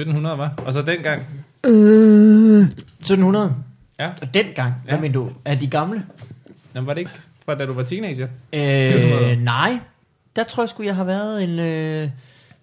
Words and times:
1700, 0.00 0.38
var. 0.38 0.52
Og 0.56 0.72
så 0.72 0.82
dengang. 0.82 1.22
Øh, 1.66 2.62
1700. 2.62 3.54
Ja. 3.98 4.10
Og 4.22 4.34
dengang, 4.34 4.74
hvad 4.84 4.94
Ja. 4.94 5.00
mener 5.00 5.12
du? 5.12 5.30
Er 5.44 5.54
de 5.54 5.66
gamle? 5.66 6.04
Jamen, 6.74 6.86
var 6.86 6.94
det 6.94 7.00
ikke 7.00 7.10
fra 7.44 7.54
da 7.54 7.66
du 7.66 7.72
var 7.72 7.82
teenager? 7.82 8.28
Øh, 8.52 9.38
nej. 9.42 9.78
Der 10.36 10.44
tror 10.44 10.62
jeg 10.62 10.68
sgu, 10.68 10.82
jeg 10.82 10.96
har 10.96 11.04
været 11.04 11.44
en... 11.44 11.58
Øh, 11.58 12.10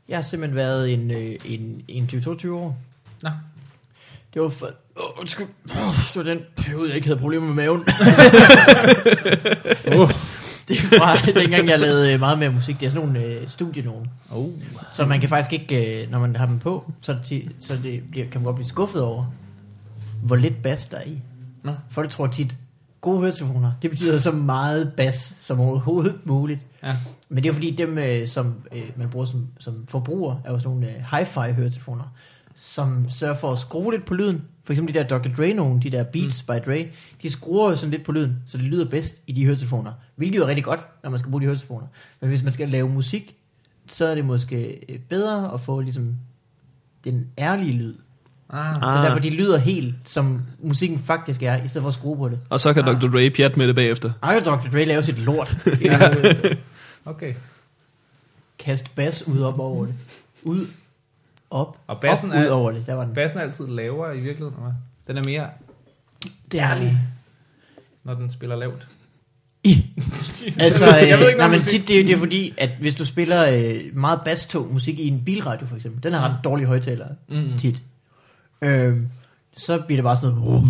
jeg 0.09 0.17
har 0.17 0.21
simpelthen 0.21 0.55
været 0.55 0.93
en, 0.93 1.11
øh, 1.11 1.35
en, 1.45 1.81
en 1.87 2.09
20-22 2.13 2.49
år. 2.49 2.77
Nå. 3.23 3.29
Det 4.33 4.41
var 4.41 4.49
for... 4.49 4.65
Åh, 4.97 5.19
undskyld. 5.19 5.47
Oh, 5.69 5.95
det 5.95 6.15
var 6.15 6.23
den 6.23 6.39
periode, 6.57 6.87
jeg 6.87 6.95
ikke 6.95 7.07
havde 7.07 7.19
problemer 7.19 7.47
med 7.47 7.55
maven. 7.55 7.79
Uh. 9.97 10.11
Det 10.71 10.99
var 10.99 11.15
dengang, 11.41 11.67
jeg 11.67 11.79
lavede 11.79 12.13
øh, 12.13 12.19
meget 12.19 12.39
mere 12.39 12.49
musik. 12.49 12.79
Det 12.79 12.85
er 12.85 12.89
sådan 12.89 13.07
nogle 13.07 13.25
øh, 13.25 13.47
studienogen. 13.47 14.07
Oh. 14.31 14.49
Så 14.93 15.05
man 15.05 15.19
kan 15.19 15.29
faktisk 15.29 15.53
ikke, 15.53 16.03
øh, 16.03 16.11
når 16.11 16.19
man 16.19 16.35
har 16.35 16.45
dem 16.45 16.59
på, 16.59 16.91
så, 17.01 17.15
det 17.29 17.51
så 17.59 17.77
det 17.83 18.03
bliver, 18.11 18.25
kan 18.25 18.41
man 18.41 18.45
godt 18.45 18.55
blive 18.55 18.67
skuffet 18.67 19.01
over, 19.01 19.25
hvor 20.23 20.35
lidt 20.35 20.63
bas 20.63 20.85
der 20.85 20.97
er 20.97 21.03
i. 21.05 21.21
Nå. 21.63 21.71
Folk 21.89 22.09
tror 22.09 22.27
tit, 22.27 22.55
gode 23.01 23.19
høretelefoner, 23.19 23.71
det 23.81 23.89
betyder 23.89 24.17
så 24.17 24.31
meget 24.31 24.93
bas 24.97 25.35
som 25.39 25.59
overhovedet 25.59 26.15
muligt. 26.23 26.61
Ja. 26.83 26.95
Men 27.29 27.43
det 27.43 27.49
er 27.49 27.53
fordi 27.53 27.71
dem, 27.71 27.97
øh, 27.97 28.27
som 28.27 28.55
øh, 28.75 28.91
man 28.95 29.09
bruger 29.09 29.25
som, 29.25 29.47
som 29.59 29.85
forbruger, 29.87 30.35
er 30.45 30.51
jo 30.51 30.59
sådan 30.59 30.77
nogle 30.77 30.95
øh, 30.95 31.13
hi-fi 31.13 31.51
høretelefoner, 31.51 32.13
som 32.55 33.09
sørger 33.09 33.35
for 33.35 33.51
at 33.51 33.57
skrue 33.57 33.91
lidt 33.91 34.05
på 34.05 34.13
lyden. 34.13 34.41
For 34.63 34.73
eksempel 34.73 34.93
de 34.95 34.99
der 34.99 35.07
Dr. 35.17 35.29
Dre 35.37 35.53
nogle, 35.53 35.81
de 35.81 35.89
der 35.89 36.03
Beats 36.03 36.43
mm. 36.47 36.53
by 36.55 36.59
Dre, 36.65 36.87
de 37.21 37.29
skruer 37.29 37.69
jo 37.69 37.75
sådan 37.75 37.91
lidt 37.91 38.03
på 38.03 38.11
lyden, 38.11 38.35
så 38.45 38.57
det 38.57 38.65
lyder 38.65 38.85
bedst 38.85 39.21
i 39.27 39.31
de 39.31 39.45
høretelefoner. 39.45 39.91
Hvilket 40.15 40.37
jo 40.37 40.43
er 40.43 40.47
rigtig 40.47 40.63
godt, 40.63 40.79
når 41.03 41.09
man 41.09 41.19
skal 41.19 41.29
bruge 41.31 41.41
de 41.41 41.45
høretelefoner. 41.45 41.87
Men 42.19 42.29
hvis 42.29 42.43
man 42.43 42.53
skal 42.53 42.69
lave 42.69 42.89
musik, 42.89 43.35
så 43.87 44.05
er 44.05 44.15
det 44.15 44.25
måske 44.25 44.79
øh, 44.89 44.99
bedre 44.99 45.53
at 45.53 45.61
få 45.61 45.79
ligesom 45.81 46.15
den 47.03 47.27
ærlige 47.39 47.71
lyd. 47.73 47.93
Ah. 48.49 48.69
Ah. 48.69 48.75
Så 48.75 48.81
Ah. 48.87 49.03
derfor 49.05 49.19
de 49.19 49.29
lyder 49.29 49.57
helt, 49.57 49.95
som 50.05 50.41
musikken 50.63 50.99
faktisk 50.99 51.43
er, 51.43 51.63
i 51.63 51.67
stedet 51.67 51.83
for 51.83 51.87
at 51.87 51.93
skrue 51.93 52.17
på 52.17 52.29
det. 52.29 52.39
Og 52.49 52.59
så 52.59 52.73
kan 52.73 52.87
Ah. 52.87 53.01
Dr. 53.01 53.07
Dre 53.07 53.29
pjat 53.29 53.57
med 53.57 53.67
det 53.67 53.75
bagefter. 53.75 54.11
Ej, 54.23 54.39
Dr. 54.39 54.69
Dre 54.71 54.85
laver 54.85 55.01
sit 55.01 55.19
lort. 55.19 55.55
Okay. 57.05 57.33
Kast 58.59 58.95
bas 58.95 59.27
ud 59.27 59.39
op 59.41 59.59
over 59.59 59.85
det. 59.85 59.95
Ud, 60.43 60.67
op, 61.51 61.77
Og 61.87 61.99
bassen 62.01 62.31
op, 62.31 62.37
ud 62.37 62.43
er- 62.43 62.51
over 62.51 62.71
det. 62.71 62.85
Der 62.85 62.93
var 62.93 63.05
den. 63.05 63.13
Bassen 63.13 63.39
er 63.39 63.43
altid 63.43 63.67
lavere 63.67 64.17
i 64.17 64.21
virkeligheden, 64.21 64.53
eller 64.53 64.71
hvad? 65.05 65.15
Den 65.15 65.17
er 65.17 65.23
mere, 65.29 65.47
Det 66.51 66.59
er 66.59 66.69
ærligt. 66.71 66.93
når 68.03 68.13
den 68.13 68.29
spiller 68.31 68.55
lavt. 68.55 68.87
I. 69.63 69.85
Altså, 70.59 70.85
Jeg 70.85 70.95
ved 70.95 71.03
ikke 71.05 71.13
øh, 71.13 71.19
noget 71.19 71.37
nej, 71.37 71.47
men 71.47 71.61
tit 71.61 71.87
det, 71.87 71.99
er- 71.99 72.03
det 72.05 72.13
er 72.13 72.17
fordi, 72.17 72.53
at 72.57 72.69
hvis 72.79 72.95
du 72.95 73.05
spiller 73.05 73.45
øh, 73.57 73.79
meget 73.93 74.19
bastung 74.25 74.73
musik 74.73 74.99
i 74.99 75.07
en 75.07 75.21
bilradio 75.25 75.67
for 75.67 75.75
eksempel, 75.75 76.03
den 76.03 76.13
har 76.13 76.29
ret 76.29 76.35
dårlige 76.43 76.67
højtalere 76.67 77.09
Mm. 77.29 77.57
tit. 77.57 77.81
Øh, 78.61 78.97
så 79.57 79.81
bliver 79.87 79.97
det 79.97 80.03
bare 80.03 80.17
sådan 80.17 80.35
noget. 80.35 80.63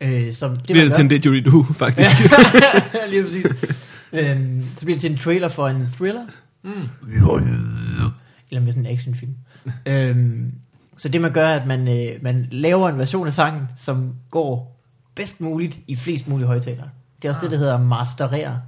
Ah. 0.00 0.24
Øh, 0.26 0.32
som 0.32 0.50
det, 0.50 0.58
Det 0.58 0.66
bliver 0.66 0.84
det 0.84 0.92
til 0.94 1.02
en 1.02 1.08
didgeridoo, 1.08 1.62
faktisk. 1.62 2.10
Lige 3.10 3.22
præcis. 3.24 3.46
øhm, 4.12 4.64
så 4.76 4.80
bliver 4.84 4.94
det 4.94 5.00
til 5.00 5.10
en 5.12 5.18
trailer 5.18 5.48
for 5.48 5.68
en 5.68 5.86
thriller. 5.96 6.22
Mm. 6.62 6.70
Eller 8.50 8.60
med 8.62 8.72
sådan 8.72 8.86
en 8.86 8.92
actionfilm. 8.92 9.34
øhm, 9.86 10.54
så 10.96 11.08
det 11.08 11.20
man 11.20 11.32
gør, 11.32 11.46
er, 11.46 11.60
at 11.60 11.66
man, 11.66 11.88
øh, 11.88 12.22
man 12.22 12.48
laver 12.50 12.88
en 12.88 12.98
version 12.98 13.26
af 13.26 13.32
sangen, 13.32 13.68
som 13.76 14.14
går 14.30 14.80
bedst 15.14 15.40
muligt 15.40 15.78
i 15.86 15.96
flest 15.96 16.28
mulige 16.28 16.46
højtalere. 16.46 16.88
Det 17.22 17.28
er 17.28 17.32
også 17.32 17.38
ah. 17.38 17.42
det, 17.42 17.50
der 17.50 17.58
hedder 17.58 17.78
masterere. 17.78 18.62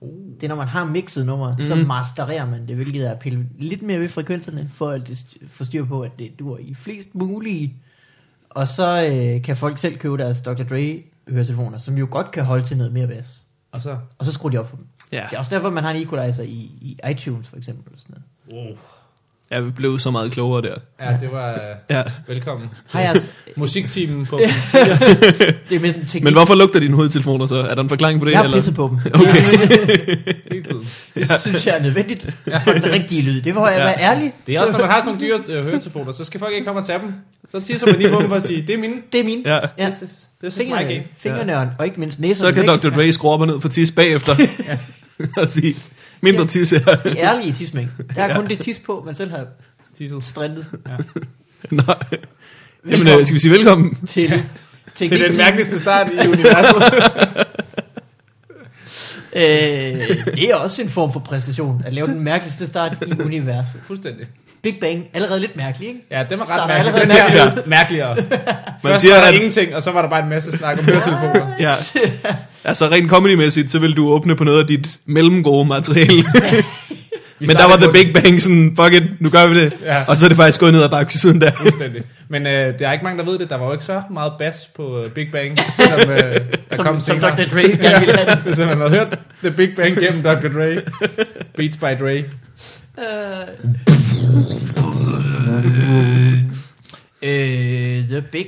Uh. 0.00 0.34
Det 0.34 0.42
er, 0.42 0.48
når 0.48 0.56
man 0.56 0.68
har 0.68 0.84
mixet 0.84 1.26
nummer, 1.26 1.56
mm. 1.56 1.62
så 1.62 1.74
mastererer 1.74 2.46
man 2.46 2.68
det, 2.68 2.76
hvilket 2.76 3.06
er 3.06 3.10
at 3.10 3.18
pille 3.18 3.46
lidt 3.58 3.82
mere 3.82 4.00
ved 4.00 4.08
frekvenserne, 4.08 4.70
for 4.74 4.90
at 4.90 5.08
det 5.08 5.14
st- 5.14 5.46
få 5.48 5.64
styr 5.64 5.84
på, 5.84 6.00
at 6.00 6.10
det 6.18 6.38
dur 6.38 6.58
i 6.60 6.74
flest 6.74 7.14
mulige. 7.14 7.74
Og 8.50 8.68
så 8.68 9.06
øh, 9.06 9.42
kan 9.42 9.56
folk 9.56 9.78
selv 9.78 9.98
købe 9.98 10.16
deres 10.16 10.40
Dr. 10.40 10.62
Dre 10.62 11.02
høretelefoner, 11.28 11.78
som 11.78 11.98
jo 11.98 12.08
godt 12.10 12.30
kan 12.30 12.44
holde 12.44 12.64
til 12.64 12.76
noget 12.76 12.92
mere 12.92 13.06
bas. 13.06 13.44
Og 13.72 13.82
så... 13.82 13.98
Og 14.18 14.26
så 14.26 14.32
skruer 14.32 14.50
de 14.50 14.58
op 14.58 14.68
for 14.68 14.76
dem. 14.76 14.86
ja. 15.12 15.26
Det 15.30 15.34
er 15.34 15.38
også 15.38 15.54
derfor, 15.54 15.70
man 15.70 15.84
har 15.84 15.90
en 15.90 16.02
equalizer 16.02 16.42
i, 16.42 16.70
i 16.80 16.98
iTunes 17.10 17.48
for 17.48 17.56
eksempel. 17.56 17.92
Og 17.94 18.00
sådan 18.00 18.16
noget. 18.48 18.66
Wow. 18.68 18.76
Jeg 19.50 19.74
blev 19.76 19.98
så 19.98 20.10
meget 20.10 20.32
klogere 20.32 20.62
der. 20.62 20.74
Ja, 21.00 21.16
det 21.20 21.32
var... 21.32 21.52
Uh, 21.54 21.60
Ja. 21.96 22.02
velkommen. 22.28 22.70
Har 22.90 23.00
jeg, 23.00 23.10
altså- 23.14 23.28
Musikteamen 23.56 24.26
på... 24.26 24.38
det 25.68 25.72
er 25.72 25.80
en 25.84 25.92
teknik. 25.92 26.22
Men 26.22 26.32
hvorfor 26.32 26.54
lugter 26.54 26.80
dine 26.80 26.94
hovedtelefoner 26.94 27.46
så? 27.46 27.54
Er 27.56 27.72
der 27.72 27.82
en 27.82 27.88
forklaring 27.88 28.20
på 28.20 28.24
det? 28.26 28.32
jeg 28.32 28.38
har 28.38 28.44
eller? 28.44 28.56
pisset 28.56 28.74
på 28.74 28.88
dem. 28.88 28.98
Okay. 29.20 29.42
hele 30.52 30.64
tiden. 30.64 30.88
Det 31.14 31.30
synes 31.40 31.66
jeg 31.66 31.76
er 31.76 31.82
nødvendigt 31.82 32.28
for 32.64 32.72
den 32.72 32.84
rigtige 32.92 33.22
lyd. 33.22 33.42
Det 33.42 33.54
var 33.54 33.68
jeg 33.70 33.78
Ja. 33.78 33.84
være 33.84 34.00
ærlig. 34.00 34.32
Det 34.46 34.56
er 34.56 34.60
også, 34.60 34.72
når 34.72 34.80
man 34.80 34.90
har 34.90 35.00
sådan 35.00 35.14
nogle 35.14 35.44
dyre 35.48 35.56
øh, 35.58 35.64
høretelefoner, 35.64 36.12
så 36.12 36.24
skal 36.24 36.40
folk 36.40 36.52
ikke 36.54 36.64
komme 36.66 36.80
og 36.80 36.86
tage 36.86 36.98
dem. 36.98 37.12
Så 37.50 37.60
tisser 37.60 37.86
man 37.86 37.96
lige 37.96 38.10
på 38.10 38.20
dem 38.20 38.28
for 38.28 38.36
at 38.36 38.42
sige, 38.42 38.62
det 38.66 38.74
er 38.74 38.78
mine. 38.78 38.94
Det 39.12 39.20
er 39.20 39.24
min. 39.24 39.42
Ja. 39.44 39.58
Ja. 39.78 39.90
This 39.90 40.02
is, 40.02 40.08
this 40.42 40.56
is 40.56 40.58
my 40.58 40.70
game. 40.70 40.78
Fingrene, 40.86 41.04
fingrene 41.18 41.56
og, 41.58 41.68
og 41.78 41.86
ikke 41.86 42.00
mindst 42.00 42.16
Så 42.16 42.22
næserne 42.22 42.52
kan 42.52 42.66
væk. 42.70 42.82
Dr. 42.82 42.88
Dre 42.88 43.12
skrue 43.12 43.30
op 43.30 43.40
og 43.40 43.46
ned 43.46 43.60
for 43.60 43.68
tis 43.68 43.92
bagefter. 43.92 44.36
og 45.36 45.48
sige, 45.48 45.76
mindre 46.20 46.46
tis 46.46 46.70
her. 46.70 46.78
De 46.84 47.18
er 47.18 47.32
ærlige 47.34 47.52
tismæng. 47.52 47.90
Der 48.16 48.22
er 48.22 48.36
kun 48.36 48.48
det 48.48 48.58
tis 48.60 48.78
på, 48.78 49.02
man 49.06 49.14
selv 49.14 49.30
har 49.30 49.46
Tissel. 49.98 50.22
strendet. 50.22 50.66
Nej. 51.70 51.84
Jamen, 52.84 53.06
Velkommen 53.06 53.20
øh, 53.20 53.26
skal 53.26 53.34
vi 53.34 53.38
sige 53.38 53.52
velkommen? 53.52 53.94
til, 54.06 54.42
til, 54.94 55.08
Til 55.08 55.20
den 55.20 55.36
mærkeligste 55.36 55.80
start 55.80 56.08
i 56.24 56.28
universet. 56.28 56.82
Øh, 59.32 59.42
det 60.34 60.50
er 60.50 60.54
også 60.54 60.82
en 60.82 60.88
form 60.88 61.12
for 61.12 61.20
præstation, 61.20 61.82
at 61.86 61.94
lave 61.94 62.06
den 62.06 62.20
mærkeligste 62.20 62.66
start 62.66 62.92
i 63.06 63.20
universet. 63.20 63.80
Fuldstændig. 63.86 64.26
Big 64.62 64.76
Bang, 64.80 65.04
allerede 65.14 65.40
lidt 65.40 65.56
mærkelig, 65.56 65.88
ikke? 65.88 66.00
Ja, 66.10 66.24
den 66.30 66.38
var 66.38 66.50
ret 66.58 66.68
mærkelig. 66.68 66.94
allerede 66.94 67.00
Den 67.06 67.10
her 67.10 67.44
mærkelig. 67.46 67.62
er 67.64 67.68
mærkeligere. 67.68 68.16
Man 68.16 68.90
Først 68.90 69.00
siger, 69.00 69.14
var 69.14 69.20
der 69.20 69.28
at 69.28 69.34
ingenting, 69.34 69.74
og 69.76 69.82
så 69.82 69.90
var 69.90 70.02
der 70.02 70.08
bare 70.08 70.22
en 70.22 70.28
masse 70.28 70.52
snak 70.52 70.78
om 70.78 70.84
høretelefoner. 70.84 71.46
ja. 71.60 71.72
altså 72.64 72.88
rent 72.88 73.10
comedymæssigt, 73.10 73.72
så 73.72 73.78
vil 73.78 73.96
du 73.96 74.08
åbne 74.08 74.36
på 74.36 74.44
noget 74.44 74.60
af 74.60 74.66
dit 74.66 74.98
mellemgode 75.06 75.68
materiale. 75.68 76.24
Vi 77.38 77.46
Men 77.46 77.56
der 77.56 77.64
var 77.64 77.76
The 77.76 77.92
Big 77.92 78.14
Bang 78.14 78.42
sådan, 78.42 78.76
fuck 78.80 78.94
it, 78.94 79.20
nu 79.20 79.30
gør 79.30 79.46
vi 79.46 79.60
det. 79.60 79.72
Ja. 79.84 80.02
Og 80.08 80.16
så 80.16 80.24
er 80.26 80.28
det 80.28 80.36
faktisk 80.36 80.60
gået 80.60 80.72
ned 80.72 80.82
ad 80.82 80.88
bakke 80.88 81.18
siden 81.18 81.40
der. 81.40 81.50
Fuldstændig. 81.56 82.02
Men 82.28 82.46
øh, 82.46 82.78
der 82.78 82.88
er 82.88 82.92
ikke 82.92 83.04
mange, 83.04 83.18
der 83.18 83.24
ved 83.30 83.38
det. 83.38 83.50
Der 83.50 83.56
var 83.56 83.66
jo 83.66 83.72
ikke 83.72 83.84
så 83.84 84.02
meget 84.10 84.32
bas 84.38 84.70
på 84.76 85.02
øh, 85.02 85.10
Big 85.10 85.28
Bang, 85.32 85.58
som, 85.78 86.10
øh, 86.10 86.18
der 86.18 86.40
Som, 86.76 86.84
kom 86.84 87.00
som 87.00 87.16
senere. 87.16 87.30
Dr. 87.36 87.42
Dre 87.54 87.62
gerne 87.62 88.06
ville 88.06 88.18
have. 88.18 88.36
Hvis 88.44 88.58
man 88.58 88.68
havde 88.78 88.90
hørt 88.90 89.18
The 89.42 89.50
Big 89.50 89.70
Bang 89.76 89.98
gennem 89.98 90.22
Dr. 90.22 90.48
Dre. 90.48 90.80
Beats 91.56 91.76
by 91.76 92.04
Dre. 92.04 92.24
Øh, 97.22 98.08
the 98.08 98.22
Big 98.32 98.46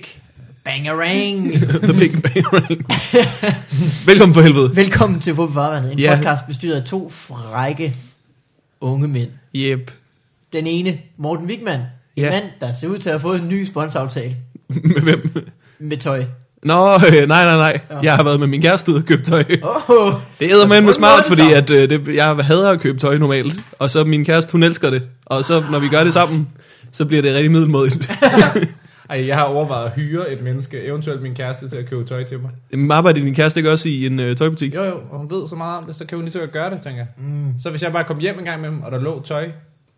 Bangerang. 0.65 1.53
The 1.83 1.93
Big 1.95 2.13
Bang. 2.23 2.87
Velkommen 4.07 4.35
for 4.35 4.43
helvede. 4.43 4.77
Velkommen 4.77 5.21
til 5.21 5.35
Farvandet, 5.35 5.93
en 5.93 5.99
Ja. 5.99 6.17
podcast 6.17 6.47
bestyret 6.47 6.75
af 6.81 6.85
to 6.85 7.11
frække 7.11 7.95
unge 8.81 9.09
mænd. 9.09 9.29
Yep. 9.57 9.91
Den 10.53 10.67
ene, 10.67 10.99
Morten 11.17 11.47
Wigman, 11.47 11.81
en 11.81 11.87
Ja. 12.17 12.31
mand, 12.31 12.45
der 12.61 12.73
ser 12.73 12.89
ud 12.89 12.99
til 12.99 13.09
at 13.09 13.13
have 13.13 13.21
fået 13.21 13.41
en 13.43 13.49
ny 13.49 13.65
sponsoraftale 13.65 14.37
Med 14.69 15.03
hvem? 15.03 15.35
med 15.79 15.97
tøj. 15.97 16.25
Nå, 16.63 16.95
øh, 16.95 17.01
nej, 17.13 17.45
nej, 17.45 17.57
nej. 17.57 17.81
Ja. 17.91 17.99
Jeg 18.03 18.17
har 18.17 18.25
været 18.25 18.41
med 18.41 18.47
min 18.47 18.63
kæreste 18.63 18.93
ud 18.93 18.97
og 18.97 19.05
købt 19.05 19.27
tøj. 19.27 19.45
Oh, 19.63 20.13
Det 20.41 20.53
æder 20.53 20.67
med 20.67 20.83
På 20.83 20.89
en 20.89 20.95
smart, 20.95 21.25
fordi 21.25 21.53
at, 21.53 21.71
øh, 21.71 21.91
det, 21.91 22.09
jeg 22.15 22.37
hader 22.37 22.71
at 22.71 22.81
købe 22.81 22.99
tøj 22.99 23.19
normalt. 23.19 23.61
Og 23.79 23.91
så 23.91 24.05
min 24.05 24.25
kæreste, 24.25 24.53
hun 24.53 24.63
elsker 24.63 24.91
det. 24.91 25.03
Og 25.27 25.45
så 25.45 25.65
når 25.71 25.79
vi 25.79 25.89
gør 25.89 26.05
det 26.05 26.13
sammen, 26.13 26.49
så 26.93 27.05
bliver 27.05 27.23
det 27.23 27.35
rigtig 27.35 27.51
middelmådigt. 27.51 28.11
Ej, 29.11 29.27
jeg 29.27 29.37
har 29.37 29.45
overvejet 29.45 29.87
at 29.87 29.93
hyre 29.93 30.31
et 30.33 30.43
menneske, 30.43 30.83
eventuelt 30.85 31.23
min 31.23 31.35
kæreste, 31.35 31.69
til 31.69 31.77
at 31.77 31.87
købe 31.87 32.05
tøj 32.05 32.25
til 32.25 32.41
mig. 32.41 32.51
Men 32.71 32.91
arbejder 32.91 33.21
din 33.21 33.35
kæreste 33.35 33.61
ikke 33.61 33.71
også 33.71 33.89
i 33.89 34.07
en 34.07 34.21
øh, 34.21 34.37
tøjbutik? 34.37 34.75
Jo, 34.75 34.85
jo, 34.85 35.01
og 35.11 35.19
hun 35.19 35.31
ved 35.31 35.49
så 35.49 35.57
meget 35.57 35.79
om 35.79 35.85
det, 35.85 35.97
så 35.97 36.05
kan 36.05 36.17
hun 36.19 36.25
lige 36.25 36.33
så 36.33 36.39
godt 36.39 36.53
gøre 36.53 36.71
det, 36.71 36.81
tænker 36.81 36.99
jeg. 36.99 37.07
mm, 37.19 37.53
Så 37.59 37.71
hvis 37.71 37.83
jeg 37.83 37.93
bare 37.93 38.05
kom 38.05 38.19
hjem 38.19 38.39
en 38.39 38.45
gang 38.45 38.61
med 38.61 38.71
dem, 38.71 38.83
og 38.83 38.93
der 38.93 39.01
lå 39.01 39.23
tøj, 39.23 39.51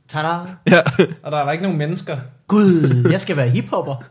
tada. 0.08 0.28
Ja. 0.70 0.80
og 1.24 1.32
der 1.32 1.44
var 1.44 1.52
ikke 1.52 1.62
nogen 1.62 1.78
mennesker. 1.78 2.16
Gud, 2.48 3.06
jeg 3.10 3.20
skal 3.20 3.36
være 3.36 3.48
hiphopper. 3.48 4.04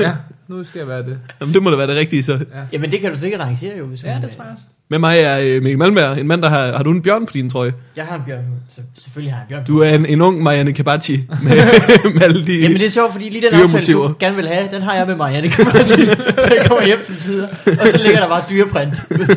ja, 0.00 0.12
nu 0.48 0.64
skal 0.64 0.78
jeg 0.78 0.88
være 0.88 1.02
det. 1.02 1.18
Jamen, 1.40 1.54
det 1.54 1.62
må 1.62 1.70
da 1.70 1.76
være 1.76 1.86
det 1.86 1.96
rigtige 1.96 2.22
så. 2.22 2.44
Jamen 2.72 2.92
det 2.92 3.00
kan 3.00 3.12
du 3.12 3.18
sikkert 3.18 3.40
arrangere 3.40 3.78
jo. 3.78 3.86
Hvis 3.86 4.04
Ja, 4.04 4.14
det 4.14 4.24
øh, 4.24 4.30
tror 4.36 4.44
jeg 4.44 4.52
også. 4.52 4.64
Med 4.90 4.98
mig 4.98 5.18
er 5.18 5.38
øh, 5.38 5.62
Mikkel 5.62 5.78
Malmberg, 5.78 6.18
en 6.18 6.26
mand, 6.26 6.42
der 6.42 6.48
har... 6.48 6.76
Har 6.76 6.82
du 6.82 6.90
en 6.90 7.02
bjørn 7.02 7.26
på 7.26 7.32
din 7.32 7.50
trøje? 7.50 7.72
Jeg 7.96 8.04
har 8.04 8.16
en 8.16 8.22
bjørn. 8.26 8.44
Så, 8.74 8.80
selvfølgelig 8.98 9.32
har 9.32 9.38
jeg 9.38 9.58
en 9.58 9.64
bjørn. 9.64 9.64
Du 9.64 9.78
er 9.78 9.88
en, 9.88 10.06
en 10.06 10.20
ung 10.20 10.42
Marianne 10.42 10.72
Kabachi 10.72 11.16
med, 11.44 11.56
med 12.14 12.22
alle 12.22 12.46
de... 12.46 12.60
Jamen 12.60 12.78
det 12.78 12.86
er 12.86 12.90
sjovt, 12.90 13.12
fordi 13.12 13.28
lige 13.28 13.50
den 13.50 13.60
aftale, 13.60 13.98
du 13.98 14.14
gerne 14.20 14.36
vil 14.36 14.48
have, 14.48 14.68
den 14.72 14.82
har 14.82 14.94
jeg 14.94 15.06
med 15.06 15.16
Marianne 15.16 15.48
Kamarti. 15.48 16.04
så 16.44 16.54
jeg 16.56 16.66
kommer 16.68 16.86
hjem 16.86 16.98
til 17.04 17.16
tider, 17.16 17.48
og 17.80 17.86
så 17.86 18.00
ligger 18.02 18.20
der 18.20 18.28
bare 18.28 18.42
dyreprint 18.50 18.94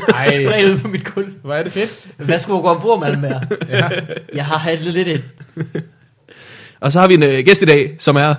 Ej. 0.09 0.43
spredt 0.43 0.73
ud 0.73 0.77
på 0.77 0.87
mit 0.87 1.05
kul. 1.05 1.33
Hvor 1.43 1.53
er 1.53 1.63
det 1.63 1.71
fedt. 1.71 2.07
Værsgo 2.17 2.61
gå 2.61 2.67
ombord, 2.67 2.99
Malmberg. 2.99 3.41
Ja. 3.69 3.89
Jeg 4.35 4.45
har 4.45 4.57
handlet 4.57 4.93
lidt 4.93 5.07
ind. 5.07 5.21
Og 6.79 6.91
så 6.91 6.99
har 6.99 7.07
vi 7.07 7.13
en 7.13 7.23
øh, 7.23 7.39
gæst 7.45 7.61
i 7.61 7.65
dag, 7.65 7.95
som 7.99 8.15
er 8.15 8.35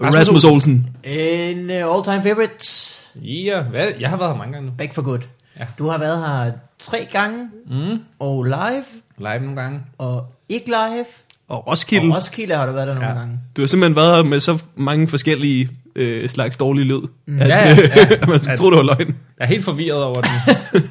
Rasmus 0.00 0.18
Rasmus 0.18 0.44
Olsen. 0.44 0.86
En 1.04 1.70
uh, 1.70 1.96
all-time 1.96 2.22
favorite. 2.22 2.66
Ja, 3.14 3.62
hvad? 3.62 3.92
Jeg 4.00 4.08
har 4.10 4.16
været 4.16 4.30
her 4.30 4.38
mange 4.38 4.52
gange 4.52 4.66
nu. 4.66 4.72
Back 4.78 4.94
for 4.94 5.02
good. 5.02 5.20
Ja. 5.58 5.66
Du 5.78 5.88
har 5.88 5.98
været 5.98 6.18
her 6.26 6.52
tre 6.78 7.08
gange, 7.12 7.48
Mm. 7.70 7.98
og 8.18 8.44
live, 8.44 8.84
Live 9.18 9.40
nogle 9.40 9.60
gange. 9.60 9.80
og 9.98 10.34
ikke 10.48 10.66
live. 10.66 11.04
Og 11.48 11.66
Roskilde. 11.66 12.08
Og 12.08 12.16
Roskilde 12.16 12.54
har 12.56 12.66
du 12.66 12.72
været 12.72 12.86
der 12.88 12.94
nogle 12.94 13.08
Ja. 13.08 13.14
gange. 13.14 13.38
Du 13.56 13.62
har 13.62 13.66
simpelthen 13.66 13.96
været 13.96 14.16
her 14.16 14.22
med 14.24 14.40
så 14.40 14.62
mange 14.76 15.08
forskellige 15.08 15.68
øh, 15.96 16.28
slags 16.28 16.56
dårlig 16.56 16.84
lyd, 16.86 17.00
Mm. 17.26 17.40
at, 17.40 17.48
Ja, 17.48 17.68
ja, 17.68 17.76
ja. 17.76 18.06
at 18.14 18.28
man 18.28 18.42
skulle 18.42 18.56
tro, 18.56 18.70
det 18.70 18.76
var 18.76 18.82
løgn. 18.82 19.06
Jeg 19.08 19.44
er 19.44 19.46
helt 19.46 19.64
forvirret 19.64 20.04
over 20.04 20.20
den 20.20 20.30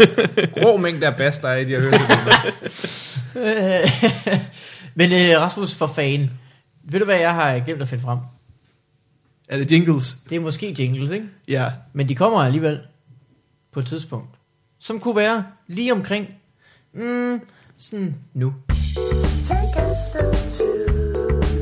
rå 0.66 0.78
mængde 0.78 1.08
af 1.08 1.16
bas, 1.18 1.40
der 1.40 1.48
er 1.48 1.58
i 1.58 1.66
de 1.66 1.70
her 1.70 1.80
høretelefoner. 1.80 2.52
Men 4.96 5.12
øh, 5.12 5.42
Rasmus 5.42 5.74
for 5.76 5.88
fan. 5.88 6.30
Ved 6.84 7.00
du 7.00 7.06
hvad 7.06 7.18
jeg 7.20 7.34
har 7.34 7.60
glemt 7.60 7.82
at 7.82 7.88
finde 7.88 8.04
frem? 8.04 8.20
Er 9.50 9.58
det 9.58 9.72
jingles? 9.72 10.14
Det 10.30 10.36
er 10.36 10.40
måske 10.40 10.76
jingles, 10.80 11.10
ikke? 11.12 11.26
Ja. 11.48 11.66
Men 11.94 12.10
de 12.10 12.16
kommer 12.16 12.40
alligevel 12.44 12.80
på 13.74 13.80
et 13.80 13.86
tidspunkt. 13.88 14.28
Som 14.84 15.00
kunne 15.00 15.16
være 15.16 15.46
lige 15.68 15.92
omkring, 15.92 16.28
mm, 16.94 17.42
sådan 17.78 18.16
nu. 18.34 18.54
Take 19.48 19.76
a 19.76 19.90
step 20.10 20.34
two 20.58 20.66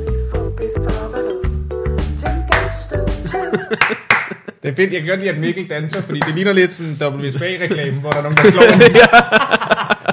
before 0.05 0.51
before 0.51 1.09
Take 2.21 2.47
a 2.51 2.69
step 2.85 3.07
two. 3.31 3.59
Det 4.63 4.69
er 4.71 4.75
fedt, 4.75 4.93
jeg 4.93 5.01
kan 5.01 5.09
godt 5.09 5.19
lide, 5.19 5.29
at 5.31 5.37
Mikkel 5.37 5.69
danser, 5.69 6.01
fordi 6.01 6.19
det 6.19 6.35
ligner 6.35 6.53
lidt 6.53 6.73
sådan 6.73 6.91
en 6.91 6.97
WSBA-reklame, 7.25 7.99
hvor 7.99 8.09
der 8.09 8.17
er 8.17 8.21
nogen, 8.23 8.37
der 8.37 8.51
slår 8.51 8.61
den. 8.71 8.81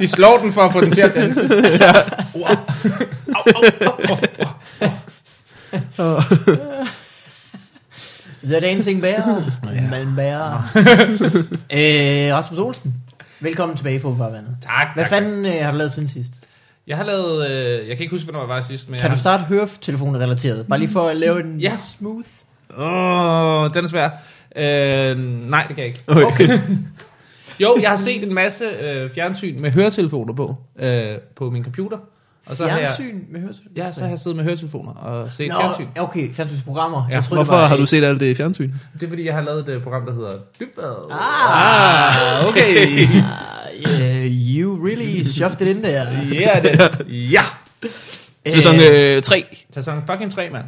De 0.01 0.07
slår 0.07 0.39
den 0.39 0.53
for 0.53 0.63
at 0.63 0.73
få 0.73 0.81
den 0.81 0.93
til 0.93 1.01
at 1.01 1.15
danse. 1.15 1.41
Wow. 2.35 2.45
Au, 3.35 3.43
au, 3.55 3.65
au, 3.87 4.17
au. 5.99 6.87
The 8.47 8.61
Dancing 8.61 9.01
Bear. 9.03 9.53
Malm 9.91 10.17
Bear. 10.17 10.71
øh, 11.73 12.35
Rasmus 12.35 12.59
Olsen. 12.59 12.95
Velkommen 13.41 13.77
tilbage 13.77 13.99
på 13.99 14.15
Farvandet. 14.19 14.57
Tak, 14.63 14.87
Hvad 14.95 15.05
tak. 15.05 15.11
fanden 15.11 15.47
øh, 15.47 15.53
har 15.65 15.71
du 15.71 15.77
lavet 15.77 15.93
siden 15.93 16.09
sidst? 16.09 16.33
Jeg 16.87 16.97
har 16.97 17.05
lavet, 17.05 17.51
øh, 17.51 17.89
jeg 17.89 17.97
kan 17.97 18.05
ikke 18.05 18.11
huske, 18.11 18.25
hvornår 18.25 18.41
jeg 18.41 18.49
var 18.49 18.61
sidst, 18.61 18.89
men 18.91 18.99
Kan 19.01 19.09
jeg 19.09 19.15
du 19.17 19.21
starte 19.21 19.43
høretelefonen 19.45 20.21
relateret? 20.21 20.67
Bare 20.67 20.79
lige 20.79 20.89
for 20.91 21.09
at 21.09 21.17
lave 21.17 21.41
en 21.45 21.61
Ja. 21.61 21.77
smooth. 21.77 22.27
Åh, 22.79 23.63
oh, 23.63 23.71
den 23.75 23.85
er 23.85 23.89
svær. 23.89 24.09
Øh, 24.57 25.19
nej, 25.51 25.65
det 25.69 25.77
kan 25.77 25.85
jeg 25.85 25.87
ikke. 25.87 26.05
Okay. 26.09 26.49
Jo, 27.61 27.77
jeg 27.83 27.91
har 27.91 27.97
set 27.97 28.25
en 28.25 28.35
masse 28.35 28.65
øh, 28.65 29.11
fjernsyn 29.15 29.61
med 29.61 29.71
høretelefoner 29.71 30.35
på, 30.35 30.57
øh, 30.79 31.03
på 31.37 31.51
min 31.51 31.65
computer. 31.65 31.99
Og 32.47 32.57
så 32.57 32.67
har 32.69 32.79
jeg, 32.79 32.89
Fjernsyn 32.99 33.21
med 33.31 33.41
høretelefoner? 33.41 33.85
ja, 33.85 33.93
så 33.93 34.01
har 34.01 34.09
jeg 34.09 34.19
siddet 34.19 34.37
med 34.37 34.45
høretelefoner 34.45 34.93
og 34.93 35.33
set 35.33 35.49
Nå, 35.49 35.55
fjernsyn. 35.61 35.87
okay, 35.99 36.35
fjernsynsprogrammer. 36.35 37.07
Ja, 37.11 37.15
Jeg 37.15 37.25
troede, 37.25 37.39
Hvorfor 37.39 37.53
det 37.53 37.63
var, 37.63 37.69
har 37.69 37.77
du 37.77 37.87
set 37.87 38.05
alt 38.05 38.21
det 38.21 38.27
i 38.27 38.35
fjernsyn? 38.35 38.73
Det 38.95 39.03
er 39.03 39.09
fordi, 39.09 39.25
jeg 39.25 39.35
har 39.35 39.43
lavet 39.43 39.69
et 39.69 39.75
øh, 39.75 39.83
program, 39.83 40.07
der 40.07 40.15
hedder 40.15 40.31
Dybbad. 40.61 40.95
Ah, 41.11 42.39
Ah, 42.41 42.49
okay. 42.49 42.87
uh, 43.87 44.27
you 44.27 44.87
really 44.87 45.23
shoved 45.25 45.61
it 45.61 45.69
in 45.77 45.83
there. 45.83 46.07
Ja, 46.41 46.61
det. 46.63 47.07
Ja. 47.33 47.43
Sæson 48.49 48.75
3. 49.23 49.45
Sæson 49.75 50.03
fucking 50.11 50.33
3, 50.33 50.51
mand. 50.51 50.65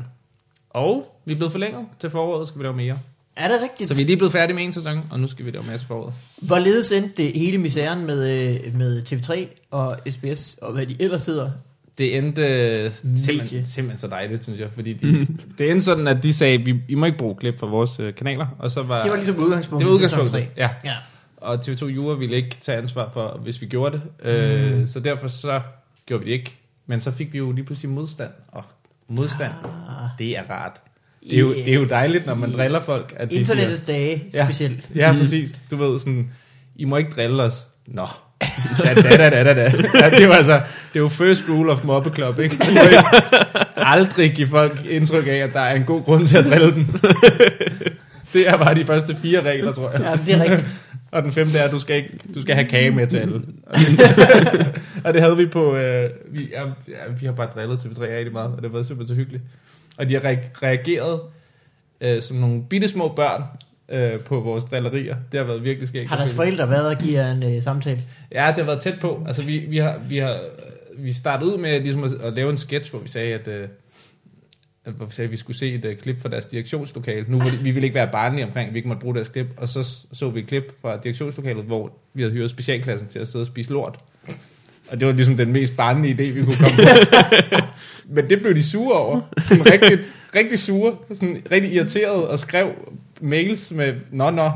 Og 0.70 1.18
vi 1.24 1.32
er 1.32 1.36
blevet 1.36 1.52
forlænget 1.52 1.84
til 2.00 2.10
foråret, 2.10 2.48
skal 2.48 2.58
vi 2.58 2.64
lave 2.64 2.76
mere. 2.76 2.98
Er 3.36 3.48
det 3.48 3.60
rigtigt? 3.62 3.88
Så 3.90 3.96
vi 3.96 4.02
er 4.02 4.06
lige 4.06 4.16
blevet 4.16 4.32
færdige 4.32 4.54
med 4.56 4.64
en 4.64 4.72
sæson, 4.72 5.02
og 5.10 5.20
nu 5.20 5.26
skal 5.26 5.44
vi 5.44 5.50
lave 5.50 5.64
til 5.78 5.86
foråret. 5.86 6.14
Hvorledes 6.42 6.92
endte 6.92 7.10
det 7.22 7.32
hele 7.34 7.58
misæren 7.58 8.06
med, 8.06 8.48
øh, 8.48 8.76
med 8.78 9.02
TV3 9.12 9.46
og 9.70 9.96
SBS, 10.10 10.56
og 10.62 10.72
hvad 10.72 10.86
de 10.86 10.96
ellers 11.00 11.26
hedder? 11.26 11.50
Det 11.98 12.16
endte 12.16 12.90
simpelthen, 13.16 13.64
simpelthen 13.64 13.98
så 13.98 14.06
dejligt, 14.08 14.42
synes 14.44 14.60
jeg. 14.60 14.68
Fordi 14.74 14.92
de, 14.92 15.26
det 15.58 15.70
endte 15.70 15.84
sådan, 15.84 16.06
at 16.08 16.22
de 16.22 16.32
sagde, 16.32 16.58
vi, 16.58 16.80
I 16.88 16.94
må 16.94 17.06
ikke 17.06 17.18
bruge 17.18 17.36
klip 17.36 17.58
fra 17.58 17.66
vores 17.66 18.00
øh, 18.00 18.14
kanaler. 18.14 18.46
Og 18.58 18.70
så 18.70 18.82
var, 18.82 19.02
Det 19.02 19.10
var 19.10 19.16
ligesom 19.16 19.36
udgangspunktet 19.36 19.80
det 19.86 19.88
var 19.90 19.94
udgangspunktet, 19.94 20.48
ja. 20.56 20.70
Ja. 20.84 20.94
Og 21.36 21.54
TV2 21.54 21.84
Jura 21.86 22.14
ville 22.16 22.36
ikke 22.36 22.56
tage 22.60 22.78
ansvar 22.78 23.10
for, 23.12 23.40
hvis 23.42 23.60
vi 23.60 23.66
gjorde 23.66 24.00
det. 24.24 24.28
Øh, 24.30 24.88
så 24.88 25.00
derfor 25.00 25.28
så 25.28 25.60
gjorde 26.06 26.24
vi 26.24 26.30
det 26.30 26.36
ikke. 26.38 26.56
Men 26.86 27.00
så 27.00 27.10
fik 27.10 27.32
vi 27.32 27.38
jo 27.38 27.52
lige 27.52 27.64
pludselig 27.64 27.90
modstand. 27.90 28.30
Og 28.48 28.64
modstand, 29.08 29.52
Ah. 29.64 30.08
det 30.18 30.38
er 30.38 30.42
rart. 30.50 30.80
Det 31.30 31.36
er, 31.36 31.40
jo, 31.40 31.48
det 31.54 31.68
er 31.68 31.74
jo 31.74 31.84
dejligt, 31.84 32.26
når 32.26 32.34
man 32.34 32.52
driller 32.52 32.80
folk. 32.80 33.12
At 33.16 33.30
de 33.30 33.34
Internettets 33.36 33.80
dage 33.80 34.24
Ja. 34.34 34.44
specielt. 34.44 34.86
Siger, 34.92 35.06
ja, 35.06 35.12
præcis. 35.12 35.62
Du 35.70 35.76
ved 35.76 35.98
sådan, 35.98 36.30
I 36.76 36.84
må 36.84 36.96
ikke 36.96 37.10
drille 37.10 37.42
os. 37.42 37.66
Nå. 37.86 38.06
Da, 38.84 38.94
da, 38.94 39.16
da, 39.16 39.30
da, 39.30 39.44
da, 39.44 39.54
da. 39.54 39.72
Ja, 39.94 40.10
det 40.10 40.28
var 40.28 40.34
altså, 40.34 40.52
det 40.92 40.96
er 40.96 41.00
jo 41.00 41.08
first 41.08 41.44
rule 41.48 41.72
of 41.72 41.84
Mobbe 41.84 42.10
Club, 42.14 42.38
ikke? 42.38 42.56
Du 42.56 42.70
må 42.74 42.80
ikke 42.80 42.98
aldrig 43.76 44.32
give 44.32 44.48
folk 44.48 44.84
indtryk 44.88 45.26
af, 45.26 45.32
at 45.36 45.52
der 45.52 45.60
er 45.60 45.74
en 45.74 45.84
god 45.84 46.02
grund 46.04 46.26
til 46.26 46.36
at 46.36 46.44
drille 46.44 46.74
den. 46.74 47.00
Det 48.32 48.48
er 48.48 48.56
bare 48.56 48.74
de 48.74 48.84
første 48.84 49.16
fire 49.16 49.42
regler, 49.42 49.72
tror 49.72 49.90
jeg. 49.90 50.00
Ja, 50.00 50.12
det 50.26 50.34
er 50.34 50.42
rigtigt. 50.42 50.80
Og 51.10 51.22
den 51.22 51.32
femte 51.32 51.58
er, 51.58 51.62
at 51.62 51.70
du 51.70 51.78
skal, 51.78 51.96
ikke, 51.96 52.10
du 52.34 52.42
skal 52.42 52.54
have 52.54 52.66
kage 52.68 52.90
med 52.90 53.06
til 53.06 53.16
alle. 53.16 53.42
Og 53.66 53.78
det, 53.78 54.00
og 55.04 55.14
det 55.14 55.22
havde 55.22 55.36
vi 55.36 55.46
på... 55.46 55.76
Øh, 55.76 56.10
vi, 56.30 56.48
ja, 56.52 56.62
vi 57.20 57.26
har 57.26 57.32
bare 57.32 57.48
drillet 57.54 57.78
TV3 57.78 58.00
rigtig 58.02 58.32
meget, 58.32 58.52
og 58.56 58.62
det 58.62 58.72
var 58.72 58.82
simpelthen 58.82 59.08
så 59.08 59.14
hyggeligt. 59.14 59.42
Og 59.98 60.08
de 60.08 60.14
har 60.14 60.20
re- 60.20 60.48
reageret 60.62 61.20
øh, 62.00 62.22
som 62.22 62.36
nogle 62.36 62.62
bitte 62.70 62.88
små 62.88 63.08
børn 63.16 63.42
øh, 63.88 64.20
på 64.20 64.40
vores 64.40 64.64
drillerier. 64.64 65.16
Det 65.32 65.40
har 65.40 65.46
været 65.46 65.64
virkelig 65.64 65.88
skægt. 65.88 66.08
Har 66.08 66.16
deres 66.16 66.34
forældre 66.34 66.70
været 66.70 66.86
og 66.86 66.98
give 66.98 67.32
en 67.32 67.42
øh, 67.42 67.62
samtale? 67.62 68.02
Ja, 68.32 68.46
det 68.46 68.56
har 68.56 68.64
været 68.64 68.82
tæt 68.82 69.00
på. 69.00 69.24
Altså, 69.26 69.42
vi, 69.42 69.58
vi, 69.58 69.78
har, 69.78 70.00
vi, 70.08 70.18
har, 70.18 70.40
vi 70.98 71.12
startede 71.12 71.52
ud 71.52 71.58
med 71.58 71.80
ligesom 71.80 72.04
at, 72.04 72.12
at 72.12 72.32
lave 72.32 72.50
en 72.50 72.58
sketch, 72.58 72.90
hvor 72.90 73.00
vi 73.00 73.08
sagde, 73.08 73.34
at, 73.34 73.48
øh, 73.48 73.68
at, 74.84 74.92
hvor 74.92 75.06
vi 75.06 75.12
sagde, 75.12 75.26
at 75.26 75.30
vi 75.32 75.36
skulle 75.36 75.56
se 75.56 75.74
et 75.74 75.84
uh, 75.84 75.92
klip 75.94 76.22
fra 76.22 76.28
deres 76.28 76.46
direktionslokale. 76.46 77.24
Nu 77.28 77.38
det, 77.38 77.64
vi 77.64 77.70
ville 77.70 77.86
ikke 77.86 77.94
være 77.94 78.08
barnlige 78.12 78.44
omkring, 78.44 78.68
at 78.68 78.74
vi 78.74 78.78
ikke 78.78 78.88
måtte 78.88 79.00
bruge 79.00 79.14
deres 79.14 79.28
klip. 79.28 79.46
Og 79.56 79.68
så 79.68 80.06
så 80.12 80.30
vi 80.30 80.40
et 80.40 80.46
klip 80.46 80.72
fra 80.82 80.96
direktionslokalet, 80.96 81.64
hvor 81.64 81.92
vi 82.14 82.22
havde 82.22 82.34
hyret 82.34 82.50
specialklassen 82.50 83.08
til 83.08 83.18
at 83.18 83.28
sidde 83.28 83.42
og 83.42 83.46
spise 83.46 83.72
lort. 83.72 83.98
Og 84.90 85.00
det 85.00 85.06
var 85.06 85.14
ligesom 85.14 85.36
den 85.36 85.52
mest 85.52 85.76
barnlige 85.76 86.14
idé, 86.14 86.34
vi 86.34 86.44
kunne 86.44 86.56
komme 86.56 86.76
på. 86.76 86.88
Men 88.14 88.30
det 88.30 88.40
blev 88.40 88.54
de 88.54 88.62
sure 88.62 88.98
over. 88.98 89.20
Sådan 89.42 89.72
rigtig, 89.72 89.98
rigtig 90.36 90.58
sure. 90.58 90.92
Sådan 91.14 91.42
rigtig 91.52 91.72
irriteret 91.72 92.26
og 92.26 92.38
skrev 92.38 92.68
mails 93.20 93.70
med, 93.70 93.92
nå, 94.12 94.30
nå, 94.30 94.50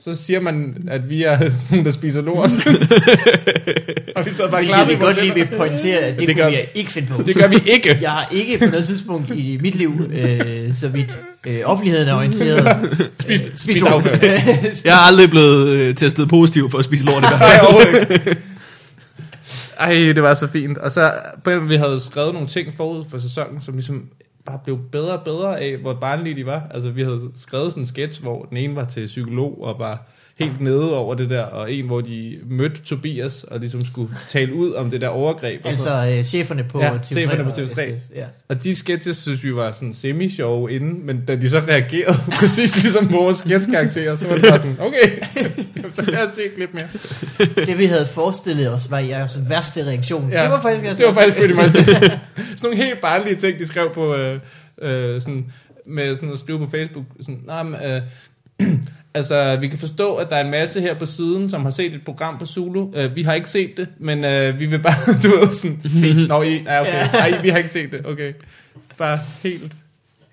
så 0.00 0.14
siger 0.14 0.40
man, 0.40 0.76
at 0.88 1.08
vi 1.08 1.22
er 1.22 1.38
nogle, 1.70 1.84
der 1.84 1.90
spiser 1.90 2.22
lort. 2.22 2.50
og 4.16 4.26
vi 4.26 4.30
sad 4.30 4.50
bare 4.50 4.64
klar 4.64 4.84
vi 4.84 4.94
godt 5.00 5.20
lige 5.22 5.34
vil 5.34 5.48
pointere, 5.56 5.98
at 5.98 6.18
det, 6.18 6.28
Det 6.28 6.36
gør- 6.36 6.42
kunne 6.44 6.52
jeg 6.52 6.66
ikke 6.74 6.92
finde 6.92 7.08
på. 7.08 7.22
Det 7.22 7.34
gør 7.36 7.48
vi 7.48 7.56
ikke. 7.66 7.98
Jeg 8.00 8.10
har 8.10 8.28
ikke 8.32 8.58
på 8.58 8.64
noget 8.66 8.86
tidspunkt 8.86 9.30
i 9.34 9.58
mit 9.62 9.74
liv, 9.74 9.92
øh, 10.10 10.74
så 10.80 10.88
vidt 10.88 11.18
øh, 11.46 11.56
offentligheden 11.64 12.08
er 12.08 12.14
orienteret, 12.14 12.78
Spist, 13.20 13.46
øh, 13.46 13.54
spist 13.56 13.82
afført. 13.82 14.22
Jeg 14.84 14.92
er 14.92 15.06
aldrig 15.06 15.30
blevet 15.30 15.68
øh, 15.68 15.94
testet 15.94 16.28
positiv 16.28 16.70
for 16.70 16.78
at 16.78 16.84
spise 16.84 17.04
lort 17.04 17.24
i 17.24 17.26
hvert 17.28 17.40
fald. 18.20 18.36
Ej, 19.78 19.94
det 19.94 20.22
var 20.22 20.34
så 20.34 20.46
fint. 20.46 20.78
Og 20.78 20.92
så, 20.92 21.12
vi 21.68 21.74
havde 21.74 22.00
skrevet 22.00 22.32
nogle 22.32 22.48
ting 22.48 22.74
forud 22.74 23.04
for 23.10 23.18
sæsonen, 23.18 23.60
som 23.60 23.74
ligesom 23.74 24.10
bare 24.46 24.60
blev 24.64 24.78
bedre 24.92 25.18
og 25.18 25.24
bedre 25.24 25.60
af, 25.60 25.76
hvor 25.76 25.94
barnlige 25.94 26.36
de 26.36 26.46
var. 26.46 26.66
Altså, 26.70 26.90
vi 26.90 27.02
havde 27.02 27.30
skrevet 27.36 27.72
sådan 27.72 27.82
en 27.82 27.86
sketch, 27.86 28.22
hvor 28.22 28.42
den 28.42 28.56
ene 28.56 28.76
var 28.76 28.84
til 28.84 29.06
psykolog 29.06 29.64
og 29.64 29.78
var 29.78 30.06
helt 30.38 30.60
nede 30.60 30.96
over 30.96 31.14
det 31.14 31.30
der, 31.30 31.42
og 31.42 31.72
en, 31.72 31.86
hvor 31.86 32.00
de 32.00 32.38
mødte 32.50 32.80
Tobias 32.82 33.44
og 33.44 33.60
ligesom 33.60 33.84
skulle 33.84 34.10
tale 34.28 34.54
ud 34.54 34.72
om 34.72 34.90
det 34.90 35.00
der 35.00 35.08
overgreb. 35.08 35.60
og 35.64 35.70
altså 35.70 36.14
øh, 36.18 36.24
cheferne 36.24 36.64
på 36.70 36.80
Ja, 36.80 36.90
TV3. 36.96 37.04
cheferne 37.04 37.44
på 37.44 37.50
og 37.50 37.56
TV3. 37.56 37.66
SBS, 37.66 38.02
Ja. 38.14 38.24
Og 38.48 38.64
de 38.64 38.74
sketches 38.74 39.16
synes 39.16 39.44
vi 39.44 39.54
var 39.54 39.72
sådan 39.72 39.94
semi-sjove 39.94 40.72
inden, 40.72 41.06
men 41.06 41.24
da 41.24 41.36
de 41.36 41.48
så 41.50 41.58
reagerede 41.58 42.16
præcis 42.40 42.82
ligesom 42.82 43.12
vores 43.12 43.36
sketchkarakterer, 43.36 44.16
så 44.16 44.28
var 44.28 44.34
det 44.34 44.44
bare 44.48 44.56
sådan, 44.58 44.76
okay, 44.80 45.18
så 45.94 46.02
lad 46.02 46.26
os 46.28 46.34
se 46.34 46.44
et 46.44 46.54
klip 46.54 46.74
mere. 46.74 46.88
Det 47.66 47.78
vi 47.78 47.84
havde 47.84 48.06
forestillet 48.06 48.72
os 48.72 48.90
var 48.90 48.98
jeres 48.98 49.38
værste 49.48 49.84
reaktion. 49.86 50.30
Ja, 50.30 50.42
det 50.42 50.50
var 50.50 50.60
faktisk, 50.62 50.84
altså- 50.86 51.04
det 51.06 51.14
var 51.14 51.20
faktisk 51.22 51.38
pretty 51.38 51.54
much 51.54 51.74
det. 51.76 51.86
sådan 51.86 52.20
nogle 52.62 52.76
helt 52.76 53.00
barnlige 53.00 53.36
ting, 53.36 53.58
de 53.58 53.66
skrev 53.66 53.90
på, 53.94 54.14
øh, 54.14 54.38
øh, 54.82 55.20
sådan, 55.20 55.46
med 55.86 56.14
sådan 56.14 56.32
at 56.32 56.38
skrive 56.38 56.58
på 56.58 56.66
Facebook. 56.70 57.04
Sådan, 57.20 57.40
nej, 57.46 57.62
men, 57.62 57.74
øh, 57.84 58.02
altså, 59.14 59.56
vi 59.60 59.68
kan 59.68 59.78
forstå, 59.78 60.14
at 60.14 60.30
der 60.30 60.36
er 60.36 60.44
en 60.44 60.50
masse 60.50 60.80
her 60.80 60.98
på 60.98 61.06
siden, 61.06 61.50
som 61.50 61.62
har 61.62 61.70
set 61.70 61.94
et 61.94 62.04
program 62.04 62.38
på 62.38 62.46
Zulu. 62.46 62.92
Øh, 62.94 63.16
vi 63.16 63.22
har 63.22 63.34
ikke 63.34 63.48
set 63.48 63.76
det, 63.76 63.88
men 63.98 64.24
øh, 64.24 64.60
vi 64.60 64.66
vil 64.66 64.78
bare, 64.78 65.12
du 65.22 65.28
ved, 65.28 65.52
sådan, 65.52 65.80
fedt. 65.82 66.28
Nå, 66.28 66.42
I, 66.42 66.62
ja, 66.62 66.80
okay. 66.80 67.08
Ej, 67.14 67.40
vi 67.42 67.48
har 67.48 67.58
ikke 67.58 67.70
set 67.70 67.92
det, 67.92 68.06
okay. 68.06 68.32
Bare 68.98 69.18
helt, 69.42 69.72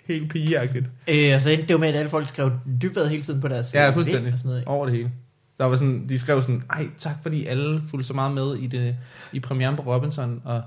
helt 0.08 0.32
pigeagtigt. 0.32 0.86
Øh, 1.08 1.36
og 1.36 1.42
så 1.42 1.50
endte 1.50 1.68
det 1.68 1.74
jo 1.74 1.78
med, 1.78 1.88
at 1.88 1.96
alle 1.96 2.10
folk 2.10 2.28
skrev 2.28 2.52
dybvad 2.82 3.08
hele 3.08 3.24
tiden 3.24 3.42
på 3.42 3.48
deres 3.48 3.74
Ja, 3.74 3.90
fuldstændig. 3.90 4.34
og 4.34 4.40
sådan 4.40 4.50
noget. 4.50 4.66
Over 4.66 4.86
det 4.86 4.96
hele. 4.96 5.12
Der 5.60 5.66
var 5.66 5.76
sådan, 5.76 6.06
de 6.10 6.20
skrev 6.20 6.42
sådan, 6.42 6.64
ej, 6.70 6.88
tak 6.98 7.16
fordi 7.22 7.46
alle 7.46 7.82
fulgte 7.90 8.08
så 8.08 8.14
meget 8.14 8.32
med 8.34 8.56
i, 8.56 8.68
det, 8.68 8.96
i 9.34 9.40
premieren 9.40 9.76
på 9.76 9.82
Robinson, 9.82 10.42
og 10.46 10.62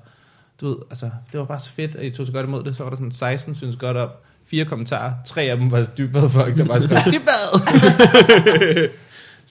du 0.61 0.69
ved, 0.69 0.77
altså, 0.91 1.11
det 1.33 1.41
var 1.41 1.47
bare 1.47 1.59
så 1.59 1.71
fedt, 1.71 1.97
at 1.97 2.05
I 2.05 2.11
tog 2.11 2.27
så 2.27 2.33
godt 2.33 2.47
imod 2.47 2.65
det. 2.65 2.77
Så 2.77 2.83
var 2.83 2.91
der 2.91 2.97
sådan 2.97 3.11
16, 3.13 3.55
synes 3.55 3.77
godt 3.77 3.97
op, 3.97 4.23
fire 4.51 4.65
kommentarer, 4.65 5.13
tre 5.27 5.43
af 5.43 5.57
dem 5.57 5.71
var 5.71 5.85
dybvad 5.99 6.29
folk, 6.31 6.57
der 6.59 6.65
bare 6.65 6.83
skrev, 6.83 6.99
dybvad! 7.13 8.89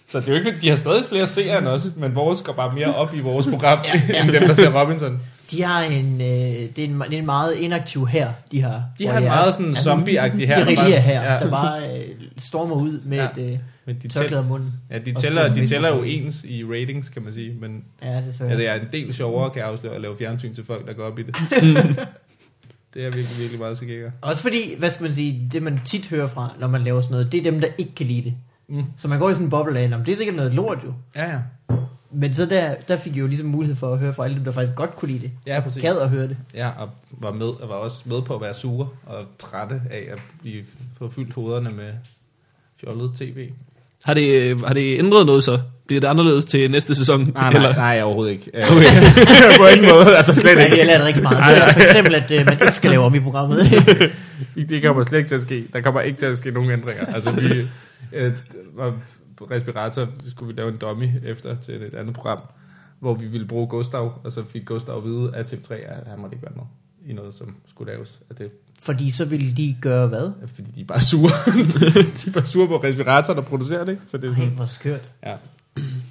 så 0.09 0.19
det 0.19 0.27
er 0.29 0.31
jo 0.31 0.37
ikke, 0.37 0.53
de 0.61 0.69
har 0.69 0.75
stadig 0.75 1.03
flere 1.09 1.27
seere 1.27 1.57
end 1.59 1.67
os, 1.67 1.91
men 1.97 2.15
vores 2.15 2.41
går 2.41 2.53
bare 2.53 2.75
mere 2.75 2.95
op 2.95 3.13
i 3.15 3.19
vores 3.19 3.47
program, 3.47 3.79
ja, 3.85 4.01
ja. 4.09 4.23
end 4.23 4.31
dem, 4.31 4.41
der 4.41 4.53
ser 4.53 4.81
Robinson. 4.81 5.19
De 5.51 5.63
har 5.63 5.81
en, 5.83 6.13
øh, 6.21 6.27
det, 6.27 6.79
er 6.79 6.83
en, 6.83 7.01
det 7.01 7.13
er 7.13 7.17
en 7.19 7.25
meget 7.25 7.55
inaktiv 7.55 8.07
her, 8.07 8.29
de 8.51 8.61
har. 8.61 8.83
De 8.99 9.07
har 9.07 9.17
en 9.17 9.23
er- 9.23 9.27
meget 9.27 9.53
sådan 9.53 9.71
zombie-agtig 9.73 10.47
her. 10.47 10.55
der 10.55 10.63
Guerilla 10.63 10.81
bare- 10.81 10.99
her, 11.01 11.33
ja. 11.33 11.39
der 11.39 11.49
bare 11.49 11.97
øh, 11.99 12.05
stormer 12.37 12.75
ud 12.75 12.99
med 13.05 13.17
Ja. 13.17 13.23
et 13.43 13.51
øh, 13.53 13.57
Men 13.85 13.95
de, 14.03 14.07
tæller, 14.07 14.39
om 14.39 14.45
munden. 14.45 14.73
ja, 14.91 14.97
de, 14.97 15.13
tæller, 15.13 15.53
de 15.53 15.67
tæller 15.67 15.89
jo 15.89 16.03
ens 16.03 16.43
i 16.43 16.63
ratings, 16.65 17.09
kan 17.09 17.21
man 17.23 17.33
sige, 17.33 17.53
men 17.61 17.83
Ja, 18.03 18.15
det 18.17 18.35
tror 18.37 18.45
Ja, 18.45 18.57
det 18.57 18.69
er 18.69 18.73
en 18.73 18.87
del 18.91 19.13
sjovere, 19.13 19.49
kan 19.49 19.59
jeg 19.61 19.67
afsløre, 19.69 19.95
at 19.95 20.01
lave 20.01 20.15
fjernsyn 20.17 20.53
til 20.55 20.65
folk, 20.65 20.87
der 20.87 20.93
går 20.93 21.03
op 21.03 21.19
i 21.19 21.23
det. 21.23 21.35
Det 22.93 23.05
er 23.05 23.09
virkelig, 23.09 23.37
virkelig 23.39 23.59
meget 23.59 23.77
skikker. 23.77 24.11
Også 24.21 24.41
fordi, 24.41 24.75
hvad 24.79 24.89
skal 24.89 25.03
man 25.03 25.13
sige, 25.13 25.49
det 25.51 25.63
man 25.63 25.79
tit 25.85 26.07
hører 26.07 26.27
fra, 26.27 26.53
når 26.59 26.67
man 26.67 26.83
laver 26.83 27.01
sådan 27.01 27.11
noget, 27.11 27.31
det 27.31 27.37
er 27.37 27.43
dem, 27.51 27.61
der 27.61 27.67
ikke 27.77 27.95
kan 27.95 28.05
lide 28.07 28.23
det. 28.23 28.33
Mm. 28.69 28.83
Så 28.97 29.07
man 29.07 29.19
går 29.19 29.29
i 29.29 29.33
sådan 29.33 29.45
en 29.47 29.49
boble 29.49 29.79
af, 29.79 29.89
"Nå, 29.89 29.97
men 29.97 30.05
det 30.05 30.11
er 30.11 30.15
sikkert 30.15 30.35
noget 30.35 30.53
lort 30.53 30.77
jo. 30.85 30.93
Ja, 31.15 31.31
ja. 31.31 31.39
Men 32.11 32.33
så 32.33 32.45
der, 32.45 32.75
der 32.87 32.97
fik 32.97 33.15
jeg 33.15 33.21
jo 33.21 33.27
ligesom 33.27 33.47
mulighed 33.47 33.75
for 33.75 33.93
at 33.93 33.99
høre 33.99 34.13
fra 34.13 34.23
alle 34.23 34.35
dem, 34.35 34.43
der 34.43 34.51
faktisk 34.51 34.75
godt 34.75 34.95
kunne 34.95 35.11
lide 35.11 35.21
det. 35.23 35.31
Ja, 35.47 35.59
præcis. 35.59 35.81
Gad 35.81 35.97
at 35.99 36.09
høre 36.09 36.27
det. 36.27 36.37
Ja, 36.53 36.69
og 36.79 36.89
var, 37.11 37.31
med, 37.33 37.45
og 37.47 37.69
var 37.69 37.75
også 37.75 38.03
med 38.05 38.21
på 38.21 38.35
at 38.35 38.41
være 38.41 38.53
sure 38.53 38.87
og 39.05 39.25
trætte 39.39 39.81
af 39.91 40.07
at 40.11 40.19
blive 40.41 40.63
få 40.97 41.09
fyldt 41.09 41.33
hovederne 41.33 41.69
med 41.71 41.93
fjollet 42.81 43.13
tv. 43.13 43.49
Har 44.03 44.13
det, 44.13 44.41
øh, 44.51 44.59
har 44.61 44.73
det 44.73 44.99
ændret 44.99 45.25
noget 45.25 45.43
så? 45.43 45.59
Bliver 45.87 45.99
det 46.01 46.07
anderledes 46.07 46.45
til 46.45 46.71
næste 46.71 46.95
sæson? 46.95 47.31
Nej, 47.33 47.53
nej, 47.53 47.75
nej, 47.75 48.01
overhovedet 48.01 48.31
ikke. 48.31 48.51
Øh, 48.53 48.63
Okay. 48.71 48.85
på 49.59 49.65
ingen 49.67 49.89
måde, 49.91 50.17
altså 50.17 50.33
slet 50.35 50.59
ikke. 50.59 50.77
jeg 50.77 50.85
lærte 50.85 51.05
rigtig 51.05 51.23
meget. 51.23 51.55
Det 51.57 51.63
er 51.63 51.73
for 51.73 51.79
eksempel, 51.79 52.15
at 52.15 52.31
øh, 52.31 52.45
man 52.45 52.53
ikke 52.53 52.71
skal 52.71 52.89
lave 52.91 53.03
om 53.03 53.15
i 53.15 53.19
programmet. 53.19 53.59
Det 54.69 54.83
kommer 54.83 55.03
slet 55.03 55.17
ikke 55.17 55.27
til 55.27 55.35
at 55.35 55.41
ske. 55.41 55.65
Der 55.73 55.81
kommer 55.81 56.01
ikke 56.01 56.19
til 56.19 56.25
at 56.25 56.37
ske 56.37 56.51
nogen 56.51 56.71
ændringer. 56.71 57.05
Altså, 57.05 57.31
vi 57.31 57.45
øh, 58.13 58.33
var 58.75 58.93
på 59.37 59.47
respirator, 59.51 60.07
skulle 60.29 60.53
vi 60.55 60.59
lave 60.61 60.69
en 60.71 60.77
dummy 60.77 61.09
efter 61.25 61.55
til 61.65 61.73
et 61.73 61.93
andet 61.93 62.13
program, 62.15 62.39
hvor 62.99 63.13
vi 63.13 63.25
ville 63.25 63.47
bruge 63.47 63.67
Gustav, 63.67 64.13
og 64.23 64.31
så 64.31 64.43
fik 64.53 64.65
Gustav 64.65 64.97
at 64.97 65.03
vide 65.03 65.31
af 65.35 65.43
TV3, 65.43 65.73
at 65.73 66.07
han 66.07 66.19
måtte 66.19 66.35
ikke 66.35 66.45
være 66.45 66.53
med 66.55 66.63
i 67.09 67.13
noget, 67.13 67.35
som 67.35 67.55
skulle 67.69 67.91
laves. 67.93 68.19
At 68.29 68.37
det, 68.37 68.49
Fordi 68.81 69.09
så 69.11 69.25
ville 69.25 69.53
de 69.57 69.75
gøre 69.81 70.07
hvad? 70.07 70.31
fordi 70.55 70.71
de 70.75 70.81
er 70.81 70.85
bare 70.85 71.01
sure. 71.01 71.31
de 72.23 72.27
er 72.29 72.31
bare 72.33 72.45
sure 72.45 72.67
på 72.67 72.77
respirator, 72.77 73.33
der 73.33 73.41
producerer 73.41 73.83
det. 73.85 73.91
ikke? 73.91 74.03
Så 74.07 74.17
det 74.17 74.23
er 74.25 74.29
Ej, 74.33 74.37
sådan, 74.39 74.49
hvor 74.55 74.65
skørt. 74.65 75.01
ja. 75.25 75.33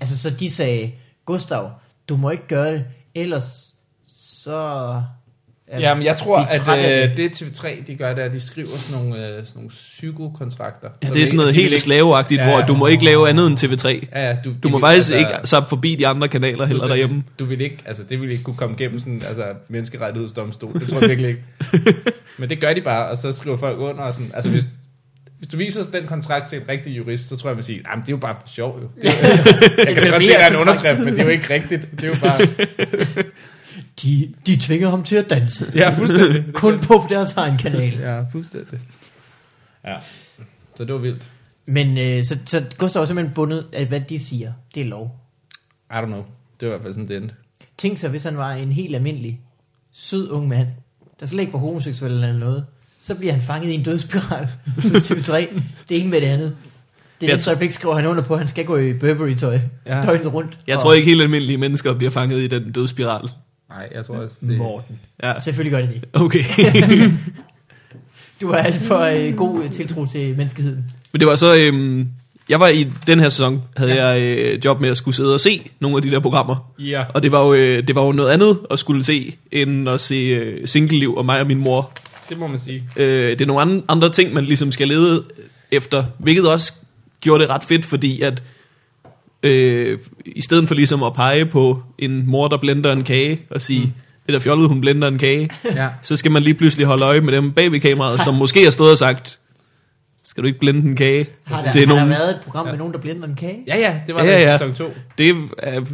Altså, 0.00 0.18
så 0.18 0.30
de 0.30 0.50
sagde, 0.50 0.90
Gustav, 1.24 1.70
du 2.08 2.16
må 2.16 2.30
ikke 2.30 2.46
gøre 2.48 2.72
det, 2.72 2.84
ellers 3.14 3.74
så... 4.44 5.02
Jamen, 5.78 6.04
jeg 6.04 6.16
tror, 6.16 6.38
at 6.38 6.68
øh, 7.10 7.16
det 7.16 7.42
TV3, 7.42 7.86
de 7.86 7.94
gør, 7.96 8.14
det 8.14 8.22
er, 8.22 8.26
at 8.26 8.32
de 8.32 8.40
skriver 8.40 8.76
sådan 8.76 9.02
nogle, 9.04 9.18
øh, 9.26 9.32
sådan 9.32 9.46
nogle 9.54 9.68
psykokontrakter. 9.68 10.88
Ja, 11.02 11.08
det 11.08 11.22
er 11.22 11.26
sådan 11.26 11.36
noget 11.36 11.54
helt 11.54 11.66
ikke- 11.72 11.78
slaveagtigt, 11.82 12.40
Ja, 12.40 12.48
hvor 12.50 12.60
du 12.60 12.74
må 12.76 12.86
ikke 12.86 13.04
lave 13.04 13.28
andet 13.28 13.46
end 13.46 13.58
TV3. 13.58 13.88
Ja, 14.12 14.28
ja, 14.28 14.36
du, 14.44 14.52
Du 14.62 14.68
må 14.68 14.80
faktisk 14.80 15.12
ikke 15.12 15.30
sappe 15.44 15.68
forbi 15.68 15.94
de 15.94 16.06
andre 16.06 16.28
kanaler 16.28 16.66
heller 16.66 16.86
derhjemme. 16.86 17.24
Du 17.38 17.44
vil 17.44 17.60
ikke, 17.60 17.78
altså 17.84 18.02
det 18.02 18.20
vil 18.20 18.30
ikke 18.30 18.42
kunne 18.42 18.56
komme 18.56 18.76
igennem 18.78 18.98
sådan, 18.98 19.22
altså 19.28 19.44
menneskerettighedsdomstol. 19.68 20.80
Det 20.80 20.88
tror 20.88 21.00
jeg 21.00 21.08
virkelig 21.16 21.28
ikke. 21.30 21.42
Men 22.38 22.48
det 22.48 22.60
gør 22.60 22.72
de 22.74 22.80
bare, 22.80 23.08
og 23.08 23.16
så 23.16 23.32
skriver 23.32 23.56
folk 23.56 23.78
under 23.78 24.02
og 24.02 24.14
sådan, 24.14 24.30
altså 24.34 24.50
hvis, 24.50 24.66
hvis 25.42 25.48
du 25.48 25.56
viser 25.56 25.90
den 25.90 26.06
kontrakt 26.06 26.48
til 26.48 26.60
en 26.60 26.68
rigtig 26.68 26.96
jurist, 26.96 27.28
så 27.28 27.36
tror 27.36 27.50
jeg, 27.50 27.56
man 27.56 27.62
siger, 27.64 27.80
jamen 27.90 28.02
det 28.02 28.08
er 28.08 28.12
jo 28.12 28.16
bare 28.16 28.36
for 28.40 28.48
sjov 28.48 28.80
jo. 28.82 28.88
Det 29.02 29.08
er, 29.08 29.28
jeg 29.84 29.94
kan 29.94 30.02
da 30.04 30.10
godt 30.10 30.24
se, 30.24 30.34
at 30.34 30.40
der 30.40 30.46
er 30.46 30.50
en 30.50 30.56
underskrift, 30.56 30.98
men 31.00 31.14
det 31.14 31.20
er 31.20 31.24
jo 31.24 31.30
ikke 31.30 31.54
rigtigt. 31.54 31.90
Det 31.90 32.04
er 32.04 32.08
jo 32.08 32.14
bare, 32.20 32.38
De, 34.02 34.34
de 34.46 34.56
tvinger 34.56 34.90
ham 34.90 35.04
til 35.04 35.16
at 35.16 35.30
danse. 35.30 35.72
ja, 35.74 35.90
fuldstændig. 35.90 36.44
Kun 36.54 36.80
på 36.80 37.06
deres 37.08 37.32
egen 37.32 37.58
kanal. 37.58 37.92
Ja, 37.98 38.22
fuldstændig. 38.32 38.80
Ja, 39.84 39.96
så 40.76 40.84
det 40.84 40.92
var 40.94 41.00
vildt. 41.00 41.22
Men 41.66 41.98
øh, 41.98 42.24
så, 42.24 42.38
så 42.46 42.64
Gustav 42.78 43.02
er 43.02 43.06
simpelthen 43.06 43.34
bundet 43.34 43.66
af, 43.72 43.86
hvad 43.86 44.00
de 44.00 44.18
siger. 44.18 44.52
Det 44.74 44.80
er 44.80 44.86
lov. 44.86 45.20
I 45.90 45.94
don't 45.94 46.06
know. 46.06 46.24
Det 46.60 46.68
var 46.68 46.74
i 46.74 46.78
hvert 46.78 46.82
fald 46.82 46.92
sådan, 46.92 47.08
det 47.08 47.16
endte. 47.16 47.34
Tænk 47.78 47.98
sig, 47.98 48.10
hvis 48.10 48.22
han 48.22 48.36
var 48.36 48.52
en 48.52 48.72
helt 48.72 48.94
almindelig, 48.94 49.40
sød 49.92 50.30
ung 50.30 50.48
mand, 50.48 50.68
der 51.20 51.26
slet 51.26 51.40
ikke 51.40 51.52
var 51.52 51.58
homoseksuel 51.58 52.12
eller 52.12 52.32
noget, 52.32 52.66
så 53.02 53.14
bliver 53.14 53.32
han 53.32 53.42
fanget 53.42 53.70
i 53.70 53.74
en 53.74 53.82
dødsspiral 53.82 54.48
hos 54.82 55.10
TV3. 55.10 55.32
Det 55.88 55.90
er 55.90 55.94
ikke 55.94 56.08
med 56.08 56.20
det 56.20 56.26
andet. 56.26 56.54
Det 57.20 57.26
Jeg 57.28 57.34
næste 57.36 57.50
øjeblik 57.50 57.72
skriver 57.72 57.94
han 57.96 58.06
under 58.06 58.22
på, 58.22 58.32
at 58.34 58.38
han 58.38 58.48
skal 58.48 58.64
gå 58.64 58.76
i 58.76 58.92
Burberry-tøj 58.92 59.58
Ja. 59.86 60.02
døgnet 60.02 60.32
rundt. 60.32 60.58
Jeg 60.66 60.76
Og 60.76 60.82
tror 60.82 60.92
ikke 60.92 61.06
helt 61.08 61.22
almindelige 61.22 61.58
mennesker 61.58 61.94
bliver 61.94 62.10
fanget 62.10 62.38
i 62.40 62.46
den 62.46 62.72
dødsspiral. 62.72 63.28
Nej, 63.68 63.88
jeg 63.94 64.04
tror 64.04 64.16
også, 64.16 64.36
det... 64.40 64.58
Morten. 64.58 64.98
Ja, 65.22 65.40
Selvfølgelig 65.40 65.72
gør 65.72 65.86
det 65.86 65.94
det. 65.94 66.20
okay. 66.20 66.44
Du 68.40 68.48
har 68.52 68.56
alt 68.58 68.76
for 68.82 68.98
øh, 69.00 69.36
god 69.36 69.64
øh, 69.64 69.70
tiltro 69.70 70.06
til 70.06 70.36
menneskeheden. 70.36 70.84
Men 71.12 71.20
det 71.20 71.28
var 71.28 71.36
så, 71.36 71.56
øhm, 71.56 72.08
jeg 72.48 72.60
var 72.60 72.68
i 72.68 72.86
den 73.06 73.20
her 73.20 73.28
sæson, 73.28 73.62
havde 73.76 73.94
ja. 73.94 74.06
jeg 74.06 74.38
øh, 74.54 74.64
job 74.64 74.80
med 74.80 74.88
at 74.88 74.96
skulle 74.96 75.14
sidde 75.14 75.34
og 75.34 75.40
se 75.40 75.70
nogle 75.80 75.96
af 75.96 76.02
de 76.02 76.10
der 76.10 76.20
programmer. 76.20 76.72
Ja. 76.78 77.04
Og 77.14 77.22
det 77.22 77.32
var 77.32 77.46
jo, 77.46 77.54
øh, 77.54 77.86
det 77.88 77.94
var 77.94 78.04
jo 78.04 78.12
noget 78.12 78.30
andet 78.30 78.58
at 78.70 78.78
skulle 78.78 79.04
se, 79.04 79.36
end 79.52 79.88
at 79.88 80.00
se 80.00 80.14
øh, 80.14 80.68
Single-liv 80.68 81.14
og 81.14 81.24
mig 81.26 81.40
og 81.40 81.46
min 81.46 81.58
mor. 81.58 81.90
Det 82.32 82.40
må 82.40 82.46
man 82.46 82.58
sige. 82.58 82.84
Øh, 82.96 83.30
det 83.30 83.40
er 83.40 83.46
nogle 83.46 83.62
andre, 83.62 83.82
andre 83.88 84.10
ting, 84.12 84.32
man 84.34 84.44
ligesom 84.44 84.72
skal 84.72 84.88
lede 84.88 85.24
efter, 85.70 86.04
hvilket 86.18 86.48
også 86.50 86.72
gjorde 87.20 87.42
det 87.42 87.50
ret 87.50 87.64
fedt, 87.64 87.84
fordi 87.86 88.20
at 88.20 88.42
øh, 89.42 89.98
i 90.26 90.42
stedet 90.42 90.68
for 90.68 90.74
ligesom 90.74 91.02
at 91.02 91.12
pege 91.14 91.46
på 91.46 91.82
en 91.98 92.26
mor, 92.26 92.48
der 92.48 92.56
blender 92.56 92.92
en 92.92 93.04
kage, 93.04 93.40
og 93.50 93.62
sige, 93.62 93.80
mm. 93.80 93.92
det 94.26 94.32
der 94.32 94.38
fjollet, 94.38 94.68
hun 94.68 94.80
blender 94.80 95.08
en 95.08 95.18
kage, 95.18 95.50
Ja. 95.74 95.88
så 96.02 96.16
skal 96.16 96.30
man 96.30 96.42
lige 96.42 96.54
pludselig 96.54 96.86
holde 96.86 97.04
øje 97.04 97.20
med 97.20 97.32
dem 97.32 97.52
bag 97.52 97.72
ved 97.72 97.80
kameraet, 97.80 98.22
som 98.22 98.34
måske 98.44 98.64
har 98.64 98.70
stået 98.70 98.90
og 98.90 98.98
sagt, 98.98 99.38
skal 100.24 100.42
du 100.42 100.46
ikke 100.46 100.58
blende 100.58 100.80
en 100.88 100.96
kage 100.96 101.26
Har 101.44 101.62
der, 101.62 101.70
til 101.70 101.80
har 101.80 101.86
nogen? 101.94 102.10
der 102.10 102.18
været 102.18 102.30
et 102.30 102.40
program 102.44 102.66
med 102.66 102.76
nogen, 102.76 102.92
der 102.92 102.98
blender 102.98 103.28
en 103.28 103.34
kage? 103.34 103.58
Ja, 103.68 103.76
ja, 103.78 104.00
det 104.06 104.14
var 104.14 104.24
Ja, 104.24 104.30
ja, 104.30 104.40
ja. 104.40 104.50
ja. 104.50 104.58
sæson 104.58 104.74
2. 104.74 104.94
Det 105.18 105.28
er 105.28 105.34
øh, 105.34 105.86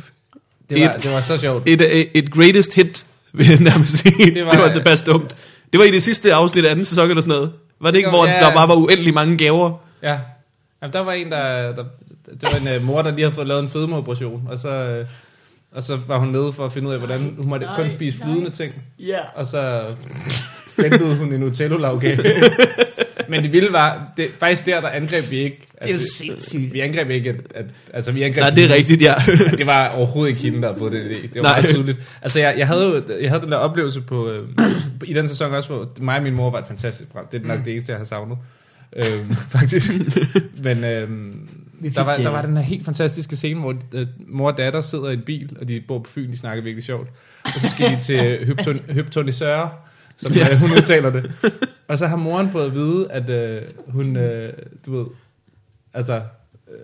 Det 0.70 0.80
var, 0.82 0.88
Et- 0.94 1.02
det 1.02 1.12
var 1.12 1.20
så 1.20 1.36
sjovt. 1.38 1.68
et, 1.68 1.80
et, 2.00 2.08
et 2.14 2.30
greatest 2.32 2.74
hit, 2.74 3.06
vil 3.32 3.46
jeg 3.46 3.60
nærmest 3.60 3.96
sige. 3.96 4.34
Det 4.34 4.44
var- 4.46 4.50
det 4.50 4.60
var 4.60 4.72
tilpas 4.72 5.02
dumt. 5.02 5.36
Det 5.72 5.78
var 5.80 5.84
i 5.84 5.90
det 5.90 6.02
sidste 6.02 6.34
afsnit 6.34 6.64
af 6.64 6.70
anden 6.70 6.84
sæson 6.84 7.08
eller 7.10 7.20
sådan 7.20 7.34
noget. 7.34 7.52
Var 7.80 7.90
det 7.90 7.96
ikke, 7.96 8.08
Jo, 8.08 8.16
hvor 8.16 8.26
ja. 8.26 8.40
der 8.40 8.54
bare 8.54 8.68
var 8.68 8.74
uendelig 8.74 9.14
mange 9.14 9.36
gaver? 9.36 9.72
Ja. 10.02 10.18
Jamen, 10.82 10.92
der 10.92 11.00
var 11.00 11.12
en, 11.12 11.30
der, 11.30 11.72
der... 11.72 11.84
Det 12.40 12.42
var 12.42 12.70
en 12.70 12.76
uh, 12.76 12.82
mor, 12.86 13.02
der 13.02 13.10
lige 13.10 13.20
havde 13.24 13.34
fået 13.34 13.46
lavet 13.46 13.62
en 13.62 13.68
fedmeoperation, 13.68 14.48
og 14.50 14.58
så, 14.58 15.00
uh, 15.00 15.08
og 15.76 15.82
så 15.82 15.98
var 16.06 16.18
hun 16.18 16.28
nede 16.28 16.52
for 16.52 16.64
at 16.66 16.72
finde 16.72 16.88
ud 16.88 16.92
af, 16.92 16.98
hvordan 16.98 17.20
hun 17.20 17.48
måtte 17.48 17.66
Nej, 17.66 17.76
kun 17.76 17.90
spise 17.94 18.18
nej. 18.18 18.28
flydende 18.28 18.50
ting. 18.50 18.74
Ja. 18.98 19.18
Og 19.34 19.46
så 19.46 19.84
ventede 20.78 21.16
hun 21.16 21.32
en 21.32 21.40
Nutella-lavkage. 21.40 22.18
Men 23.30 23.42
det 23.42 23.52
vilde 23.52 23.72
var, 23.72 24.12
det, 24.16 24.28
faktisk 24.38 24.66
der, 24.66 24.80
der 24.80 24.88
angreb 24.88 25.30
vi 25.30 25.36
ikke. 25.36 25.68
at 25.74 25.82
Det 25.82 25.90
er 25.90 25.94
jo 25.94 26.02
sindssygt. 26.12 26.72
Vi 26.72 26.80
angreb 26.80 27.10
ikke, 27.10 27.30
at, 27.30 27.36
at 27.54 27.64
altså 27.92 28.12
vi 28.12 28.22
angreb 28.22 28.40
Nej, 28.40 28.50
det 28.50 28.64
er 28.64 28.74
rigtigt, 28.74 29.02
ja. 29.02 29.14
Det 29.58 29.66
var 29.66 29.88
overhovedet 29.88 30.30
ikke 30.30 30.42
hende, 30.42 30.60
der 30.60 30.66
havde 30.66 30.78
fået 30.78 30.92
den 30.92 31.06
idé. 31.06 31.22
Det 31.22 31.30
var 31.34 31.42
Nej. 31.42 31.60
meget 31.60 31.74
tydeligt. 31.74 32.18
Altså, 32.22 32.40
jeg, 32.40 32.54
jeg, 32.58 32.66
havde 32.66 33.04
jeg 33.20 33.30
havde 33.30 33.42
den 33.42 33.52
der 33.52 33.58
oplevelse 33.58 34.00
på, 34.00 34.30
øh, 34.30 34.40
i 35.04 35.12
den 35.12 35.28
sæson 35.28 35.54
også, 35.54 35.72
hvor 35.72 35.88
mig 36.00 36.16
og 36.16 36.22
min 36.22 36.34
mor 36.34 36.50
var 36.50 36.58
et 36.58 36.66
fantastisk 36.66 37.10
program. 37.10 37.28
Det 37.32 37.42
er 37.42 37.46
nok 37.46 37.64
det 37.64 37.72
eneste, 37.72 37.92
jeg 37.92 37.98
har 37.98 38.04
savnet. 38.06 38.38
Øhm, 38.96 39.34
faktisk. 39.56 39.92
Men 40.62 40.84
øhm, 40.84 41.48
der, 41.94 42.04
var, 42.04 42.16
der 42.16 42.28
var 42.28 42.42
den 42.42 42.56
her 42.56 42.64
helt 42.64 42.84
fantastiske 42.84 43.36
scene, 43.36 43.60
hvor 43.60 43.74
øh, 43.94 44.06
mor 44.28 44.50
og 44.50 44.56
datter 44.56 44.80
sidder 44.80 45.10
i 45.10 45.14
en 45.14 45.22
bil, 45.22 45.56
og 45.60 45.68
de 45.68 45.80
bor 45.88 45.98
på 45.98 46.10
Fyn, 46.10 46.30
de 46.30 46.36
snakker 46.36 46.64
virkelig 46.64 46.84
sjovt. 46.84 47.08
Og 47.44 47.50
så 47.60 47.70
skal 47.70 47.90
de 47.90 48.02
til 48.02 48.46
hypton, 48.46 48.80
hyptonisøre, 48.90 49.70
som 50.18 50.32
Ja. 50.32 50.48
ja. 50.48 50.58
hun 50.58 50.70
udtaler 50.72 51.10
det. 51.10 51.32
Og 51.88 51.98
så 51.98 52.06
har 52.06 52.16
moren 52.16 52.48
fået 52.48 52.66
at 52.66 52.74
vide, 52.74 53.06
at 53.10 53.30
øh, 53.30 53.62
hun, 53.86 54.16
øh, 54.16 54.52
du 54.86 54.96
ved, 54.98 55.06
altså, 55.94 56.14
øh, 56.70 56.78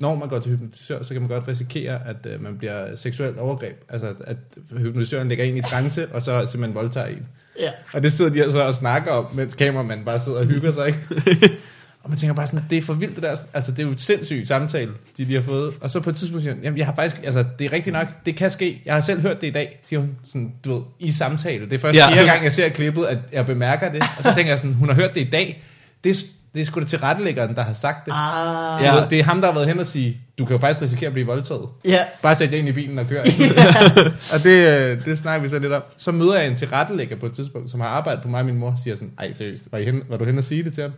når 0.00 0.14
man 0.14 0.28
går 0.28 0.38
til 0.38 0.52
hypnotisør, 0.52 1.02
så 1.02 1.12
kan 1.14 1.22
man 1.22 1.30
godt 1.30 1.48
risikere, 1.48 2.00
at 2.06 2.16
øh, 2.26 2.42
man 2.42 2.58
bliver 2.58 2.96
seksuelt 2.96 3.38
overgreb. 3.38 3.84
Altså, 3.88 4.14
at 4.20 4.36
hypnotisøren 4.78 5.28
lægger 5.28 5.44
en 5.44 5.56
i 5.56 5.62
trance, 5.62 6.08
og 6.12 6.22
så 6.22 6.46
simpelthen 6.46 6.74
voldtager 6.74 7.06
en. 7.06 7.26
Ja. 7.60 7.70
Og 7.92 8.02
det 8.02 8.12
sidder 8.12 8.30
de 8.30 8.42
altså 8.42 8.60
og 8.60 8.74
snakker 8.74 9.12
om, 9.12 9.26
mens 9.34 9.54
kameramanden 9.54 10.04
bare 10.04 10.18
sidder 10.18 10.38
og 10.38 10.44
hygger 10.46 10.70
sig, 10.70 10.86
ikke? 10.86 11.00
og 12.02 12.10
man 12.10 12.18
tænker 12.18 12.34
bare 12.34 12.46
sådan, 12.46 12.64
det 12.70 12.78
er 12.78 12.82
for 12.82 12.94
vildt 12.94 13.14
det 13.14 13.22
der. 13.22 13.36
Altså, 13.54 13.70
det 13.70 13.78
er 13.78 13.82
jo 13.82 13.90
et 13.90 14.00
sindssygt 14.00 14.48
samtale, 14.48 14.90
de 15.18 15.24
lige 15.24 15.36
har 15.36 15.42
fået. 15.42 15.74
Og 15.80 15.90
så 15.90 16.00
på 16.00 16.10
et 16.10 16.16
tidspunkt 16.16 16.42
siger 16.42 16.54
hun, 16.54 16.62
jamen 16.64 16.78
jeg 16.78 16.86
har 16.86 16.94
faktisk, 16.94 17.22
altså 17.24 17.44
det 17.58 17.64
er 17.64 17.72
rigtigt 17.72 17.94
nok, 17.94 18.06
det 18.26 18.36
kan 18.36 18.50
ske. 18.50 18.82
Jeg 18.84 18.94
har 18.94 19.00
selv 19.00 19.20
hørt 19.20 19.40
det 19.40 19.46
i 19.46 19.50
dag, 19.50 19.80
siger 19.84 20.00
hun, 20.00 20.10
sådan, 20.24 20.52
du 20.64 20.74
ved, 20.74 20.82
i 20.98 21.12
samtale. 21.12 21.64
Det 21.64 21.72
er 21.72 21.78
først 21.78 21.96
Ja. 21.98 22.24
gang, 22.24 22.44
jeg 22.44 22.52
ser 22.52 22.68
klippet, 22.68 23.04
at 23.04 23.18
jeg 23.32 23.46
bemærker 23.46 23.92
det. 23.92 24.02
Og 24.18 24.24
så 24.24 24.34
tænker 24.34 24.52
jeg 24.52 24.58
sådan, 24.58 24.74
hun 24.74 24.88
har 24.88 24.94
hørt 24.94 25.14
det 25.14 25.20
i 25.20 25.30
dag. 25.30 25.62
Det, 26.04 26.10
er- 26.10 26.26
det 26.54 26.60
er 26.60 26.64
sgu 26.64 26.80
da 26.80 26.84
til 26.86 26.98
rettelæggeren, 26.98 27.54
der 27.54 27.62
har 27.62 27.72
sagt 27.72 28.06
det. 28.06 28.12
Ah, 28.16 28.82
Ja. 28.82 28.96
Ja. 28.96 29.04
Det 29.10 29.18
er 29.20 29.24
ham, 29.24 29.40
der 29.40 29.46
har 29.48 29.54
været 29.54 29.68
hen 29.68 29.78
og 29.78 29.86
sige, 29.86 30.20
du 30.38 30.44
kan 30.44 30.54
jo 30.56 30.60
faktisk 30.60 30.82
risikere 30.82 31.06
at 31.06 31.12
blive 31.12 31.26
voldtaget. 31.26 31.68
ja. 31.84 31.98
Bare 32.22 32.34
sæt 32.34 32.52
jer 32.52 32.58
ind 32.58 32.68
i 32.68 32.72
bilen 32.72 32.98
og 32.98 33.06
kør. 33.08 33.22
og 34.32 34.42
det, 34.44 34.68
øh, 34.90 35.04
det 35.04 35.18
snakker 35.18 35.42
vi 35.42 35.48
så 35.48 35.58
lidt 35.58 35.72
om. 35.72 35.82
Så 35.96 36.12
møder 36.12 36.38
jeg 36.38 36.46
en 36.48 36.56
tilrettelægger 36.56 37.16
på 37.16 37.26
et 37.26 37.32
tidspunkt, 37.32 37.70
som 37.70 37.80
har 37.80 37.88
arbejdet 37.88 38.22
på 38.22 38.28
mig 38.28 38.40
og 38.40 38.46
min 38.46 38.54
mor, 38.56 38.74
siger 38.84 38.94
sådan, 38.96 39.10
ej 39.18 39.32
seriøst, 39.32 39.62
var, 39.72 39.78
I 39.78 39.84
hen, 39.84 40.02
var 40.08 40.16
du 40.16 40.24
hen 40.24 40.38
og 40.38 40.44
sige 40.44 40.64
det 40.64 40.74
til 40.74 40.82
ham? 40.82 40.92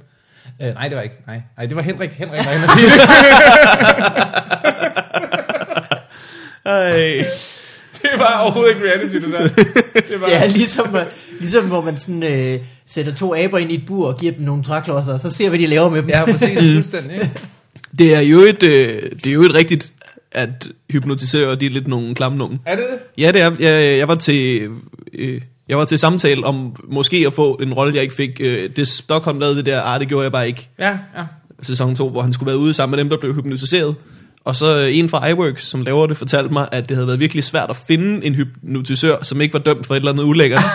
Øh, 0.62 0.74
nej, 0.74 0.88
det 0.88 0.96
var 0.96 1.02
ikke. 1.02 1.16
Nej. 1.26 1.42
nej, 1.56 1.66
det 1.66 1.76
var 1.76 1.82
Henrik. 1.82 2.10
Henrik 2.12 2.38
var 2.46 2.52
hen 2.52 2.62
og 2.64 2.70
sige 2.70 2.86
det. 2.86 3.00
Ej. 6.64 7.24
det 8.02 8.10
var 8.18 8.38
overhovedet 8.42 8.74
ikke 8.74 8.86
reality, 8.86 9.14
det 9.16 9.32
der. 9.32 9.48
Det 10.08 10.20
var, 10.20 10.26
Det 10.26 10.36
er 10.36 10.46
ligesom, 10.46 10.96
øh, 10.96 11.02
ligesom 11.40 11.64
hvor 11.66 11.80
man 11.80 11.98
sådan, 11.98 12.22
øh, 12.22 12.58
sætter 12.86 13.14
to 13.14 13.34
aber 13.34 13.58
ind 13.58 13.72
i 13.72 13.74
et 13.74 13.86
bur 13.86 14.08
og 14.08 14.18
giver 14.18 14.32
dem 14.32 14.42
nogle 14.42 14.62
træklodser, 14.64 15.12
og 15.12 15.20
så 15.20 15.30
ser 15.30 15.44
vi, 15.44 15.48
hvad 15.48 15.58
de 15.58 15.66
laver 15.66 15.88
med 15.88 16.02
dem. 16.02 16.08
Ja, 16.08 16.24
præcis. 16.24 16.58
Fuldstændig. 16.74 17.14
ikke? 17.14 17.30
Det 17.98 18.14
er 18.14 18.20
jo 18.20 18.38
et, 18.40 18.62
øh, 18.62 19.02
det 19.12 19.26
er 19.26 19.32
jo 19.32 19.42
et 19.42 19.54
rigtigt, 19.54 19.90
at 20.32 20.68
hypnotisører, 20.90 21.54
de 21.54 21.66
er 21.66 21.70
lidt 21.70 21.88
nogle 21.88 22.14
klamme 22.14 22.38
nogen. 22.38 22.60
Er 22.66 22.76
det 22.76 22.84
det? 22.90 23.22
Ja, 23.22 23.32
det 23.32 23.40
er. 23.40 23.52
Jeg, 23.60 23.98
jeg 23.98 24.08
var 24.08 24.14
til... 24.14 24.68
Øh, 25.12 25.40
jeg 25.70 25.78
var 25.78 25.84
til 25.84 25.98
samtale 25.98 26.44
om 26.44 26.84
måske 26.88 27.24
at 27.26 27.32
få 27.32 27.54
en 27.54 27.74
rolle, 27.74 27.94
jeg 27.94 28.02
ikke 28.02 28.14
fik. 28.14 28.40
Øh, 28.40 28.70
det 28.76 28.88
Stockholm 28.88 29.38
lavede 29.38 29.56
det 29.56 29.66
der, 29.66 29.82
ah, 29.82 30.00
det 30.00 30.08
gjorde 30.08 30.22
jeg 30.22 30.32
bare 30.32 30.48
ikke. 30.48 30.68
Ja, 30.78 30.90
ja. 30.90 31.24
Sæson 31.62 31.96
2, 31.96 32.08
hvor 32.08 32.22
han 32.22 32.32
skulle 32.32 32.46
være 32.46 32.58
ude 32.58 32.74
sammen 32.74 32.96
med 32.96 33.04
dem, 33.04 33.10
der 33.10 33.16
blev 33.16 33.34
hypnotiseret. 33.34 33.94
Og 34.44 34.56
så 34.56 34.78
øh, 34.78 34.96
en 34.96 35.08
fra 35.08 35.28
iWorks, 35.28 35.64
som 35.64 35.82
laver 35.82 36.06
det, 36.06 36.16
fortalte 36.16 36.52
mig, 36.52 36.68
at 36.72 36.88
det 36.88 36.96
havde 36.96 37.06
været 37.06 37.20
virkelig 37.20 37.44
svært 37.44 37.70
at 37.70 37.76
finde 37.76 38.26
en 38.26 38.34
hypnotisør, 38.34 39.22
som 39.22 39.40
ikke 39.40 39.52
var 39.52 39.58
dømt 39.58 39.86
for 39.86 39.94
et 39.94 39.98
eller 39.98 40.12
andet 40.12 40.24
ulækkert. 40.24 40.62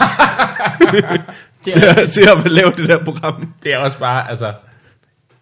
Til, 1.63 1.83
at, 1.85 2.11
til 2.11 2.23
at 2.37 2.51
lave 2.51 2.71
det 2.77 2.87
der 2.87 3.03
program. 3.03 3.53
Det 3.63 3.73
er 3.73 3.77
også 3.77 3.99
bare, 3.99 4.29
altså, 4.29 4.53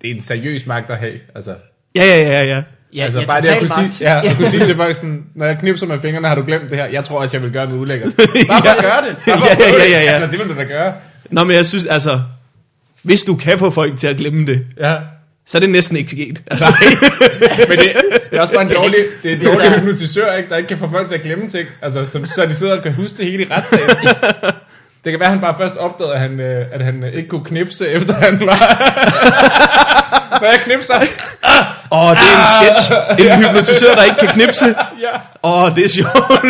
det 0.02 0.12
er 0.12 0.16
en 0.16 0.22
seriøs 0.22 0.66
magt 0.66 0.90
at 0.90 0.98
have. 0.98 1.20
Altså, 1.36 1.56
Ja, 1.96 2.06
ja, 2.06 2.20
ja, 2.22 2.44
ja. 2.44 2.64
Ja, 2.96 3.04
altså 3.04 3.20
ja, 3.20 3.26
bare 3.26 3.42
det 3.42 3.48
at 3.48 3.60
kunne 3.60 3.70
magt. 3.78 3.94
sige, 3.94 4.12
ja, 4.14 4.30
at 4.30 4.36
kunne 4.38 4.50
sige 4.50 4.66
til 4.66 4.76
folk 4.76 4.96
sådan, 4.96 5.24
når 5.36 5.46
jeg 5.46 5.58
knipser 5.60 5.86
med 5.88 6.00
fingrene, 6.02 6.28
har 6.28 6.36
du 6.36 6.44
glemt 6.48 6.70
det 6.70 6.78
her? 6.78 6.86
Jeg 6.86 7.04
tror 7.04 7.20
også, 7.22 7.38
jeg 7.38 7.44
vil 7.44 7.52
gøre 7.54 7.66
det 7.66 7.74
udlækkert. 7.74 8.14
Bare 8.48 8.70
at 8.78 8.82
gøre 8.84 9.02
det. 9.08 9.16
Bare 9.28 9.40
Ja, 9.50 9.56
ja, 9.60 9.84
ja, 9.84 9.90
ja, 9.90 10.04
ja. 10.04 10.12
Altså, 10.12 10.32
det 10.32 10.40
vil 10.40 10.48
du 10.56 10.60
da 10.60 10.64
gøre. 10.64 10.94
Nå, 11.30 11.44
men 11.44 11.56
jeg 11.56 11.66
synes, 11.66 11.86
altså, 11.86 12.22
hvis 13.04 13.24
du 13.24 13.36
kan 13.36 13.60
få 13.60 13.70
folk 13.70 13.98
til 13.98 14.08
at 14.08 14.18
glemme 14.18 14.46
det, 14.46 14.62
Ja. 14.80 14.96
så 15.48 15.58
er 15.58 15.60
det 15.60 15.70
næsten 15.70 15.98
ikke 15.98 16.12
sket. 16.12 16.44
Altså, 16.52 16.68
Men 17.70 17.78
det, 17.78 17.92
det 18.32 18.38
er 18.38 18.42
også 18.42 18.54
bare 18.54 18.62
en 18.64 18.70
dårlig, 18.76 18.96
det 19.24 19.32
er 19.32 19.36
en 19.36 19.46
dårlig 19.46 19.62
der- 19.72 19.80
hypnotisør, 19.80 20.34
ikke? 20.34 20.50
der 20.50 20.58
ikke 20.58 20.68
kan 20.68 20.78
få 20.78 20.90
folk 20.90 21.08
til 21.08 21.16
at 21.16 21.22
glemme 21.24 21.48
ting. 21.50 21.68
Altså, 21.82 22.06
som, 22.12 22.26
så 22.26 22.46
de 22.46 22.56
sidder 22.56 22.78
og 22.78 22.84
kan 22.84 22.94
huske 22.94 23.18
det 23.18 23.26
hele 23.26 23.44
i 23.44 23.48
retssagen. 23.52 23.90
Det 25.06 25.12
kan 25.12 25.20
være, 25.20 25.28
at 25.28 25.34
han 25.34 25.40
bare 25.42 25.56
først 25.58 25.78
opdagede, 25.78 26.14
at 26.14 26.20
han, 26.20 26.40
øh, 26.40 26.66
at 26.72 26.82
han 26.82 27.04
ikke 27.14 27.30
kunne 27.30 27.46
knipse, 27.46 27.88
efter 27.88 28.14
han 28.14 28.40
var... 28.40 28.60
Når 30.42 30.48
jeg 30.48 30.60
knipser... 30.64 30.94
Åh, 31.92 32.10
det 32.10 32.18
er 32.18 32.38
en 32.44 32.50
sketch. 32.58 32.92
En 33.20 33.46
hypnotisør, 33.46 33.96
der 33.96 34.04
ikke 34.04 34.18
kan 34.20 34.28
knipse. 34.30 34.76
Ja. 35.02 35.10
Åh, 35.44 35.76
det 35.76 35.86
er 35.86 35.90
sjovt. 35.90 36.46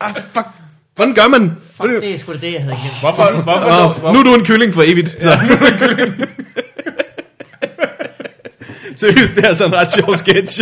ah, 0.00 0.14
fuck. 0.14 0.46
Hvordan 0.94 1.14
gør 1.14 1.28
man? 1.28 1.56
Fuck, 1.76 1.90
det 1.90 2.14
er 2.14 2.18
sgu 2.18 2.32
da 2.32 2.38
det, 2.38 2.52
jeg 2.52 2.62
havde 2.62 2.76
glemt. 2.76 3.00
Hvorfor, 3.00 3.30
hvorfor, 3.32 3.52
Åh, 3.52 3.80
hvorfor, 3.80 4.12
nu 4.12 4.18
er 4.18 4.22
du 4.22 4.34
en 4.34 4.44
kylling 4.44 4.74
for 4.74 4.82
evigt. 4.86 5.22
Så. 5.22 5.38
Seriøst, 8.96 9.34
det 9.34 9.44
er 9.44 9.54
sådan 9.54 9.72
en 9.72 9.78
ret 9.78 9.92
sjov 9.92 10.16
sketch. 10.16 10.60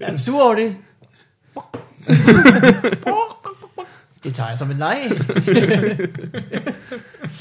Er 0.00 0.10
du 0.10 0.18
sur 0.18 0.42
over 0.42 0.54
det? 0.54 0.76
Det 4.24 4.34
tager 4.34 4.48
jeg 4.48 4.58
som 4.58 4.70
en 4.70 4.76
nej. 4.76 4.98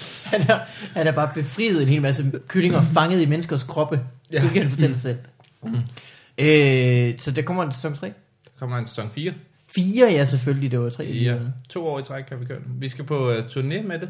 han, 0.31 0.41
er, 0.41 0.59
han 0.93 1.07
er 1.07 1.11
bare 1.11 1.31
befriet 1.33 1.81
en 1.81 1.87
hel 1.87 2.01
masse 2.01 2.31
kyllinger 2.47 2.81
fanget 2.81 3.21
i 3.21 3.25
menneskers 3.25 3.63
kroppe. 3.63 4.01
Ja. 4.31 4.41
Det 4.41 4.49
skal 4.49 4.61
han 4.61 4.71
fortælle 4.71 4.95
sig 4.95 5.01
selv. 5.01 5.17
Mm. 5.63 5.75
Øh, 6.37 7.19
så 7.19 7.31
der 7.31 7.41
kommer 7.41 7.63
en 7.63 7.71
sæson 7.71 7.95
3. 7.95 8.07
Der 8.07 8.51
kommer 8.59 8.77
en 8.77 8.87
sæson 8.87 9.09
4. 9.09 9.33
4, 9.75 10.11
ja 10.11 10.25
selvfølgelig, 10.25 10.71
det 10.71 10.79
var 10.79 10.89
3. 10.89 11.03
Ja, 11.03 11.35
to 11.69 11.87
år 11.87 11.99
i 11.99 12.03
træk 12.03 12.23
kan 12.23 12.39
vi 12.39 12.45
køre. 12.45 12.59
Vi 12.65 12.89
skal 12.89 13.05
på 13.05 13.29
uh, 13.29 13.37
turné 13.37 13.81
med 13.81 13.99
det. 13.99 14.09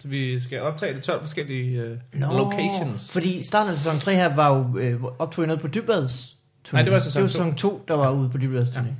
Så 0.00 0.08
vi 0.08 0.40
skal 0.40 0.60
optage 0.60 0.94
det 0.94 1.02
12 1.02 1.20
forskellige 1.20 1.84
uh, 1.84 2.20
Nå, 2.20 2.26
locations. 2.26 3.12
Fordi 3.12 3.42
starten 3.46 3.70
af 3.70 3.76
sæson 3.76 3.98
3 4.00 4.14
her 4.14 4.34
var 4.34 4.56
jo 4.56 4.78
øh, 4.78 5.02
optog 5.18 5.46
noget 5.46 5.60
på 5.60 5.68
Dybvads 5.68 6.36
turné. 6.68 6.72
Nej, 6.72 6.82
det 6.82 6.92
var 6.92 6.98
sæson 6.98 7.22
det 7.22 7.22
var 7.22 7.28
sæson 7.28 7.54
2, 7.54 7.84
der 7.88 7.94
var 7.94 8.10
ude 8.10 8.28
på 8.28 8.38
Dybvads 8.38 8.68
turné. 8.68 8.78
Ja. 8.78 8.84
Ja. 8.84 8.94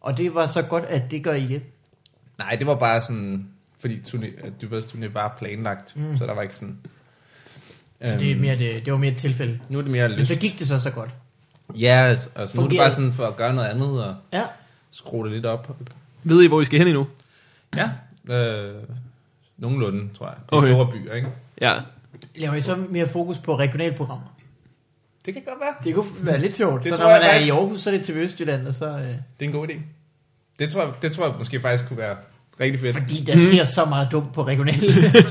Og 0.00 0.16
det 0.18 0.34
var 0.34 0.46
så 0.46 0.62
godt, 0.62 0.84
at 0.84 1.10
det 1.10 1.24
gør 1.24 1.32
I 1.32 1.44
igen. 1.44 1.62
Nej, 2.38 2.56
det 2.58 2.66
var 2.66 2.74
bare 2.74 3.00
sådan, 3.00 3.48
fordi 3.80 4.00
turné, 4.06 4.46
at 4.46 4.52
turné 4.84 5.08
var 5.12 5.34
planlagt, 5.38 5.96
mm. 5.96 6.16
så 6.16 6.26
der 6.26 6.34
var 6.34 6.42
ikke 6.42 6.54
sådan... 6.54 6.78
Så 8.04 8.14
det, 8.18 8.30
er 8.30 8.36
mere, 8.36 8.58
det, 8.58 8.84
det 8.84 8.92
var 8.92 8.98
mere 8.98 9.10
et 9.12 9.16
tilfælde. 9.18 9.60
Nu 9.68 9.78
er 9.78 9.82
det 9.82 9.90
mere 9.90 10.08
Men 10.08 10.18
lyst. 10.18 10.32
så 10.32 10.38
gik 10.38 10.58
det 10.58 10.66
så 10.66 10.78
så 10.78 10.90
godt. 10.90 11.10
Ja, 11.74 11.88
altså, 12.08 12.28
altså 12.36 12.56
nu 12.56 12.62
er 12.64 12.68
det 12.68 12.70
Fungerede. 12.70 12.78
bare 12.78 12.90
sådan 12.90 13.12
for 13.12 13.26
at 13.26 13.36
gøre 13.36 13.54
noget 13.54 13.68
andet 13.68 14.04
og 14.04 14.14
Ja. 14.32 14.42
skrue 14.90 15.24
det 15.24 15.32
lidt 15.32 15.46
op. 15.46 15.76
Ved 16.22 16.42
I, 16.42 16.46
hvor 16.48 16.60
I 16.60 16.64
skal 16.64 16.78
hen 16.78 16.88
endnu? 16.88 17.06
Ja, 17.76 17.90
øh, 18.34 18.74
nogenlunde, 19.58 20.08
tror 20.14 20.26
jeg. 20.26 20.36
De 20.50 20.56
Okay. 20.56 20.66
okay. 20.66 20.72
store 20.74 20.90
byer, 20.92 21.14
ikke? 21.14 21.28
Ja. 21.60 21.72
Laver 22.36 22.54
I 22.54 22.60
så 22.60 22.76
mere 22.76 23.06
fokus 23.06 23.38
på 23.38 23.58
regionalprogrammer? 23.58 24.36
Det 25.26 25.34
kan 25.34 25.42
godt 25.48 25.60
være. 25.60 25.74
Det 25.84 25.94
kunne 25.94 26.26
være 26.26 26.38
lidt 26.40 26.56
sjovt. 26.56 26.84
Det 26.84 26.88
så 26.88 26.96
tror 26.96 27.04
når 27.04 27.10
man 27.10 27.20
jeg 27.20 27.28
er 27.28 27.32
faktisk- 27.32 27.46
i 27.46 27.50
Aarhus, 27.50 27.80
så 27.80 27.90
er 27.90 27.96
det 27.96 28.04
til 28.06 28.14
Østjylland, 28.16 28.66
og 28.66 28.74
så... 28.74 28.86
Øh, 28.88 29.04
Det 29.04 29.14
er 29.40 29.44
en 29.44 29.52
god 29.52 29.68
idé. 29.68 29.74
Det 30.58 30.68
tror 30.72 30.80
jeg, 30.84 30.92
det 31.02 31.12
tror 31.12 31.26
jeg 31.26 31.34
måske 31.38 31.60
faktisk 31.60 31.88
kunne 31.88 31.98
være 31.98 32.16
rigtig 32.60 32.80
fedt. 32.80 32.96
fordi 32.96 33.24
der 33.26 33.38
sker 33.38 33.64
så 33.64 33.84
meget 33.84 34.08
dumt 34.12 34.32
på 34.32 34.42
regional. 34.46 34.80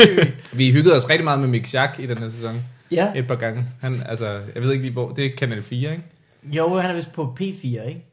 Vi 0.54 0.72
hyggede 0.72 0.96
os 0.96 1.10
rigtig 1.10 1.24
meget 1.24 1.40
med 1.40 1.48
Mick 1.48 1.66
Schack 1.66 2.00
i 2.00 2.06
den 2.06 2.18
her 2.18 2.30
sæson. 2.30 2.62
ja. 2.92 3.12
Et 3.16 3.28
par 3.28 3.36
gange. 3.36 3.66
Han, 3.82 4.02
altså, 4.10 4.40
jeg 4.56 4.64
ved 4.64 4.72
ikke 4.72 4.84
lige 4.84 4.94
hvor. 4.94 5.10
Det 5.12 5.26
er 5.26 5.30
Kanal 5.38 5.64
4, 5.64 5.92
ikke? 5.92 6.04
Jo, 6.44 6.78
han 6.78 6.90
er 6.92 6.96
vist 6.96 7.12
på 7.12 7.38
P4, 7.42 7.64
ikke? 7.64 8.06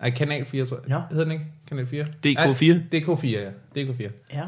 Nej, 0.00 0.10
Kanal 0.10 0.44
4, 0.44 0.66
tror 0.66 0.76
jeg. 0.76 0.96
Nå. 0.96 1.00
Hedder 1.10 1.24
den 1.24 1.32
ikke? 1.32 1.44
Kanal 1.68 1.86
4? 1.86 2.04
DK4? 2.26 2.34
Nej, 2.34 2.46
DK4, 2.94 3.26
ja. 3.26 3.48
DK4. 3.76 4.10
Ja. 4.34 4.42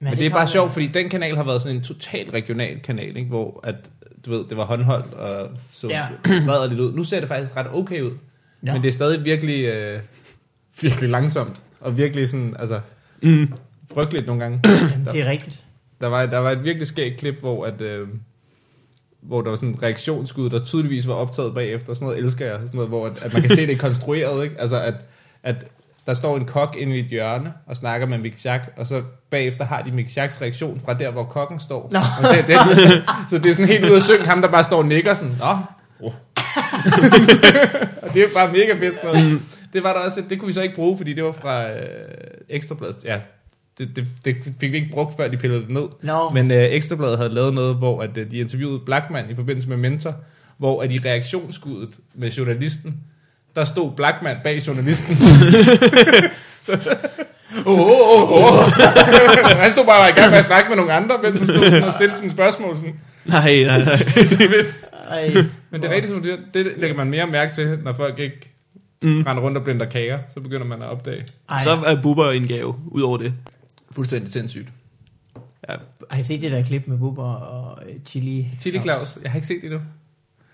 Men 0.00 0.10
det, 0.10 0.18
det 0.18 0.26
er 0.26 0.30
bare 0.30 0.48
sjovt, 0.48 0.72
fordi 0.72 0.86
den 0.86 1.08
kanal 1.08 1.36
har 1.36 1.44
været 1.44 1.62
sådan 1.62 1.76
en 1.76 1.82
total 1.82 2.30
regional 2.30 2.80
kanal, 2.80 3.16
ikke? 3.16 3.28
hvor 3.28 3.60
at, 3.62 3.74
du 4.26 4.30
ved, 4.30 4.44
det 4.48 4.56
var 4.56 4.64
håndholdt 4.64 5.14
og 5.14 5.48
så 5.72 5.88
Ja. 5.88 6.06
ja. 6.28 6.66
lidt 6.66 6.80
ud. 6.80 6.92
Nu 6.92 7.04
ser 7.04 7.20
det 7.20 7.28
faktisk 7.28 7.56
ret 7.56 7.66
okay 7.72 8.00
ud. 8.00 8.10
Ja. 8.10 8.16
Ja. 8.66 8.72
Men 8.72 8.82
det 8.82 8.88
er 8.88 8.92
stadig 8.92 9.24
virkelig, 9.24 9.64
øh, 9.64 10.00
virkelig 10.80 11.10
langsomt. 11.10 11.60
Og 11.80 11.98
virkelig 11.98 12.28
sådan, 12.28 12.56
altså, 12.58 12.80
Mm. 13.22 13.52
frygteligt 13.94 14.26
nogle 14.26 14.42
gange. 14.42 14.60
Jamen, 14.92 15.06
det 15.12 15.20
er 15.20 15.30
rigtigt. 15.30 15.62
Der 16.00 16.06
var, 16.06 16.26
der 16.26 16.38
var 16.38 16.50
et 16.50 16.64
virkelig 16.64 16.86
skægt 16.86 17.16
klip, 17.16 17.40
hvor, 17.40 17.64
at, 17.64 17.80
øh, 17.80 18.08
hvor 19.20 19.42
der 19.42 19.48
var 19.50 19.56
sådan 19.56 19.68
en 19.68 19.82
reaktionsskud, 19.82 20.50
der 20.50 20.64
tydeligvis 20.64 21.08
var 21.08 21.14
optaget 21.14 21.54
bagefter. 21.54 21.94
Sådan 21.94 22.06
noget 22.06 22.24
elsker 22.24 22.46
jeg. 22.46 22.54
Sådan 22.54 22.70
noget, 22.74 22.88
hvor 22.88 23.06
at, 23.06 23.22
at 23.22 23.32
man 23.32 23.42
kan 23.42 23.50
se, 23.50 23.66
det 23.66 23.72
er 23.72 23.78
konstrueret. 23.78 24.44
Ikke? 24.44 24.60
Altså, 24.60 24.80
at, 24.82 24.94
at 25.42 25.66
der 26.06 26.14
står 26.14 26.36
en 26.36 26.44
kok 26.44 26.76
inde 26.78 26.96
i 26.96 27.00
et 27.00 27.06
hjørne 27.06 27.52
og 27.66 27.76
snakker 27.76 28.06
med 28.06 28.18
Mick 28.18 28.38
Schack, 28.38 28.64
og 28.76 28.86
så 28.86 29.02
bagefter 29.30 29.64
har 29.64 29.82
de 29.82 29.90
Mick 29.90 30.10
Schacks 30.10 30.42
reaktion 30.42 30.80
fra 30.80 30.94
der, 30.94 31.10
hvor 31.10 31.24
kokken 31.24 31.60
står. 31.60 31.90
Nå. 31.92 31.98
Det, 32.28 32.46
det, 32.46 32.54
så 33.30 33.38
det 33.38 33.50
er 33.50 33.54
sådan 33.54 33.68
helt 33.68 33.84
ud 33.84 33.96
af 33.96 34.02
synk, 34.02 34.20
ham 34.20 34.42
der 34.42 34.48
bare 34.48 34.64
står 34.64 34.78
og 34.78 34.86
nikker 34.86 35.14
sådan, 35.14 35.36
Nå, 35.38 35.56
oh. 36.00 36.06
og 38.02 38.14
det 38.14 38.22
er 38.22 38.26
bare 38.34 38.52
mega 38.52 38.74
fedt. 38.78 39.04
Noget. 39.04 39.40
Det 39.76 39.84
var 39.84 39.92
der 39.92 40.00
også, 40.00 40.22
det 40.30 40.38
kunne 40.38 40.46
vi 40.46 40.52
så 40.52 40.62
ikke 40.62 40.74
bruge, 40.74 40.96
fordi 40.96 41.12
det 41.12 41.24
var 41.24 41.32
fra 41.32 41.70
øh, 41.70 41.78
Ekstrabladet. 42.48 43.04
Ja, 43.04 43.20
det, 43.78 43.96
det, 43.96 44.06
det 44.24 44.36
fik 44.60 44.72
vi 44.72 44.76
ikke 44.76 44.90
brugt, 44.90 45.16
før 45.16 45.28
de 45.28 45.36
pillede 45.36 45.60
det 45.60 45.70
ned. 45.70 45.86
Nå. 46.02 46.30
Men 46.30 46.50
øh, 46.50 46.64
Ekstrabladet 46.64 47.18
havde 47.18 47.34
lavet 47.34 47.54
noget, 47.54 47.76
hvor 47.76 48.02
at, 48.02 48.16
øh, 48.16 48.30
de 48.30 48.38
interviewede 48.38 48.78
Blackman 48.86 49.30
i 49.30 49.34
forbindelse 49.34 49.68
med 49.68 49.76
Mentor, 49.76 50.14
hvor 50.58 50.82
at 50.82 50.92
i 50.92 50.98
reaktionsskuddet 51.04 51.90
med 52.14 52.30
journalisten, 52.30 52.96
der 53.56 53.64
stod 53.64 53.92
Blackman 53.96 54.36
bag 54.44 54.66
journalisten. 54.66 55.16
så, 56.66 56.72
oh, 57.66 57.80
oh, 57.80 58.32
oh, 58.32 58.32
oh. 58.32 58.64
han 59.62 59.72
stod 59.72 59.84
bare 59.84 60.10
i 60.10 60.12
gang 60.12 60.30
med 60.30 60.38
at 60.38 60.44
snakke 60.44 60.68
med 60.68 60.76
nogle 60.76 60.92
andre, 60.92 61.18
mens 61.22 61.38
han 61.38 61.46
stod 61.46 61.64
sådan 61.64 61.82
og 61.82 61.92
stillede 61.92 62.18
sine 62.18 62.30
spørgsmål. 62.30 62.76
Sådan. 62.76 62.94
Nej, 63.24 63.62
nej, 63.62 63.84
nej. 63.84 63.96
Så 64.24 64.36
det 64.38 64.54
er. 65.08 65.44
Men 65.70 65.82
det 65.82 65.90
er 65.90 65.94
rigtigt, 65.94 66.10
som 66.10 66.22
du 66.22 66.28
siger, 66.28 66.38
det 66.54 66.72
lægger 66.76 66.96
man 66.96 67.10
mere 67.10 67.26
mærke 67.26 67.54
til, 67.54 67.78
når 67.84 67.92
folk 67.92 68.18
ikke 68.18 68.55
Mm. 69.02 69.22
render 69.22 69.42
rundt 69.42 69.56
og 69.58 69.64
blinder 69.64 69.86
kager, 69.86 70.18
så 70.34 70.40
begynder 70.40 70.66
man 70.66 70.82
at 70.82 70.88
opdage. 70.88 71.24
Ej. 71.50 71.62
Så 71.62 71.70
er 71.86 72.02
Bubber 72.02 72.30
en 72.30 72.46
gave, 72.46 72.74
ud 72.86 73.02
over 73.02 73.18
det. 73.18 73.34
Fuldstændig 73.92 74.32
sindssygt. 74.32 74.68
Ja. 75.68 75.74
Har 76.10 76.20
I 76.20 76.22
set 76.22 76.40
det 76.42 76.52
der 76.52 76.62
klip 76.62 76.82
med 76.86 76.98
Bubber 76.98 77.32
og 77.34 77.78
øh, 77.88 77.94
Chili? 78.06 78.46
Chili 78.60 78.80
Claus, 78.80 79.18
jeg 79.22 79.30
har 79.30 79.36
ikke 79.36 79.46
set 79.46 79.56
det 79.62 79.64
endnu. 79.64 79.80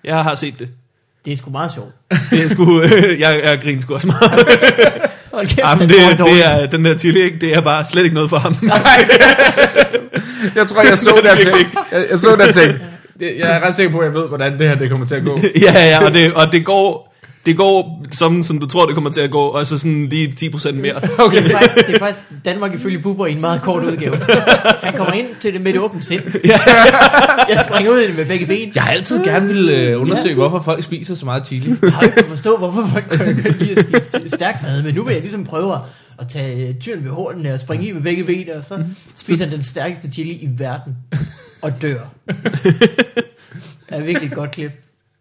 Jeg 0.04 0.22
har 0.22 0.34
set 0.34 0.58
det. 0.58 0.68
Det 1.24 1.32
er 1.32 1.36
sgu 1.36 1.50
meget 1.50 1.72
sjovt. 1.72 1.92
Det 2.30 2.44
er 2.44 2.48
sgu, 2.48 2.82
jeg, 2.82 3.40
jeg 3.44 3.60
griner 3.62 3.80
sgu 3.82 3.94
også 3.94 4.06
meget. 4.06 4.20
Hold 5.32 5.46
kæft, 5.46 5.58
Jamen, 5.58 5.88
den 5.88 5.88
det, 5.88 6.10
det 6.10 6.18
dårligt. 6.18 6.44
er, 6.44 6.66
den 6.66 6.84
der 6.84 6.98
chili, 6.98 7.20
ikke? 7.20 7.38
det 7.38 7.56
er 7.56 7.60
bare 7.60 7.84
slet 7.84 8.02
ikke 8.04 8.14
noget 8.14 8.30
for 8.30 8.36
ham. 8.36 8.54
Jeg 10.56 10.66
tror, 10.68 10.82
jeg 10.82 10.98
så 10.98 11.20
det 11.22 11.28
jeg, 11.92 12.06
jeg 12.10 12.18
så 12.20 12.30
det 12.36 12.48
og 12.48 12.54
tænkte, 12.54 12.80
det- 13.20 13.38
jeg 13.38 13.56
er 13.56 13.60
ret 13.66 13.74
sikker 13.74 13.92
på, 13.92 13.98
at 13.98 14.04
jeg 14.04 14.14
ved, 14.14 14.28
hvordan 14.28 14.58
det 14.58 14.68
her 14.68 14.74
det 14.74 14.90
kommer 14.90 15.06
til 15.06 15.14
at 15.14 15.24
gå. 15.24 15.40
ja, 15.66 15.72
ja, 15.88 16.04
og 16.06 16.14
det, 16.14 16.32
og 16.32 16.52
det 16.52 16.64
går, 16.64 17.11
det 17.46 17.56
går 17.56 18.04
som, 18.10 18.42
som 18.42 18.58
du 18.58 18.66
tror, 18.66 18.86
det 18.86 18.94
kommer 18.94 19.10
til 19.10 19.20
at 19.20 19.30
gå, 19.30 19.38
og 19.40 19.66
så 19.66 19.78
sådan 19.78 20.06
lige 20.08 20.28
10% 20.54 20.72
mere. 20.72 20.94
Okay. 21.18 21.42
Det 21.44 21.52
er, 21.52 21.58
faktisk, 21.58 21.86
det 21.86 21.94
er 21.94 21.98
faktisk 21.98 22.22
Danmark 22.44 22.74
ifølge 22.74 22.98
Bubber 22.98 23.26
i 23.26 23.32
en 23.32 23.40
meget 23.40 23.62
kort 23.62 23.84
udgave. 23.84 24.16
Han 24.82 24.96
kommer 24.96 25.12
ind 25.12 25.26
til 25.40 25.52
det 25.54 25.60
med 25.60 25.72
det 25.72 25.80
åbent 25.80 26.04
sind. 26.04 26.22
Jeg 27.48 27.64
springer 27.68 27.90
ud 27.92 27.98
i 27.98 28.06
det 28.06 28.16
med 28.16 28.26
begge 28.26 28.46
ben. 28.46 28.72
Jeg 28.74 28.82
har 28.82 28.90
altid 28.92 29.24
gerne 29.24 29.46
ville 29.46 29.76
øh, 29.78 30.00
undersøge, 30.00 30.34
hvorfor 30.34 30.60
folk 30.60 30.82
spiser 30.84 31.14
så 31.14 31.24
meget 31.24 31.46
chili. 31.46 31.74
Jeg 31.82 31.92
har 31.92 32.02
ikke 32.02 32.24
forstå, 32.24 32.56
hvorfor 32.56 32.86
folk 32.92 33.04
kan 33.10 33.56
lide 33.58 33.78
at 33.78 34.02
spise 34.14 34.28
stærk 34.36 34.62
mad, 34.62 34.82
men 34.82 34.94
nu 34.94 35.04
vil 35.04 35.12
jeg 35.12 35.20
ligesom 35.20 35.44
prøve 35.44 35.74
at- 35.74 35.80
tage 36.28 36.76
tyren 36.80 37.04
ved 37.04 37.10
hornene 37.10 37.54
og 37.54 37.60
springe 37.60 37.86
i 37.86 37.92
med 37.92 38.02
begge 38.02 38.24
ben, 38.24 38.44
og 38.56 38.64
så 38.64 38.84
spiser 39.16 39.44
han 39.44 39.54
den 39.54 39.62
stærkeste 39.62 40.10
chili 40.10 40.30
i 40.32 40.48
verden 40.58 40.96
og 41.62 41.82
dør. 41.82 41.98
Det 42.26 42.36
er 43.88 44.00
virkelig 44.02 44.28
et 44.28 44.34
godt 44.34 44.50
klip. 44.50 44.70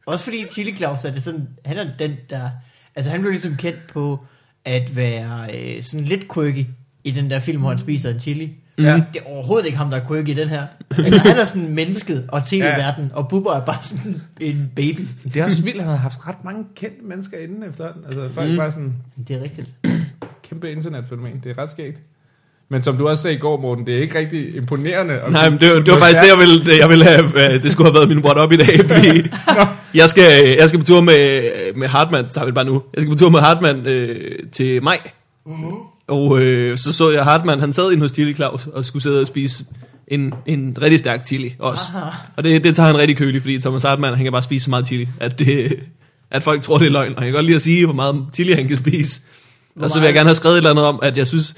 Også 0.06 0.24
fordi 0.24 0.46
Chili 0.52 0.76
Claus 0.76 1.06
er 1.06 1.12
det 1.12 1.24
sådan, 1.24 1.48
han 1.66 1.78
er 1.78 1.86
den 2.00 2.16
der, 2.30 2.50
altså 2.96 3.12
han 3.12 3.22
blev 3.22 3.32
ligesom 3.32 3.56
kendt 3.56 3.80
på 3.94 4.26
at 4.66 4.96
være 4.96 5.48
øh, 5.58 5.84
sådan 5.84 6.06
lidt 6.06 6.34
quirky 6.34 6.66
i 7.04 7.12
den 7.12 7.32
der 7.32 7.40
film, 7.40 7.60
hvor 7.60 7.70
han 7.70 7.80
spiser 7.80 8.10
en 8.10 8.20
chili. 8.20 8.52
Ja. 8.78 8.96
Det 9.14 9.22
er 9.22 9.26
overhovedet 9.26 9.66
ikke 9.66 9.78
ham, 9.78 9.90
der 9.90 9.98
er 9.98 10.08
quirky 10.08 10.30
i 10.30 10.34
den 10.34 10.48
her. 10.48 10.68
Altså, 10.98 11.20
han 11.20 11.38
er 11.38 11.46
sådan 11.46 11.76
mennesket 11.76 12.26
og 12.28 12.46
tv-verden, 12.46 13.12
og 13.14 13.28
Bubber 13.30 13.54
er 13.54 13.66
bare 13.66 13.84
sådan 13.84 14.22
en 14.40 14.72
baby. 14.76 15.08
Det 15.24 15.38
er 15.38 15.46
også 15.46 15.64
vildt, 15.64 15.78
at 15.78 15.84
han 15.84 15.92
har 15.92 16.00
haft 16.02 16.28
ret 16.28 16.44
mange 16.44 16.66
kendte 16.76 17.04
mennesker 17.06 17.38
inden 17.38 17.64
efterhånden. 17.70 18.06
Altså 18.06 18.30
folk 18.34 18.50
mm. 18.52 18.58
bare 18.58 18.72
sådan 18.72 18.94
Det 19.28 19.36
er 19.36 19.42
rigtigt. 19.44 19.70
kæmpe 20.44 20.72
internetfænomen. 20.72 21.40
Det 21.44 21.50
er 21.52 21.58
ret 21.58 21.72
skægt. 21.72 22.02
Men 22.72 22.84
som 22.84 22.98
du 22.98 23.08
også 23.08 23.24
sagde 23.24 23.36
i 23.38 23.40
går, 23.40 23.62
Morten, 23.62 23.86
det 23.86 23.98
er 23.98 24.02
ikke 24.02 24.20
rigtig 24.20 24.56
imponerende. 24.56 25.14
at 25.14 25.32
Nej, 25.32 25.50
men 25.50 25.60
det, 25.60 25.70
var- 25.74 25.80
det 25.80 25.94
var 25.94 26.00
faktisk 26.00 26.20
det, 26.22 26.28
jeg 26.28 26.38
ville, 26.38 26.78
jeg 26.80 26.90
ville 26.90 27.04
have, 27.06 27.54
øh, 27.54 27.64
det 27.64 27.72
skulle 27.72 27.88
have 27.88 27.96
været 27.96 28.10
min 28.10 28.20
what 28.20 28.38
up 28.46 28.52
i 28.52 28.56
dag, 28.58 28.80
fordi 28.96 29.22
jeg 29.94 30.10
skal, 30.10 30.56
jeg 30.60 30.70
skal 30.70 30.80
på 30.80 30.86
tur 30.86 31.02
med, 31.02 31.42
med 31.76 31.88
Hartmann, 31.88 32.28
så 32.28 32.46
vi 32.46 32.52
bare 32.52 32.66
nu, 32.66 32.82
jeg 32.94 33.02
skal 33.02 33.12
på 33.12 33.18
tur 33.18 33.30
med 33.30 33.40
Hartmann 33.40 33.86
øh, 33.88 34.40
til 34.52 34.84
maj, 34.84 34.98
Mm-hmm. 35.46 35.72
Og 36.08 36.42
øh, 36.42 36.78
så 36.78 36.94
så 36.94 37.10
jeg 37.10 37.24
Hartmann, 37.24 37.62
han 37.62 37.74
sad 37.74 37.92
inde 37.92 38.02
hos 38.02 38.12
Chili 38.12 38.34
Claus 38.34 38.68
og 38.74 38.86
skulle 38.86 39.04
sidde 39.04 39.22
og 39.22 39.28
spise 39.28 39.66
en, 40.08 40.34
en 40.46 40.78
rigtig 40.82 41.00
stærk 41.00 41.26
chili 41.26 41.56
også. 41.60 41.84
Aha. 41.96 42.10
Og 42.38 42.44
det, 42.44 42.64
det 42.64 42.76
tager 42.76 42.88
han 42.88 42.98
rigtig 42.98 43.18
kølig, 43.18 43.42
fordi 43.42 43.60
Thomas 43.60 43.84
Hartmann, 43.84 44.16
han 44.16 44.26
kan 44.26 44.32
bare 44.32 44.42
spise 44.44 44.64
så 44.64 44.70
meget 44.70 44.88
chili, 44.88 45.08
at, 45.20 45.40
det, 45.40 45.80
at 46.32 46.44
folk 46.44 46.62
tror, 46.62 46.78
det 46.78 46.86
er 46.88 46.92
løgn. 46.92 47.14
Og 47.18 47.24
jeg 47.24 47.26
kan 47.26 47.34
godt 47.34 47.46
lide 47.46 47.56
at 47.56 47.62
sige, 47.62 47.86
hvor 47.86 47.94
meget 47.96 48.16
chili 48.34 48.54
han 48.54 48.68
kan 48.68 48.78
spise. 48.78 49.22
Hvor 49.76 49.84
og 49.84 49.90
så 49.92 50.00
vil 50.00 50.06
jeg 50.06 50.14
gerne 50.14 50.28
have 50.30 50.36
skrevet 50.36 50.54
et 50.56 50.58
eller 50.58 50.70
andet 50.70 50.86
om, 50.86 51.00
at 51.04 51.18
jeg 51.18 51.28
synes, 51.28 51.56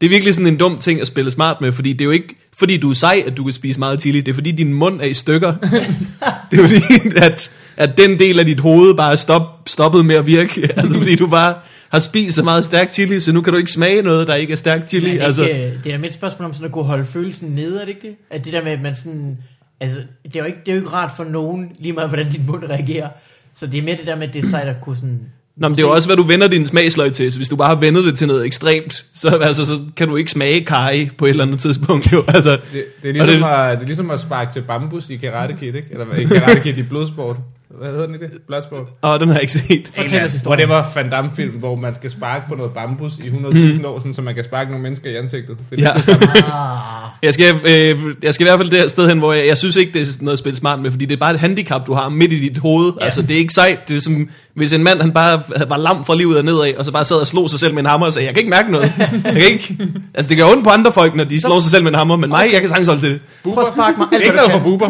det 0.00 0.06
er 0.06 0.10
virkelig 0.10 0.34
sådan 0.34 0.46
en 0.46 0.56
dum 0.56 0.78
ting 0.78 1.00
at 1.00 1.06
spille 1.06 1.30
smart 1.30 1.60
med, 1.60 1.72
fordi 1.72 1.92
det 1.92 2.00
er 2.00 2.04
jo 2.04 2.10
ikke, 2.10 2.36
fordi 2.52 2.76
du 2.76 2.90
er 2.90 2.94
sej, 2.94 3.22
at 3.26 3.36
du 3.36 3.44
kan 3.44 3.52
spise 3.52 3.78
meget 3.78 4.00
chili, 4.00 4.20
det 4.20 4.28
er 4.28 4.34
fordi 4.34 4.50
din 4.50 4.74
mund 4.74 5.00
er 5.00 5.04
i 5.04 5.14
stykker. 5.14 5.54
det 6.50 6.60
er 6.60 6.68
fordi, 6.68 6.82
at, 7.16 7.52
at 7.76 7.98
den 7.98 8.18
del 8.18 8.38
af 8.38 8.46
dit 8.46 8.60
hoved 8.60 8.94
bare 8.94 9.12
er 9.12 9.16
stop, 9.16 9.62
stoppet 9.66 10.06
med 10.06 10.14
at 10.14 10.26
virke. 10.26 10.62
altså 10.76 10.98
fordi 10.98 11.14
du 11.14 11.26
bare 11.26 11.54
har 11.88 11.98
spist 11.98 12.36
så 12.36 12.42
meget 12.42 12.64
stærk 12.64 12.92
chili, 12.92 13.20
så 13.20 13.32
nu 13.32 13.40
kan 13.40 13.52
du 13.52 13.58
ikke 13.58 13.72
smage 13.72 14.02
noget, 14.02 14.26
der 14.26 14.34
ikke 14.34 14.52
er 14.52 14.56
stærk 14.56 14.88
chili. 14.88 15.06
Men 15.06 15.12
er 15.12 15.18
det, 15.18 15.26
altså, 15.26 15.44
ikke, 15.44 15.66
øh, 15.66 15.84
det 15.84 15.94
er 15.94 15.98
med 15.98 16.08
et 16.08 16.14
spørgsmål 16.14 16.46
om 16.46 16.52
sådan 16.52 16.66
at 16.66 16.72
kunne 16.72 16.84
holde 16.84 17.04
følelsen 17.04 17.48
nede, 17.48 17.80
er 17.80 17.84
det 17.84 17.88
ikke 17.88 18.08
det? 18.08 18.16
At 18.30 18.44
det 18.44 18.52
der 18.52 18.62
med, 18.62 18.72
at 18.72 18.80
man 18.82 18.94
sådan... 18.94 19.38
Altså, 19.80 19.98
det 20.24 20.36
er 20.36 20.40
jo 20.40 20.46
ikke, 20.46 20.58
det 20.66 20.68
er 20.68 20.76
jo 20.76 20.80
ikke 20.80 20.92
rart 20.92 21.10
for 21.16 21.24
nogen, 21.24 21.72
lige 21.78 21.92
meget 21.92 22.08
hvordan 22.10 22.32
din 22.32 22.46
mund 22.46 22.64
reagerer. 22.64 23.08
Så 23.54 23.66
det 23.66 23.78
er 23.78 23.82
mere 23.82 23.96
det 23.96 24.06
der 24.06 24.16
med, 24.16 24.28
at 24.28 24.34
det 24.34 24.44
er 24.44 24.46
sejt 24.46 24.68
at 24.68 24.76
kunne 24.82 24.96
sådan... 24.96 25.20
Nå, 25.56 25.68
men 25.68 25.76
det 25.76 25.82
er 25.82 25.86
jo 25.86 25.92
også, 25.92 26.08
hvad 26.08 26.16
du 26.16 26.22
vender 26.22 26.48
din 26.48 26.66
smagsløg 26.66 27.12
til. 27.12 27.32
Så 27.32 27.38
hvis 27.38 27.48
du 27.48 27.56
bare 27.56 27.68
har 27.68 27.74
vendet 27.74 28.04
det 28.04 28.18
til 28.18 28.26
noget 28.26 28.46
ekstremt, 28.46 29.06
så, 29.14 29.28
altså, 29.28 29.64
så 29.64 29.80
kan 29.96 30.08
du 30.08 30.16
ikke 30.16 30.30
smage 30.30 30.64
kaj 30.64 31.08
på 31.18 31.24
et 31.24 31.30
eller 31.30 31.44
andet 31.44 31.58
tidspunkt. 31.60 32.12
Jo. 32.12 32.24
Altså, 32.28 32.50
Det, 32.50 32.84
det, 33.02 33.08
er 33.08 33.12
ligesom 33.12 33.28
det, 33.28 33.44
at, 33.48 33.78
det 33.78 33.82
er 33.82 33.86
ligesom 33.86 34.10
at 34.10 34.20
sparke 34.20 34.52
til 34.52 34.62
bambus 34.62 35.10
i 35.10 35.16
Karate 35.16 35.56
Kid, 35.60 35.74
ikke? 35.74 35.88
Eller 35.90 36.14
i 36.14 36.24
Karate 36.24 36.60
Kid 36.60 36.76
i 36.76 36.82
blodsport. 36.82 37.36
Hvad 37.78 37.90
hedder 37.90 38.06
den 38.06 38.14
i 38.14 38.18
det? 38.18 38.30
Bloodsport. 38.46 38.86
og 39.02 39.20
den 39.20 39.28
har 39.28 39.34
jeg 39.34 39.42
ikke 39.42 39.52
set. 39.52 39.90
Fortæl 39.94 40.24
os 40.24 40.32
historien. 40.32 40.60
det 40.60 40.68
var 40.68 40.92
Van 40.94 41.10
Damme-film, 41.10 41.58
hvor 41.58 41.74
man 41.74 41.94
skal 41.94 42.10
sparke 42.10 42.44
på 42.48 42.54
noget 42.54 42.72
bambus 42.72 43.12
i 43.18 43.22
100.000 43.28 43.86
år, 43.86 43.98
sådan, 43.98 44.14
så 44.14 44.22
man 44.22 44.34
kan 44.34 44.44
sparke 44.44 44.70
nogle 44.70 44.82
mennesker 44.82 45.10
i 45.10 45.16
ansigtet. 45.16 45.56
Det 45.70 45.80
er 45.80 45.88
Ja. 45.88 45.92
det 45.96 46.04
samme. 46.04 46.26
Jeg 47.22 47.34
skal, 47.34 47.54
øh, 47.64 48.14
jeg 48.22 48.34
skal 48.34 48.46
i 48.46 48.48
hvert 48.50 48.58
fald 48.58 48.70
det 48.82 48.90
sted 48.90 49.08
hen, 49.08 49.18
hvor 49.18 49.32
jeg, 49.32 49.46
jeg 49.46 49.58
synes 49.58 49.76
ikke, 49.76 49.92
det 49.92 50.02
er 50.02 50.12
noget 50.20 50.32
at 50.32 50.38
spille 50.38 50.56
smart 50.56 50.80
med, 50.80 50.90
fordi 50.90 51.04
det 51.04 51.12
er 51.14 51.18
bare 51.20 51.34
et 51.34 51.40
handicap, 51.40 51.86
du 51.86 51.94
har 51.94 52.08
midt 52.08 52.32
i 52.32 52.38
dit 52.48 52.58
hoved. 52.58 52.92
Ja. 53.00 53.04
Altså, 53.04 53.22
det 53.22 53.30
er 53.30 53.38
ikke 53.38 53.54
sejt. 53.54 53.88
Det 53.88 53.96
er 53.96 54.00
som, 54.00 54.28
hvis 54.54 54.72
en 54.72 54.82
mand, 54.84 55.00
han 55.00 55.12
bare 55.12 55.42
var 55.68 55.76
lam 55.76 56.04
fra 56.04 56.14
livet 56.14 56.38
og 56.38 56.44
nedad, 56.44 56.74
og 56.78 56.84
så 56.84 56.92
bare 56.92 57.04
sad 57.04 57.16
og 57.16 57.26
slog 57.26 57.50
sig 57.50 57.60
selv 57.60 57.74
med 57.74 57.82
en 57.82 57.86
hammer 57.86 58.06
og 58.06 58.12
sagde, 58.12 58.26
jeg 58.26 58.34
kan 58.34 58.40
ikke 58.40 58.50
mærke 58.50 58.72
noget. 58.72 58.92
Jeg 59.24 59.32
kan 59.32 59.36
ikke. 59.52 59.76
Altså, 60.14 60.28
det 60.28 60.36
gør 60.38 60.44
ondt 60.44 60.64
på 60.64 60.70
andre 60.70 60.92
folk, 60.92 61.14
når 61.14 61.24
de 61.24 61.40
slår 61.40 61.60
sig 61.60 61.70
selv 61.70 61.82
med 61.82 61.90
en 61.92 61.98
hammer, 61.98 62.16
men 62.16 62.30
mig, 62.30 62.48
jeg 62.52 62.60
kan 62.60 62.68
sagtens 62.68 62.88
holde 62.88 63.02
til 63.02 63.10
det. 63.10 63.20
prøv 63.44 63.58
at 63.58 63.66
sparke 63.74 63.98
mig 63.98 64.06
alt, 64.12 64.22
Ikke 64.22 64.32
hvad 64.32 64.48
noget 64.48 64.52
du 64.52 64.58
for 64.58 64.58
kan. 64.58 64.64
buber, 64.64 64.88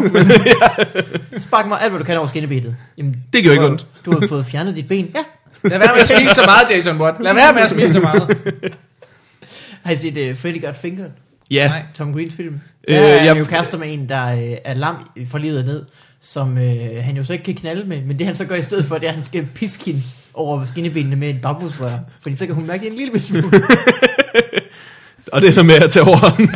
men 1.31 1.41
Spark 1.41 1.67
mig 1.67 1.77
alt, 1.81 1.91
hvad 1.91 1.99
du 1.99 2.05
kan 2.05 2.17
over 2.17 2.27
skinnebenet. 2.27 2.70
Jamen, 2.97 3.23
Det 3.33 3.43
gør 3.43 3.51
ikke 3.51 3.61
du 3.61 3.67
har- 3.67 3.71
ondt. 3.71 3.85
Du 4.05 4.19
har 4.19 4.27
fået 4.27 4.45
fjernet 4.45 4.75
dit 4.75 4.87
ben. 4.87 5.11
Ja. 5.15 5.69
lad 5.69 5.79
være 5.79 5.89
med 5.93 6.01
at 6.01 6.07
smile 6.07 6.33
så 6.35 6.41
meget, 6.45 6.69
Jason 6.77 7.01
Watt. 7.01 7.21
Lad 7.23 7.33
være 7.33 7.53
med 7.53 7.61
at 7.61 7.69
smile 7.69 7.93
så 7.93 7.99
meget. 7.99 8.37
Har 9.83 9.91
I 9.91 9.95
set 9.95 10.29
uh, 10.31 10.37
Freddy 10.37 10.65
Got 10.65 10.77
Fingered? 10.77 11.09
Ja, 11.51 11.67
Nej. 11.67 11.83
Tom 11.93 12.13
Greens 12.13 12.33
film. 12.35 12.59
Øh, 12.87 12.95
Der 12.95 13.01
er 13.01 13.23
jeg- 13.23 13.39
jo 13.39 13.43
kærester 13.45 13.77
med 13.77 13.93
en, 13.93 14.09
der 14.09 14.27
øh, 14.27 14.57
er 14.65 14.73
lam 14.73 14.95
fra 15.29 15.37
livet 15.39 15.65
ned, 15.65 15.85
som 16.21 16.57
øh, 16.57 17.03
han 17.03 17.17
jo 17.17 17.23
så 17.23 17.33
ikke 17.33 17.45
kan 17.45 17.53
knalde 17.55 17.83
med, 17.87 18.01
men 18.01 18.17
det 18.19 18.25
han 18.25 18.35
så 18.35 18.45
gør 18.45 18.55
i 18.55 18.61
stedet 18.61 18.85
for, 18.85 18.95
det 18.97 19.05
er, 19.05 19.09
at 19.09 19.15
han 19.15 19.25
skal 19.25 19.45
piske 19.55 19.83
hende 19.85 20.01
over 20.33 20.65
skinnebenene 20.65 21.15
med 21.15 21.29
et 21.29 21.41
bambusrør, 21.41 21.97
fordi 22.21 22.35
så 22.35 22.45
kan 22.45 22.55
hun 22.55 22.67
mærke 22.67 22.83
det 22.85 22.91
en 22.91 22.97
lille 22.97 23.19
smule. 23.19 23.43
og 25.33 25.41
det 25.41 25.49
er 25.49 25.53
noget 25.53 25.65
med 25.65 25.75
at 25.75 25.91
tage 25.91 26.03
overhånden. 26.05 26.49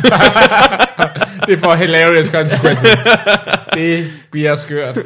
Det 1.46 1.58
får 1.58 1.74
hilarious 1.74 2.26
consequences. 2.26 2.88
Det 3.74 4.06
bliver 4.30 4.54
skørt. 4.54 4.96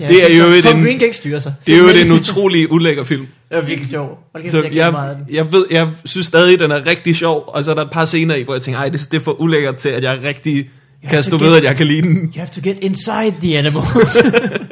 Ja, 0.00 0.08
Det 0.08 0.32
er 0.32 0.36
jo 0.36 0.44
et 0.44 0.62
Tom 0.64 0.76
en- 0.78 0.84
Green 0.84 0.98
kan 0.98 1.06
ikke 1.06 1.16
styre 1.16 1.40
sig. 1.40 1.54
Det 1.66 1.74
er 1.74 1.78
jo 1.78 1.88
en 1.88 2.12
utrolig 2.12 2.72
ulækker 2.72 3.04
film. 3.04 3.26
Det 3.48 3.56
var 3.56 3.60
virkelig 3.62 3.90
sjov. 3.90 4.18
Hold 4.34 4.42
kæft, 4.42 4.52
Så 4.52 4.62
jeg, 4.62 4.74
jeg, 4.74 4.92
meget 4.92 5.52
ved, 5.52 5.66
jeg 5.70 5.88
synes 6.04 6.26
stadig, 6.26 6.58
den 6.58 6.70
er 6.70 6.86
rigtig 6.86 7.16
sjov, 7.16 7.44
og 7.46 7.64
så 7.64 7.70
er 7.70 7.74
der 7.74 7.82
et 7.82 7.90
par 7.92 8.04
scener 8.04 8.34
i, 8.34 8.42
hvor 8.42 8.54
jeg 8.54 8.62
tænker, 8.62 8.80
ej, 8.80 8.88
det, 8.88 9.08
det 9.12 9.16
er 9.20 9.24
for 9.24 9.40
ulækkert 9.40 9.76
til, 9.76 9.88
at 9.88 10.02
jeg 10.02 10.18
rigtig 10.24 10.70
kan 11.10 11.22
stå 11.22 11.36
ved, 11.36 11.56
at 11.56 11.64
jeg 11.64 11.76
kan 11.76 11.86
lide 11.86 12.02
den. 12.02 12.16
You 12.16 12.30
have 12.36 12.48
to 12.54 12.60
get 12.64 12.76
inside 12.80 13.34
the 13.40 13.58
animals. 13.58 14.16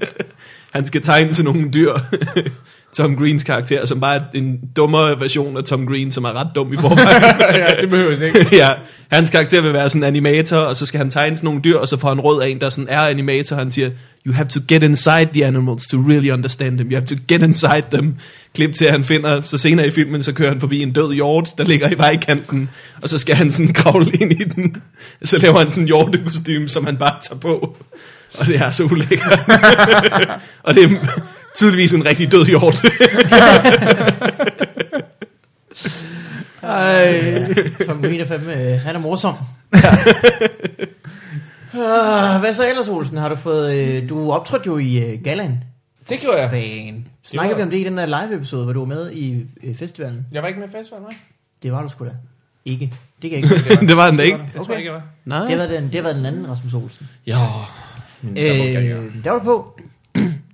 Han 0.74 0.86
skal 0.86 1.02
tegne 1.02 1.32
til 1.32 1.44
nogle 1.44 1.70
dyr. 1.74 1.92
Tom 2.96 3.16
Greens 3.16 3.44
karakter, 3.44 3.86
som 3.86 4.00
bare 4.00 4.16
er 4.16 4.20
en 4.34 4.58
dummere 4.76 5.20
version 5.20 5.56
af 5.56 5.64
Tom 5.64 5.86
Green, 5.86 6.12
som 6.12 6.24
er 6.24 6.32
ret 6.32 6.48
dum 6.54 6.72
i 6.72 6.76
forvejen. 6.76 7.22
ja, 7.68 7.80
det 7.80 7.90
behøves 7.90 8.20
ikke. 8.20 8.46
ja, 8.56 8.70
hans 9.10 9.30
karakter 9.30 9.60
vil 9.60 9.72
være 9.72 9.88
sådan 9.88 10.02
en 10.02 10.06
animator, 10.06 10.56
og 10.56 10.76
så 10.76 10.86
skal 10.86 10.98
han 10.98 11.10
tegne 11.10 11.36
sådan 11.36 11.46
nogle 11.46 11.60
dyr, 11.64 11.76
og 11.76 11.88
så 11.88 11.96
får 11.96 12.08
han 12.08 12.20
råd 12.20 12.42
af 12.42 12.48
en, 12.48 12.60
der 12.60 12.70
sådan 12.70 12.88
er 12.88 13.00
animator. 13.00 13.56
Han 13.56 13.70
siger, 13.70 13.90
you 14.26 14.34
have 14.34 14.48
to 14.48 14.60
get 14.68 14.82
inside 14.82 15.28
the 15.32 15.46
animals 15.46 15.86
to 15.86 15.96
really 15.96 16.30
understand 16.30 16.78
them. 16.78 16.90
You 16.90 16.96
have 16.96 17.06
to 17.06 17.14
get 17.28 17.42
inside 17.42 17.84
them. 17.92 18.14
Klip 18.54 18.74
til, 18.74 18.84
at 18.84 18.92
han 18.92 19.04
finder, 19.04 19.42
så 19.42 19.58
senere 19.58 19.86
i 19.86 19.90
filmen, 19.90 20.22
så 20.22 20.32
kører 20.32 20.48
han 20.48 20.60
forbi 20.60 20.82
en 20.82 20.92
død 20.92 21.12
hjort, 21.12 21.48
der 21.58 21.64
ligger 21.64 21.90
i 21.90 21.98
vejkanten, 21.98 22.70
og 23.02 23.08
så 23.08 23.18
skal 23.18 23.34
han 23.34 23.50
sådan 23.50 23.72
kravle 23.72 24.10
ind 24.20 24.32
i 24.32 24.44
den. 24.44 24.76
Så 25.24 25.38
laver 25.38 25.58
han 25.58 25.70
sådan 25.70 25.82
en 25.82 25.86
hjortekostyme, 25.86 26.68
som 26.68 26.86
han 26.86 26.96
bare 26.96 27.14
tager 27.22 27.40
på. 27.40 27.76
Og 28.38 28.46
det 28.46 28.56
er 28.56 28.70
så 28.70 28.84
ulækkert. 28.84 29.40
og 30.66 30.74
det 30.74 30.84
er 30.84 30.88
tydeligvis 31.56 31.92
en 31.94 32.06
rigtig 32.06 32.32
død 32.32 32.46
hjort. 32.46 32.82
Ej, 36.62 37.54
Tom 37.86 38.02
Green 38.02 38.20
er 38.20 38.24
fandme, 38.24 38.54
øh, 38.54 38.80
han 38.80 38.94
er 38.96 39.00
morsom. 39.00 39.34
uh, 41.74 42.40
hvad 42.40 42.54
så 42.54 42.68
ellers, 42.68 42.88
Olsen? 42.88 43.16
Har 43.16 43.28
du 43.28 43.36
fået, 43.36 43.74
øh, 43.74 44.08
du 44.08 44.32
optrådte 44.32 44.66
jo 44.66 44.78
i 44.78 44.98
øh, 45.12 45.22
Galan. 45.24 45.58
Det 46.08 46.20
gjorde 46.20 46.40
jeg. 46.40 46.50
Fan. 46.50 47.06
Snakker 47.24 47.50
var- 47.54 47.56
vi 47.56 47.62
om 47.62 47.70
det 47.70 47.78
i 47.78 47.84
den 47.84 47.98
der 47.98 48.06
live-episode, 48.06 48.64
hvor 48.64 48.72
du 48.72 48.78
var 48.78 48.86
med 48.86 49.12
i 49.12 49.46
øh, 49.64 49.74
festivalen? 49.76 50.26
Jeg 50.32 50.42
var 50.42 50.48
ikke 50.48 50.60
med 50.60 50.68
i 50.68 50.72
festivalen, 50.72 51.06
nej. 51.08 51.16
Det 51.62 51.72
var 51.72 51.82
du 51.82 51.88
sgu 51.88 52.04
da. 52.04 52.10
Ikke. 52.64 52.92
Det 53.22 53.30
kan 53.30 53.40
jeg 53.42 53.52
ikke 53.52 53.68
huske. 53.68 53.86
det 53.88 53.96
var 53.96 54.04
han 54.04 54.16
da 54.16 54.22
ikke. 54.22 54.38
Det 54.38 54.46
tror 54.54 54.60
Okay. 54.62 54.70
jeg 54.72 54.78
ikke, 54.78 54.92
jeg 54.92 54.94
var. 54.94 55.38
Nej. 55.38 55.46
Det 55.48 55.58
var 55.58 55.66
den, 55.66 55.92
det 55.92 56.04
var 56.04 56.12
den 56.12 56.26
anden 56.26 56.50
Rasmus 56.50 56.74
Olsen. 56.74 57.08
Ja. 57.26 57.34
Øh, 58.24 58.34
der 59.24 59.30
var 59.30 59.38
du 59.38 59.44
på, 59.44 59.80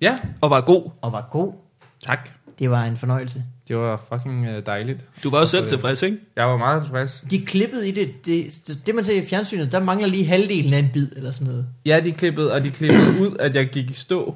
Ja, 0.02 0.16
Og 0.40 0.50
var 0.50 0.60
god. 0.60 0.90
og 1.02 1.12
var 1.12 1.28
god. 1.30 1.52
tak. 2.04 2.28
Det 2.58 2.70
var 2.70 2.84
en 2.84 2.96
fornøjelse. 2.96 3.42
Det 3.68 3.76
var 3.76 4.02
fucking 4.12 4.46
øh, 4.46 4.66
dejligt. 4.66 5.04
Du 5.22 5.30
var 5.30 5.38
også 5.38 5.56
selv 5.56 5.68
tilfreds, 5.68 6.02
ikke? 6.02 6.16
Jeg 6.36 6.46
var 6.48 6.56
meget 6.56 6.82
tilfreds. 6.82 7.24
De 7.30 7.44
klippede 7.46 7.88
i 7.88 7.92
det, 7.92 8.26
det, 8.26 8.78
det 8.86 8.94
man 8.94 9.04
ser 9.04 9.22
i 9.22 9.26
fjernsynet, 9.26 9.72
der 9.72 9.80
mangler 9.82 10.08
lige 10.08 10.26
halvdelen 10.26 10.74
af 10.74 10.78
en 10.78 10.88
bid, 10.92 11.08
eller 11.16 11.30
sådan 11.32 11.46
noget. 11.46 11.66
Ja, 11.86 12.00
de 12.04 12.12
klippede, 12.12 12.52
og 12.52 12.64
de 12.64 12.70
klippede 12.70 13.20
ud, 13.20 13.36
at 13.40 13.54
jeg 13.56 13.66
gik 13.68 13.90
i 13.90 13.92
stå 13.92 14.34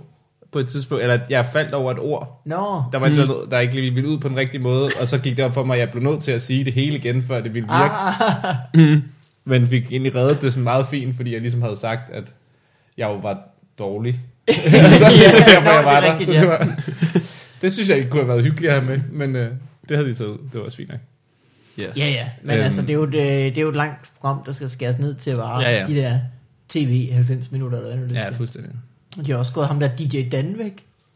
på 0.52 0.58
et 0.58 0.68
tidspunkt, 0.68 1.02
eller 1.02 1.14
at 1.14 1.30
jeg 1.30 1.46
faldt 1.46 1.72
over 1.72 1.90
et 1.92 1.98
ord. 1.98 2.42
Nå, 2.44 2.82
Der 2.92 2.98
var 2.98 3.08
mm. 3.08 3.14
noget, 3.14 3.50
der 3.50 3.58
ikke 3.58 3.74
lige 3.74 3.94
ville 3.94 4.10
ud 4.10 4.18
på 4.18 4.28
den 4.28 4.36
rigtige 4.36 4.60
måde, 4.62 4.90
og 5.00 5.08
så 5.08 5.18
gik 5.18 5.36
det 5.36 5.44
op 5.44 5.54
for 5.54 5.64
mig, 5.64 5.74
at 5.74 5.80
jeg 5.80 5.90
blev 5.90 6.02
nødt 6.02 6.22
til 6.22 6.32
at 6.32 6.42
sige 6.42 6.64
det 6.64 6.72
hele 6.72 6.96
igen, 6.96 7.22
før 7.22 7.40
det 7.40 7.54
ville 7.54 7.68
virke. 7.68 7.94
ah, 7.94 8.96
Men 9.44 9.66
fik 9.66 9.92
egentlig 9.92 10.14
reddet 10.16 10.42
det 10.42 10.52
sådan 10.52 10.64
meget 10.64 10.86
fint, 10.86 11.16
fordi 11.16 11.32
jeg 11.32 11.40
ligesom 11.40 11.62
havde 11.62 11.76
sagt, 11.76 12.10
at 12.12 12.32
jeg 12.96 13.06
jo 13.08 13.14
var 13.16 13.38
dårlig. 13.78 14.20
Altså, 14.48 15.06
Ja, 15.22 15.32
det 15.32 15.32
var 15.32 15.46
derfor, 15.46 15.70
jeg 15.70 15.78
det 15.78 15.84
var 15.84 15.92
er 15.96 16.00
der. 16.00 16.10
rigtigt, 16.12 16.26
så 16.26 16.34
ja. 16.34 16.40
det, 16.40 16.48
var, 16.48 16.76
det 17.62 17.72
synes 17.72 17.88
jeg 17.88 17.96
ikke 17.96 18.10
kunne 18.10 18.20
have 18.22 18.28
været 18.28 18.42
hyggeligt 18.42 18.72
at 18.72 18.82
have 18.82 18.90
med, 18.96 19.00
men 19.12 19.36
øh, 19.36 19.50
det 19.88 19.96
havde 19.96 20.08
de 20.10 20.14
taget 20.14 20.30
ud. 20.30 20.38
Det 20.38 20.54
var 20.54 20.60
også 20.64 20.76
fint 20.76 20.88
nok. 20.90 21.00
ja 21.78 22.08
ja, 22.08 22.28
men 22.42 22.54
Øhm. 22.56 22.64
altså 22.64 22.80
det 22.82 22.90
er, 22.90 22.94
jo 22.94 23.02
et, 23.02 23.14
øh, 23.14 23.20
det 23.22 23.58
er 23.58 23.62
jo 23.62 23.68
et 23.68 23.76
langt 23.76 24.10
program, 24.20 24.42
der 24.46 24.52
skal 24.52 24.70
skæres 24.70 24.98
ned 24.98 25.14
til 25.14 25.30
at 25.30 25.36
vare 25.38 25.60
Ja, 25.60 25.78
ja. 25.80 25.86
de 25.86 25.96
der 25.96 26.18
tv 26.68 27.12
90 27.12 27.52
minutter, 27.52 27.78
eller 27.78 27.90
hvad 27.90 27.98
nu 28.04 28.08
det 28.08 28.14
Ja, 28.14 28.28
fuldstændig. 28.30 28.70
De 29.26 29.30
har 29.30 29.38
også 29.38 29.52
gået 29.52 29.66
ham 29.66 29.80
der 29.80 29.88
DJ 29.88 30.28
Dan 30.32 30.54
væk, 30.58 30.72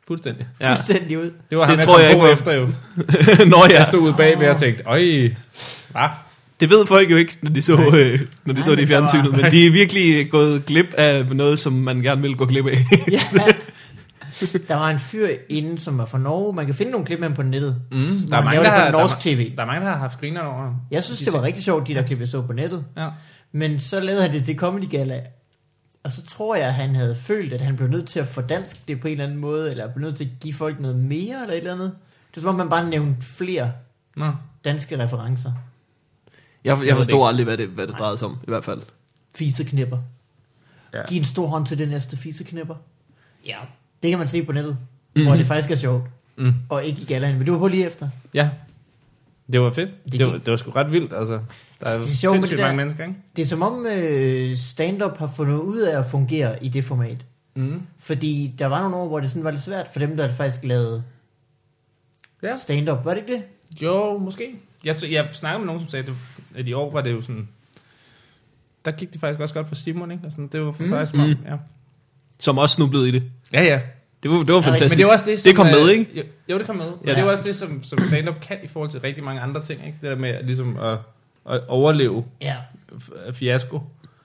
Fuldstændig. 0.06 0.46
Ja. 0.60 0.70
fuldstændig 0.70 1.18
ud. 1.18 1.30
Det 1.50 1.58
var 1.58 1.66
Det 1.66 1.70
ham, 1.70 1.76
jeg 1.78 1.84
tror 1.84 1.98
jeg 1.98 2.08
på 2.10 2.16
ikke 2.16 2.26
var- 2.26 2.32
efter 2.32 2.52
jo. 2.54 2.64
Nå 3.56 3.64
ja, 3.70 3.76
Jeg 3.78 3.86
stod 3.86 4.00
ude 4.00 4.14
bagved 4.16 4.48
og 4.48 4.56
tænkte, 4.56 4.84
øj, 4.86 4.98
hvad? 5.90 6.08
Det 6.60 6.70
ved 6.70 6.86
folk 6.86 7.10
jo 7.10 7.16
ikke, 7.16 7.38
når 7.42 7.50
de 7.50 7.62
så, 7.62 7.72
øh, 7.72 7.80
når 7.80 7.86
de 7.86 8.52
Nej, 8.52 8.60
så 8.62 8.70
det 8.70 8.78
i 8.80 8.84
der 8.84 9.00
var- 9.00 9.06
fjernsynet, 9.06 9.42
men 9.42 9.52
de 9.52 9.66
er 9.66 9.70
virkelig 9.70 10.30
gået 10.30 10.66
glip 10.66 10.94
af 10.98 11.26
noget, 11.36 11.58
som 11.58 11.72
man 11.72 12.00
gerne 12.00 12.22
vil 12.22 12.36
gå 12.36 12.46
glip 12.46 12.66
af. 12.66 12.84
Ja. 13.10 13.20
Der 14.68 14.74
var 14.74 14.90
en 14.90 14.98
fyr 14.98 15.28
inden, 15.48 15.78
som 15.78 15.98
var 15.98 16.04
fra 16.04 16.18
Norge. 16.18 16.52
Man 16.52 16.66
kan 16.66 16.74
finde 16.74 16.92
nogle 16.92 17.06
klip 17.06 17.18
med 17.18 17.28
ham 17.28 17.34
på 17.36 17.42
nettet. 17.42 17.76
Mm, 17.92 17.98
der, 18.28 18.36
er 18.36 18.44
mange, 18.44 18.60
der, 18.64 18.70
har, 18.70 18.90
på 18.90 18.96
der, 18.96 19.02
norsk 19.02 19.16
er, 19.16 19.20
tv. 19.20 19.56
der 19.56 19.62
er 19.62 19.66
mange, 19.66 19.80
der 19.86 19.92
har 19.92 19.98
haft 19.98 20.20
griner 20.20 20.40
over 20.42 20.62
ham. 20.62 20.74
Jeg 20.90 21.04
synes, 21.04 21.18
De 21.18 21.24
det 21.24 21.32
var 21.32 21.38
ting. 21.38 21.46
rigtig 21.46 21.64
sjovt, 21.64 21.88
de 21.88 21.94
der 21.94 22.02
klip, 22.02 22.20
jeg 22.20 22.28
så 22.28 22.42
på 22.42 22.52
nettet. 22.52 22.84
Ja. 22.96 23.08
Men 23.52 23.78
så 23.80 24.00
lavede 24.00 24.22
han 24.22 24.32
det 24.32 24.44
til 24.44 24.56
Comedy 24.56 24.90
Gala. 24.90 25.20
Og 26.04 26.12
så 26.12 26.26
tror 26.26 26.54
jeg, 26.56 26.66
at 26.66 26.74
han 26.74 26.94
havde 26.94 27.16
følt, 27.16 27.52
at 27.52 27.60
han 27.60 27.76
blev 27.76 27.88
nødt 27.88 28.08
til 28.08 28.20
at 28.20 28.26
fordanske 28.26 28.80
det 28.88 29.00
på 29.00 29.08
en 29.08 29.12
eller 29.12 29.24
anden 29.24 29.38
måde, 29.40 29.70
eller 29.70 29.88
blev 29.88 30.04
nødt 30.06 30.16
til 30.16 30.24
at 30.24 30.30
give 30.40 30.54
folk 30.54 30.80
noget 30.80 30.96
mere, 30.96 31.36
eller 31.42 31.52
et 31.54 31.58
eller 31.58 31.72
andet. 31.74 31.92
Det 32.30 32.36
er 32.36 32.40
som 32.40 32.48
om, 32.48 32.54
man 32.54 32.68
bare 32.68 32.88
nævnte 32.90 33.26
flere 33.26 33.70
Nå. 34.16 34.26
danske 34.64 34.98
referencer. 35.02 35.52
Jeg, 36.64 36.78
jeg 36.78 36.86
det 36.86 36.96
forstår 36.96 37.16
ikke. 37.18 37.28
aldrig, 37.28 37.44
hvad 37.44 37.56
det, 37.56 37.68
hvad 37.68 37.86
det 37.86 37.98
drejede 37.98 38.18
sig 38.18 38.28
om, 38.28 38.38
i 38.42 38.46
hvert 38.50 38.64
fald. 38.64 38.82
Fiseknipper. 39.34 39.98
Ja. 40.94 41.06
Giv 41.06 41.18
en 41.18 41.24
stor 41.24 41.46
hånd 41.46 41.66
til 41.66 41.78
den 41.78 41.88
næste 41.88 42.16
fiseknipper. 42.16 42.74
Ja, 43.46 43.56
det 44.02 44.10
kan 44.10 44.18
man 44.18 44.28
se 44.28 44.42
på 44.44 44.52
nettet, 44.52 44.72
Mhm. 44.72 44.80
mm-hmm. 45.14 45.26
hvor 45.28 45.36
det 45.36 45.46
faktisk 45.46 45.70
er 45.70 45.74
sjovt. 45.74 46.04
Mm. 46.36 46.54
Og 46.68 46.84
ikke 46.84 47.02
i 47.02 47.04
galaen, 47.04 47.36
men 47.36 47.46
du 47.46 47.52
var 47.52 47.58
på 47.58 47.68
lige 47.68 47.86
efter. 47.86 48.08
Ja. 48.34 48.50
Det 49.52 49.60
var 49.60 49.70
fedt. 49.72 49.90
Det 50.04 50.12
Det, 50.12 50.20
det, 50.20 50.26
var, 50.26 50.32
det 50.32 50.50
var 50.50 50.56
sgu 50.56 50.70
ret 50.70 50.92
vildt, 50.92 51.12
altså. 51.12 51.32
Der 51.32 51.40
er, 51.80 51.86
Altså, 51.86 52.02
det 52.02 52.08
er 52.10 52.14
sjovt 52.14 52.32
med 52.32 52.38
sindssygt 52.40 52.50
det 52.50 52.58
der- 52.58 52.64
mange 52.64 52.76
mennesker, 52.76 53.04
ikke? 53.04 53.16
Det 53.36 53.42
er 53.42 53.46
som 53.46 53.62
om 53.62 53.86
øh, 53.86 54.56
stand-up 54.56 55.16
har 55.18 55.26
fundet 55.36 55.58
ud 55.58 55.78
af 55.78 55.98
at 55.98 56.06
fungere 56.10 56.64
i 56.64 56.68
det 56.68 56.84
format. 56.84 57.24
Mm. 57.54 57.82
Fordi 57.98 58.54
der 58.58 58.66
var 58.66 58.80
nogle 58.82 58.96
år, 58.96 59.08
hvor 59.08 59.20
det 59.20 59.30
sådan 59.30 59.44
var 59.44 59.50
lidt 59.50 59.62
svært 59.62 59.86
for 59.92 59.98
dem, 59.98 60.16
der 60.16 60.30
faktisk 60.30 60.64
lavede 60.64 61.02
Ja. 62.42 62.56
stand-up. 62.56 63.04
Var 63.04 63.14
det 63.14 63.20
ikke 63.28 63.32
det? 63.32 63.42
Jo, 63.82 64.18
måske. 64.18 64.54
Jeg, 64.84 64.94
t- 64.94 65.12
jeg 65.12 65.28
snakkede 65.32 65.58
med 65.58 65.66
nogen, 65.66 65.80
som 65.80 65.88
sagde, 65.90 66.02
at, 66.02 66.08
det, 66.08 66.16
at 66.56 66.68
i 66.68 66.72
år 66.72 66.92
var 66.92 67.00
det 67.00 67.12
jo 67.12 67.20
sådan... 67.20 67.48
Der 68.84 68.90
gik 68.90 69.12
det 69.12 69.20
faktisk 69.20 69.40
også 69.40 69.54
godt 69.54 69.68
for 69.68 69.74
Simon, 69.74 70.10
ikke? 70.10 70.22
Og 70.26 70.30
sådan, 70.32 70.46
det 70.52 70.60
var 70.60 70.72
for 70.72 70.82
Mm. 70.82 70.90
faktisk 70.90 71.10
som 71.10 71.20
om, 71.20 71.26
Mm. 71.28 71.36
ja. 71.48 71.54
Som 72.38 72.58
også 72.58 72.74
snublede 72.74 73.08
i 73.08 73.10
det. 73.10 73.22
Ja, 73.52 73.62
ja. 73.64 73.80
Det 74.22 74.30
var, 74.30 74.36
det 74.42 74.54
var 74.54 74.60
fantastisk. 74.60 74.92
Men 74.92 74.98
det 74.98 75.04
er 75.04 75.08
jo 75.08 75.12
også 75.12 75.24
det, 75.26 75.40
som, 75.40 75.50
det 75.50 75.56
kom 75.56 75.66
med, 75.66 75.84
øh, 75.84 75.90
ikke? 75.98 76.10
Jo, 76.16 76.22
jo, 76.48 76.58
det 76.58 76.66
kom 76.66 76.76
med. 76.76 76.86
Ja. 76.86 76.90
Ja. 77.06 77.10
Det 77.10 77.18
er 77.18 77.24
jo 77.24 77.30
også 77.30 77.42
det, 77.42 77.54
som, 77.54 77.82
som 77.82 77.98
stand-up 78.06 78.40
kan 78.40 78.56
i 78.62 78.66
forhold 78.68 78.90
til 78.90 79.00
rigtig 79.00 79.24
mange 79.24 79.40
andre 79.40 79.62
ting, 79.62 79.80
ikke? 79.86 79.98
Det 80.02 80.10
der 80.10 80.16
med 80.16 80.34
ligesom 80.44 80.76
at, 80.82 80.98
at 81.50 81.60
overleve 81.68 82.24
Ja. 82.40 82.54
fiasko. 83.32 83.80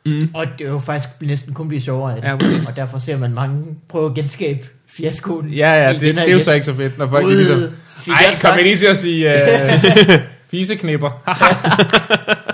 Mm. 0.05 0.29
Og 0.33 0.45
det 0.59 0.67
er 0.67 0.71
jo 0.71 0.79
faktisk 0.79 1.09
næsten 1.21 1.53
kun 1.53 1.67
blive 1.67 1.81
sjovere 1.81 2.15
af 2.15 2.21
det. 2.21 2.27
Ja, 2.29 2.35
præcis. 2.35 2.69
og 2.69 2.75
derfor 2.75 2.97
ser 2.97 3.17
man 3.17 3.33
mange 3.33 3.75
prøve 3.87 4.09
at 4.09 4.15
genskabe 4.15 4.59
fiaskoen. 4.87 5.49
Ja, 5.53 5.71
ja, 5.87 5.93
det, 5.93 6.01
det 6.01 6.17
og 6.19 6.29
er 6.29 6.33
jo 6.33 6.39
så 6.39 6.51
ikke 6.53 6.65
så 6.65 6.73
fedt, 6.73 6.97
når 6.97 7.07
folk 7.07 7.23
Gud, 7.23 7.31
de 7.31 7.37
ligesom... 7.37 7.57
Ej, 7.59 7.69
jeg 8.07 8.33
kom 8.43 8.55
jeg 8.55 8.63
lige 8.63 8.77
til 8.77 8.85
at 8.85 8.97
sige 8.97 9.27
uh, 9.27 10.21
fiseknipper. 10.59 11.09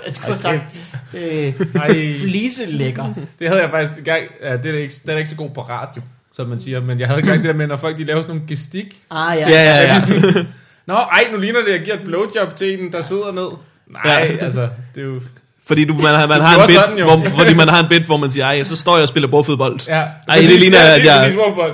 Jeg 0.06 0.12
skulle 0.14 0.26
have 0.26 0.42
sagt, 0.42 0.62
øh, 1.14 2.18
fliselækker. 2.20 3.14
det 3.38 3.48
havde 3.48 3.62
jeg 3.62 3.70
faktisk 3.70 4.00
i 4.00 4.02
gang... 4.04 4.22
Ja, 4.42 4.56
det 4.56 4.66
er 4.74 4.78
ikke, 4.78 4.94
det 5.06 5.14
er 5.14 5.18
ikke 5.18 5.30
så 5.30 5.36
god 5.36 5.50
på 5.50 5.60
radio, 5.60 6.02
som 6.36 6.48
man 6.48 6.60
siger, 6.60 6.80
men 6.80 7.00
jeg 7.00 7.08
havde 7.08 7.20
i 7.20 7.24
gang 7.24 7.38
det 7.38 7.48
der 7.48 7.54
med, 7.54 7.66
når 7.66 7.76
folk 7.76 7.98
de 7.98 8.04
laver 8.04 8.20
sådan 8.22 8.34
nogle 8.36 8.48
gestik. 8.48 9.02
Ah, 9.10 9.36
ja. 9.38 9.48
Ja, 9.50 9.64
ja, 9.64 9.76
Ja, 9.76 9.94
ja. 9.94 10.00
sådan, 10.00 10.46
Nå, 10.86 10.94
ej, 10.94 11.24
nu 11.32 11.38
ligner 11.38 11.60
det, 11.62 11.72
jeg 11.72 11.80
giver 11.80 11.96
et 11.96 12.02
blowjob 12.04 12.56
til 12.56 12.82
en, 12.82 12.92
der 12.92 13.02
sidder 13.02 13.32
ned. 13.32 13.48
Nej, 14.04 14.36
Ja. 14.40 14.44
altså, 14.44 14.68
det 14.94 15.00
er 15.02 15.06
jo... 15.06 15.20
Fordi 15.66 15.84
du, 15.84 15.94
man, 15.94 16.14
har, 16.14 16.26
man 16.26 16.36
Det 16.40 16.46
har 16.46 16.60
en 16.62 16.66
bit, 16.66 16.76
sådan 16.76 16.98
jo. 16.98 17.04
hvor, 17.04 17.30
fordi 17.38 17.54
man 17.54 17.68
har 17.68 17.82
en 17.82 17.88
bit, 17.88 18.02
hvor 18.02 18.16
man 18.16 18.30
siger, 18.30 18.44
ej, 18.46 18.64
så 18.64 18.76
står 18.76 18.96
jeg 18.96 19.02
og 19.02 19.08
spiller 19.08 19.28
bordfodbold. 19.28 19.80
Ja. 19.88 20.02
Ej, 20.28 20.36
det 20.36 20.60
ligner, 20.60 20.78
ja, 20.78 20.94
at 20.94 21.02
det 21.02 21.10
er 21.10 21.14
jeg-. 21.22 21.30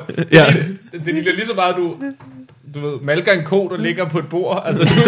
Det, 0.07 0.17
ligner- 0.31 0.53
det, 0.93 1.05
det 1.05 1.15
ligner 1.15 1.33
lige 1.35 1.47
så 1.47 1.55
meget, 1.55 1.77
du, 1.77 1.95
du 2.75 2.81
ved, 2.81 3.01
malker 3.01 3.33
en 3.33 3.45
ko, 3.45 3.69
der 3.69 3.77
ligger 3.77 4.09
på 4.09 4.19
et 4.19 4.29
bord. 4.29 4.63
Altså, 4.67 4.83
du, 4.85 5.01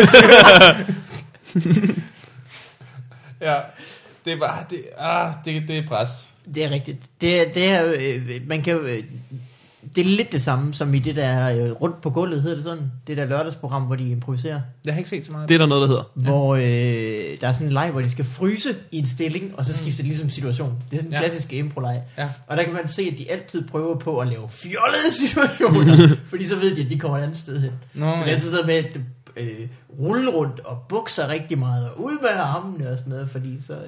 ja, 3.40 3.56
det 4.24 4.32
er 4.32 4.38
bare, 4.38 4.64
det, 4.70 4.82
ah, 4.98 5.32
det, 5.44 5.68
det 5.68 5.78
er 5.78 5.88
pres. 5.88 6.08
Det 6.54 6.64
er 6.64 6.70
rigtigt. 6.70 6.98
Det, 7.20 7.40
er- 7.40 7.52
det 7.52 7.68
er, 7.68 7.80
jo, 7.82 7.92
øh, 7.92 8.40
man 8.46 8.62
kan 8.62 8.72
jo, 8.72 8.80
øh, 8.80 9.04
det 9.96 10.00
er 10.00 10.04
lidt 10.16 10.32
det 10.32 10.42
samme 10.42 10.74
som 10.74 10.94
i 10.94 10.98
det 10.98 11.16
der 11.16 11.64
øh, 11.66 11.72
rundt 11.72 12.00
på 12.00 12.10
gulvet, 12.10 12.42
hedder 12.42 12.56
det 12.56 12.64
sådan? 12.64 12.90
Det 13.06 13.16
der 13.16 13.24
lørdagsprogram, 13.24 13.82
hvor 13.82 13.96
de 13.96 14.10
improviserer. 14.10 14.60
Jeg 14.86 14.94
har 14.94 14.98
ikke 14.98 15.10
set 15.10 15.24
så 15.24 15.32
meget. 15.32 15.48
Det 15.48 15.54
er 15.54 15.58
der 15.58 15.66
noget, 15.66 15.80
der 15.82 15.86
hedder. 15.88 16.02
Hvor 16.14 16.54
øh, 16.56 16.62
der 17.40 17.48
er 17.48 17.52
sådan 17.52 17.66
en 17.66 17.72
leg, 17.72 17.90
hvor 17.90 18.00
de 18.00 18.10
skal 18.10 18.24
fryse 18.24 18.74
i 18.92 18.98
en 18.98 19.06
stilling, 19.06 19.52
og 19.56 19.64
så 19.64 19.76
skifter 19.76 20.02
de 20.02 20.08
ligesom 20.08 20.30
situation. 20.30 20.74
Det 20.90 20.92
er 20.92 20.96
sådan 20.96 21.08
en 21.08 21.12
Ja. 21.12 21.18
klassisk 21.18 21.52
impro-leg. 21.52 22.00
Ja. 22.18 22.28
Og 22.46 22.56
der 22.56 22.62
kan 22.62 22.72
man 22.72 22.88
se, 22.88 23.02
at 23.12 23.18
de 23.18 23.30
altid 23.30 23.68
prøver 23.68 23.96
på 23.98 24.18
at 24.18 24.28
lave 24.28 24.48
fjollede 24.48 25.12
situationer, 25.28 26.08
fordi 26.30 26.46
så 26.46 26.56
ved 26.56 26.76
de, 26.76 26.84
at 26.84 26.90
de 26.90 26.98
kommer 26.98 27.18
et 27.18 27.22
andet 27.22 27.38
sted 27.38 27.60
hen. 27.60 27.70
Nå, 27.94 28.14
Så 28.16 28.20
det 28.20 28.28
er 28.30 28.34
altid 28.34 28.50
noget 28.50 28.66
med 28.66 28.74
at 28.74 28.96
øh, 29.36 29.68
rulle 29.98 30.30
rundt 30.30 30.60
og 30.60 30.78
bukser 30.88 31.28
rigtig 31.28 31.58
meget, 31.58 31.88
og 31.90 32.04
ud 32.04 32.18
med 32.22 32.30
armene 32.36 32.90
og 32.90 32.98
sådan 32.98 33.10
noget, 33.10 33.30
fordi 33.30 33.60
så... 33.66 33.72
Øh, 33.72 33.78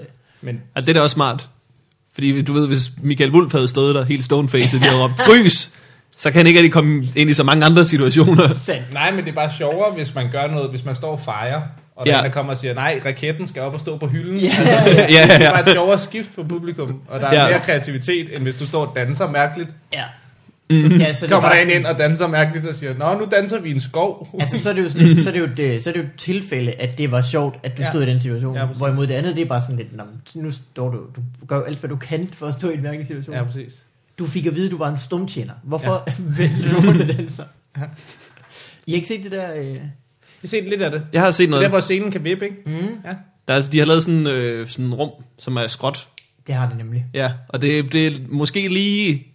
Men 0.40 0.60
Ja, 0.76 0.80
det 0.80 0.88
er 0.88 0.92
da 0.92 1.00
også 1.00 1.14
smart. 1.14 1.48
Fordi 2.14 2.42
du 2.42 2.52
ved, 2.52 2.66
hvis 2.66 2.90
Michael 3.02 3.30
Wulff 3.32 3.52
havde 3.54 3.68
stået 3.68 3.94
der 3.94 4.04
helt 4.04 4.24
stonefaced, 4.24 4.78
og 4.78 4.82
de 4.84 4.88
havde 4.88 5.02
råbt, 5.02 5.12
frys, 5.26 5.72
så 6.22 6.30
kan 6.30 6.36
han 6.38 6.46
ikke 6.46 6.58
rigtig 6.58 6.72
komme 6.72 7.04
ind 7.16 7.30
i 7.30 7.34
så 7.34 7.44
mange 7.44 7.64
andre 7.64 7.84
situationer. 7.84 8.48
nej, 8.94 9.10
men 9.10 9.24
det 9.24 9.30
er 9.30 9.34
bare 9.34 9.50
sjovere, 9.58 9.92
hvis 9.94 10.14
man 10.14 10.30
gør 10.32 10.46
noget, 10.46 10.70
hvis 10.70 10.84
man 10.84 10.94
står 10.94 11.12
og 11.12 11.20
fejrer, 11.20 11.60
og 11.96 12.06
Ja. 12.06 12.12
der, 12.12 12.22
der 12.22 12.28
kommer 12.30 12.52
og 12.52 12.58
siger, 12.58 12.74
nej, 12.74 13.00
raketten 13.06 13.46
skal 13.46 13.62
op 13.62 13.74
og 13.74 13.80
stå 13.80 13.96
på 13.96 14.06
hylden. 14.06 14.38
Ja, 14.38 14.46
Altså, 14.58 14.90
ja, 14.90 14.94
ja. 15.00 15.02
ja, 15.02 15.22
Det 15.22 15.30
er 15.40 15.44
ja. 15.44 15.50
bare 15.50 15.60
et 15.60 15.68
sjovere 15.72 15.98
skift 15.98 16.34
for 16.34 16.42
publikum, 16.42 17.00
og 17.08 17.20
der 17.20 17.26
er 17.26 17.34
Ja. 17.34 17.42
ja. 17.44 17.50
mere 17.50 17.60
kreativitet, 17.60 18.34
end 18.34 18.42
hvis 18.42 18.54
du 18.54 18.66
står 18.66 18.86
og 18.86 18.92
danser 18.96 19.30
mærkeligt. 19.30 19.70
ja. 19.92 20.02
Mm. 20.70 20.76
ja 21.00 21.12
så 21.12 21.26
det 21.26 21.32
er 21.32 21.34
kommer 21.34 21.48
der 21.48 21.56
en 21.56 21.66
sådan- 21.66 21.76
ind 21.78 21.86
og 21.86 21.98
danser 21.98 22.26
mærkeligt 22.28 22.66
og 22.66 22.74
siger, 22.74 22.94
Nå, 22.98 23.18
nu 23.18 23.26
danser 23.30 23.60
vi 23.60 23.70
en 23.70 23.80
skov. 23.80 24.28
Altså, 24.40 24.58
så 24.62 24.70
er 24.70 24.74
det 24.74 24.82
jo, 24.82 24.88
sådan, 24.88 25.16
så 25.16 25.28
er 25.30 25.32
det 25.32 25.40
jo, 25.40 25.48
det, 25.56 25.82
så 25.82 25.90
er 25.90 25.92
det 25.94 26.00
jo 26.00 26.04
et 26.04 26.10
tilfælde, 26.18 26.72
at 26.72 26.98
det 26.98 27.10
var 27.10 27.22
sjovt, 27.22 27.56
at 27.62 27.76
du 27.78 27.82
Ja. 27.82 27.90
stod 27.90 28.02
i 28.02 28.06
den 28.06 28.18
situation. 28.20 28.54
Ja, 28.54 28.60
Ja, 28.60 28.66
præcis. 28.66 28.78
Hvorimod 28.78 29.06
det 29.06 29.14
andet, 29.14 29.34
det 29.36 29.42
er 29.42 29.46
bare 29.46 29.60
sådan 29.60 29.76
lidt, 29.76 29.96
"Nå, 29.96 30.02
men 30.34 30.44
nu 30.44 30.50
står 30.74 30.88
du, 30.90 30.96
du 30.96 31.46
gør 31.46 31.56
jo 31.56 31.62
alt, 31.62 31.78
hvad 31.78 31.90
du 31.90 31.96
kan 31.96 32.28
for 32.32 32.46
at 32.46 32.54
stå 32.54 32.70
i 32.70 32.74
en 32.74 32.82
mærkelig 32.82 33.06
situation. 33.06 33.32
Ja, 33.34 33.38
Ja. 33.40 33.46
præcis. 33.46 33.82
Du 34.22 34.26
fik 34.26 34.46
at 34.46 34.54
vide, 34.54 34.66
at 34.66 34.70
du 34.72 34.78
var 34.78 34.88
en 34.88 34.98
stumtjener. 34.98 35.52
Hvorfor 35.64 36.04
ja. 36.06 36.12
vendte 36.38 36.70
du 36.70 36.76
rundt 36.76 37.06
med 37.06 37.14
den 37.14 37.30
så? 37.32 37.42
Ja. 37.76 37.82
I 38.86 38.90
har 38.92 38.96
ikke 38.96 39.08
set 39.08 39.22
det 39.22 39.32
der... 39.32 39.54
Øh... 39.54 39.66
Jeg 39.74 39.80
har 40.42 40.48
set 40.48 40.68
lidt 40.68 40.82
af 40.82 40.90
det. 40.90 41.02
Jeg 41.12 41.20
har 41.20 41.30
set 41.30 41.38
Det 41.38 41.46
er 41.46 41.50
noget. 41.50 41.62
der, 41.62 41.68
hvor 41.68 41.80
scenen 41.80 42.10
kan 42.10 42.24
vippe, 42.24 42.44
ikke? 42.44 42.56
Mm, 42.66 42.72
Ja. 43.04 43.14
Der, 43.48 43.54
er- 43.54 43.62
de 43.62 43.78
har 43.78 43.86
lavet 43.86 44.02
sådan, 44.02 44.26
øh, 44.26 44.68
sådan 44.68 44.84
en 44.84 44.94
rum, 44.94 45.10
som 45.38 45.56
er 45.56 45.66
skråt. 45.66 46.08
det 46.46 46.54
har 46.54 46.68
det 46.68 46.78
nemlig. 46.78 47.04
Ja, 47.14 47.32
og 47.48 47.62
det, 47.62 47.92
det 47.92 48.06
er 48.06 48.16
måske 48.28 48.68
lige 48.68 49.26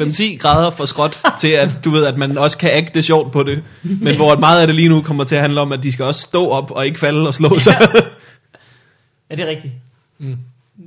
5-10 0.00 0.36
grader 0.38 0.70
for 0.70 0.84
skråt 0.84 1.22
til, 1.40 1.48
at 1.48 1.80
du 1.84 1.90
ved, 1.90 2.06
at 2.06 2.18
man 2.18 2.38
også 2.38 2.58
kan 2.58 2.70
agte 2.72 3.02
sjovt 3.02 3.32
på 3.32 3.42
det. 3.42 3.62
Men 3.82 4.16
hvor 4.16 4.36
meget 4.36 4.60
af 4.60 4.66
det 4.66 4.76
lige 4.76 4.88
nu 4.88 5.02
kommer 5.02 5.24
til 5.24 5.34
at 5.34 5.40
handle 5.40 5.60
om, 5.60 5.72
at 5.72 5.82
de 5.82 5.92
skal 5.92 6.04
også 6.04 6.20
stå 6.20 6.48
op 6.48 6.70
og 6.70 6.86
ikke 6.86 6.98
falde 7.00 7.26
og 7.26 7.34
slå 7.34 7.58
sig. 7.58 7.74
Er 9.30 9.36
det 9.36 9.46
rigtigt? 9.46 9.74
Mm. 10.18 10.36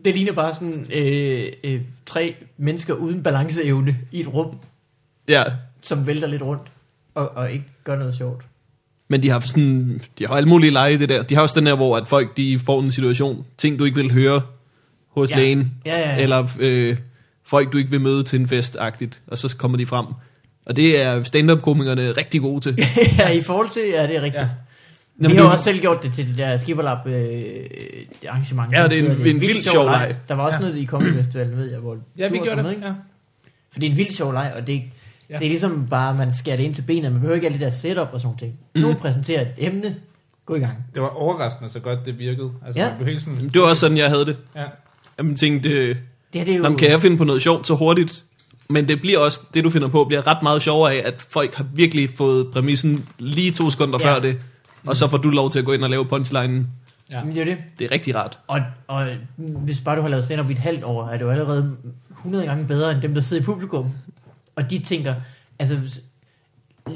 Det 0.04 0.14
ligner 0.16 0.32
bare 0.34 0.54
sådan 0.54 0.88
øh, 0.94 1.46
øh, 1.64 1.82
tre 2.06 2.36
mennesker 2.58 2.94
uden 2.94 3.24
balanceevne 3.24 3.98
i 4.12 4.20
et 4.22 4.28
rum, 4.34 4.58
ja, 5.28 5.44
som 5.82 6.08
vælter 6.08 6.28
lidt 6.28 6.42
rundt 6.42 6.64
og, 7.16 7.32
og 7.36 7.52
ikke 7.52 7.66
gør 7.84 7.96
noget 7.96 8.16
sjovt. 8.16 8.46
men 9.08 9.24
de 9.24 9.30
har 9.30 9.40
sådan, 9.40 10.02
de 10.20 10.28
har 10.28 10.34
alle 10.36 10.50
mulige 10.50 10.72
lege 10.72 10.94
i 10.94 10.98
det 10.98 11.10
der. 11.10 11.24
De 11.24 11.36
har 11.36 11.42
også 11.42 11.60
den 11.60 11.66
der, 11.66 11.76
hvor 11.76 11.98
at 11.98 12.08
folk 12.08 12.38
de 12.38 12.60
får 12.60 12.82
en 12.82 12.92
situation, 12.92 13.46
ting 13.58 13.80
du 13.80 13.84
ikke 13.84 13.96
vil 14.02 14.12
høre 14.12 14.42
hos 15.10 15.32
Ja. 15.32 15.36
lægen, 15.38 15.72
Ja, 15.86 16.00
ja, 16.00 16.10
ja. 16.16 16.22
eller 16.24 16.48
øh, 16.60 16.98
folk 17.44 17.74
du 17.74 17.78
ikke 17.78 17.90
vil 17.90 18.02
møde 18.02 18.24
til 18.24 18.40
en 18.40 18.48
fest-agtigt, 18.48 19.22
og 19.28 19.38
så 19.38 19.56
kommer 19.58 19.78
de 19.78 19.86
frem. 19.86 20.06
Og 20.66 20.76
det 20.76 21.02
er 21.02 21.24
stand-up-komikerne 21.24 22.12
rigtig 22.12 22.42
gode 22.42 22.62
til. 22.62 22.78
ja, 23.20 23.30
i 23.30 23.42
forhold 23.42 23.70
til, 23.70 23.82
ja, 23.94 24.08
det 24.08 24.16
er 24.16 24.22
rigtigt. 24.22 24.42
Ja. 24.44 24.50
Jamen, 25.20 25.32
vi 25.32 25.36
har 25.36 25.44
jo 25.44 25.50
også 25.52 25.64
selv 25.64 25.80
gjort 25.80 26.04
det 26.04 26.14
til 26.14 26.28
det 26.28 26.38
der 26.38 26.58
Skipperlab 26.58 27.08
øh, 27.08 27.46
arrangement. 28.30 28.72
Ja, 28.74 28.84
det 28.88 28.98
er 29.00 29.04
en- 29.04 29.12
hedder 29.12 29.32
en 29.32 29.42
vild 29.42 29.58
sjov 29.58 29.86
leg. 29.86 30.16
Der 30.30 30.36
var 30.36 30.44
også 30.48 30.60
Ja. 30.60 30.66
noget 30.68 30.78
i 30.78 30.86
Comedy 30.86 31.14
Festivalen, 31.24 31.58
ved 31.58 31.72
jeg, 31.72 31.80
hvor 31.80 31.98
Ja, 32.18 32.28
vi 32.28 32.38
gjorde 32.38 32.56
det. 32.56 32.64
med, 32.64 32.72
ikke? 32.72 32.86
Ja. 32.86 32.92
For 33.72 33.80
det 33.80 33.88
er 33.88 33.92
en 33.92 33.98
vild 33.98 34.12
sjov 34.12 34.34
leg, 34.34 34.54
og 34.56 34.68
det, 34.68 34.82
Ja. 35.30 35.38
det 35.38 35.46
er 35.46 35.50
ligesom 35.50 35.88
bare, 35.90 36.14
man 36.16 36.34
skærer 36.34 36.56
det 36.58 36.64
ind 36.64 36.74
til 36.76 36.82
benet. 36.82 37.04
Man 37.12 37.14
behøver 37.14 37.36
ikke 37.36 37.48
alle 37.48 37.60
de 37.60 37.64
der 37.64 37.72
setup 37.72 38.08
og 38.14 38.22
sådan 38.22 38.36
noget. 38.42 38.54
Mhm. 38.76 38.84
Mm. 38.84 38.90
Nu 38.90 38.94
præsenterer 38.94 39.42
et 39.42 39.48
emne. 39.58 39.96
Gå 40.46 40.56
i 40.56 40.60
gang. 40.60 40.74
Det 40.94 41.02
var 41.02 41.08
overraskende 41.08 41.70
så 41.70 41.80
godt, 41.80 42.06
det 42.06 42.20
virkede. 42.20 42.52
Altså, 42.66 42.82
Ja. 42.82 42.88
man 42.88 42.96
blev 42.98 43.08
helt 43.08 43.22
sådan... 43.22 43.50
Det 43.54 43.62
var 43.62 43.68
også 43.68 43.80
sådan, 43.80 43.98
jeg 43.98 44.10
havde 44.10 44.26
det. 44.26 44.38
Ja. 44.56 44.64
Jeg 45.24 45.36
tænkte, 45.36 45.70
øh, 45.70 45.88
Det 45.88 45.98
her, 46.34 46.44
det 46.46 46.54
er 46.54 46.58
jo... 46.58 46.64
Jamen, 46.64 46.78
kan 46.78 46.90
jeg 46.92 47.02
finde 47.02 47.18
på 47.18 47.24
noget 47.24 47.42
sjovt 47.42 47.68
så 47.68 47.76
hurtigt? 47.76 48.24
Men 48.70 48.88
det 48.88 49.02
bliver 49.02 49.20
også, 49.20 49.42
det 49.54 49.64
du 49.64 49.70
finder 49.70 49.88
på, 49.88 50.04
bliver 50.04 50.28
ret 50.28 50.44
meget 50.44 50.62
sjovere 50.62 50.94
af, 50.94 51.02
at 51.08 51.26
folk 51.30 51.56
har 51.56 51.66
virkelig 51.74 52.10
fået 52.16 52.48
præmissen 52.54 53.06
lige 53.20 53.52
to 53.52 53.70
sekunder 53.70 54.00
Ja. 54.02 54.14
før 54.16 54.20
det. 54.22 54.38
Og 54.88 54.98
så 54.98 55.08
får 55.08 55.18
du 55.18 55.30
lov 55.30 55.52
til 55.52 55.60
at 55.60 55.66
gå 55.66 55.72
ind 55.72 55.84
og 55.84 55.90
lave 55.90 56.06
punchlinen. 56.06 56.68
Ja. 57.12 57.24
Men 57.24 57.36
det 57.36 57.42
er 57.42 57.46
det. 57.46 57.58
Det 57.80 57.86
er 57.86 57.92
rigtig 57.92 58.16
rart. 58.16 58.40
Og, 58.48 58.60
og 58.88 59.08
hvis 59.38 59.82
bare 59.82 59.96
du 59.96 60.02
har 60.02 60.10
lavet 60.10 60.26
stand-up 60.26 60.50
i 60.50 60.54
et 60.54 60.60
halvt 60.60 60.84
år, 60.84 61.08
er 61.08 61.20
jo 61.20 61.30
allerede 61.30 61.76
100 62.12 62.46
gange 62.46 62.66
bedre 62.68 62.92
end 62.92 63.02
dem, 63.02 63.14
der 63.14 63.22
sidder 63.22 63.44
i 63.44 63.46
publikum. 63.46 63.90
Og 64.56 64.70
de 64.70 64.80
tænker, 64.80 65.16
altså 65.60 65.80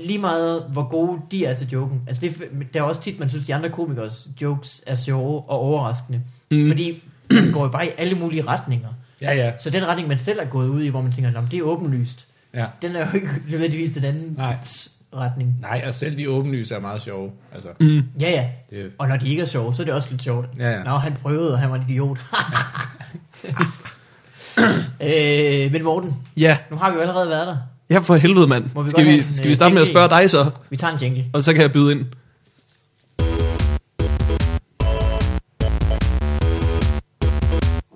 lige 0.05 0.19
meget 0.19 0.63
hvor 0.71 0.89
gode 0.89 1.21
de 1.31 1.45
er 1.45 1.53
til 1.53 1.69
joken. 1.69 2.01
Altså 2.07 2.21
det, 2.21 2.49
der 2.73 2.79
er 2.79 2.83
også 2.83 3.01
tit, 3.01 3.19
man 3.19 3.29
synes, 3.29 3.45
de 3.45 3.55
andre 3.55 3.69
komikers 3.69 4.27
jokes 4.41 4.81
er 4.87 4.95
sjove 4.95 5.49
og 5.49 5.59
overraskende. 5.59 6.21
Mm. 6.51 6.67
Fordi 6.67 7.03
man 7.31 7.51
går 7.51 7.63
jo 7.63 7.69
bare 7.69 7.85
i 7.87 7.89
alle 7.97 8.15
mulige 8.15 8.47
retninger. 8.47 8.89
Ja, 9.21 9.33
ja. 9.35 9.51
Så 9.57 9.69
den 9.69 9.87
retning, 9.87 10.07
man 10.07 10.17
selv 10.17 10.39
er 10.41 10.45
gået 10.45 10.67
ud 10.67 10.83
i, 10.83 10.87
hvor 10.87 11.01
man 11.01 11.11
tænker, 11.11 11.31
"Nå, 11.31 11.41
men 11.41 11.51
det 11.51 11.59
er 11.59 11.63
åbenlyst. 11.63 12.27
ja. 12.53 12.65
Den 12.81 12.95
er 12.95 13.07
jo 13.07 13.11
ikke 13.15 13.29
nødvendigvis 13.49 13.91
den 13.91 14.03
anden 14.03 14.33
Nej. 14.37 14.57
Retning. 15.15 15.55
Nej, 15.61 15.83
og 15.87 15.95
selv 15.95 16.17
de 16.17 16.29
åbenlyse 16.29 16.75
er 16.75 16.79
meget 16.79 17.01
sjove. 17.01 17.31
Altså, 17.53 17.69
Mm. 17.79 18.03
Ja, 18.21 18.29
ja. 18.31 18.47
det, 18.69 18.91
Og 18.97 19.07
når 19.07 19.17
de 19.17 19.29
ikke 19.29 19.41
er 19.41 19.45
sjove, 19.45 19.73
så 19.75 19.81
er 19.81 19.85
det 19.85 19.93
også 19.93 20.07
lidt 20.11 20.23
sjovt. 20.23 20.49
Ja, 20.59 20.71
ja. 20.71 20.83
Nå, 20.83 20.89
han 20.91 21.13
prøvede, 21.13 21.53
og 21.53 21.59
han 21.59 21.69
var 21.69 21.75
en 21.75 21.83
idiot. 21.89 22.19
øh, 25.01 25.71
men 25.71 25.83
Morten, 25.83 26.15
Ja, 26.37 26.57
nu 26.71 26.77
har 26.77 26.89
vi 26.89 26.95
jo 26.95 27.01
allerede 27.01 27.29
været 27.29 27.47
der. 27.47 27.57
ja 27.89 27.99
for 27.99 28.15
helvede 28.15 28.47
mand. 28.47 28.83
Vi 28.83 28.89
Skal 28.89 29.05
vi, 29.05 29.13
en, 29.19 29.31
skal 29.31 29.45
øh, 29.45 29.49
vi 29.49 29.55
starte 29.55 29.73
med 29.73 29.81
at 29.81 29.87
spørge 29.87 30.09
dig 30.09 30.29
så? 30.31 30.51
Vi 30.69 30.77
tager 30.77 30.93
en 30.93 30.99
jingle. 31.01 31.25
Og 31.33 31.43
så 31.43 31.53
kan 31.53 31.61
jeg 31.61 31.71
byde 31.73 31.91
ind. 31.91 32.05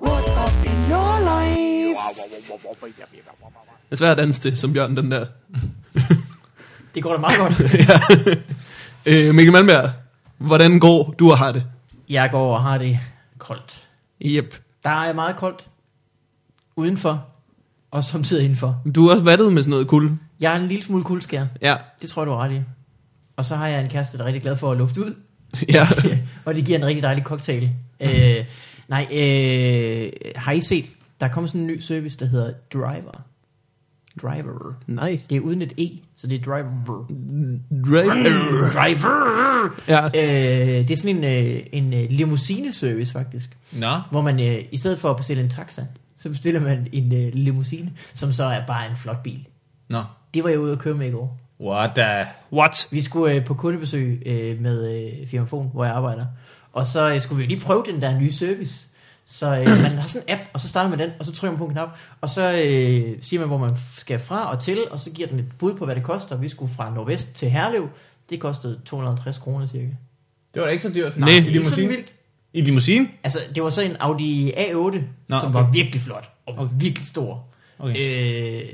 What 0.06 0.26
up 0.44 0.66
in 0.66 0.92
your 0.92 1.20
life? 1.30 1.98
Det 3.90 3.92
er 3.92 3.96
svært 3.96 4.12
at 4.12 4.18
danse 4.18 4.42
til, 4.42 4.58
som 4.58 4.74
Bjørn 4.74 4.98
den 4.98 5.12
der. 5.12 5.26
Det 6.96 7.04
går 7.04 7.14
da 7.14 7.20
meget 7.20 7.38
godt. 7.40 7.62
Øh, 9.06 9.36
Mikkel 9.36 9.52
Malmberg, 9.52 9.90
hvordan 10.38 10.80
går 10.80 11.16
du 11.20 11.32
og 11.32 11.38
har 11.38 11.52
det? 11.52 11.64
Jeg 12.10 12.30
går 12.32 12.56
og 12.56 12.64
har 12.64 12.78
det 12.78 13.00
koldt. 13.38 13.88
Yep. 14.26 14.56
Der 14.84 14.90
er 14.90 15.14
meget 15.14 15.36
koldt 15.36 15.68
udenfor, 16.76 17.28
og 17.92 18.04
samtidig 18.04 18.44
indenfor. 18.44 18.82
Du 18.96 19.08
er 19.08 19.12
også 19.12 19.24
vattet 19.24 19.54
med 19.54 19.64
sådan 19.64 19.70
noget 19.72 19.88
kul. 19.88 20.12
Jeg 20.40 20.54
er 20.56 20.60
en 20.60 20.68
lille 20.68 20.84
smule 20.84 21.04
kuldskær. 21.04 21.46
Ja. 21.62 21.76
Det 22.02 22.10
tror 22.10 22.22
jeg, 22.22 22.28
du 22.28 22.32
har 22.32 22.40
ret 22.44 22.52
i. 22.52 22.62
Og 23.38 23.46
så 23.46 23.56
har 23.56 23.68
jeg 23.68 23.82
en 23.84 23.90
kæreste, 23.90 24.18
der 24.18 24.24
er 24.24 24.28
rigtig 24.28 24.42
glad 24.42 24.56
for 24.56 24.72
at 24.72 24.78
lufte 24.78 25.02
ud. 25.06 25.16
ja. 25.70 25.88
og 26.46 26.56
det 26.56 26.66
giver 26.66 26.78
en 26.78 26.86
rigtig 26.86 27.04
dejlig 27.04 27.24
cocktail. 27.24 27.72
øh, 28.00 28.10
nej, 28.88 29.08
øh, 29.12 30.12
har 30.36 30.52
I 30.52 30.62
set, 30.62 30.86
der 31.20 31.26
er 31.26 31.32
kommet 31.32 31.50
sådan 31.50 31.62
en 31.62 31.68
ny 31.68 31.80
service, 31.80 32.20
der 32.20 32.26
hedder 32.26 32.54
Driver. 32.74 33.22
Driver. 34.22 34.74
Nej. 34.88 35.20
Det 35.30 35.36
er 35.38 35.42
uden 35.42 35.62
et 35.62 35.74
E, 35.78 36.00
så 36.16 36.28
det 36.28 36.40
er 36.40 36.44
driver. 36.44 37.06
Drive. 37.86 38.72
Driver! 38.74 39.70
Ja. 39.88 40.06
Øh, 40.06 40.88
det 40.88 40.92
er 40.92 40.96
sådan 40.98 41.24
en, 41.24 41.24
øh, 41.56 41.64
en 41.72 41.94
øh, 41.94 42.06
limousine-service 42.10 43.12
faktisk, 43.12 43.58
Nå, 43.72 44.00
hvor 44.12 44.22
man 44.22 44.40
øh, 44.40 44.64
i 44.72 44.78
stedet 44.78 45.00
for 45.00 45.10
at 45.10 45.18
bestille 45.18 45.44
en 45.44 45.50
taxa, 45.50 45.86
så 46.18 46.30
bestiller 46.30 46.60
man 46.60 46.88
en 46.92 47.14
øh, 47.28 47.34
limousine, 47.34 47.92
som 48.14 48.32
så 48.32 48.44
er 48.44 48.66
bare 48.68 48.90
en 48.92 48.98
flot 48.98 49.24
bil. 49.24 49.48
nå. 49.90 50.04
Det 50.34 50.44
var 50.44 50.50
jeg 50.50 50.60
ude 50.60 50.72
at 50.72 50.80
køre 50.80 50.94
med 50.94 51.08
i 51.08 51.12
går. 51.12 51.40
What 51.62 51.92
the... 51.96 52.26
What? 52.54 52.88
Vi 52.92 53.02
skulle 53.02 53.36
øh, 53.36 53.46
på 53.46 53.54
kundebesøg 53.54 54.24
øh, 54.26 54.62
med 54.62 54.96
øh, 55.22 55.28
Firmafon, 55.28 55.70
hvor 55.74 55.86
jeg 55.86 55.94
arbejder. 55.94 56.26
Og 56.74 56.88
så 56.88 57.14
øh, 57.14 57.22
skulle 57.22 57.38
vi 57.38 57.44
jo 57.44 57.48
lige 57.50 57.66
prøve 57.66 57.84
den 57.86 58.02
der 58.02 58.20
nye 58.20 58.32
service. 58.32 58.88
Så 59.26 59.48
øh, 59.48 59.66
man 59.82 59.98
har 59.98 60.08
sådan 60.08 60.28
en 60.28 60.34
app, 60.40 60.50
og 60.54 60.60
så 60.60 60.68
starter 60.68 60.90
man 60.90 61.00
den, 61.00 61.10
og 61.20 61.26
så 61.26 61.32
trykker 61.32 61.52
man 61.52 61.58
på 61.58 61.66
en 61.66 61.72
knap, 61.72 61.98
og 62.22 62.30
så 62.30 62.42
øh, 62.42 63.18
siger 63.22 63.40
man, 63.40 63.48
hvor 63.48 63.58
man 63.58 63.78
skal 63.98 64.20
fra 64.20 64.52
og 64.52 64.62
til, 64.62 64.90
og 64.92 65.00
så 65.00 65.12
giver 65.12 65.28
den 65.28 65.40
et 65.40 65.46
bud 65.60 65.74
på, 65.74 65.86
hvad 65.86 65.96
det 65.96 66.04
koster. 66.04 66.38
Vi 66.38 66.50
skulle 66.50 66.74
fra 66.74 66.94
Nordvest 66.94 67.34
til 67.34 67.50
Herlev. 67.50 67.90
Det 68.30 68.40
kostede 68.40 68.80
250 68.86 69.38
kroner 69.38 69.66
cirka. 69.66 69.88
Det 70.54 70.60
var 70.62 70.64
da 70.66 70.72
ikke 70.72 70.84
så 70.84 70.90
dyrt. 70.90 71.18
Nej. 71.18 71.30
I 71.30 71.32
Det 71.32 71.40
er 71.42 71.48
ikke 71.48 71.66
sådan 71.66 71.80
limousine? 71.80 71.88
vildt. 71.88 72.14
I 72.54 72.62
limousine? 72.62 73.08
Altså, 73.24 73.40
det 73.56 73.64
var 73.64 73.70
så 73.70 73.82
en 73.82 73.96
Audi 74.00 74.52
A8, 74.52 74.74
Nå, 74.74 75.00
som 75.28 75.38
okay. 75.38 75.52
var 75.52 75.72
virkelig 75.72 76.02
flot, 76.02 76.32
og 76.46 76.58
okay. 76.58 76.74
virkelig 76.80 77.08
stor. 77.08 77.46
Okay. 77.80 78.64
Øh, 78.64 78.70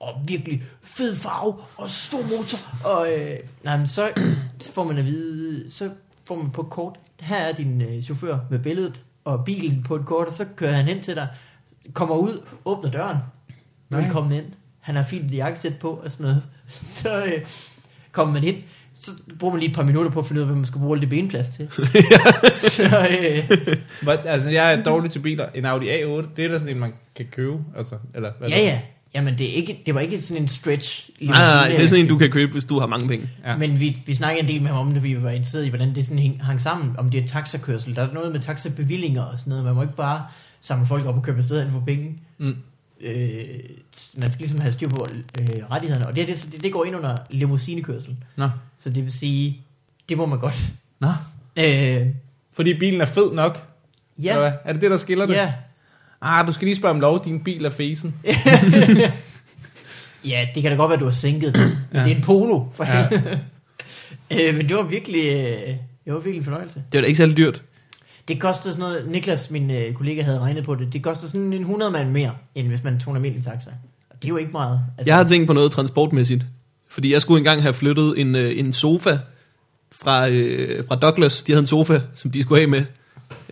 og 0.00 0.14
virkelig 0.26 0.62
fed 0.82 1.16
farve, 1.16 1.54
og 1.76 1.90
stor 1.90 2.22
motor. 2.22 2.58
Og 2.84 3.12
øh, 3.12 3.38
nej, 3.64 3.76
men 3.76 3.86
så 3.88 4.10
får 4.74 4.84
man 4.84 4.98
at 4.98 5.04
vide, 5.04 5.70
så 5.70 5.90
får 6.24 6.36
man 6.36 6.50
på 6.50 6.62
kort, 6.62 6.98
her 7.22 7.36
er 7.36 7.52
din 7.52 7.82
øh, 7.82 8.02
chauffør 8.02 8.38
med 8.50 8.58
billedet 8.58 9.02
og 9.24 9.44
bilen 9.44 9.82
på 9.82 9.96
et 9.96 10.06
kort, 10.06 10.26
og 10.26 10.32
så 10.32 10.46
kører 10.56 10.72
han 10.72 10.84
hen 10.84 11.00
til 11.02 11.16
dig, 11.16 11.28
kommer 11.92 12.16
ud, 12.16 12.40
åbner 12.64 12.90
døren, 12.90 13.18
Nej. 13.90 14.00
velkommen 14.00 14.32
ind. 14.32 14.46
Han 14.80 14.96
har 14.96 15.02
fint 15.02 15.34
jakkesæt 15.34 15.78
på 15.78 15.90
og 15.90 16.10
sådan 16.10 16.24
noget. 16.24 16.42
Så 17.02 17.24
øh, 17.24 17.46
kommer 18.12 18.34
man 18.34 18.44
ind, 18.44 18.56
så 18.94 19.10
bruger 19.38 19.52
man 19.54 19.60
lige 19.60 19.70
et 19.70 19.76
par 19.76 19.82
minutter 19.82 20.10
på 20.10 20.18
at 20.18 20.26
finde 20.26 20.40
ud 20.40 20.42
af, 20.42 20.46
hvad 20.46 20.56
man 20.56 20.66
skal 20.66 20.80
bruge 20.80 21.00
det 21.00 21.08
benplads 21.08 21.48
til. 21.48 21.68
så 22.54 23.08
øh, 23.22 23.50
But, 24.04 24.18
altså, 24.24 24.50
jeg 24.50 24.72
er 24.72 24.82
dårlig 24.82 25.10
til 25.10 25.18
biler. 25.18 25.46
En 25.54 25.64
Audi 25.64 25.86
A8, 25.88 26.26
det 26.36 26.44
er 26.44 26.48
da 26.48 26.58
sådan 26.58 26.74
en, 26.74 26.80
man 26.80 26.92
kan 27.14 27.26
købe. 27.30 27.58
Altså, 27.76 27.96
eller, 28.14 28.32
hvad 28.38 28.48
Ja, 28.48 28.58
ja. 28.58 28.80
Jamen, 29.14 29.38
det, 29.38 29.50
er 29.50 29.54
ikke, 29.54 29.82
det 29.86 29.94
var 29.94 30.00
ikke 30.00 30.20
sådan 30.20 30.42
en 30.42 30.48
stretch. 30.48 31.10
Nej, 31.20 31.38
nej, 31.38 31.52
nej, 31.54 31.68
det 31.68 31.84
er 31.84 31.86
sådan 31.86 32.04
en, 32.04 32.08
du 32.08 32.18
kan 32.18 32.30
købe, 32.30 32.52
hvis 32.52 32.64
du 32.64 32.78
har 32.78 32.86
mange 32.86 33.08
penge. 33.08 33.28
Ja. 33.44 33.56
Men 33.56 33.80
vi, 33.80 34.02
vi 34.06 34.14
snakkede 34.14 34.42
en 34.42 34.48
del 34.48 34.62
med 34.62 34.70
ham 34.70 34.86
om 34.86 34.92
det, 34.92 35.02
vi 35.02 35.22
var 35.22 35.30
interesseret 35.30 35.66
i, 35.66 35.68
hvordan 35.68 35.94
det 35.94 36.04
sådan 36.04 36.18
hang, 36.18 36.44
hang 36.44 36.60
sammen, 36.60 36.96
om 36.98 37.10
det 37.10 37.24
er 37.24 37.26
taxakørsel. 37.26 37.96
Der 37.96 38.08
er 38.08 38.12
noget 38.12 38.32
med 38.32 38.40
taxabevillinger 38.40 39.22
og 39.22 39.38
sådan 39.38 39.50
noget. 39.50 39.64
Man 39.64 39.74
må 39.74 39.82
ikke 39.82 39.96
bare 39.96 40.24
samle 40.60 40.86
folk 40.86 41.06
op 41.06 41.16
og 41.16 41.22
købe 41.22 41.38
afsted 41.38 41.62
hen 41.62 41.72
for 41.72 41.80
penge. 41.80 42.18
Mm. 42.38 42.56
Øh, 43.00 43.44
man 44.14 44.32
skal 44.32 44.38
ligesom 44.38 44.60
have 44.60 44.72
styr 44.72 44.88
på 44.88 45.06
øh, 45.40 45.46
rettighederne. 45.70 46.06
Og 46.06 46.16
det, 46.16 46.26
det, 46.26 46.62
det, 46.62 46.72
går 46.72 46.84
ind 46.84 46.96
under 46.96 47.16
limousinekørsel. 47.30 48.16
Nå. 48.36 48.48
Så 48.78 48.90
det 48.90 49.02
vil 49.02 49.12
sige, 49.12 49.60
det 50.08 50.16
må 50.16 50.26
man 50.26 50.38
godt. 50.38 50.72
Nå. 51.00 51.08
Øh, 51.58 52.06
Fordi 52.52 52.74
bilen 52.74 53.00
er 53.00 53.04
fed 53.04 53.32
nok. 53.32 53.66
Ja? 54.22 54.52
Er 54.64 54.72
det 54.72 54.82
det, 54.82 54.90
der 54.90 54.96
skiller 54.96 55.26
det? 55.26 55.34
ja. 55.34 55.52
Ah, 56.22 56.46
du 56.46 56.52
skal 56.52 56.64
lige 56.66 56.76
spørge 56.76 56.94
om 56.94 57.00
lov. 57.00 57.24
Din 57.24 57.40
bil 57.40 57.64
er 57.64 57.70
fesen. 57.70 58.14
ja, 60.24 60.46
det 60.54 60.62
kan 60.62 60.70
da 60.72 60.76
godt 60.76 60.90
være, 60.90 60.98
du 61.00 61.04
har 61.04 61.12
sænket 61.12 61.54
den. 61.54 61.62
Men 61.62 61.76
Ja. 61.94 62.04
det 62.04 62.12
er 62.12 62.16
en 62.16 62.22
polo, 62.22 62.64
for 62.74 62.84
Ja. 62.84 63.08
helvede. 63.08 63.40
øh, 64.48 64.54
men 64.54 64.68
det 64.68 64.76
var 64.76 64.82
virkelig, 64.82 65.24
øh, 65.24 65.68
det 66.04 66.12
var 66.12 66.14
virkelig 66.18 66.38
en 66.38 66.44
fornøjelse. 66.44 66.82
Det 66.92 66.98
er 66.98 67.02
da 67.02 67.06
ikke 67.06 67.16
særlig 67.18 67.36
dyrt. 67.36 67.62
Det 68.28 68.40
kostede 68.40 68.74
sådan 68.74 68.80
noget, 68.88 69.08
Niklas, 69.08 69.50
min 69.50 69.70
øh, 69.70 69.92
kollega, 69.94 70.22
havde 70.22 70.38
regnet 70.40 70.64
på 70.64 70.74
det. 70.74 70.92
Det 70.92 71.02
koster 71.02 71.28
sådan 71.28 71.52
en 71.52 71.60
100 71.60 71.90
mand 71.90 72.10
mere, 72.10 72.30
end 72.54 72.68
hvis 72.68 72.82
man 72.84 73.00
tog 73.00 73.10
en 73.10 73.16
almindelig 73.16 73.44
taxa. 73.44 73.70
Og 74.10 74.16
det 74.22 74.24
er 74.24 74.28
jo 74.28 74.36
ikke 74.36 74.52
meget. 74.52 74.80
Altså, 74.98 75.10
Jeg 75.10 75.16
har 75.16 75.24
tænkt 75.24 75.46
på 75.46 75.52
noget 75.52 75.70
transportmæssigt. 75.72 76.42
Fordi 76.88 77.12
jeg 77.12 77.22
skulle 77.22 77.38
engang 77.38 77.62
have 77.62 77.74
flyttet 77.74 78.20
en, 78.20 78.34
øh, 78.34 78.58
en 78.58 78.72
sofa 78.72 79.18
fra, 79.92 80.28
øh, 80.28 80.84
fra 80.88 80.94
Douglas. 80.96 81.42
De 81.42 81.52
havde 81.52 81.60
en 81.60 81.66
sofa, 81.66 82.00
som 82.14 82.30
de 82.30 82.42
skulle 82.42 82.60
have 82.60 82.70
med 82.70 82.84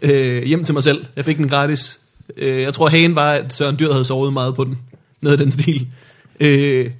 øh, 0.02 0.42
hjem 0.44 0.64
til 0.64 0.74
mig 0.74 0.82
selv. 0.82 1.06
Jeg 1.16 1.24
fik 1.24 1.36
den 1.36 1.48
gratis. 1.48 2.00
Øh, 2.36 2.60
jeg 2.60 2.74
tror, 2.74 2.88
hagen 2.88 3.14
var, 3.14 3.32
at 3.32 3.52
Søren 3.52 3.78
Dyr 3.78 3.92
havde 3.92 4.04
sovet 4.04 4.32
meget 4.32 4.54
på 4.54 4.64
den. 4.64 4.78
Noget 5.20 5.32
af 5.32 5.38
den 5.38 5.50
stil. 5.50 5.86
Øh, 6.40 6.90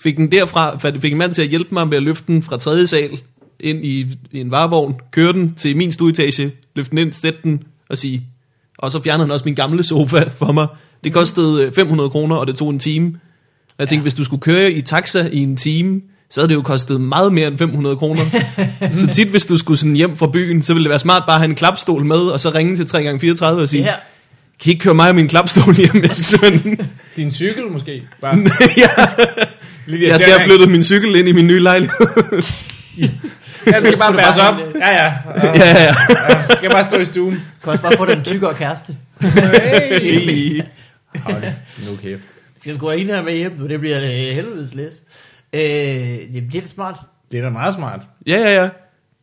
fik 0.00 0.16
den 0.16 0.32
derfra, 0.32 0.78
fik 1.00 1.12
en 1.12 1.18
mand 1.18 1.34
til 1.34 1.42
at 1.42 1.48
hjælpe 1.48 1.68
mig 1.72 1.88
med 1.88 1.96
at 1.96 2.02
løfte 2.02 2.24
den 2.26 2.42
fra 2.42 2.56
tredje 2.56 2.86
sal 2.86 3.20
ind 3.60 3.84
i, 3.84 4.06
i 4.32 4.40
en 4.40 4.50
varevogn, 4.50 4.94
køre 5.10 5.32
den 5.32 5.54
til 5.54 5.76
min 5.76 5.92
stueetage, 5.92 6.52
løfte 6.74 6.90
den 6.90 6.98
ind, 6.98 7.12
sætte 7.12 7.38
den 7.44 7.62
og 7.88 7.98
sige, 7.98 8.26
og 8.78 8.92
så 8.92 9.02
fjernede 9.02 9.26
han 9.26 9.32
også 9.32 9.44
min 9.44 9.54
gamle 9.54 9.82
sofa 9.82 10.24
for 10.38 10.52
mig. 10.52 10.66
Det 11.04 11.12
kostede 11.12 11.64
øh, 11.64 11.72
500 11.72 12.10
kroner, 12.10 12.36
og 12.36 12.46
det 12.46 12.54
tog 12.54 12.70
en 12.70 12.78
time. 12.78 13.06
Og 13.68 13.74
jeg 13.78 13.88
tænkte, 13.88 14.00
ja. 14.00 14.02
hvis 14.02 14.14
du 14.14 14.24
skulle 14.24 14.40
køre 14.40 14.72
i 14.72 14.80
taxa 14.80 15.28
i 15.32 15.38
en 15.38 15.56
time, 15.56 16.00
så 16.30 16.40
havde 16.40 16.48
det 16.48 16.54
jo 16.54 16.62
kostet 16.62 17.00
meget 17.00 17.32
mere 17.32 17.48
end 17.48 17.58
500 17.58 17.96
kroner. 17.96 18.22
så 18.94 19.06
tit, 19.12 19.28
hvis 19.28 19.46
du 19.46 19.56
skulle 19.56 19.78
sådan 19.78 19.96
hjem 19.96 20.16
fra 20.16 20.26
byen, 20.26 20.62
så 20.62 20.74
ville 20.74 20.84
det 20.84 20.90
være 20.90 20.98
smart 20.98 21.22
bare 21.26 21.34
at 21.34 21.40
have 21.40 21.48
en 21.50 21.54
klapstol 21.54 22.04
med, 22.04 22.16
og 22.18 22.40
så 22.40 22.50
ringe 22.54 22.76
til 22.76 22.84
3x34 22.84 23.44
og 23.44 23.68
sige, 23.68 23.82
Ja, 23.82 23.94
kan 24.62 24.70
I 24.70 24.72
ikke 24.72 24.82
køre 24.82 24.94
mig 24.94 25.08
og 25.08 25.14
min 25.14 25.28
klapstol 25.28 25.74
hjem? 25.74 26.02
Jeg 26.02 26.16
skal, 26.16 26.24
simpelthen- 26.24 26.90
Din 27.16 27.30
cykel 27.30 27.62
måske? 27.70 28.02
Bare. 28.20 28.36
ja, 28.76 28.88
jeg 30.08 30.20
skal 30.20 30.32
have 30.32 30.44
flyttet 30.44 30.70
min 30.70 30.84
cykel 30.84 31.16
ind 31.16 31.28
i 31.28 31.32
min 31.32 31.46
nye 31.46 31.58
lejlighed. 31.60 31.96
Ja, 33.66 33.80
det 33.80 33.86
skal 33.86 33.98
bare 33.98 34.12
bæres 34.12 34.36
op. 34.36 34.54
Ja, 34.80 34.88
ja. 34.90 35.04
ja. 35.04 35.46
ja, 35.46 35.68
ja. 35.68 35.94
ja. 36.28 36.56
Skal 36.56 36.70
bare 36.70 36.84
stå 36.84 36.98
i 36.98 37.04
stuen. 37.04 37.34
du 37.34 37.40
kan 37.64 37.70
også 37.72 37.82
bare 37.82 37.96
få 37.96 38.06
den 38.06 38.24
tykkere 38.24 38.54
kæreste. 38.54 38.96
Hey. 39.20 40.62
Hold 41.16 41.42
nu 41.90 41.96
kæft. 42.02 42.22
Skal 42.58 42.70
jeg 42.70 42.74
sgu 42.74 42.88
have 42.88 43.00
en 43.00 43.06
her 43.06 43.22
med 43.22 43.36
hjem, 43.36 43.52
nu 43.58 43.68
det 43.68 43.80
bliver 43.80 44.00
det 44.00 44.34
helvedes 44.34 44.74
læs. 44.74 44.92
Øh, 45.52 45.60
jamen, 46.36 46.50
det 46.52 46.64
er 46.64 46.66
smart. 46.68 46.96
Det 47.32 47.38
er 47.38 47.42
da 47.42 47.50
meget 47.50 47.74
smart. 47.74 48.00
ja, 48.26 48.38
ja, 48.38 48.62
ja. 48.62 48.68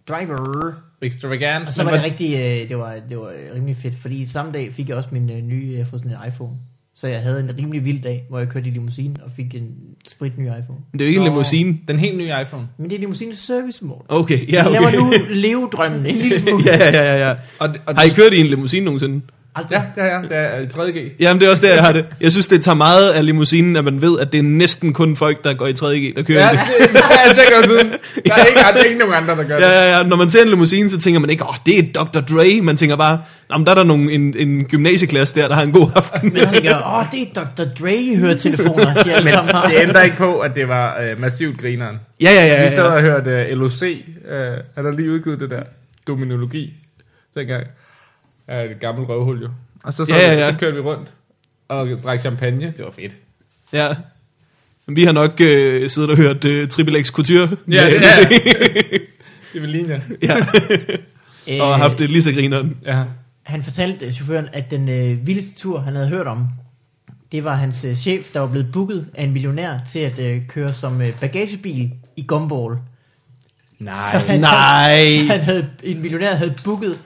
Driver. 0.09 0.73
Extravagant. 1.01 1.67
Og 1.67 1.73
så 1.73 1.83
var 1.83 1.91
det 1.91 2.03
rigtig, 2.03 2.33
øh, 2.33 2.69
det 2.69 2.77
var, 2.77 2.95
det 3.09 3.17
var 3.17 3.31
rimelig 3.55 3.75
fedt, 3.77 3.95
fordi 4.01 4.25
samme 4.25 4.51
dag 4.51 4.73
fik 4.73 4.89
jeg 4.89 4.97
også 4.97 5.09
min 5.11 5.29
øh, 5.29 5.37
nye, 5.41 5.69
jeg 5.71 5.77
har 5.79 5.85
fået 5.89 6.01
sådan 6.03 6.17
en 6.17 6.27
iPhone. 6.27 6.51
Så 6.97 7.07
jeg 7.07 7.19
havde 7.21 7.39
en 7.39 7.51
rimelig 7.57 7.85
vild 7.85 8.01
dag, 8.01 8.25
hvor 8.29 8.39
jeg 8.39 8.47
kørte 8.49 8.67
i 8.67 8.71
limousine 8.71 9.15
og 9.23 9.31
fik 9.35 9.55
en 9.55 9.67
sprit 10.07 10.37
ny 10.37 10.43
iPhone. 10.43 10.79
Men 10.91 10.99
det 10.99 11.01
er 11.01 11.05
jo 11.05 11.09
ikke 11.09 11.17
en 11.19 11.23
Nå, 11.23 11.29
limousine. 11.29 11.77
Den 11.87 11.99
helt 11.99 12.17
nye 12.17 12.31
iPhone. 12.41 12.67
Men 12.77 12.89
det 12.89 12.95
er 12.95 12.99
limousine 12.99 13.35
service 13.35 13.85
mode. 13.85 13.99
Okay, 14.09 14.51
Ja, 14.51 14.55
ja, 14.55 14.67
okay. 14.69 14.79
okay. 14.79 14.91
laver 14.97 15.05
nu 15.05 15.13
levedrømmen 15.29 16.05
en 16.05 16.15
lille 16.15 16.39
smule. 16.47 16.63
ja, 16.65 16.77
ja, 16.77 17.03
ja, 17.03 17.27
ja. 17.29 17.35
Og, 17.59 17.69
og 17.85 17.95
Har 17.95 18.03
I 18.03 18.09
kørt 18.15 18.33
i 18.33 18.39
en 18.39 18.45
limousine 18.47 18.85
nogensinde? 18.85 19.21
Aldrig. 19.55 19.75
Ja, 19.97 20.01
det 20.01 20.11
er 20.11 20.19
jeg. 20.19 20.23
Det 20.29 20.37
er 20.37 20.59
i 20.59 20.89
3G. 20.91 21.15
Jamen, 21.19 21.39
det 21.41 21.47
er 21.47 21.49
også 21.51 21.65
der, 21.65 21.73
jeg 21.73 21.83
har 21.83 21.91
det. 21.91 22.05
Jeg 22.21 22.31
synes, 22.31 22.47
det 22.47 22.63
tager 22.63 22.75
meget 22.75 23.09
af 23.11 23.25
limousinen, 23.25 23.75
at 23.75 23.83
man 23.83 24.01
ved, 24.01 24.19
at 24.19 24.31
det 24.31 24.37
er 24.37 24.43
næsten 24.43 24.93
kun 24.93 25.15
folk, 25.15 25.43
der 25.43 25.53
går 25.53 25.67
i 25.67 25.71
3G, 25.71 26.15
der 26.15 26.23
kører 26.23 26.39
Ja, 26.39 26.51
i 26.51 26.55
det, 26.55 26.65
det. 26.79 26.89
det 26.93 27.01
har 27.01 27.23
jeg 27.37 27.57
over 27.57 27.67
siden. 27.67 27.87
Der 28.25 28.33
er 28.33 28.45
ikke, 28.45 28.59
der 28.59 28.79
er 28.79 28.83
ikke 28.83 28.97
nogen 28.99 29.13
andre, 29.13 29.35
der 29.35 29.43
gør 29.43 29.55
Ja, 29.59 29.65
det. 29.65 29.91
ja, 29.91 29.97
ja. 29.97 30.03
Når 30.03 30.15
man 30.15 30.29
ser 30.29 30.41
en 30.41 30.49
limousine, 30.49 30.89
så 30.89 30.99
tænker 30.99 31.19
man 31.19 31.29
ikke, 31.29 31.43
åh, 31.43 31.49
oh, 31.49 31.55
det 31.65 31.79
er 31.79 31.83
Dr. 32.03 32.19
Dre. 32.19 32.61
Man 32.61 32.77
tænker 32.77 32.95
bare, 32.95 33.19
Nå, 33.49 33.57
men 33.57 33.65
der 33.65 33.71
er 33.71 33.75
der 33.75 33.83
nogle, 33.83 34.11
en, 34.11 34.35
en 34.37 34.63
gymnasieklasse 34.63 35.35
der, 35.35 35.47
der 35.47 35.55
har 35.55 35.61
en 35.63 35.71
god 35.71 35.89
aften. 35.95 36.29
Men 36.29 36.37
jeg 36.37 36.47
tænker, 36.49 36.97
åh, 36.99 37.05
det 37.11 37.21
er 37.21 37.41
Dr. 37.43 37.63
Dre 37.79 38.15
høretelefoner, 38.17 39.03
de 39.03 39.13
alle 39.13 39.29
sammen 39.31 39.55
har. 39.55 39.67
Det 39.69 39.79
ændrer 39.79 40.01
ikke 40.01 40.17
på, 40.17 40.39
at 40.39 40.55
det 40.55 40.67
var 40.67 40.99
øh, 41.01 41.21
massivt 41.21 41.61
grineren. 41.61 41.99
Ja, 42.21 42.31
ja, 42.31 42.45
ja. 42.45 42.63
Vi 42.63 42.69
sad 42.69 42.83
ja. 42.85 42.91
og 42.91 43.01
hørte 43.01 43.53
LOC. 43.55 43.81
Uh, 43.81 43.91
han 44.75 44.85
har 44.85 44.91
lige 44.91 45.11
udgivet 45.11 45.39
det 45.39 45.49
der 45.49 45.63
dominologi 46.07 46.73
dengang. 47.37 47.63
Ja, 48.47 48.63
et 48.63 48.79
gammelt 48.79 49.09
røvhul 49.09 49.41
jo. 49.41 49.49
Og 49.83 49.93
så, 49.93 50.05
så, 50.05 50.13
Ja, 50.15 50.33
ja, 50.33 50.39
ja. 50.45 50.51
så 50.51 50.57
kørte 50.59 50.75
vi 50.75 50.81
rundt 50.81 51.13
og 51.67 51.87
drak 52.03 52.19
champagne. 52.19 52.67
Det 52.67 52.85
var 52.85 52.91
fedt. 52.91 53.15
ja. 53.73 53.95
Men 54.87 54.95
Vi 54.95 55.03
har 55.03 55.11
nok 55.11 55.41
øh, 55.41 55.89
siddet 55.89 56.09
og 56.09 56.17
hørt 56.17 56.45
øh, 56.45 56.67
Triple 56.67 57.03
X 57.03 57.07
Couture. 57.11 57.41
Ja, 57.41 57.49
med 57.67 57.75
ja. 57.75 57.99
LOC. 57.99 58.27
Det 59.53 59.61
vil 59.61 59.69
ligne 59.69 60.01
ja. 60.21 60.35
Øh, 61.49 61.61
Og 61.61 61.67
har 61.67 61.77
haft 61.77 61.97
det 61.99 62.09
lige 62.11 62.21
så 62.21 62.31
grineren. 62.31 62.77
Ja. 62.85 63.03
Han 63.43 63.63
fortalte 63.63 64.05
øh, 64.05 64.11
chaufføren, 64.11 64.47
at 64.53 64.71
den 64.71 64.89
øh, 64.89 65.27
vildeste 65.27 65.59
tur, 65.59 65.79
han 65.79 65.95
havde 65.95 66.07
hørt 66.09 66.27
om, 66.27 66.47
det 67.31 67.43
var 67.43 67.55
hans 67.55 67.85
øh, 67.85 67.95
chef, 67.95 68.31
der 68.33 68.39
var 68.39 68.47
blevet 68.47 68.71
booket 68.73 69.05
af 69.13 69.23
en 69.23 69.31
millionær 69.33 69.77
til 69.87 69.99
at 69.99 70.19
øh, 70.19 70.41
køre 70.47 70.73
som 70.73 71.01
øh, 71.01 71.19
bagagebil 71.21 71.91
i 72.15 72.23
Gumball. 72.27 72.75
Så 73.81 74.17
han, 74.17 74.39
Nej. 74.39 75.07
Så 75.19 75.33
han 75.33 75.41
havde, 75.41 75.69
en 75.83 76.01
millionær 76.01 76.35
havde 76.35 76.53
booket 76.63 76.97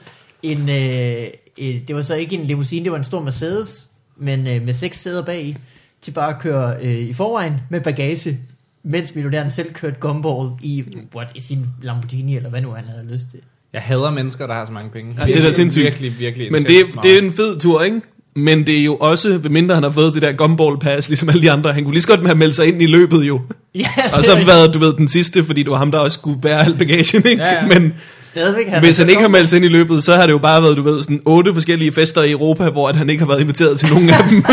en, 0.42 0.68
øh, 0.68 1.26
en, 1.56 1.82
det 1.88 1.96
var 1.96 2.02
så 2.02 2.14
ikke 2.14 2.36
en 2.36 2.46
limousine, 2.46 2.84
det 2.84 2.92
var 2.92 2.98
en 2.98 3.04
stor 3.04 3.22
Mercedes, 3.22 3.90
men 4.16 4.46
øh, 4.46 4.62
med 4.62 4.74
seks 4.74 5.00
sæder 5.00 5.24
bag 5.24 5.56
til 6.02 6.10
bare 6.10 6.34
at 6.34 6.40
køre 6.40 6.76
øh, 6.82 6.98
i 6.98 7.12
forvejen 7.12 7.54
med 7.70 7.80
bagage, 7.80 8.40
mens 8.82 9.14
millionæren 9.14 9.50
selv 9.50 9.72
kørte 9.72 9.96
Gumball 10.00 10.50
i, 10.62 10.84
what, 11.14 11.32
i 11.34 11.40
sin 11.40 11.66
Lamborghini, 11.82 12.36
eller 12.36 12.50
hvad 12.50 12.60
nu 12.60 12.70
han 12.70 12.84
havde 12.84 13.12
lyst 13.12 13.26
til. 13.30 13.40
Jeg 13.72 13.82
hader 13.82 14.10
mennesker, 14.10 14.46
der 14.46 14.54
har 14.54 14.66
så 14.66 14.72
mange 14.72 14.90
penge. 14.90 15.16
Ja, 15.18 15.26
det 15.26 15.38
er 15.38 15.42
da 15.42 15.52
sindssygt. 15.52 15.84
Virkelig, 15.84 16.18
virkelig 16.18 16.52
Men 16.52 16.62
det, 16.62 17.02
det 17.02 17.14
er 17.14 17.18
en 17.18 17.32
fed 17.32 17.60
tur, 17.60 17.82
ikke? 17.82 18.00
Men 18.36 18.66
det 18.66 18.78
er 18.78 18.84
jo 18.84 18.96
også, 18.96 19.38
ved 19.38 19.50
mindre 19.50 19.74
han 19.74 19.82
har 19.82 19.90
fået 19.90 20.14
det 20.14 20.22
der 20.22 20.32
gumball 20.32 20.78
pass, 20.78 21.08
ligesom 21.08 21.28
alle 21.28 21.42
de 21.42 21.50
andre. 21.50 21.72
Han 21.72 21.84
kunne 21.84 21.94
lige 21.94 22.02
så 22.02 22.08
godt 22.08 22.20
have 22.26 22.34
meldt 22.34 22.56
sig 22.56 22.66
ind 22.66 22.82
i 22.82 22.86
løbet 22.86 23.22
jo. 23.22 23.40
Ja, 23.74 23.88
Og 24.12 24.24
så 24.24 24.44
været, 24.44 24.74
du 24.74 24.78
ved, 24.78 24.92
den 24.92 25.08
sidste, 25.08 25.44
fordi 25.44 25.62
det 25.62 25.70
var 25.70 25.76
ham, 25.76 25.90
der 25.90 25.98
også 25.98 26.14
skulle 26.14 26.40
bære 26.40 26.64
al 26.64 26.74
bagagen, 26.74 27.26
ikke? 27.26 27.42
Ja, 27.42 27.54
ja. 27.54 27.66
Men 27.66 27.92
stadigvæk 28.20 28.68
han 28.68 28.82
hvis 28.82 28.98
han 28.98 29.08
ikke 29.08 29.20
har 29.20 29.28
meldt 29.28 29.50
sig 29.50 29.56
ind 29.56 29.64
i 29.64 29.68
løbet, 29.68 30.04
så 30.04 30.16
har 30.16 30.26
det 30.26 30.32
jo 30.32 30.38
bare 30.38 30.62
været, 30.62 30.76
du 30.76 30.82
ved, 30.82 31.02
sådan 31.02 31.22
otte 31.24 31.54
forskellige 31.54 31.92
fester 31.92 32.22
i 32.22 32.30
Europa, 32.30 32.70
hvor 32.70 32.88
at 32.88 32.96
han 32.96 33.10
ikke 33.10 33.20
har 33.20 33.28
været 33.28 33.40
inviteret 33.40 33.78
til 33.78 33.88
nogen 33.88 34.10
af 34.10 34.24
dem. 34.30 34.44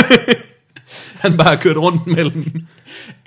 han 1.24 1.38
bare 1.38 1.48
har 1.48 1.56
kørt 1.56 1.78
rundt 1.78 2.08
mellem. 2.08 2.46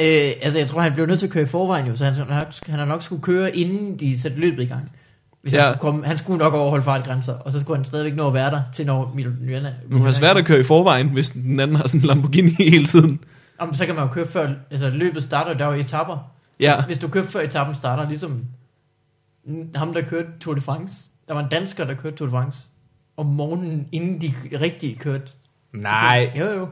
Øh, 0.01 0.33
altså, 0.43 0.59
jeg 0.59 0.69
tror, 0.69 0.81
han 0.81 0.93
blev 0.93 1.07
nødt 1.07 1.19
til 1.19 1.27
at 1.27 1.33
køre 1.33 1.43
i 1.43 1.47
forvejen 1.47 1.87
jo, 1.87 1.97
så 1.97 2.05
han, 2.05 2.15
han, 2.15 2.45
han 2.67 2.79
har 2.79 2.87
nok 2.87 3.03
skulle 3.03 3.23
køre, 3.23 3.57
inden 3.57 4.01
de 4.01 4.21
satte 4.21 4.39
løbet 4.39 4.63
i 4.63 4.67
gang. 4.67 4.91
Hvis 5.43 5.55
ja. 5.55 5.61
Han, 5.65 5.73
skulle 5.75 5.81
komme, 5.81 6.07
han 6.07 6.19
skulle 6.19 6.39
nok 6.39 6.55
overholde 6.55 6.85
fartgrænser, 6.85 7.33
og 7.33 7.53
så 7.53 7.61
skulle 7.61 7.77
han 7.77 7.85
stadigvæk 7.85 8.15
nå 8.17 8.27
at 8.29 8.35
være 8.35 8.51
der, 8.51 8.63
til 8.73 8.87
når 8.87 9.13
Mil- 9.17 9.41
Milana... 9.41 9.75
Nu 9.89 9.99
har 9.99 10.13
svært 10.13 10.37
at 10.37 10.47
køre 10.47 10.61
i 10.61 10.63
forvejen, 10.63 11.09
hvis 11.09 11.31
den 11.31 11.61
anden 11.61 11.77
har 11.77 11.87
sådan 11.89 12.01
en 12.01 12.07
Lamborghini 12.07 12.51
hele 12.71 12.87
tiden. 12.87 13.21
Om, 13.59 13.75
så 13.75 13.87
kan 13.87 13.95
man 13.95 14.05
jo 14.07 14.13
køre 14.13 14.27
før, 14.27 14.53
altså 14.71 14.91
løbet 14.91 15.23
starter, 15.23 15.55
der 15.55 15.65
er 15.67 15.75
jo 15.75 15.81
etapper. 15.81 16.31
Ja, 16.61 16.85
Hvis 16.85 16.99
du 16.99 17.09
kører 17.09 17.25
før 17.25 17.41
etappen 17.41 17.75
starter, 17.77 18.09
ligesom 18.09 18.45
ham, 19.75 19.93
der 19.93 20.03
kørte 20.03 20.29
Tour 20.41 20.55
de 20.55 20.61
France. 20.61 21.11
Der 21.29 21.35
var 21.35 21.43
en 21.43 21.49
dansker, 21.51 21.85
der 21.85 21.95
kørte 21.95 22.17
Tour 22.17 22.27
de 22.27 22.31
France. 22.31 22.69
Om 23.17 23.27
morgenen, 23.27 23.87
inden 23.93 24.21
de 24.21 24.33
rigtig 24.61 24.99
kørte. 24.99 25.33
Nej, 25.73 26.33
Jo, 26.39 26.45
jo. 26.47 26.69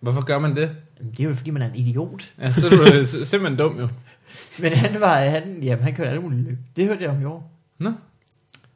hvorfor 0.00 0.22
gør 0.24 0.38
man 0.38 0.56
det? 0.56 0.70
Jamen, 0.98 1.12
Det 1.12 1.20
er 1.24 1.28
jo 1.28 1.34
fordi, 1.34 1.50
man 1.50 1.62
er 1.62 1.66
en 1.66 1.74
idiot. 1.74 2.32
Ja, 2.40 2.50
så 2.52 2.66
er 2.66 2.70
du 2.70 2.82
øh, 2.82 3.04
simpelthen 3.06 3.56
dum 3.58 3.78
jo. 3.80 3.88
Men 4.62 4.72
han 4.72 5.00
var, 5.00 5.18
han, 5.18 5.58
jamen, 5.62 5.84
han 5.84 5.94
kørte 5.94 6.10
alle 6.10 6.22
mulige 6.22 6.42
løb. 6.42 6.58
Det 6.76 6.86
hørte 6.86 7.02
jeg 7.02 7.10
om 7.10 7.22
i 7.22 7.24
år. 7.24 7.52
Nå. 7.78 7.92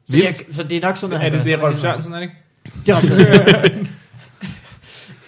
Så, 0.05 0.17
jeg, 0.17 0.35
så 0.51 0.63
det 0.63 0.77
er 0.77 0.81
nok 0.81 0.97
sådan, 0.97 1.17
noget, 1.19 1.33
Er 1.33 1.37
det 1.37 1.45
det, 1.45 1.61
Rolf 1.63 1.77
Sørensen, 1.77 2.13
er 2.13 2.19
det 2.19 2.23
ikke? 2.23 2.35
Det 2.85 2.89
er 2.89 3.01
Sørensen. 3.07 3.87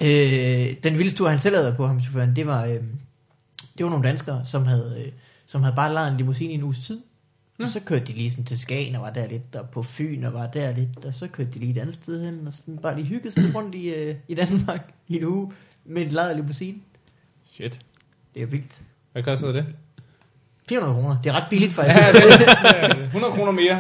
øh, 0.01 0.76
den 0.84 0.97
vildeste 0.97 1.17
tur, 1.17 1.30
han 1.30 1.39
selv 1.39 1.55
havde 1.55 1.73
på, 1.78 1.88
ham 1.88 2.01
chaufføren, 2.01 2.36
det 2.36 2.47
var, 2.47 2.65
øh, 2.65 2.84
det 3.78 3.84
var 3.86 3.89
nogle 3.89 4.07
danskere, 4.07 4.45
som 4.45 4.65
havde, 4.65 5.03
øh, 5.05 5.11
som 5.45 5.63
havde 5.63 5.76
bare 5.76 5.93
lejet 5.93 6.11
en 6.11 6.17
limousine 6.17 6.51
i 6.51 6.55
en 6.55 6.63
uges 6.63 6.80
tid. 6.80 7.01
Og 7.59 7.69
så 7.69 7.80
kørte 7.80 8.05
de 8.05 8.11
lige 8.13 8.32
sådan 8.32 8.45
til 8.45 8.59
Skagen 8.59 8.95
og 8.95 9.01
var 9.01 9.09
der 9.09 9.28
lidt, 9.28 9.55
og 9.55 9.69
på 9.69 9.84
Fyn 9.84 10.23
og 10.23 10.34
var 10.34 10.47
der 10.47 10.71
lidt, 10.71 11.05
og 11.05 11.13
så 11.13 11.28
kørte 11.28 11.51
de 11.51 11.59
lige 11.59 11.71
et 11.71 11.78
andet 11.78 11.95
sted 11.95 12.26
hen, 12.26 12.47
og 12.47 12.53
sådan 12.53 12.78
bare 12.78 12.95
lige 12.95 13.07
hyggede 13.07 13.32
sig 13.34 13.55
rundt 13.55 13.76
i, 13.76 13.89
øh, 13.89 14.15
i 14.28 14.36
Danmark 14.36 14.93
i 15.07 15.17
en 15.17 15.23
uge 15.26 15.51
med 15.86 16.01
en 16.01 16.07
lejet 16.09 16.36
limousine. 16.36 16.78
Shit. 17.43 17.80
Det 18.34 18.41
er 18.41 18.45
vildt. 18.47 18.82
Hvad 19.11 19.23
koster 19.23 19.51
det? 19.51 19.65
400 20.70 20.93
kroner. 21.01 21.18
Det 21.24 21.30
er 21.30 21.34
ret 21.34 21.43
billigt 21.49 21.74
faktisk. 21.74 21.97
Ja, 21.99 22.11
det 22.11 22.22
er 22.47 23.05
100 23.05 23.34
kroner 23.36 23.51
mere, 23.51 23.78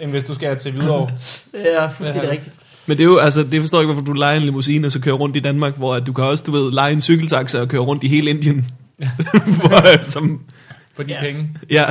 end 0.02 0.10
hvis 0.10 0.24
du 0.24 0.34
skal 0.34 0.58
til 0.58 0.72
Hvidovre. 0.72 1.10
det 1.52 1.76
er 1.82 1.88
fuldstændig 1.90 2.26
Ja. 2.28 2.32
rigtigt. 2.32 2.54
men 2.86 2.96
det 2.96 3.02
er 3.04 3.08
jo, 3.08 3.18
altså, 3.18 3.42
det 3.44 3.60
forstår 3.62 3.78
jeg 3.78 3.82
ikke, 3.82 3.92
hvorfor 3.92 4.06
du 4.06 4.12
leger 4.12 4.36
en 4.36 4.42
limousine, 4.42 4.86
og 4.86 4.92
så 4.92 5.00
kører 5.00 5.14
rundt 5.16 5.36
i 5.36 5.40
Danmark, 5.40 5.76
hvor 5.76 5.94
at 5.94 6.06
du 6.06 6.12
kan 6.12 6.24
også, 6.24 6.44
du 6.46 6.50
ved, 6.52 6.72
lege 6.72 6.92
en 6.92 7.00
cykeltaxa 7.00 7.60
og 7.60 7.68
køre 7.68 7.80
rundt 7.80 8.04
i 8.04 8.08
hele 8.08 8.30
Indien. 8.30 8.66
hvor, 9.60 10.02
som, 10.02 10.40
For 10.94 11.02
de 11.02 11.12
Ja. 11.12 11.20
penge. 11.20 11.48
ja. 11.70 11.86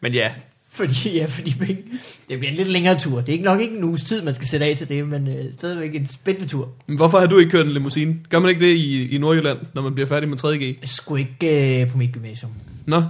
Men 0.00 0.12
ja, 0.12 0.30
Fordi, 0.76 1.16
ja, 1.16 1.24
fordi 1.24 1.54
penge. 1.58 1.82
det 2.28 2.38
bliver 2.38 2.50
en 2.50 2.56
lidt 2.56 2.68
længere 2.68 2.98
tur. 2.98 3.16
Det 3.20 3.28
er 3.28 3.32
ikke 3.32 3.44
nok 3.44 3.60
ikke 3.60 3.76
en 3.76 3.84
uges 3.84 4.04
tid, 4.04 4.22
man 4.22 4.34
skal 4.34 4.46
sætte 4.46 4.66
af 4.66 4.76
til 4.76 4.88
det, 4.88 5.08
men 5.08 5.28
øh, 5.28 5.52
stadigvæk 5.52 5.94
en 5.94 6.06
spændende 6.06 6.48
tur. 6.48 6.72
men 6.86 6.96
hvorfor 6.96 7.18
har 7.18 7.26
du 7.26 7.38
ikke 7.38 7.50
kørt 7.50 7.66
en 7.66 7.72
limousine? 7.72 8.16
Gør 8.28 8.38
man 8.38 8.48
ikke 8.48 8.66
det 8.66 8.76
i, 8.76 9.08
i 9.14 9.18
Nordjylland, 9.18 9.58
når 9.74 9.82
man 9.82 9.94
bliver 9.94 10.06
færdig 10.06 10.28
med 10.28 10.44
3.G? 10.44 10.62
Jeg 10.62 10.88
skulle 10.88 11.26
ikke 11.40 11.80
øh, 11.82 11.90
på 11.90 11.98
mit 11.98 12.12
gymnasium. 12.12 12.52
Nå. 12.86 13.02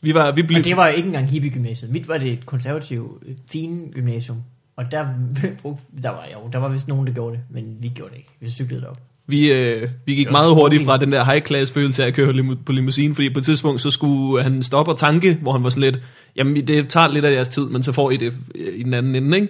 Vi 0.00 0.14
var, 0.14 0.32
vi 0.32 0.42
blev, 0.42 0.58
Og 0.58 0.64
det 0.64 0.76
var 0.76 0.88
ikke 0.88 1.06
engang 1.06 1.30
hippie-gymnasiet. 1.30 1.90
Mit 1.90 2.08
var 2.08 2.18
det 2.18 2.32
et 2.32 2.46
konservativt, 2.46 3.22
fine 3.50 3.92
gymnasium. 3.92 4.42
Og 4.76 4.90
der, 4.90 5.06
der 6.02 6.08
var 6.08 6.26
jo, 6.34 6.48
der 6.52 6.58
var 6.58 6.68
vist 6.68 6.88
nogen, 6.88 7.06
der 7.06 7.12
gjorde 7.12 7.36
det, 7.36 7.42
men 7.50 7.76
vi 7.80 7.88
gjorde 7.88 8.10
det 8.10 8.16
ikke. 8.16 8.30
Vi 8.40 8.50
cyklede 8.50 8.80
derop. 8.80 9.00
Vi, 9.30 9.52
øh, 9.52 9.88
vi 10.06 10.14
gik 10.14 10.30
meget 10.30 10.54
hurtigt 10.54 10.84
fra 10.84 10.96
den 10.96 11.12
der 11.12 11.24
high 11.24 11.42
class 11.42 11.72
følelse 11.72 12.02
af 12.02 12.06
at 12.06 12.14
køre 12.14 12.32
limo- 12.32 12.62
på 12.66 12.72
limousine, 12.72 13.14
fordi 13.14 13.30
på 13.30 13.38
et 13.38 13.44
tidspunkt 13.44 13.80
så 13.80 13.90
skulle 13.90 14.42
han 14.42 14.62
stoppe 14.62 14.92
og 14.92 14.98
tanke, 14.98 15.38
hvor 15.42 15.52
han 15.52 15.64
var 15.64 15.70
sådan 15.70 15.82
lidt, 15.82 16.00
jamen 16.36 16.66
det 16.66 16.88
tager 16.88 17.08
lidt 17.08 17.24
af 17.24 17.32
jeres 17.32 17.48
tid, 17.48 17.68
men 17.68 17.82
så 17.82 17.92
får 17.92 18.10
I 18.10 18.16
det 18.16 18.34
øh, 18.54 18.72
i 18.74 18.82
den 18.82 18.94
anden 18.94 19.14
ende, 19.16 19.48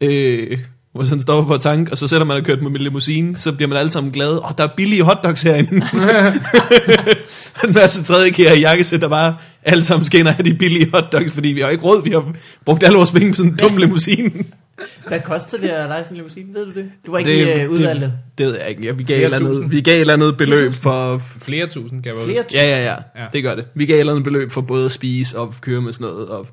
ikke? 0.00 0.50
Øh, 0.50 0.58
hvor 0.96 1.04
så 1.04 1.10
han 1.10 1.20
stopper 1.20 1.48
for 1.48 1.54
at 1.54 1.60
tanke, 1.60 1.92
og 1.92 1.98
så 1.98 2.08
sætter 2.08 2.26
man 2.26 2.36
og 2.36 2.42
kørt 2.42 2.62
med 2.62 2.80
limousine, 2.80 3.36
så 3.36 3.52
bliver 3.52 3.68
man 3.68 3.78
alle 3.78 3.90
sammen 3.90 4.12
glade. 4.12 4.40
Åh, 4.40 4.44
oh, 4.44 4.50
der 4.58 4.64
er 4.64 4.68
billige 4.76 5.02
hotdogs 5.02 5.42
herinde. 5.42 5.72
en 7.64 7.74
masse 7.74 8.02
tredje 8.02 8.30
kære 8.30 8.56
i 8.56 8.60
jakkesæt, 8.60 9.00
der 9.00 9.08
bare 9.08 9.36
alle 9.62 9.84
sammen 9.84 10.04
skinner 10.06 10.32
af 10.38 10.44
de 10.44 10.54
billige 10.54 10.90
hotdogs, 10.94 11.32
fordi 11.32 11.48
vi 11.48 11.60
har 11.60 11.68
ikke 11.68 11.84
råd, 11.84 12.04
vi 12.04 12.10
har 12.10 12.34
brugt 12.64 12.84
alle 12.84 12.96
vores 12.96 13.10
penge 13.10 13.32
på 13.32 13.36
sådan 13.36 13.52
en 13.52 13.58
dum 13.58 13.76
limousine. 13.76 14.30
Hvad 15.08 15.20
koster 15.20 15.58
det 15.58 15.68
at 15.68 15.88
lege 15.88 16.02
sådan 16.02 16.12
en 16.12 16.16
limousine? 16.16 16.54
Ved 16.54 16.66
du 16.66 16.72
det? 16.72 16.90
Du 17.06 17.10
var 17.10 17.18
ikke 17.18 17.54
det, 17.54 17.62
øh, 17.64 17.70
udvalgt 17.70 18.00
det. 18.02 18.12
det, 18.38 18.46
ved 18.46 18.58
jeg 18.58 18.70
ikke. 18.70 18.84
Ja, 18.84 18.92
vi 18.92 19.04
gav 19.04 19.16
et 19.16 19.24
eller 19.24 19.36
andet, 19.36 19.50
tusind. 19.50 19.70
vi 19.70 19.80
gav 19.80 19.94
et 19.94 20.00
eller 20.00 20.12
andet 20.14 20.36
beløb 20.36 20.72
for, 20.72 21.22
Flere 21.38 21.66
tusind, 21.66 22.02
kan 22.02 22.12
jeg 22.12 22.20
vel. 22.20 22.24
Flere 22.24 22.44
Ja, 22.52 22.68
ja, 22.68 22.84
ja, 22.84 22.84
Ja. 22.84 23.22
ja. 23.22 23.26
Det 23.32 23.42
gør 23.42 23.54
det. 23.54 23.64
Vi 23.74 23.86
gav 23.86 23.96
et 23.96 24.00
eller 24.00 24.12
andet 24.12 24.24
beløb 24.24 24.50
for 24.50 24.60
både 24.60 24.84
at 24.84 24.92
spise 24.92 25.38
og 25.38 25.54
køre 25.60 25.80
med 25.80 25.92
sådan 25.92 26.06
noget. 26.06 26.28
Og 26.28 26.46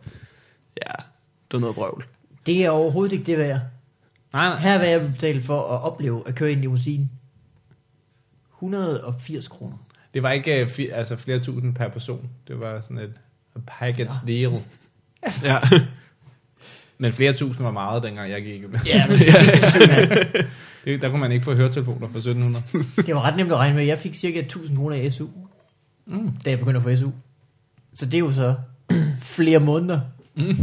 ja, 0.88 0.92
det 1.52 1.54
var 1.54 1.60
noget 1.60 1.76
brøvl. 1.76 2.06
Det 2.46 2.66
er 2.66 2.70
overhovedet 2.70 3.14
ikke 3.14 3.26
det 3.26 3.38
værd. 3.38 3.60
Nej, 4.34 4.50
nej. 4.50 4.58
Her 4.60 4.80
vil 4.80 4.88
jeg 4.90 5.12
betale 5.14 5.42
for 5.42 5.62
at 5.62 5.82
opleve 5.82 6.24
at 6.28 6.36
køre 6.36 6.50
i 6.50 6.54
en 6.54 6.62
limousine. 6.62 7.10
180 8.56 9.48
kroner. 9.48 9.78
Det 10.14 10.24
var 10.24 10.32
ikke 10.32 10.68
fi, 10.68 10.88
altså 10.88 11.16
flere 11.16 11.40
tusind 11.40 11.76
per 11.76 11.88
person. 11.88 12.30
Det 12.48 12.60
var 12.60 12.82
sådan 12.82 12.98
et 12.98 13.14
a 13.56 13.60
package 13.68 14.12
deal. 14.28 14.52
Ja. 15.44 15.58
Men 16.98 17.14
flere 17.14 17.34
tusind 17.34 17.64
var 17.66 17.72
meget, 17.72 18.04
dengang 18.04 18.32
jeg 18.32 18.42
gik 18.42 18.54
i 18.54 18.60
gymnasiet. 18.60 18.96
Ja, 18.96 19.08
men 19.08 19.18
Det, 20.86 21.02
der 21.02 21.10
kunne 21.10 21.20
man 21.20 21.32
ikke 21.32 21.46
få 21.46 21.54
høretelefoner 21.56 22.08
for 22.08 22.18
1700. 22.18 22.66
det 23.06 23.16
var 23.16 23.22
ret 23.22 23.38
nemt 23.38 23.52
at 23.52 23.58
regne 23.58 23.76
med. 23.76 23.86
Jeg 23.86 23.98
fik 23.98 24.16
cirka 24.16 24.40
1000 24.40 24.78
kroner 24.78 24.96
i 24.96 25.10
SU, 25.10 25.28
Mm. 26.06 26.32
da 26.46 26.50
jeg 26.50 26.60
begyndte 26.60 26.78
at 26.78 26.84
få 26.84 26.96
SU. 26.96 27.12
Så 27.94 28.06
det 28.06 28.14
er 28.14 28.20
jo 28.20 28.34
så 28.34 28.56
flere 29.38 29.60
måneder. 29.60 30.00
Mm. 30.36 30.46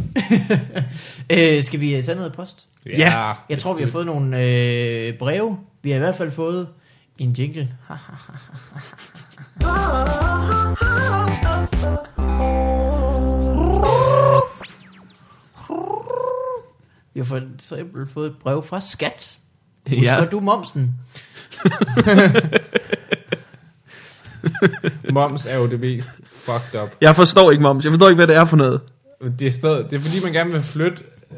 øh, 1.30 1.64
skal 1.64 1.80
vi 1.80 2.02
tage 2.02 2.14
noget 2.14 2.32
post? 2.32 2.66
Ja. 2.86 3.32
Jeg 3.48 3.58
tror, 3.58 3.74
vi 3.74 3.82
har 3.82 3.90
fået 3.90 4.06
nogle 4.06 4.38
øh, 4.38 5.18
breve. 5.18 5.58
Vi 5.82 5.90
har 5.90 5.96
i 5.96 6.00
hvert 6.00 6.14
fald 6.14 6.30
fået 6.30 6.68
en 7.18 7.32
jingle. 7.32 7.68
Vi 17.14 17.20
har 17.20 17.24
for 17.24 17.40
eksempel 17.54 18.08
fået 18.08 18.30
et 18.30 18.36
brev 18.42 18.62
fra 18.62 18.80
Skat. 18.80 19.38
Husker 19.88 20.14
ja. 20.14 20.24
du 20.24 20.40
momsen? 20.40 20.90
Moms 25.12 25.46
er 25.46 25.56
jo 25.56 25.66
det 25.66 25.80
mest 25.80 26.08
fucked 26.26 26.82
up. 26.82 26.88
Jeg 27.00 27.16
forstår 27.16 27.50
ikke, 27.50 27.62
moms. 27.62 27.84
Jeg 27.84 27.92
forstår 27.92 28.08
ikke, 28.08 28.16
hvad 28.16 28.26
det 28.26 28.36
er 28.36 28.44
for 28.44 28.56
noget. 28.56 28.80
Det 29.38 29.42
er, 29.46 29.50
stadig, 29.50 29.84
det 29.90 29.96
er 29.96 30.00
fordi, 30.00 30.22
man 30.24 30.32
gerne 30.32 30.50
vil 30.52 30.60
flytte 30.60 31.02
øh, 31.30 31.36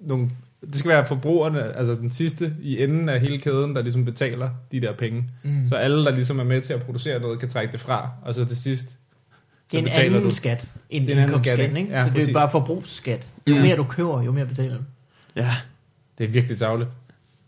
nogle... 0.00 0.30
Det 0.60 0.74
skal 0.76 0.88
være 0.88 1.06
forbrugerne, 1.06 1.76
altså 1.76 1.94
den 1.94 2.10
sidste 2.10 2.54
i 2.60 2.82
enden 2.82 3.08
af 3.08 3.20
hele 3.20 3.38
kæden, 3.38 3.74
der 3.74 3.82
ligesom 3.82 4.04
betaler 4.04 4.50
de 4.72 4.80
der 4.80 4.92
penge. 4.92 5.24
Mm. 5.42 5.66
Så 5.68 5.74
alle, 5.76 6.04
der 6.04 6.10
ligesom 6.10 6.38
er 6.38 6.44
med 6.44 6.60
til 6.60 6.72
at 6.72 6.82
producere 6.82 7.20
noget, 7.20 7.40
kan 7.40 7.48
trække 7.48 7.72
det 7.72 7.80
fra. 7.80 8.10
Og 8.22 8.34
så 8.34 8.44
til 8.44 8.56
sidst... 8.56 8.86
Det 9.70 9.76
er 9.76 9.78
en 9.78 9.84
betaler 9.84 10.06
anden 10.16 10.22
du. 10.30 10.34
skat 10.34 10.66
end 10.90 11.06
Det 11.06 11.12
er 11.12 11.16
en 11.16 11.22
anden 11.22 11.28
indkomstskat, 11.34 11.54
skat, 11.58 11.68
ikke? 11.68 11.80
ikke? 11.80 11.92
Ja, 11.92 12.06
så 12.06 12.12
det 12.14 12.28
er 12.28 12.32
bare 12.32 12.50
forbrugsskat. 12.50 13.26
Jo 13.46 13.54
Mm. 13.54 13.60
mere 13.60 13.76
du 13.76 13.84
køber, 13.84 14.22
jo 14.22 14.32
mere 14.32 14.46
betaler 14.46 14.76
du. 14.76 14.82
Ja. 15.36 15.54
Det 16.18 16.24
er 16.24 16.28
virkelig 16.28 16.58
tavligt. 16.58 16.88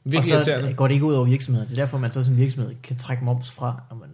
Og 0.04 0.12
Virkelig 0.12 0.28
så 0.28 0.34
irriterende. 0.34 0.74
går 0.74 0.86
det 0.88 0.94
ikke 0.94 1.06
ud 1.06 1.14
over 1.14 1.24
virksomheder. 1.24 1.66
Det 1.66 1.72
er 1.78 1.82
derfor, 1.82 1.98
man 1.98 2.12
så 2.12 2.24
som 2.24 2.36
virksomhed 2.36 2.74
kan 2.82 2.96
trække 2.96 3.24
moms 3.24 3.50
fra. 3.50 3.82
Når 3.90 3.96
man... 3.96 4.08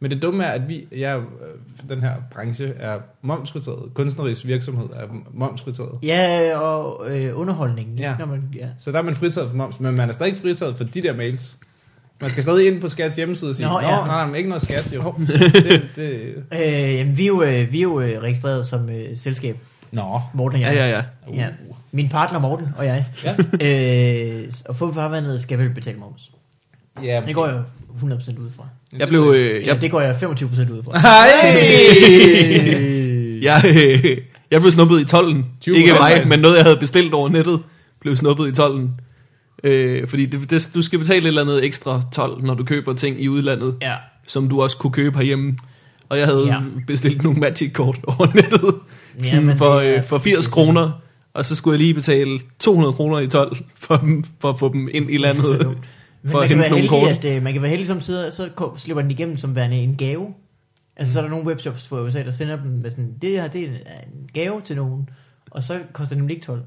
Men 0.00 0.10
det 0.10 0.22
dumme 0.22 0.44
er, 0.44 0.50
at 0.50 0.68
vi, 0.68 0.86
jeg, 0.96 1.18
øh, 1.18 1.88
den 1.88 2.00
her 2.00 2.12
branche 2.30 2.66
er 2.78 2.98
momsfritaget. 3.22 3.82
Kunstnerisk 3.94 4.46
virksomhed 4.46 4.84
er 4.96 5.06
momsfritaget. 5.32 5.90
Ja, 6.02 6.58
og 6.58 7.10
øh, 7.10 7.38
underholdningen. 7.40 7.98
Ja. 7.98 8.14
Når 8.18 8.26
man, 8.26 8.42
ja. 8.56 8.66
Så 8.78 8.92
der 8.92 8.98
er 8.98 9.02
man 9.02 9.14
fritaget 9.14 9.50
for 9.50 9.56
moms, 9.56 9.80
men 9.80 9.94
man 9.94 10.08
er 10.08 10.12
stadig 10.12 10.36
fritaget 10.36 10.76
for 10.76 10.84
de 10.84 11.02
der 11.02 11.14
mails. 11.16 11.56
Man 12.20 12.30
skal 12.30 12.42
stadig 12.42 12.66
ind 12.66 12.80
på 12.80 12.88
Skats 12.88 13.16
hjemmeside 13.16 13.50
og 13.50 13.54
sige, 13.54 13.66
Nå, 13.66 13.72
Nå, 13.72 13.80
ja. 13.80 13.90
nej, 13.96 14.06
nej, 14.06 14.26
men 14.26 14.34
ikke 14.34 14.48
noget 14.48 14.62
skat, 14.62 14.92
jo. 14.94 15.14
det, 15.26 15.82
det, 15.96 16.34
Øh, 16.52 16.94
jamen, 16.94 17.18
vi 17.18 17.22
er 17.22 17.26
jo, 17.26 17.42
øh, 17.42 17.72
vi 17.72 17.78
er 17.78 17.82
jo 17.82 18.00
øh, 18.00 18.22
registreret 18.22 18.66
som 18.66 18.90
øh, 18.90 19.16
selskab. 19.16 19.56
Nå. 19.92 20.20
Morten 20.34 20.64
og 20.64 20.72
Ja, 20.74 20.84
jeg. 20.84 21.04
ja, 21.28 21.34
ja. 21.34 21.42
ja. 21.42 21.48
Min 21.92 22.08
partner 22.08 22.38
Morten 22.38 22.66
og 22.76 22.84
jeg. 22.86 23.06
Ja. 23.24 23.34
øh, 24.42 24.52
og 24.68 24.76
få 24.76 24.92
farvandet 24.92 25.40
skal 25.40 25.58
vel 25.58 25.70
betale 25.70 25.98
moms. 25.98 26.30
Ja, 27.04 27.20
Det 27.26 27.34
går 27.34 27.46
jeg 27.46 27.62
100% 28.02 28.06
ud 28.40 28.50
fra. 28.56 28.64
Jeg 28.98 29.08
blev... 29.08 29.32
Øh, 29.36 29.62
Ja, 29.66 29.66
jeg, 29.66 29.80
det 29.80 29.90
går 29.90 30.00
jeg 30.00 30.16
25% 30.22 30.22
ud 30.72 30.82
fra. 30.84 30.98
Hej! 31.08 31.28
jeg, 33.42 33.62
øh, 34.04 34.16
jeg 34.50 34.60
blev 34.60 34.70
snuppet 34.72 35.00
i 35.00 35.04
tollen. 35.04 35.46
20%. 35.68 35.72
Ikke 35.76 35.92
mig, 35.92 36.22
men 36.28 36.38
noget, 36.40 36.56
jeg 36.56 36.64
havde 36.64 36.76
bestilt 36.76 37.14
over 37.14 37.28
nettet, 37.28 37.60
blev 38.00 38.16
snuppet 38.16 38.48
i 38.48 38.52
tollen. 38.52 38.90
Øh, 39.64 40.08
fordi 40.08 40.26
det, 40.26 40.50
det, 40.50 40.70
du 40.74 40.82
skal 40.82 40.98
betale 40.98 41.20
et 41.22 41.26
eller 41.26 41.42
andet 41.42 41.64
ekstra 41.64 42.02
12, 42.12 42.42
når 42.44 42.54
du 42.54 42.64
køber 42.64 42.92
ting 42.92 43.22
i 43.22 43.28
udlandet, 43.28 43.74
Ja. 43.82 43.94
som 44.26 44.48
du 44.48 44.62
også 44.62 44.76
kunne 44.76 44.92
købe 44.92 45.16
herhjemme. 45.18 45.56
Og 46.08 46.18
jeg 46.18 46.26
havde 46.26 46.44
Ja. 46.46 46.52
ja. 46.54 46.58
bestilt 46.86 47.22
nogle 47.22 47.40
Magic-kort 47.40 47.98
over 48.08 48.26
nettet 48.34 48.74
Ja, 49.18 49.22
sådan 49.22 49.44
men 49.44 49.56
for, 49.56 49.74
er 49.74 49.96
øh, 49.96 50.04
for 50.04 50.18
80 50.18 50.36
præcis 50.36 50.48
kroner. 50.52 50.90
Og 51.34 51.44
så 51.46 51.54
skulle 51.54 51.72
jeg 51.74 51.78
lige 51.80 51.94
betale 51.94 52.40
200 52.58 52.92
kroner 52.94 53.18
i 53.18 53.26
12 53.26 53.56
for, 53.76 53.96
dem, 53.96 54.24
for 54.40 54.48
at 54.50 54.58
få 54.58 54.72
dem 54.72 54.88
ind 54.92 55.10
i 55.10 55.16
landet. 55.16 55.68
Men 56.22 56.30
for 56.30 56.38
man 56.38 56.44
at 56.44 56.48
kan, 56.48 56.58
hente 56.58 56.60
være 56.60 56.70
nogle 56.70 56.90
heldig, 57.06 57.18
kort. 57.18 57.24
at, 57.24 57.36
øh, 57.36 57.42
man 57.42 57.52
kan 57.52 57.62
være 57.62 57.70
heldig 57.70 57.86
som 57.86 58.00
tider, 58.00 58.30
så 58.30 58.50
ko- 58.56 58.76
slipper 58.76 59.02
den 59.02 59.10
igennem 59.10 59.36
som 59.36 59.54
værende 59.54 59.76
en 59.76 59.96
gave. 59.96 60.34
Altså 60.96 61.12
så 61.12 61.18
er 61.18 61.22
der 61.22 61.30
nogle 61.30 61.46
webshops 61.46 61.88
fra 61.88 62.00
USA, 62.00 62.22
der 62.24 62.30
sender 62.30 62.56
dem 62.56 62.66
med 62.70 62.90
sådan, 62.90 63.14
det 63.22 63.30
her 63.30 63.48
det 63.48 63.64
er 63.86 64.00
en 64.00 64.30
gave 64.34 64.60
til 64.60 64.76
nogen, 64.76 65.08
og 65.50 65.62
så 65.62 65.80
koster 65.92 66.14
det 66.14 66.18
nemlig 66.22 66.34
ikke 66.34 66.46
12. 66.46 66.62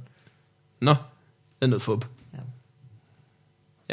Nå, 0.81 0.91
det 0.91 0.97
er 1.61 1.67
noget 1.67 1.81
fup. 1.81 2.05
Ja. 2.33 2.37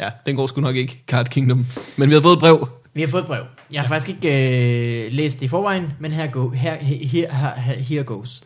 Ja, 0.05 0.09
den 0.25 0.35
går 0.35 0.47
sgu 0.47 0.61
nok 0.61 0.75
ikke, 0.75 1.03
Card 1.07 1.27
Kingdom. 1.29 1.65
Men 1.97 2.09
vi 2.09 2.13
har 2.13 2.21
fået 2.21 2.33
et 2.33 2.39
brev. 2.39 2.67
Vi 2.93 3.01
har 3.01 3.07
fået 3.07 3.21
et 3.21 3.27
brev. 3.27 3.43
Jeg 3.73 3.81
har 3.81 3.87
ja. 3.87 3.89
faktisk 3.95 4.09
ikke 4.09 5.05
øh, 5.05 5.11
læst 5.13 5.39
det 5.39 5.45
i 5.45 5.49
forvejen, 5.49 5.93
men 5.99 6.11
her, 6.11 6.27
go, 6.31 6.49
her, 6.49 6.75
her, 6.75 6.97
her, 7.31 7.55
her, 7.55 7.73
here 7.79 8.03
goes. 8.03 8.41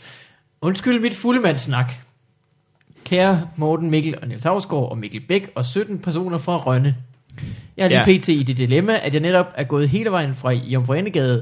Undskyld 0.62 1.00
mit 1.02 1.16
fuldemandssnak. 1.16 1.94
Kære 3.14 3.48
Morten, 3.56 3.90
Mikkel 3.90 4.16
og 4.22 4.28
Niels 4.28 4.44
Havsgaard 4.44 4.90
og 4.92 4.98
Mikkel 4.98 5.22
Bæk 5.22 5.52
og 5.56 5.66
17 5.66 6.00
personer 6.00 6.38
fra 6.38 6.58
Rønne. 6.58 6.96
Jeg 7.78 7.84
er 7.84 7.88
lige 7.88 8.00
Ja. 8.00 8.06
pt. 8.20 8.28
i 8.30 8.44
det 8.44 8.58
dilemma, 8.58 8.98
at 9.04 9.14
jeg 9.14 9.22
netop 9.22 9.46
er 9.56 9.64
gået 9.64 9.90
hele 9.90 10.12
vejen 10.12 10.34
fra 10.34 10.52
Jomfru 10.52 10.94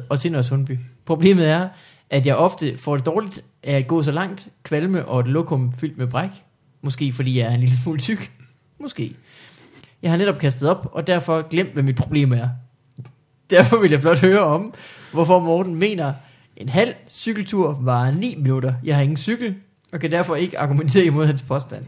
og 0.09 0.19
til 0.19 0.31
Nørre 0.31 0.43
Sundby. 0.43 0.79
Problemet 1.05 1.49
er, 1.49 1.69
at 2.09 2.25
jeg 2.25 2.35
ofte 2.35 2.77
får 2.77 2.97
det 2.97 3.05
dårligt 3.05 3.41
af 3.63 3.75
at 3.77 3.87
gå 3.87 4.03
så 4.03 4.11
langt, 4.11 4.47
kvalme 4.63 5.05
og 5.05 5.19
et 5.19 5.27
lokum 5.27 5.71
fyldt 5.71 5.97
med 5.97 6.07
bræk. 6.07 6.29
Måske 6.81 7.13
fordi 7.13 7.39
jeg 7.39 7.47
er 7.47 7.53
en 7.53 7.59
lille 7.59 7.75
smule 7.75 7.99
tyk. 7.99 8.31
Måske. 8.79 9.13
Jeg 10.01 10.11
har 10.11 10.17
netop 10.17 10.37
kastet 10.37 10.69
op, 10.69 10.89
og 10.91 11.07
derfor 11.07 11.49
glemt, 11.49 11.73
hvad 11.73 11.83
mit 11.83 11.95
problem 11.95 12.33
er. 12.33 12.49
Derfor 13.49 13.79
vil 13.79 13.91
jeg 13.91 14.01
blot 14.01 14.19
høre 14.19 14.39
om, 14.39 14.73
hvorfor 15.13 15.39
Morten 15.39 15.75
mener, 15.75 16.13
en 16.57 16.69
halv 16.69 16.93
cykeltur 17.09 17.77
var 17.81 18.11
9 18.11 18.35
minutter. 18.37 18.73
Jeg 18.83 18.95
har 18.95 19.01
ingen 19.03 19.17
cykel, 19.17 19.55
og 19.91 19.99
kan 19.99 20.11
derfor 20.11 20.35
ikke 20.35 20.59
argumentere 20.59 21.05
imod 21.05 21.25
hans 21.25 21.41
påstand. 21.41 21.85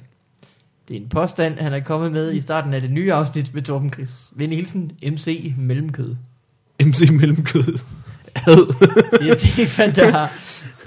Det 0.87 0.97
er 0.97 1.01
en 1.01 1.09
påstand, 1.09 1.57
han 1.57 1.73
er 1.73 1.79
kommet 1.79 2.11
med 2.11 2.33
i 2.33 2.41
starten 2.41 2.73
af 2.73 2.81
det 2.81 2.91
nye 2.91 3.13
afsnit 3.13 3.53
med 3.53 3.61
Torben 3.61 3.93
Chris. 3.93 4.29
Venlig 4.35 4.57
hilsen, 4.57 4.91
MC 5.03 5.53
Mellemkød. 5.57 6.15
MC 6.85 7.09
Mellemkød. 7.11 7.79
Ad. 8.35 8.73
Det 9.19 9.29
er 9.29 9.37
Stefan, 9.37 9.95
der 9.95 10.11
har, 10.11 10.31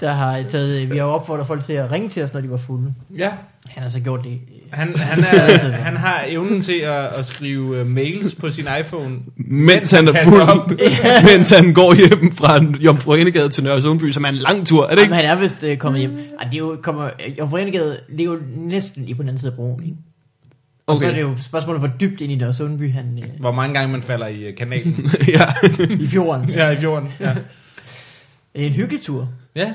der 0.01 0.11
har 0.11 0.43
taget... 0.49 0.91
Vi 0.91 0.97
har 0.97 1.05
opfordret 1.05 1.47
folk 1.47 1.63
til 1.63 1.73
at 1.73 1.91
ringe 1.91 2.09
til 2.09 2.23
os, 2.23 2.33
når 2.33 2.41
de 2.41 2.51
var 2.51 2.57
fulde. 2.57 2.93
Ja, 3.17 3.31
Han 3.67 3.83
har 3.83 3.89
så 3.89 3.99
gjort 3.99 4.23
det. 4.23 4.39
han, 4.71 4.95
han, 4.99 5.19
er, 5.19 5.69
han 5.71 5.97
har 5.97 6.23
evnen 6.27 6.61
til 6.61 6.73
at, 6.79 7.05
at 7.05 7.25
skrive 7.25 7.81
uh, 7.81 7.87
mails 7.87 8.35
på 8.35 8.49
sin 8.49 8.65
iPhone. 8.79 9.19
Mens 9.37 9.91
han 9.91 10.07
er 10.07 10.11
kaster 10.11 10.41
op. 10.47 10.67
fuld. 10.69 10.79
mens 11.37 11.49
han 11.49 11.73
går 11.73 11.93
hjem 11.95 12.31
fra 12.31 12.63
Jomfru 12.79 13.13
Enegade 13.13 13.49
til 13.49 13.63
Nørre 13.63 13.81
Sundby, 13.81 14.11
som 14.11 14.23
er 14.23 14.29
en 14.29 14.35
lang 14.35 14.67
tur, 14.67 14.83
er 14.83 14.89
det 14.89 15.01
Jamen, 15.01 15.03
ikke? 15.03 15.27
han 15.27 15.37
er 15.37 15.41
vist 15.41 15.63
øh, 15.63 15.77
kommet 15.77 15.99
hjem. 15.99 16.17
Ej, 16.39 16.43
det 16.45 16.53
er 16.53 16.57
jo, 16.57 16.77
kommer, 16.83 17.09
Jomfru 17.39 17.57
Anegade 17.57 17.97
ligger 18.09 18.33
jo 18.33 18.39
næsten 18.55 19.07
i 19.07 19.13
på 19.13 19.21
den 19.21 19.29
anden 19.29 19.39
side 19.39 19.51
af 19.51 19.55
broen, 19.55 19.83
ikke? 19.83 19.97
Og 20.87 20.95
okay. 20.95 21.05
så 21.05 21.11
er 21.11 21.15
det 21.15 21.21
jo 21.21 21.37
spørgsmålet, 21.41 21.81
hvor 21.81 21.89
dybt 21.99 22.21
ind 22.21 22.31
i 22.31 22.35
Nørre 22.35 22.53
Sundby 22.53 22.93
han... 22.93 23.19
Øh, 23.23 23.39
Hvor 23.39 23.51
mange 23.51 23.73
gange 23.73 23.91
man 23.91 24.01
falder 24.01 24.27
i 24.27 24.49
uh, 24.49 24.55
kanalen. 24.57 25.09
ja. 25.27 25.69
I 25.99 26.07
fjorden. 26.07 26.49
ja, 26.49 26.69
i 26.69 26.77
fjorden. 26.77 27.09
Ja. 27.19 27.35
En 28.55 28.71
hyggelig 28.73 29.01
tur. 29.01 29.29
ja. 29.55 29.73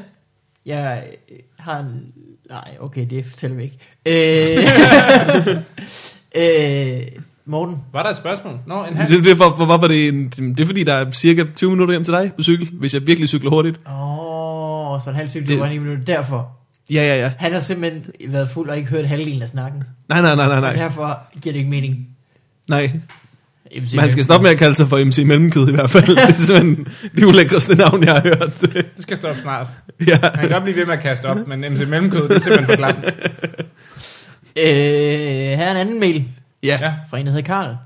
Jeg 0.66 1.04
øh, 1.32 1.36
har 1.58 1.80
en... 1.80 2.12
Nej, 2.50 2.76
okay, 2.80 3.06
det 3.10 3.24
fortæller 3.24 3.56
vi 3.56 3.62
ikke. 3.62 3.78
Øh, 6.36 7.00
øh, 7.00 7.02
Morten, 7.44 7.76
Var 7.92 8.02
der 8.02 8.10
et 8.10 8.16
spørgsmål? 8.16 8.58
Nå, 8.66 8.84
en 8.84 8.96
halv. 8.96 9.12
Det, 9.16 9.24
det, 9.24 9.32
er 9.32 9.36
for, 9.36 9.54
for, 9.56 9.64
hvorfor 9.64 9.86
det, 9.88 10.04
er 10.04 10.08
en, 10.08 10.28
det 10.30 10.60
er 10.60 10.66
fordi, 10.66 10.84
der 10.84 10.92
er 10.94 11.10
cirka 11.10 11.44
20 11.56 11.70
minutter 11.70 11.92
hjem 11.94 12.04
til 12.04 12.12
dig 12.14 12.32
på 12.36 12.42
cykel, 12.42 12.68
hvis 12.72 12.94
jeg 12.94 13.06
virkelig 13.06 13.28
cykler 13.28 13.50
hurtigt. 13.50 13.80
åh, 13.86 14.92
oh, 14.92 15.00
så 15.00 15.10
en 15.10 15.16
halv 15.16 15.28
cykel, 15.28 15.48
Det- 15.48 15.60
var 15.60 15.68
9 15.68 15.78
minutter. 15.78 16.04
Derfor. 16.04 16.50
Ja, 16.90 17.02
ja, 17.02 17.16
ja. 17.20 17.32
Han 17.38 17.52
har 17.52 17.60
simpelthen 17.60 18.12
været 18.32 18.48
fuld 18.48 18.68
og 18.70 18.76
ikke 18.76 18.88
hørt 18.88 19.04
halvdelen 19.06 19.42
af 19.42 19.48
snakken. 19.48 19.82
Nej, 20.08 20.20
nej, 20.22 20.34
nej, 20.34 20.46
nej, 20.46 20.54
Og 20.56 20.60
nej. 20.62 20.72
derfor 20.72 21.18
giver 21.42 21.52
det 21.52 21.58
ikke 21.58 21.70
mening. 21.70 22.08
nej. 22.68 22.90
MC 23.76 23.92
Men 23.92 24.00
han 24.00 24.12
skal 24.12 24.24
stoppe 24.24 24.42
med 24.42 24.50
at 24.50 24.58
kalde 24.58 24.74
sig 24.74 24.88
for 24.88 25.04
MC 25.04 25.18
Mellemkød 25.26 25.68
i 25.68 25.70
hvert 25.70 25.90
fald. 25.90 26.06
det 26.26 26.34
er 26.34 26.38
simpelthen 26.38 26.88
det 27.16 27.24
ulækreste 27.24 27.74
navn, 27.74 28.04
jeg 28.04 28.12
har 28.14 28.22
hørt. 28.22 28.60
Det 28.60 28.86
skal 28.98 29.16
stoppe 29.16 29.40
snart. 29.40 29.66
ja. 30.06 30.18
Han 30.22 30.32
kan 30.40 30.48
godt 30.50 30.62
blive 30.62 30.76
ved 30.76 30.86
med 30.86 30.94
at 30.94 31.00
kaste 31.00 31.26
op, 31.26 31.46
men 31.46 31.72
MC 31.72 31.80
Mellemkød, 31.88 32.28
det 32.28 32.34
er 32.36 32.38
simpelthen 32.40 32.66
for 32.66 32.74
klamt. 32.76 33.04
Øh, 34.56 34.64
her 35.58 35.66
er 35.66 35.70
en 35.70 35.76
anden 35.76 36.00
mail 36.00 36.28
Ja. 36.62 36.76
Ja. 36.80 36.94
fra 37.10 37.18
en, 37.18 37.26
der 37.26 37.32
hedder 37.32 37.46
Karl. 37.46 37.76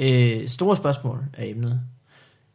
Øh, 0.00 0.48
store 0.48 0.76
spørgsmål 0.76 1.18
er 1.34 1.44
emnet. 1.50 1.80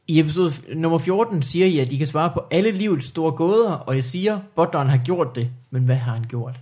I 0.07 0.20
episode 0.20 0.53
nummer 0.76 0.97
14 0.97 1.43
siger 1.43 1.66
I, 1.66 1.80
at 1.80 1.91
I 1.91 1.97
kan 1.97 2.07
svare 2.07 2.30
på 2.34 2.43
alle 2.51 2.72
livets 2.72 3.05
store 3.07 3.32
gåder, 3.32 3.72
og 3.72 3.95
jeg 3.95 4.03
siger, 4.03 4.39
Butleren 4.55 4.89
har 4.89 4.97
gjort 4.97 5.36
det. 5.36 5.49
Men 5.72 5.84
hvad 5.84 5.95
har 5.95 6.14
han 6.14 6.24
gjort? 6.24 6.59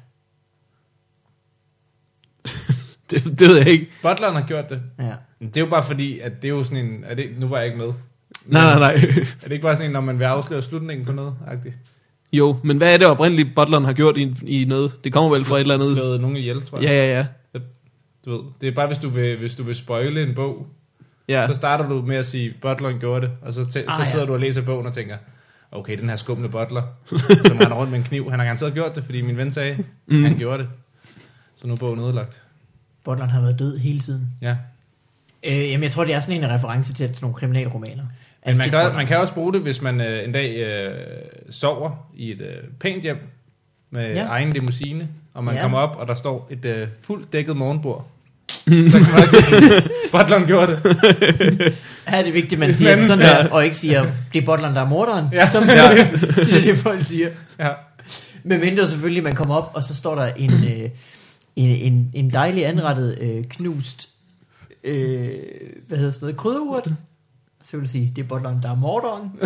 Det, 3.12 3.40
det 3.40 3.48
ved 3.48 3.58
jeg 3.58 3.68
ikke. 3.68 3.88
Butleren 4.02 4.36
har 4.36 4.42
gjort 4.48 4.70
det. 4.70 4.82
Ja. 5.00 5.14
Men 5.42 5.50
Det 5.50 5.58
er 5.58 5.62
jo 5.62 5.70
bare 5.70 5.84
fordi, 5.84 6.20
at 6.20 6.42
det 6.42 6.48
er 6.48 6.54
jo 6.54 6.64
sådan 6.64 6.86
en... 6.86 7.04
Er 7.08 7.16
det, 7.16 7.30
nu 7.38 7.48
var 7.48 7.58
jeg 7.58 7.66
ikke 7.66 7.78
med. 7.78 7.94
Nej, 8.46 8.64
nej, 8.64 8.80
nej. 8.80 8.94
Er 8.94 9.44
det 9.44 9.52
ikke 9.52 9.62
bare 9.62 9.76
sådan 9.76 9.86
en, 9.86 9.92
når 9.92 10.02
man 10.02 10.20
vil 10.20 10.26
afsløre 10.26 10.62
slutningen 10.62 11.06
på 11.06 11.12
noget? 11.12 11.34
-agtigt? 11.48 11.74
Jo, 12.34 12.58
men 12.64 12.78
hvad 12.78 12.94
er 12.94 12.98
det 12.98 13.08
oprindeligt, 13.08 13.50
Butleren 13.56 13.86
har 13.86 13.94
gjort 13.94 14.18
i, 14.18 14.36
i 14.46 14.66
noget? 14.66 14.92
Det 15.04 15.14
kommer 15.14 15.30
vel 15.30 15.46
fra 15.46 15.56
et 15.56 15.62
eller 15.62 15.74
andet... 15.74 15.94
Slået 15.94 16.22
nogen 16.22 16.38
ihjel, 16.38 16.66
tror 16.66 16.78
jeg. 16.78 16.88
Ja, 16.88 16.94
ja, 16.94 17.18
ja. 17.18 17.26
Du 18.26 18.32
ved, 18.32 18.40
det 18.62 18.68
er 18.68 18.72
bare, 18.72 18.88
hvis 18.88 19.00
du 19.00 19.10
vil, 19.10 19.38
hvis 19.38 19.56
du 19.56 19.64
vil 19.64 19.76
spoile 19.76 20.24
en 20.24 20.36
bog, 20.36 20.68
ja. 21.28 21.48
så 21.48 21.54
starter 21.54 21.90
du 21.90 22.02
med 22.02 22.16
at 22.16 22.26
sige, 22.26 22.54
butleren 22.62 23.00
gjorde 23.00 23.22
det, 23.22 23.32
og 23.42 23.54
så, 23.54 23.62
Ah, 23.62 23.72
så 23.72 23.80
ja. 23.98 24.04
sidder 24.04 24.26
du 24.26 24.34
og 24.34 24.40
læser 24.40 24.62
bogen 24.62 24.86
og 24.86 24.94
tænker, 24.94 25.18
okay, 25.72 26.00
den 26.00 26.10
her 26.10 26.16
skumle 26.16 26.50
butler, 26.50 26.82
som 27.46 27.58
render 27.58 27.76
rundt 27.76 27.92
med 27.92 28.00
en 28.00 28.06
kniv, 28.06 28.30
han 28.30 28.40
har 28.40 28.46
garanteret 28.46 28.74
gjort 28.74 28.96
det, 28.96 29.04
fordi 29.04 29.22
min 29.22 29.38
ven 29.38 29.52
sagde, 29.52 29.84
mm. 30.08 30.24
han 30.24 30.38
gjorde 30.38 30.58
det. 30.64 30.70
Så 31.56 31.68
nu 31.68 31.74
er 31.74 31.78
bogen 31.78 32.00
ødelagt. 32.00 32.44
Butleren 33.04 33.30
har 33.30 33.42
været 33.42 33.60
død 33.60 33.78
hele 33.78 34.00
tiden. 34.00 34.28
Ja. 34.42 34.56
Øh, 35.44 35.70
jamen, 35.72 35.84
jeg 35.84 35.92
tror, 35.92 36.04
det 36.06 36.14
er 36.16 36.20
sådan 36.20 36.44
en 36.44 36.50
reference 36.50 36.94
til 36.94 37.06
sådan 37.08 37.18
nogle 37.22 37.36
kriminalromaner. 37.36 38.04
Men 38.46 38.58
man 38.58 38.62
Altid 38.62 38.72
kan, 38.80 38.96
man 38.96 39.08
kan 39.08 39.18
også 39.18 39.34
bruge 39.34 39.54
det, 39.54 39.62
hvis 39.62 39.82
man 39.82 40.02
øh, 40.02 40.24
en 40.26 40.32
dag 40.32 40.56
øh, 40.56 40.92
sover 41.50 42.08
i 42.18 42.32
et 42.32 42.42
øh, 42.42 42.70
pænt 42.80 43.04
hjem 43.04 43.18
med 43.92 44.02
Ja. 44.08 44.14
ja. 44.22 44.26
egen 44.28 44.54
limousine, 44.54 45.08
og 45.34 45.44
man 45.44 45.54
Ja. 45.54 45.60
ja. 45.60 45.64
kommer 45.66 45.78
op, 45.78 45.96
og 45.96 46.08
der 46.08 46.14
står 46.14 46.48
et 46.52 46.66
øh, 46.66 46.88
fuldt 47.02 47.34
dækket 47.34 47.58
morgenbord. 47.58 48.08
så 48.52 49.00
kan 49.04 49.14
man 49.14 49.22
også 49.22 49.90
butleren 50.12 50.46
gjorde 50.46 50.72
det. 50.84 50.98
Er 52.06 52.24
det 52.24 52.34
vigtigt, 52.34 52.54
at 52.54 52.60
man 52.60 52.74
siger 52.74 52.96
man- 52.96 53.06
sådan 53.06 53.26
der, 53.26 53.50
og 53.50 53.64
ikke 53.66 53.78
siger, 53.78 54.06
det 54.34 54.42
er 54.42 54.46
butleren, 54.46 54.76
der 54.76 54.82
er 54.82 54.88
morderen. 54.88 55.26
Ja. 55.34 55.50
Som 55.50 55.64
Ja. 55.64 56.08
det 56.46 56.58
er 56.58 56.62
det, 56.62 56.78
folk 56.78 57.04
siger. 57.06 57.30
Ja. 57.60 57.70
Men 58.44 58.60
mindre 58.60 58.88
selvfølgelig, 58.88 59.24
man 59.24 59.36
kommer 59.36 59.56
op, 59.56 59.72
og 59.74 59.84
så 59.84 59.96
står 59.96 60.16
der 60.16 60.26
en, 60.38 60.52
øh, 60.52 60.90
en, 61.56 61.70
en, 61.70 62.12
en 62.14 62.30
dejlig 62.34 62.66
anrettet, 62.68 63.18
øh, 63.22 63.44
knust, 63.50 64.10
øh, 64.84 65.30
hvad 65.88 65.98
hedder 65.98 66.12
sådan 66.12 66.26
noget, 66.26 66.38
krydderurt. 66.38 66.88
Så 67.64 67.78
vil 67.78 67.84
jeg 67.84 67.90
sige, 67.90 68.14
det 68.16 68.24
er 68.24 68.28
butleren, 68.28 68.60
der 68.64 68.72
er 68.72 68.76
morderen. 68.76 69.32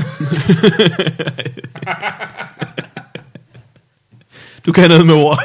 Du 4.65 4.71
kan 4.71 4.89
noget 4.89 5.05
med 5.05 5.15
ord. 5.15 5.39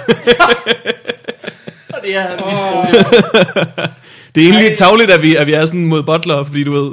Og 1.95 2.01
det 2.03 2.17
er 2.17 2.29
misbrugt. 2.49 2.91
Det 4.35 4.43
er 4.43 4.47
egentlig 4.49 4.69
Ej. 4.69 4.75
tavligt, 4.75 5.11
at 5.11 5.23
vi, 5.23 5.37
at 5.37 5.47
vi 5.47 5.53
er 5.53 5.67
sådan 5.67 5.85
mod 5.85 6.03
butler, 6.03 6.45
fordi 6.45 6.65
du 6.65 6.73
ved, 6.73 6.93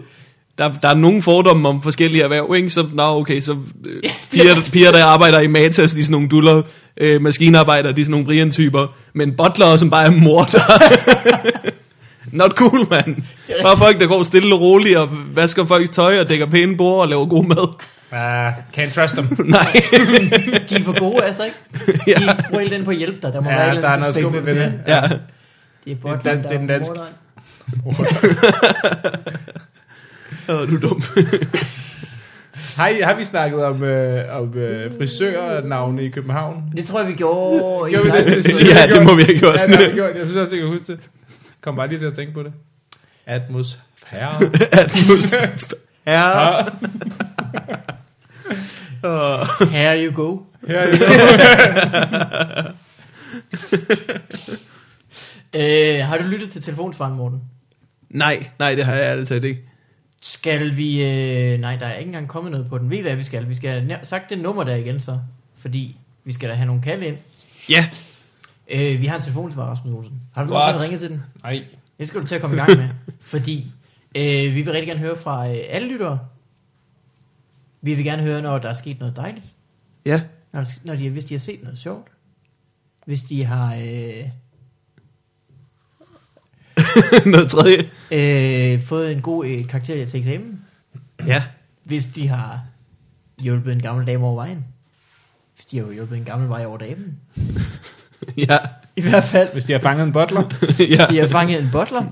der, 0.57 0.71
der 0.71 0.89
er 0.89 0.93
nogle 0.93 1.21
fordomme 1.21 1.69
om 1.69 1.81
forskellige 1.81 2.23
erhverv, 2.23 2.55
ikke? 2.55 2.69
Så, 2.69 2.85
nå, 2.93 3.03
okay, 3.03 3.41
så 3.41 3.55
øh, 3.87 4.01
piger, 4.31 4.55
piger, 4.71 4.91
der 4.91 5.05
arbejder 5.05 5.39
i 5.39 5.47
Matas, 5.47 5.93
de 5.93 5.99
er 5.99 6.03
sådan 6.03 6.11
nogle 6.11 6.29
duller, 6.29 6.61
øh, 6.97 7.21
maskinarbejdere, 7.21 7.93
de 7.93 8.01
er 8.01 8.05
sådan 8.05 8.11
nogle 8.11 8.25
Brian-typer, 8.25 8.87
men 9.13 9.33
butler, 9.37 9.75
som 9.75 9.89
bare 9.89 10.05
er 10.05 10.11
morder. 10.11 10.59
Not 12.37 12.51
cool, 12.51 12.87
mand. 12.89 13.15
Bare 13.63 13.77
folk, 13.77 13.99
der 13.99 14.07
går 14.07 14.23
stille 14.23 14.55
og 14.55 14.61
roligt 14.61 14.97
og 14.97 15.09
vasker 15.35 15.65
folks 15.65 15.89
tøj 15.89 16.19
og 16.19 16.29
dækker 16.29 16.45
pæne 16.45 16.77
bord 16.77 17.01
og 17.01 17.07
laver 17.07 17.25
god 17.25 17.45
mad. 17.45 17.67
Uh, 18.11 18.57
can't 18.77 18.93
trust 19.01 19.13
them. 19.15 19.27
Nej. 19.49 19.71
De 20.69 20.75
er 20.75 20.83
for 20.83 20.99
gode, 20.99 21.23
altså 21.23 21.43
ikke? 21.43 21.57
ja. 22.07 22.13
De 22.13 22.43
bruger 22.49 22.63
hele 22.63 22.75
den 22.75 22.85
på 22.85 22.91
at 22.91 22.97
hjælpe 22.97 23.17
dig. 23.21 23.33
Der 23.33 23.41
må 23.41 23.49
Ja, 23.49 23.55
være 23.55 23.81
der 23.81 23.89
er 23.89 23.99
noget 23.99 24.15
skummelt 24.15 24.45
ved 24.45 24.55
det. 24.55 24.73
ja. 24.87 25.01
Det 25.85 25.91
er 25.91 25.95
butleren, 25.95 26.19
Det 26.23 26.31
er 26.31 26.33
den- 26.33 26.43
der 26.43 26.49
det 26.49 26.55
er 26.55 26.59
den 26.59 26.67
danske. 26.67 26.93
Åh, 30.49 30.69
du 30.69 30.75
er 30.75 30.79
dum. 30.79 31.01
Har, 32.77 32.87
I, 32.87 32.99
har 33.01 33.15
vi 33.15 33.23
snakket 33.23 33.65
om, 33.65 33.83
øh, 33.83 34.23
om 34.41 34.53
øh, 34.57 34.91
frisørnavne 34.97 36.03
i 36.03 36.09
København? 36.09 36.63
Det 36.77 36.85
tror 36.85 36.99
jeg, 36.99 37.07
vi 37.07 37.13
gjorde. 37.13 37.89
Gjorde 37.91 38.05
vi 38.05 38.11
det? 38.17 38.43
Det 38.43 38.53
Ja, 38.53 38.81
det 38.81 38.89
gjorde. 38.89 39.05
må 39.05 39.15
vi 39.15 39.23
have 39.23 39.37
gjort. 39.39 39.55
Ja, 39.59 39.67
det 39.67 39.75
har 39.75 39.85
vi 39.89 39.93
gjort. 39.95 40.09
Jeg 40.15 40.25
synes 40.25 40.35
også, 40.37 40.55
jeg 40.55 40.61
kan 40.61 40.71
huske 40.71 40.87
det. 40.87 40.99
Kom 41.61 41.75
bare 41.75 41.87
lige 41.87 41.99
til 41.99 42.05
at 42.05 42.13
tænke 42.13 42.33
på 42.33 42.43
det. 42.43 42.53
Atmosfære. 43.25 44.51
Atmos. 44.71 45.33
Ja. 45.33 45.49
Ja. 46.07 46.59
Åh. 49.03 49.47
Here 49.71 50.05
you 50.05 50.13
go. 50.15 50.39
Her 50.67 50.79
er 50.79 50.91
det. 50.91 51.01
Øh, 55.53 56.05
har 56.05 56.17
du 56.17 56.23
lyttet 56.23 56.49
til 56.49 56.61
telefonsvaren, 56.61 57.15
Morten? 57.15 57.41
Nej, 58.09 58.47
nej, 58.59 58.75
det 58.75 58.85
har 58.85 58.95
jeg 58.95 59.03
ærligt 59.11 59.27
talt 59.27 59.43
ikke. 59.43 59.61
Skal 60.21 60.77
vi... 60.77 61.03
Øh, 61.03 61.59
nej, 61.59 61.75
der 61.75 61.85
er 61.85 61.97
ikke 61.97 62.07
engang 62.09 62.27
kommet 62.27 62.51
noget 62.51 62.69
på 62.69 62.77
den. 62.77 62.89
Ved 62.89 62.97
I, 62.97 63.01
hvad 63.01 63.15
vi 63.15 63.23
skal? 63.23 63.49
Vi 63.49 63.55
skal 63.55 63.81
have 63.87 63.99
sagt 64.03 64.29
det 64.29 64.39
nummer 64.39 64.63
der 64.63 64.75
igen 64.75 64.99
så. 64.99 65.19
Fordi 65.57 65.97
vi 66.23 66.33
skal 66.33 66.49
da 66.49 66.53
have 66.53 66.65
nogle 66.65 66.81
kalde 66.81 67.07
ind. 67.07 67.17
Ja. 67.69 67.87
Øh, 68.69 69.01
vi 69.01 69.05
har 69.05 69.15
en 69.15 69.21
telefonsvar, 69.21 69.63
Rasmus 69.65 69.93
Olsen. 69.93 70.21
Har 70.37 70.43
du 70.43 70.49
nogensinde 70.49 70.83
ringet 70.83 70.99
til 70.99 71.09
den? 71.09 71.23
Nej. 71.43 71.65
Det 71.99 72.07
skal 72.07 72.21
du 72.21 72.27
til 72.27 72.35
at 72.35 72.41
komme 72.41 72.55
i 72.55 72.59
gang 72.59 72.77
med. 72.77 72.89
fordi 73.19 73.71
øh, 74.15 74.55
vi 74.55 74.61
vil 74.61 74.71
rigtig 74.71 74.87
gerne 74.87 74.99
høre 74.99 75.15
fra 75.17 75.49
øh, 75.49 75.57
alle 75.69 75.87
lyttere. 75.91 76.19
Vi 77.81 77.93
vil 77.93 78.05
gerne 78.05 78.23
høre, 78.23 78.41
når 78.41 78.57
der 78.59 78.69
er 78.69 78.73
sket 78.73 78.99
noget 78.99 79.15
dejligt. 79.15 79.45
Ja. 80.05 80.21
Når, 80.51 80.65
når 80.85 80.95
de, 80.95 81.09
hvis 81.09 81.25
de 81.25 81.33
har 81.33 81.39
set 81.39 81.63
noget 81.63 81.77
sjovt. 81.79 82.07
Hvis 83.05 83.21
de 83.23 83.43
har... 83.45 83.75
Øh, 83.75 84.29
Noget 87.31 87.49
tredje. 87.49 87.89
Øh, 88.11 88.81
fået 88.81 89.11
en 89.11 89.21
god 89.21 89.45
øh, 89.45 89.67
karakter 89.67 90.05
til 90.05 90.19
eksamen, 90.19 90.61
Ja. 91.27 91.43
hvis 91.83 92.05
de 92.05 92.27
har 92.27 92.61
hjulpet 93.39 93.73
en 93.73 93.81
gammel 93.81 94.07
dame 94.07 94.25
over 94.25 94.35
vejen. 94.35 94.65
Hvis 95.55 95.65
de 95.65 95.77
har 95.77 95.85
jo 95.85 95.91
hjulpet 95.91 96.17
en 96.17 96.23
gammel 96.23 96.49
vej 96.49 96.65
over 96.65 96.77
damen. 96.77 97.19
Ja. 98.37 98.57
I 98.97 99.01
hvert 99.01 99.23
fald, 99.23 99.49
Hvis 99.53 99.65
de 99.65 99.71
har 99.73 99.79
fanget 99.79 100.03
en 100.07 100.11
butler. 100.13 100.41
ja. 100.79 100.85
hvis 100.85 100.99
de 101.09 101.17
har 101.19 101.27
fanget 101.27 101.61
en 101.61 101.69
butler. 101.71 102.03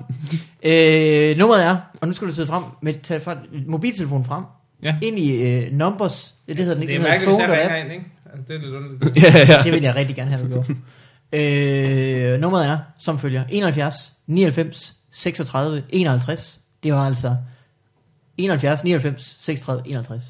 Øh, 0.63 1.38
nummeret 1.38 1.63
er, 1.63 1.77
og 2.01 2.07
nu 2.07 2.13
skal 2.13 2.27
du 2.27 2.33
sidde 2.33 2.47
frem 2.47 2.63
med 2.81 2.93
tage 3.03 3.19
fra, 3.19 3.36
mobiltelefonen 3.67 4.25
frem, 4.25 4.43
Ja. 4.83 4.95
ind 5.01 5.19
i 5.19 5.43
øh, 5.43 5.71
numbers, 5.71 6.36
det, 6.47 6.57
det 6.57 6.65
hedder 6.65 6.73
den 6.73 6.83
ikke, 6.83 6.93
Det 6.93 6.99
er 6.99 7.09
mærkeligt, 7.09 7.31
hvis 7.31 7.39
jeg 7.39 7.49
app. 7.49 7.71
ringer 7.73 7.75
ind, 7.83 7.91
ikke? 7.91 8.05
Altså, 8.33 8.43
det 8.47 8.55
er 8.55 8.59
lidt 8.59 8.73
underligt. 8.75 9.23
ja, 9.23 9.55
ja. 9.57 9.63
Det 9.63 9.73
vil 9.73 9.81
jeg 9.83 9.95
rigtig 9.95 10.15
gerne 10.15 10.31
have, 10.31 10.47
du 10.47 10.53
gjorde. 10.53 10.75
øh, 12.33 12.41
nummeret 12.41 12.67
er 12.67 12.77
som 12.99 13.19
følger 13.19 13.43
71 13.49 14.13
99 14.27 14.95
36 15.11 15.83
51. 15.89 16.59
Det 16.83 16.93
var 16.93 17.05
altså 17.05 17.36
71 18.38 18.83
99 18.83 19.38
36 19.39 19.81
51. 19.86 20.23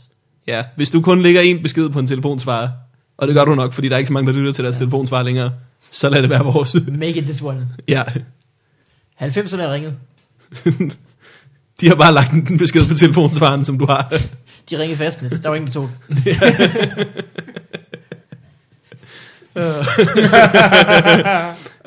ja. 0.47 0.63
Hvis 0.75 0.89
du 0.89 1.01
kun 1.01 1.21
lægger 1.21 1.41
en 1.41 1.61
besked 1.61 1.89
på 1.89 1.99
en 1.99 2.07
telefonsvarer, 2.07 2.69
og 3.17 3.27
det 3.27 3.35
gør 3.35 3.45
du 3.45 3.55
nok, 3.55 3.73
fordi 3.73 3.89
der 3.89 3.95
er 3.95 3.97
ikke 3.97 4.07
så 4.07 4.13
mange, 4.13 4.33
der 4.33 4.37
lytter 4.39 4.53
til 4.53 4.63
deres 4.63 4.75
ja. 4.75 4.79
telefonsvarer 4.79 5.23
længere, 5.23 5.51
så 5.91 6.09
lad 6.09 6.21
det 6.21 6.29
være 6.29 6.43
vores. 6.43 6.75
Make 6.87 7.15
it 7.15 7.23
this 7.23 7.41
one. 7.41 7.67
ja. 7.87 8.03
90'erne 9.21 9.61
er 9.61 9.73
ringet. 9.73 9.93
De 11.81 11.87
har 11.87 11.95
bare 11.95 12.13
lagt 12.13 12.33
en 12.33 12.57
besked 12.57 12.87
på 12.87 12.93
telefonsvaren, 12.93 13.65
som 13.65 13.79
du 13.79 13.85
har. 13.85 14.13
De 14.69 14.79
ringede 14.79 14.97
fastnet. 14.97 15.39
Der 15.43 15.49
var 15.49 15.55
ingen, 15.55 15.67
der 15.67 15.73
tog 15.73 15.89
den. 16.07 16.17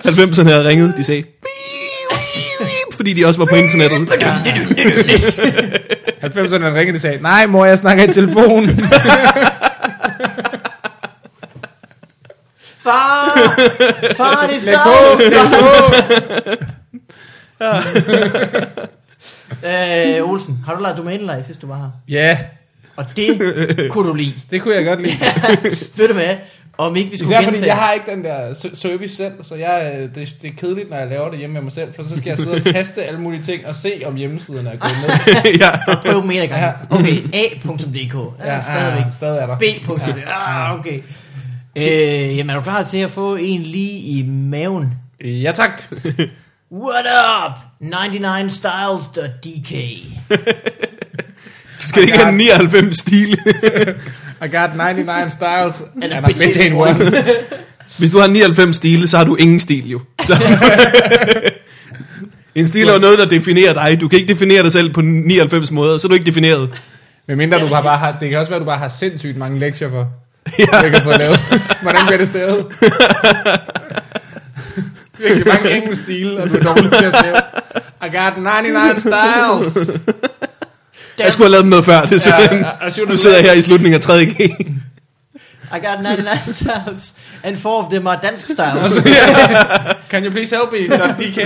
90'erne 0.04 0.50
har 0.50 0.64
ringet, 0.64 0.96
de 0.96 1.04
sagde, 1.04 1.24
fordi 2.92 3.12
de 3.12 3.26
også 3.26 3.40
var 3.40 3.46
på 3.46 3.54
internettet. 3.54 3.98
90'erne 6.22 6.64
ringede 6.64 6.96
og 6.96 7.00
sagde, 7.00 7.22
nej 7.22 7.46
mor, 7.46 7.64
jeg 7.64 7.78
snakker 7.78 8.04
i 8.04 8.12
telefonen. 8.12 8.80
Far! 12.88 13.54
Far, 14.16 14.46
det 14.46 14.56
er 14.56 14.60
Læg 14.64 14.74
på, 14.74 14.90
snart! 15.20 15.20
læg 15.20 16.66
på. 20.18 20.24
øh, 20.24 20.30
Olsen, 20.30 20.58
har 20.66 20.74
du 20.76 20.82
lavet 20.82 20.96
domæneleje, 20.98 21.42
sidst 21.42 21.62
du 21.62 21.66
var 21.66 21.76
her? 21.76 21.90
Ja, 22.08 22.38
Og 22.96 23.04
det 23.16 23.38
kunne 23.90 24.08
du 24.08 24.14
lide. 24.14 24.34
det 24.50 24.62
kunne 24.62 24.74
jeg 24.74 24.84
godt 24.84 25.00
lide. 25.02 25.14
Ved 25.96 26.08
du 26.08 26.14
hvad? 26.14 26.36
Om 26.78 26.96
ikke 26.96 27.10
vi 27.10 27.18
skulle 27.18 27.38
Især 27.40 27.50
fordi 27.50 27.66
jeg 27.66 27.76
har 27.76 27.92
ikke 27.92 28.10
den 28.10 28.24
der 28.24 28.54
service 28.74 29.16
selv, 29.16 29.32
så 29.42 29.54
jeg, 29.54 29.92
øh, 29.94 30.00
det, 30.14 30.36
det 30.42 30.50
er 30.50 30.54
kedeligt, 30.56 30.90
når 30.90 30.96
jeg 30.96 31.08
laver 31.08 31.30
det 31.30 31.38
hjemme 31.38 31.54
med 31.54 31.62
mig 31.62 31.72
selv, 31.72 31.94
for 31.94 32.02
så 32.02 32.16
skal 32.16 32.28
jeg 32.30 32.38
sidde 32.38 32.52
og 32.56 32.62
teste 32.64 33.04
alle 33.04 33.20
mulige 33.20 33.42
ting 33.42 33.66
og 33.66 33.74
se, 33.74 34.02
om 34.06 34.14
hjemmesiderne 34.14 34.70
er 34.70 34.76
gået 34.76 34.92
ned. 35.02 35.52
ja. 35.62 35.92
Og 35.92 36.02
prøve 36.02 36.34
en 36.34 36.40
af 36.42 36.48
gangen. 36.48 36.70
Okay, 36.90 37.34
a.dk. 37.34 38.14
Ja, 38.44 38.54
Ja, 38.54 38.60
stadigvæk. 38.62 39.04
stadig 39.12 39.38
er 39.38 39.46
der. 39.46 39.58
B.dk. 39.58 40.26
Ah, 40.26 40.78
okay. 40.78 41.00
Øh, 41.78 42.36
jamen, 42.36 42.50
er 42.50 42.54
du 42.54 42.60
klar 42.62 42.82
til 42.82 42.98
at 42.98 43.10
få 43.10 43.36
en 43.36 43.62
lige 43.62 44.00
i 44.00 44.24
maven? 44.28 44.94
Ja 45.24 45.52
tak. 45.52 45.82
What 46.72 47.06
up? 47.44 47.52
99styles.dk 47.80 49.72
Du 51.80 51.86
skal 51.86 52.02
ikke 52.02 52.18
have 52.18 52.36
99 52.36 52.98
stil. 52.98 53.38
I 54.44 54.48
got 54.48 54.76
99 54.76 55.32
styles 55.32 55.82
And 56.02 56.12
a 56.12 56.20
bitch 56.20 56.58
ain't 56.58 56.74
one. 56.74 56.98
Hvis 57.98 58.10
du 58.10 58.18
har 58.18 58.26
99 58.26 58.76
stile, 58.76 59.08
så 59.08 59.18
har 59.18 59.24
du 59.24 59.36
ingen 59.36 59.60
stil 59.60 59.90
jo. 59.90 60.00
Så. 60.24 60.34
en 62.54 62.66
stil 62.66 62.88
er 62.88 62.92
jo 62.92 62.98
noget, 62.98 63.18
der 63.18 63.24
definerer 63.24 63.72
dig. 63.72 64.00
Du 64.00 64.08
kan 64.08 64.18
ikke 64.18 64.32
definere 64.32 64.62
dig 64.62 64.72
selv 64.72 64.92
på 64.92 65.00
99 65.00 65.70
måder, 65.70 65.98
så 65.98 66.06
er 66.06 66.08
du 66.08 66.14
ikke 66.14 66.26
defineret. 66.26 66.70
Men 67.28 67.38
mindre 67.38 67.60
du 67.60 67.66
har 67.66 67.82
bare 67.82 67.98
har, 67.98 68.16
det 68.20 68.30
kan 68.30 68.38
også 68.38 68.50
være, 68.50 68.60
du 68.60 68.64
bare 68.64 68.78
har 68.78 68.88
sindssygt 68.88 69.36
mange 69.36 69.58
lektier 69.58 69.90
for, 69.90 70.08
ja. 70.58 70.64
jeg 70.82 70.90
kan 70.92 71.02
få 71.02 71.12
lavet. 71.18 71.38
Hvordan 71.82 72.06
bliver 72.06 72.18
det 72.18 72.28
stavet? 72.28 72.66
Virkelig 75.18 75.46
mange 75.46 75.76
engelsk 75.76 76.02
stil, 76.02 76.40
og 76.40 76.50
du 76.50 76.54
er 76.54 76.62
dårlig 76.62 76.90
til 76.90 77.04
at 77.04 77.14
stave. 77.18 77.36
I 78.06 78.16
got 78.16 78.36
99 78.36 79.00
styles. 79.00 80.00
Jeg 81.18 81.32
skulle 81.32 81.44
have 81.44 81.50
lavet 81.50 81.62
dem 81.62 81.70
noget 81.70 81.84
før. 81.84 82.00
Det 82.00 82.12
er 82.12 82.18
sådan, 82.18 82.60
Ja, 82.60 82.66
ja, 82.98 83.04
nu 83.08 83.16
sidder 83.16 83.36
jeg 83.36 83.44
her 83.44 83.52
i 83.52 83.62
slutningen 83.62 84.02
af 84.02 84.08
3G. 84.08 84.64
I 85.70 85.80
got 85.80 86.02
99 86.02 86.56
styles, 86.56 87.14
and 87.42 87.56
four 87.56 87.82
of 87.82 87.90
them 87.90 88.06
are 88.06 88.18
dansk 88.22 88.48
styles. 88.48 88.92
Can 90.10 90.24
you 90.24 90.30
please 90.30 90.50
help 90.56 90.72
me? 90.72 90.88
.dk. 90.88 91.38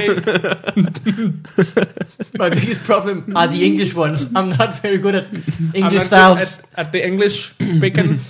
My 2.38 2.48
biggest 2.50 2.84
problem 2.84 3.36
are 3.36 3.48
the 3.48 3.64
English 3.64 3.96
ones. 3.96 4.24
I'm 4.36 4.48
not 4.58 4.82
very 4.82 4.98
good 4.98 5.14
at 5.14 5.24
I'm 5.32 5.72
English 5.74 5.82
not 5.82 5.90
good 5.90 6.00
styles. 6.00 6.60
At, 6.76 6.86
at 6.86 6.92
the 6.92 7.06
English 7.06 7.52
speaking. 7.76 8.20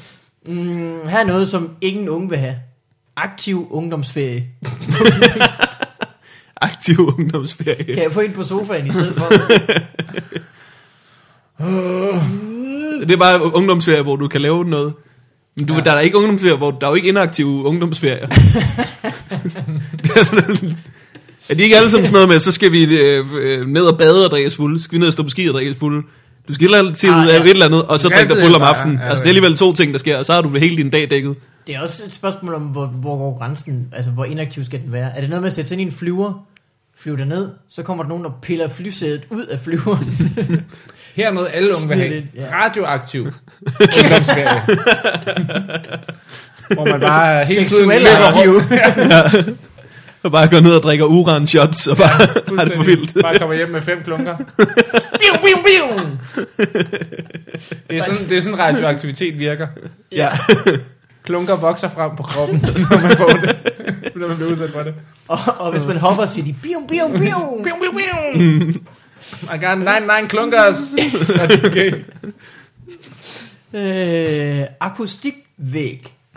Mm, 0.46 1.08
her 1.08 1.18
er 1.18 1.24
noget, 1.26 1.48
som 1.48 1.70
ingen 1.80 2.08
unge 2.08 2.28
vil 2.28 2.38
have. 2.38 2.54
Aktiv 3.16 3.68
ungdomsferie. 3.70 4.44
Aktiv 6.62 6.98
ungdomsferie. 7.18 7.84
Kan 7.94 8.02
jeg 8.02 8.12
få 8.12 8.20
en 8.20 8.32
på 8.32 8.44
sofaen 8.44 8.86
i 8.86 8.90
stedet 8.90 9.14
for? 9.14 9.24
Det 13.00 13.10
er 13.10 13.16
bare 13.16 13.54
ungdomsferie, 13.54 14.02
hvor 14.02 14.16
du 14.16 14.28
kan 14.28 14.40
lave 14.40 14.64
noget. 14.64 14.92
Men 15.56 15.66
du, 15.66 15.74
ja. 15.74 15.80
der 15.80 15.92
er 15.92 16.00
ikke 16.00 16.16
ungdomsferie, 16.18 16.56
hvor 16.56 16.70
der 16.70 16.86
er 16.86 16.90
jo 16.90 16.94
ikke 16.94 17.08
inaktive 17.08 17.48
ungdomsferier. 17.48 18.26
Det 20.02 20.10
er 20.16 20.24
sådan- 20.24 20.78
er 21.48 21.54
de 21.54 21.62
ikke 21.62 21.76
alle 21.76 21.90
sammen 21.90 22.06
sådan 22.06 22.12
noget 22.14 22.28
med, 22.28 22.38
så 22.38 22.52
skal 22.52 22.72
vi 22.72 22.98
øh, 22.98 23.26
øh, 23.34 23.66
ned 23.66 23.82
og 23.86 23.98
bade 23.98 24.24
og 24.24 24.30
drikke 24.30 24.46
os 24.46 24.56
fulde, 24.56 24.82
skal 24.82 24.92
vi 24.96 24.98
ned 24.98 25.06
og 25.06 25.12
stå 25.12 25.22
på 25.22 25.28
ski 25.28 25.46
og 25.48 25.54
drikke 25.54 25.70
os 25.70 25.76
fulde. 25.76 26.02
Du 26.48 26.54
skal 26.54 26.68
hele 26.68 26.94
tiden 26.94 27.14
Ah, 27.14 27.20
ah, 27.22 27.28
ja. 27.28 27.34
ja. 27.34 27.42
et 27.42 27.50
eller 27.50 27.66
andet, 27.66 27.82
og 27.82 28.00
så 28.00 28.08
drikke 28.08 28.34
dig 28.34 28.42
fuld 28.44 28.54
om 28.54 28.62
aftenen. 28.62 28.96
ja, 29.02 29.08
altså 29.08 29.22
det 29.22 29.26
er 29.28 29.30
alligevel 29.30 29.56
to 29.56 29.72
ting, 29.72 29.92
der 29.92 29.98
sker, 29.98 30.16
og 30.18 30.24
så 30.24 30.32
har 30.32 30.40
du 30.42 30.48
hele 30.48 30.76
din 30.76 30.90
dag 30.90 31.10
dækket. 31.10 31.36
Det 31.66 31.74
er 31.74 31.80
også 31.80 32.04
et 32.06 32.14
spørgsmål 32.14 32.54
om, 32.54 32.62
hvor, 32.62 32.86
hvor 32.86 33.18
går 33.18 33.38
grænsen, 33.38 33.88
altså 33.92 34.10
hvor 34.10 34.24
inaktiv 34.24 34.64
skal 34.64 34.80
den 34.80 34.92
være. 34.92 35.16
Er 35.16 35.20
det 35.20 35.28
noget 35.30 35.42
med 35.42 35.46
at 35.46 35.52
sætte 35.54 35.68
sig 35.68 35.74
ind 35.74 35.80
i 35.80 35.84
en 35.84 35.92
flyver, 35.92 36.46
flyve 36.98 37.16
derned, 37.16 37.48
så 37.68 37.82
kommer 37.82 38.04
der 38.04 38.08
nogen, 38.08 38.24
der 38.24 38.30
piller 38.42 38.68
flysædet 38.68 39.22
ud 39.30 39.46
af 39.46 39.60
flyveren. 39.60 40.34
Hermed 41.16 41.46
alle 41.52 41.68
unge 41.76 41.88
vil 41.88 41.96
have 41.98 42.22
ja. 42.36 42.46
radioaktiv. 42.52 43.24
Hvor 46.74 46.84
man 46.84 47.00
bare 47.00 47.44
hele 47.46 47.64
tiden 47.64 47.88
løber 47.88 48.26
aktiv. 48.28 48.50
rundt. 48.50 49.58
Og 50.22 50.32
bare 50.32 50.48
gå 50.48 50.60
ned 50.60 50.74
og 50.76 50.82
drikker 50.82 51.04
uran 51.04 51.46
shots, 51.46 51.86
og 51.86 51.96
bare 51.96 52.08
har 52.58 52.64
det 52.64 52.74
for 52.74 52.82
vildt. 52.82 53.14
Bare 53.22 53.38
kommer 53.38 53.56
hjem 53.56 53.68
med 53.68 53.82
fem 53.82 54.02
klunker. 54.04 54.36
Biu, 54.56 55.34
biu, 55.42 55.56
biu. 55.62 55.86
Det 57.90 57.98
er 57.98 58.02
sådan, 58.02 58.28
det 58.28 58.38
er 58.38 58.40
sådan 58.40 58.58
radioaktivitet 58.58 59.38
virker. 59.38 59.66
Ja. 60.12 60.30
Klunker 61.26 61.56
vokser 61.56 61.88
frem 61.88 62.16
på 62.16 62.22
kroppen, 62.22 62.64
når 62.90 63.00
man 63.02 63.16
får 63.16 63.28
det. 63.28 63.56
Når 64.14 64.28
man 64.28 64.36
bliver 64.36 64.50
udsat 64.50 64.70
for 64.70 64.82
det. 64.82 64.94
Og, 65.28 65.38
og 65.58 65.72
hvis 65.72 65.84
man 65.84 65.96
hopper, 65.96 66.26
siger 66.26 66.44
de 66.44 66.54
biu, 66.62 66.80
biu, 66.88 67.08
biu. 67.08 67.62
Biu, 67.64 67.74
biu, 67.80 67.92
biu. 67.92 68.42
I 69.54 69.58
got 69.60 69.78
99 69.78 70.28
klunkers. 70.28 70.94
Er 71.40 71.46
det 71.46 71.64
okay? 71.64 71.92
Øh, 73.74 74.66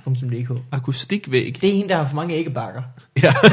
akustikvæg.dk 0.06 0.62
Akustikvæg. 0.72 1.58
Det 1.62 1.70
er 1.70 1.74
en, 1.74 1.89
der 1.89 1.95
har 1.95 2.08
for 2.08 2.16
mange 2.16 2.36
æggebakker. 2.36 2.82
Ja. 3.24 3.34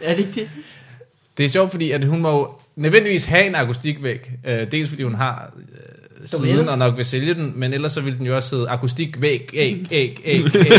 Er 0.00 0.14
det 0.16 0.18
ikke 0.18 0.40
det? 0.40 0.48
Det 1.36 1.44
er 1.44 1.48
sjovt, 1.48 1.70
fordi 1.70 1.90
at 1.90 2.04
hun 2.04 2.20
må 2.20 2.30
jo 2.30 2.50
nødvendigvis 2.76 3.24
have 3.24 3.46
en 3.46 3.54
akustikvæg. 3.54 4.30
Øh, 4.46 4.70
dels 4.72 4.88
fordi 4.88 5.02
hun 5.02 5.14
har 5.14 5.52
øh, 6.22 6.28
siden 6.28 6.68
og 6.68 6.78
nok 6.78 6.96
vil 6.96 7.04
sælge 7.04 7.34
den, 7.34 7.52
men 7.56 7.72
ellers 7.72 7.92
så 7.92 8.00
vil 8.00 8.18
den 8.18 8.26
jo 8.26 8.36
også 8.36 8.56
hedde 8.56 8.68
akustikvæg, 8.68 9.50
æg, 9.54 9.86
æg, 9.90 10.20
æg, 10.24 10.42
æg. 10.54 10.62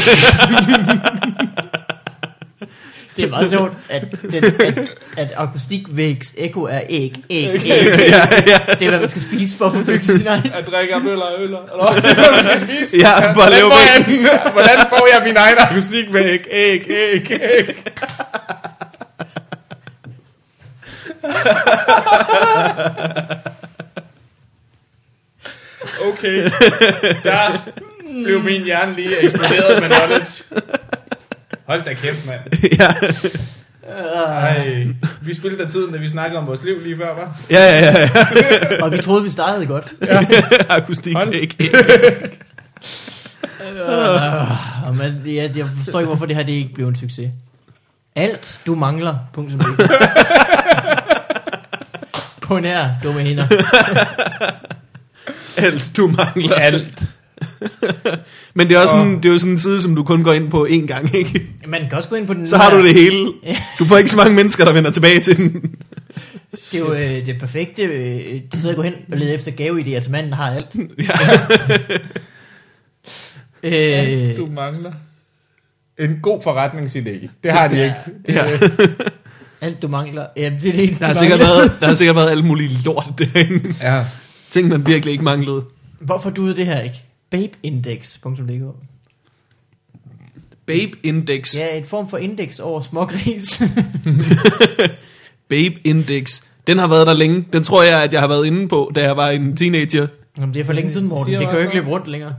Det 3.16 3.26
er 3.26 3.30
meget 3.30 3.50
sjovt, 3.50 3.72
at, 3.90 4.12
den, 4.22 4.44
at, 4.44 4.80
at 5.18 5.34
akustikvægs 5.38 6.34
ekko 6.38 6.64
er 6.64 6.82
æg, 6.90 7.14
æg, 7.30 7.50
æg. 7.50 7.66
æg. 7.66 8.00
ja, 8.00 8.28
ja. 8.48 8.60
Det 8.80 8.86
er, 8.86 8.90
hvad 8.90 9.00
man 9.00 9.10
skal 9.10 9.22
spise 9.22 9.58
for 9.58 9.66
at 9.66 9.74
få 9.74 9.84
bygget 9.84 10.06
sin 10.06 10.28
egen. 10.28 10.46
Jeg 10.46 10.64
drikker 10.68 11.00
møller 11.00 11.26
og 11.26 11.44
øller. 11.44 11.60
Eller 11.72 11.92
hvad 12.02 12.16
det 12.16 12.28
er, 12.28 12.32
man 12.32 12.44
skal 12.44 12.68
spise? 12.68 12.98
Ja, 12.98 13.20
bare 13.20 13.34
hvordan, 13.34 13.52
lave 13.52 13.72
får 13.72 13.80
jeg, 13.80 14.52
hvordan 14.52 14.80
får 14.90 15.08
jeg 15.14 15.22
min 15.26 15.38
egen 15.38 15.58
akustikvæg? 15.58 16.46
Æg, 16.52 16.86
æg, 16.90 17.32
æg. 17.32 17.84
Okay, 26.08 26.50
der 27.24 27.72
blev 28.24 28.44
min 28.44 28.64
hjerne 28.64 28.96
lige 28.96 29.24
eksploderet 29.24 29.82
med 29.82 29.90
knowledge. 29.90 30.44
Hold 31.66 31.84
da 31.84 31.94
kæft, 31.94 32.28
mand. 32.28 32.40
ja. 32.80 32.88
Ej, 34.16 34.88
vi 35.22 35.34
spildte 35.34 35.64
da 35.64 35.70
tiden, 35.70 35.94
da 35.94 35.98
vi 36.00 36.10
snakkede 36.10 36.40
om 36.40 36.48
vores 36.48 36.64
liv 36.64 36.82
lige 36.84 36.98
før, 36.98 37.16
var? 37.16 37.38
Ja, 37.50 37.80
ja, 37.80 38.00
ja, 38.00 38.84
Og 38.84 38.92
vi 38.92 38.98
troede, 38.98 39.24
vi 39.24 39.30
startede 39.30 39.66
godt. 39.66 39.88
ja. 40.02 40.20
Akustikvæg. 40.76 41.58
Og 44.86 44.96
man, 44.96 45.22
ja, 45.26 45.50
jeg 45.56 45.70
forstår 45.78 46.00
ikke, 46.00 46.08
hvorfor 46.08 46.26
det 46.26 46.36
her 46.36 46.44
det 46.44 46.54
ikke 46.54 46.74
blev 46.74 46.88
en 46.88 46.96
succes. 46.96 47.32
Alt 48.16 48.60
du 48.66 48.76
mangler. 48.76 49.16
Punktum. 49.34 49.62
På 52.42 52.60
nær 52.60 52.90
dumme 53.04 53.22
hænder. 53.22 53.48
Alt 55.58 55.92
du 55.98 56.08
mangler. 56.08 56.56
Alt. 56.56 57.04
Men 58.56 58.68
det 58.70 58.76
er 58.78 58.80
også 58.82 58.96
Og- 58.96 59.02
sådan, 59.02 59.18
det 59.18 59.26
er 59.26 59.30
jo 59.34 59.40
sådan 59.40 59.52
en 59.52 59.58
side, 59.58 59.82
som 59.82 59.96
du 59.96 60.04
kun 60.04 60.24
går 60.24 60.34
ind 60.34 60.52
på 60.52 60.68
én 60.70 60.86
gang, 60.86 61.16
ikke? 61.16 61.50
Man 61.68 61.82
kan 61.82 61.92
også 61.94 62.10
gå 62.10 62.16
ind 62.16 62.28
på 62.28 62.34
den. 62.34 62.48
Så 62.48 62.58
har 62.58 62.78
du 62.78 62.84
det 62.86 62.94
hele. 62.94 63.32
Du 63.80 63.86
får 63.86 63.98
ikke 63.98 64.10
så 64.10 64.18
mange 64.18 64.34
mennesker, 64.34 64.66
der 64.66 64.74
vender 64.74 64.92
tilbage 64.92 65.20
til 65.20 65.38
den. 65.38 65.52
Det 66.72 66.74
er 66.74 66.80
jo 66.80 66.94
øh, 66.94 67.26
det 67.26 67.36
perfekte 67.40 67.82
øh, 67.84 68.42
sted 68.54 68.70
at 68.70 68.76
gå 68.76 68.82
hen 68.82 68.94
og 69.12 69.18
lede 69.18 69.34
efter 69.34 69.52
gaveidéer 69.52 70.00
til 70.04 70.12
manden, 70.12 70.34
har 70.34 70.50
alt. 70.52 70.68
Ja. 73.64 74.22
Øh, 74.32 74.38
du 74.38 74.46
mangler. 74.46 74.92
En 76.00 76.20
god 76.22 76.42
forretningsidé. 76.42 77.30
Det 77.44 77.52
har 77.52 77.68
de 77.68 77.84
ikke. 77.84 77.96
Ja. 78.28 78.46
alt 79.62 79.82
du 79.82 79.88
mangler. 79.88 80.26
Ja, 80.38 80.50
det 80.62 80.70
er 80.70 80.72
det 80.74 80.84
eneste, 80.84 81.00
Der 81.00 81.06
har 81.08 81.14
sikkert 81.14 81.40
været, 81.40 81.72
der 81.80 81.86
har 81.88 81.96
sikkert 81.96 82.16
været 82.16 82.30
alt 82.32 82.46
muligt 82.46 82.86
lort 82.86 83.10
derinde. 83.20 83.74
Ja. 83.82 84.06
Ting, 84.50 84.68
man 84.68 84.88
virkelig 84.88 85.12
ikke 85.12 85.24
manglede. 85.24 85.64
Hvorfor 86.00 86.30
duede 86.30 86.56
det 86.56 86.66
her 86.66 86.80
ikke? 86.82 87.04
Babeindex.dk 87.34 88.76
Babe 90.66 90.92
Index. 91.04 91.58
Ja, 91.58 91.78
et 91.78 91.86
form 91.86 92.10
for 92.10 92.18
indeks 92.18 92.60
over 92.60 92.82
smågris. 92.82 93.62
Babe 95.50 95.76
Index. 95.84 96.42
Den 96.68 96.78
har 96.78 96.88
været 96.88 97.08
der 97.08 97.14
længe. 97.14 97.46
Den 97.54 97.64
tror 97.64 97.84
jeg, 97.84 98.04
at 98.04 98.14
jeg 98.14 98.22
har 98.22 98.28
været 98.28 98.46
inde 98.46 98.68
på, 98.68 98.92
da 98.96 99.02
jeg 99.04 99.18
var 99.18 99.30
en 99.30 99.58
teenager. 99.58 100.08
Jamen, 100.38 100.54
det 100.54 100.60
er 100.60 100.64
for 100.64 100.74
længe 100.74 100.92
siden, 100.92 101.08
Morten. 101.08 101.34
Det 101.34 101.40
kan 101.40 101.50
jo 101.50 101.54
også 101.54 101.64
ikke 101.64 101.76
løbe 101.76 101.88
rundt 101.90 102.08
længere. 102.08 102.36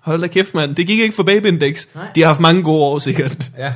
Hold 0.00 0.20
da 0.20 0.26
kæft, 0.26 0.54
mand. 0.54 0.76
Det 0.76 0.86
gik 0.86 0.98
ikke 1.00 1.14
for 1.14 1.22
Babe 1.22 1.48
Index. 1.48 1.86
Nej. 1.94 2.04
De 2.14 2.20
har 2.20 2.26
haft 2.26 2.40
mange 2.40 2.62
gode 2.62 2.82
år, 2.82 2.98
sikkert. 2.98 3.50
Ja. 3.58 3.64
Jeg 3.64 3.74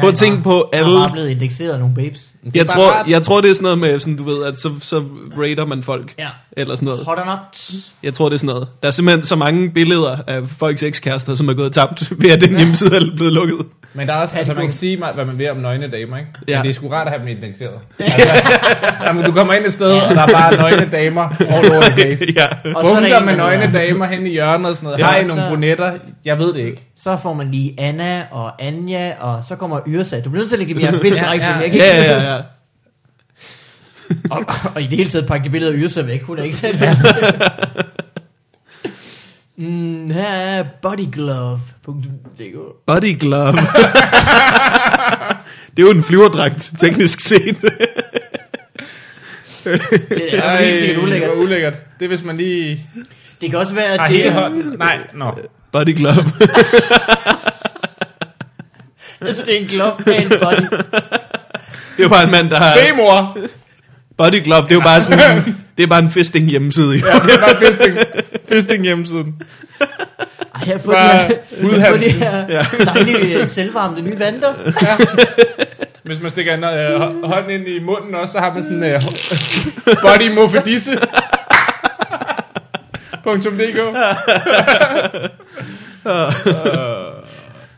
Prøv 0.00 0.08
er 0.08 0.12
at 0.12 0.18
tænke 0.18 0.34
bare- 0.34 0.42
på 0.42 0.68
Jeg 0.72 0.80
er 0.80 0.84
alle... 0.84 0.98
bare 0.98 1.12
blevet 1.12 1.28
indekseret 1.30 1.72
af 1.72 1.78
nogle 1.80 1.94
babes. 1.94 2.34
Det 2.44 2.56
Jeg 2.56 2.66
bare 2.66 2.76
tror, 2.76 2.90
rart. 2.90 3.08
jeg 3.08 3.22
tror, 3.22 3.40
det 3.40 3.50
er 3.50 3.54
sådan 3.54 3.62
noget 3.62 3.78
med, 3.78 4.00
sådan, 4.00 4.16
du 4.16 4.24
ved, 4.24 4.44
at 4.44 4.58
så, 4.58 4.70
så 4.80 5.02
rater 5.38 5.66
man 5.66 5.82
folk. 5.82 6.14
Ja. 6.18 6.26
Eller 6.52 6.74
sådan 6.74 6.86
noget. 6.86 7.04
Hot 7.04 7.18
or 7.18 7.24
not. 7.24 7.70
Jeg 8.02 8.14
tror, 8.14 8.28
det 8.28 8.34
er 8.34 8.38
sådan 8.38 8.46
noget. 8.54 8.68
Der 8.82 8.88
er 8.88 8.92
simpelthen 8.92 9.24
så 9.24 9.36
mange 9.36 9.70
billeder 9.70 10.16
af 10.26 10.40
folks 10.58 10.82
ekskærester, 10.82 11.34
som 11.34 11.48
er 11.48 11.54
gået 11.54 11.72
tabt 11.72 12.12
ved, 12.22 12.30
at 12.30 12.40
den 12.40 12.56
hjemmeside 12.56 12.96
er 12.96 13.00
blevet 13.16 13.32
lukket. 13.32 13.56
Men 13.94 14.08
der 14.08 14.14
er 14.14 14.18
også, 14.18 14.36
altså 14.36 14.54
man 14.54 14.64
kan 14.64 14.72
sige, 14.74 14.96
hvad 15.14 15.24
man 15.24 15.38
vil 15.38 15.50
om 15.50 15.56
nøgne 15.56 15.90
damer, 15.90 16.16
ikke? 16.16 16.30
Ja. 16.48 16.56
Men 16.56 16.62
det 16.62 16.68
er 16.68 16.74
sgu 16.74 16.88
rart 16.88 17.06
at 17.06 17.12
have 17.12 17.20
dem 17.20 17.36
indekseret. 17.36 17.78
Altså, 17.98 18.28
jamen, 19.04 19.24
du 19.24 19.32
kommer 19.32 19.52
ind 19.54 19.64
et 19.66 19.72
sted, 19.72 19.90
og 19.90 20.14
der 20.14 20.20
er 20.22 20.26
bare 20.32 20.56
nøgne 20.56 20.88
damer 20.92 21.28
all 21.40 21.72
over 21.72 21.80
the 21.80 21.92
place. 21.94 22.26
ja. 22.36 22.46
Og 22.74 22.86
så 22.86 22.94
er 22.94 23.00
der 23.00 23.08
Bunker 23.08 23.20
med 23.20 23.36
nøgne 23.36 23.72
damer 23.72 24.06
hen 24.06 24.26
i 24.26 24.30
hjørnet 24.30 24.70
og 24.70 24.76
sådan 24.76 24.86
noget. 24.86 24.98
Ja, 24.98 25.06
Ja, 25.06 25.12
Har 25.12 25.18
I 25.20 25.24
så- 25.24 25.34
nogle 25.34 25.48
brunetter? 25.48 25.92
Jeg 26.24 26.38
ved 26.38 26.52
det 26.54 26.60
ikke. 26.60 26.84
Så 27.00 27.16
får 27.22 27.32
man 27.32 27.50
lige 27.50 27.74
Anna 27.78 28.22
og 28.30 28.62
Anja, 28.62 29.12
og 29.20 29.44
så 29.44 29.56
kommer 29.56 29.80
Yrsa. 29.88 30.20
Du 30.20 30.30
bliver 30.30 30.40
nødt 30.42 30.48
til 30.50 30.56
at 30.56 30.66
lægge 30.66 30.80
i 30.80 30.84
alfabetisk 30.84 31.16
Ja, 31.22 31.32
ja. 31.32 31.32
Jeg 31.32 31.70
kan 31.70 31.80
Ja, 31.80 31.96
ikke- 31.96 32.12
ja, 32.12 32.34
ja. 32.34 32.37
og, 34.30 34.44
og, 34.74 34.82
i 34.82 34.86
det 34.86 34.98
hele 34.98 35.10
taget 35.10 35.26
pakke 35.26 35.44
det 35.44 35.52
billede 35.52 35.72
af 35.72 35.78
Yrsa 35.78 36.02
væk. 36.02 36.22
Hun 36.22 36.38
er 36.38 36.42
ikke 36.42 36.56
selv. 36.56 36.78
mm, 39.56 40.10
her 40.10 40.28
er 40.28 40.64
bodyglove.dk 40.82 42.56
Body 42.86 43.18
glove. 43.20 43.52
det 45.70 45.78
er 45.78 45.82
jo 45.82 45.90
en 45.90 46.02
flyverdragt, 46.02 46.72
teknisk 46.78 47.20
set. 47.20 47.56
Det 49.64 50.38
er 50.38 50.56
helt 50.56 50.80
sikkert 50.80 51.02
ulækkert. 51.02 51.30
hvor 51.30 51.42
ulækkert. 51.42 51.74
Det 51.98 52.04
er, 52.04 52.08
hvis 52.08 52.24
man 52.24 52.36
lige 52.36 52.86
Det 53.40 53.50
kan 53.50 53.58
også 53.58 53.74
være, 53.74 53.86
at 53.86 54.10
det 54.10 54.26
er. 54.26 54.48
Nej, 54.78 54.98
nå. 55.14 55.38
Body 55.72 55.96
glove. 55.96 56.14
altså, 59.20 59.42
det 59.46 59.56
er 59.56 59.60
en 59.60 59.66
glove 59.66 59.92
af 60.06 60.22
en 60.22 60.28
body. 60.28 60.78
Det 61.96 62.04
er 62.04 62.08
bare 62.08 62.24
en 62.24 62.30
mand, 62.30 62.50
der 62.50 62.56
har... 62.56 62.72
Se, 62.72 62.96
mor! 62.96 63.38
Body 64.18 64.34
glove, 64.44 64.62
det 64.62 64.70
er 64.70 64.74
jo 64.74 64.80
bare 64.80 65.00
sådan... 65.02 65.44
Det 65.76 65.82
er 65.84 65.88
bare 65.88 65.98
en 66.02 66.10
fisting 66.10 66.46
hjemmeside. 66.50 66.94
Ja, 66.96 67.18
det 67.18 67.34
er 67.34 67.38
bare 67.38 67.56
fisting, 67.66 67.98
fisting 68.48 68.84
hjemmesiden. 68.84 69.34
Ej, 69.80 69.86
jeg 70.66 70.74
har 70.74 70.78
fået 70.78 70.96
Bare 70.96 71.28
de 71.28 71.30
her, 71.30 71.36
jeg 71.68 71.84
har 71.84 71.90
fået 71.90 72.04
de 72.04 72.10
her 72.10 72.46
dejlige, 72.84 73.40
øh, 73.40 73.46
selvvarmende 73.46 74.10
nye 74.10 74.18
vanter. 74.18 74.54
Hvis 76.04 76.20
man 76.22 76.30
stikker 76.30 76.54
en 76.54 76.64
øh, 76.64 77.00
hå- 77.00 77.26
hånd 77.26 77.50
ind 77.50 77.68
i 77.68 77.80
munden 77.80 78.14
også, 78.14 78.32
så 78.32 78.38
har 78.38 78.54
man 78.54 78.62
sådan 78.62 78.84
øh, 78.84 79.02
body 80.02 80.34
muffedisse. 80.34 80.98
.dk 83.24 83.78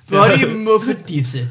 Body 0.08 0.44
muffedisse. 0.54 1.48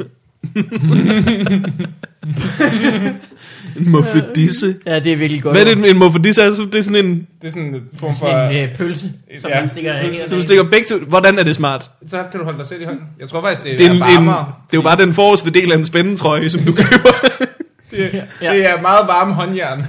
En 3.78 3.90
muffedisse. 3.90 4.76
Ja, 4.86 5.00
det 5.00 5.12
er 5.14 5.16
virkelig 5.18 5.44
godt. 5.44 5.56
Hvad 5.58 5.66
er 5.66 5.76
det, 5.76 5.90
en 5.90 5.98
muffedisse? 5.98 6.44
Altså, 6.44 6.64
det 6.66 6.76
er 6.76 6.82
sådan 6.82 7.06
en... 7.06 7.28
Det 7.42 7.48
er 7.48 7.52
sådan 7.52 7.76
en 7.76 7.82
form 8.00 8.14
for... 8.14 8.26
Sådan 8.28 8.56
en 8.56 8.70
øh, 8.70 8.76
pølse, 8.76 9.12
som 9.38 9.50
Ja, 9.52 9.60
man 9.60 9.70
stikker 9.70 9.94
af. 9.94 10.24
Så 10.28 10.36
du 10.36 10.42
stikker 10.42 10.64
begge 10.64 10.86
to... 10.88 10.98
Hvordan 11.06 11.40
er 11.40 11.44
det 11.44 11.56
smart? 11.56 11.92
Så 12.08 12.24
kan 12.32 12.40
du 12.40 12.44
holde 12.46 12.60
dig 12.60 12.68
selv 12.68 12.82
i 12.82 12.86
hånden. 12.86 13.04
Jeg 13.20 13.30
tror 13.30 13.42
faktisk, 13.42 13.64
det 13.64 13.74
er, 13.74 13.78
Det 13.78 13.86
er, 13.86 13.90
en, 13.90 13.96
en, 13.96 14.02
varmere. 14.02 14.54
det 14.72 14.78
er 14.78 14.78
jo 14.78 14.82
bare 14.82 14.98
den 14.98 15.14
forreste 15.14 15.50
del 15.52 15.72
af 15.72 15.76
en 15.76 15.86
spændetrøje, 15.86 16.50
som 16.50 16.62
du 16.62 16.72
køber. 16.74 17.10
Det, 17.92 18.24
Ja. 18.42 18.52
det 18.54 18.66
er 18.70 18.82
meget 18.82 19.08
varme 19.08 19.34
håndjern. 19.34 19.80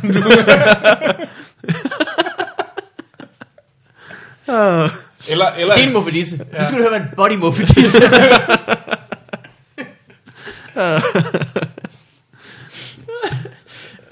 Ah. 4.49 4.91
eller, 5.31 5.47
eller, 5.59 5.75
Det 5.75 5.83
er 5.83 5.87
en 5.87 5.93
muffedisse. 5.93 6.37
Nu 6.39 6.45
skal 6.65 6.77
du 6.79 6.83
høre, 6.83 6.91
hvad 6.91 7.01
en 7.01 7.07
body 7.17 7.37
muffedisse 7.37 7.99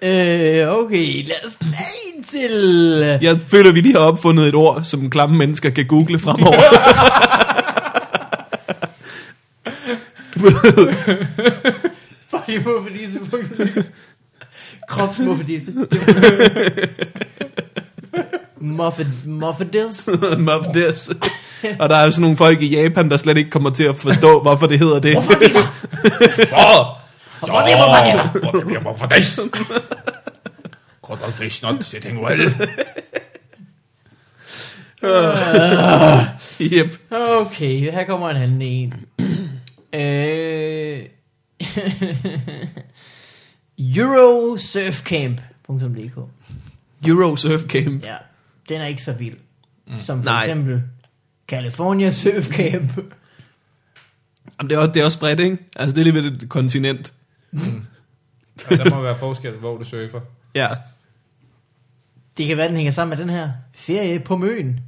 Øh, 0.02 0.68
okay, 0.68 1.26
lad 1.26 1.36
os 1.46 1.52
tage 1.60 2.16
en 2.16 2.24
Jeg 3.22 3.38
føler, 3.46 3.72
vi 3.72 3.80
lige 3.80 3.94
har 3.94 4.00
opfundet 4.00 4.48
et 4.48 4.54
ord, 4.54 4.80
som 4.82 5.10
klamme 5.10 5.36
mennesker 5.36 5.70
kan 5.70 5.86
google 5.86 6.18
fremover. 6.18 6.56
Du 10.34 10.42
ved, 10.42 10.52
Body 12.30 12.58
muffedisse. 12.64 13.18
Kropsmuffedisse. 14.88 15.72
Muffed, 18.60 19.06
muffedisse. 19.26 20.10
Muffedisse. 20.38 21.14
Og 21.78 21.88
der 21.88 21.96
er 21.96 22.10
sådan 22.10 22.22
nogle 22.22 22.36
folk 22.36 22.62
i 22.62 22.66
Japan, 22.82 23.10
der 23.10 23.16
slet 23.16 23.36
ikke 23.36 23.50
kommer 23.50 23.70
til 23.70 23.84
at 23.84 23.96
forstå, 23.96 24.40
hvorfor 24.40 24.66
det 24.66 24.78
hedder 24.78 25.00
det. 25.00 25.16
Åh! 25.16 25.22
Hvorfor 27.38 27.60
det 27.60 27.74
var 27.78 27.88
faktisk? 27.96 28.22
Hvorfor 28.42 28.80
hvorfor 28.80 29.06
det? 29.06 30.14
Godt 31.08 31.22
og 31.22 31.32
fisk, 31.32 31.62
not 31.62 31.84
sitting 31.84 32.22
well. 32.22 32.40
yep. 36.60 36.98
Okay, 37.10 37.92
her 37.92 38.04
kommer 38.06 38.30
en 38.30 38.36
anden 38.36 38.62
en. 38.62 38.94
øh, 40.00 41.04
Eurosurfcamp.dk 43.96 46.18
Euro 47.06 47.36
Surf 47.36 47.62
Camp. 47.62 48.04
Ja, 48.04 48.16
den 48.68 48.80
er 48.80 48.86
ikke 48.86 49.02
så 49.02 49.12
vild. 49.12 49.36
Som 50.00 50.22
for 50.22 50.30
Nej. 50.30 50.38
eksempel 50.38 50.82
California 51.48 52.10
Surf 52.10 52.48
Camp. 52.48 52.96
Jamen, 52.96 53.10
det, 54.70 54.72
er 54.72 54.78
også, 54.78 54.92
det 54.92 55.00
er 55.00 55.04
også 55.04 55.18
bredt, 55.18 55.40
ikke? 55.40 55.58
Altså, 55.76 55.94
det 55.94 56.00
er 56.00 56.04
lige 56.12 56.14
ved 56.14 56.24
et 56.42 56.48
kontinent. 56.48 57.12
Ja, 57.52 57.58
der 58.76 58.90
må 58.90 59.02
være 59.02 59.18
forskel, 59.18 59.52
hvor 59.52 59.78
du 59.78 59.84
surfer. 59.84 60.20
Ja. 60.54 60.68
Det 62.38 62.46
kan 62.46 62.56
være, 62.56 62.68
den 62.68 62.76
hænger 62.76 62.92
sammen 62.92 63.18
med 63.18 63.24
den 63.24 63.34
her. 63.34 63.50
Ferie 63.74 64.20
på 64.20 64.36
Møn. 64.36 64.80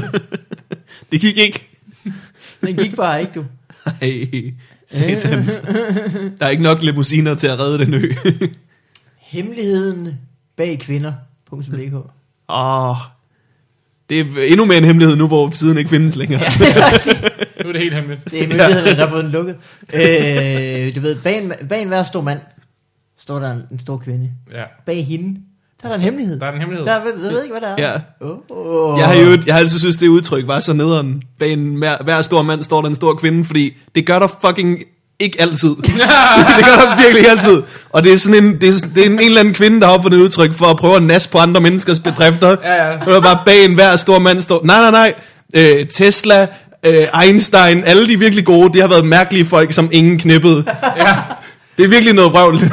Det 1.12 1.20
gik 1.20 1.38
ikke. 1.38 1.68
Den 2.60 2.76
gik 2.76 2.96
bare 2.96 3.20
ikke, 3.20 3.32
du. 3.34 3.44
Ej, 4.00 4.52
satans. 4.86 5.62
Der 6.38 6.46
er 6.46 6.48
ikke 6.48 6.62
nok 6.62 6.82
limousiner 6.82 7.34
til 7.34 7.46
at 7.46 7.58
redde 7.58 7.86
den 7.86 7.94
ø. 7.94 8.12
Hemmeligheden 9.20 10.18
bag 10.56 10.78
kvinder.dk 10.78 11.94
Åh, 12.48 12.96
det 14.10 14.20
er 14.20 14.24
endnu 14.46 14.64
mere 14.64 14.78
en 14.78 14.84
hemmelighed 14.84 15.16
nu, 15.16 15.26
hvor 15.26 15.50
siden 15.50 15.78
ikke 15.78 15.90
findes 15.90 16.16
længere. 16.16 16.40
Ja. 16.40 16.48
Nu 17.62 17.68
er 17.68 17.72
det 17.72 17.82
helt 17.82 17.94
hemmeligt. 17.94 18.24
Det 18.30 18.42
er 18.42 18.46
myndighederne, 18.48 18.90
der 18.90 19.04
har 19.04 19.08
fået 19.08 19.24
den 19.24 19.32
lukket. 19.32 19.56
Øh, 19.94 20.94
du 20.94 21.00
ved, 21.00 21.22
bag 21.22 21.42
en, 21.42 21.52
bag 21.68 21.82
en 21.82 21.88
hver 21.88 22.02
stor 22.02 22.20
mand, 22.20 22.40
står 23.16 23.38
der 23.38 23.52
en, 23.52 23.62
en 23.70 23.78
stor 23.78 23.96
kvinde. 23.96 24.32
Ja. 24.52 24.64
Bag 24.86 25.06
hende, 25.06 25.40
der 25.86 25.92
er 25.92 25.96
en 25.98 26.00
hemmelighed. 26.02 26.40
Der 26.40 26.46
er 26.46 26.52
en 26.52 26.58
hemmelighed. 26.58 26.86
Der, 26.86 26.92
er- 26.92 27.00
jeg 27.24 27.32
ved 27.32 27.42
ikke, 27.42 27.54
hvad 27.60 27.68
der 27.76 27.84
er. 27.84 27.92
Ja. 27.92 28.26
Oh, 28.26 28.92
oh. 28.92 28.98
Jeg 28.98 29.06
har 29.06 29.14
jo, 29.14 29.38
jeg 29.46 29.54
har 29.54 29.58
altid 29.60 29.78
synes 29.78 29.96
det 29.96 30.08
udtryk 30.08 30.46
var 30.46 30.60
så 30.60 30.72
nederen. 30.72 31.22
Bag 31.38 31.52
en 31.52 31.74
hver, 31.74 31.96
hver 32.04 32.22
stor 32.22 32.42
mand 32.42 32.62
står 32.62 32.80
der 32.82 32.88
en 32.88 32.94
stor 32.94 33.14
kvinde, 33.14 33.44
fordi 33.44 33.72
det 33.94 34.06
gør 34.06 34.18
der 34.18 34.26
fucking 34.46 34.78
ikke 35.20 35.40
altid. 35.40 35.68
det 35.76 35.84
gør 36.64 36.84
der 36.84 36.96
virkelig 36.96 37.18
ikke 37.18 37.30
altid. 37.30 37.62
Og 37.92 38.02
det 38.04 38.12
er 38.12 38.16
sådan 38.16 38.44
en, 38.44 38.60
det 38.60 38.68
er, 38.68 38.88
det 38.94 39.02
er 39.02 39.06
en, 39.06 39.12
en 39.12 39.20
eller 39.20 39.40
anden 39.40 39.54
kvinde, 39.54 39.80
der 39.80 39.86
har 39.86 39.94
opfundet 39.94 40.18
et 40.18 40.22
udtryk 40.22 40.54
for 40.54 40.66
at 40.66 40.76
prøve 40.76 40.96
at 40.96 41.02
nas 41.02 41.26
på 41.26 41.38
andre 41.38 41.60
menneskers 41.60 42.00
bedrifter. 42.00 42.56
Ja, 42.64 42.74
ja. 42.86 43.16
Og 43.16 43.22
bare 43.22 43.38
bag 43.46 43.64
en 43.64 43.74
hver 43.74 43.96
stor 43.96 44.18
mand 44.18 44.40
står, 44.40 44.60
nej, 44.64 44.80
nej, 44.80 44.90
nej, 44.90 45.14
øh, 45.80 45.86
Tesla, 45.86 46.46
øh, 46.86 47.06
Einstein, 47.24 47.84
alle 47.84 48.08
de 48.08 48.18
virkelig 48.18 48.44
gode, 48.44 48.72
de 48.72 48.80
har 48.80 48.88
været 48.88 49.04
mærkelige 49.06 49.44
folk, 49.46 49.72
som 49.72 49.88
ingen 49.92 50.18
knippede. 50.18 50.64
Ja. 50.96 51.16
Det 51.76 51.84
er 51.84 51.88
virkelig 51.88 52.14
noget 52.14 52.32
vrøvl. 52.32 52.60
Det, 52.60 52.70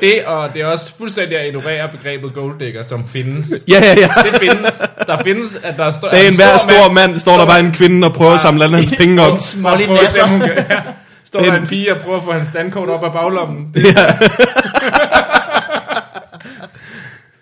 det, 0.00 0.24
og 0.26 0.50
det 0.54 0.62
er 0.62 0.66
også 0.66 0.92
fuldstændig 0.98 1.38
at 1.38 1.46
ignorere 1.46 1.88
begrebet 1.88 2.34
golddigger, 2.34 2.82
som 2.84 3.08
findes. 3.08 3.46
ja, 3.68 3.80
ja, 3.82 3.94
ja. 4.00 4.08
Det 4.30 4.40
findes. 4.40 4.82
Der 5.06 5.22
findes, 5.24 5.56
at 5.62 5.74
der 5.76 5.90
står... 5.90 6.10
Bag 6.10 6.28
en 6.28 6.34
hver 6.34 6.58
stor 6.58 6.92
mand 6.92 7.18
står 7.18 7.38
der 7.38 7.46
bare 7.46 7.60
en 7.60 7.72
kvinde 7.72 8.06
og 8.06 8.14
prøver 8.14 8.32
at 8.32 8.40
samle 8.40 8.64
alle 8.64 8.76
hans 8.76 8.94
penge 8.98 9.22
op. 9.22 9.32
Om 9.32 9.38
hun 9.86 9.96
nasser. 10.02 10.28
ja. 10.70 10.80
Står 11.24 11.40
der 11.40 11.52
en 11.54 11.66
pige 11.66 11.94
og 11.94 12.00
prøver 12.00 12.16
at 12.16 12.22
få 12.24 12.32
hans 12.32 12.48
dankort 12.54 12.88
op 12.88 13.04
af 13.04 13.12
baglommen. 13.12 13.70
Det, 13.74 13.84
Ja. 13.84 14.18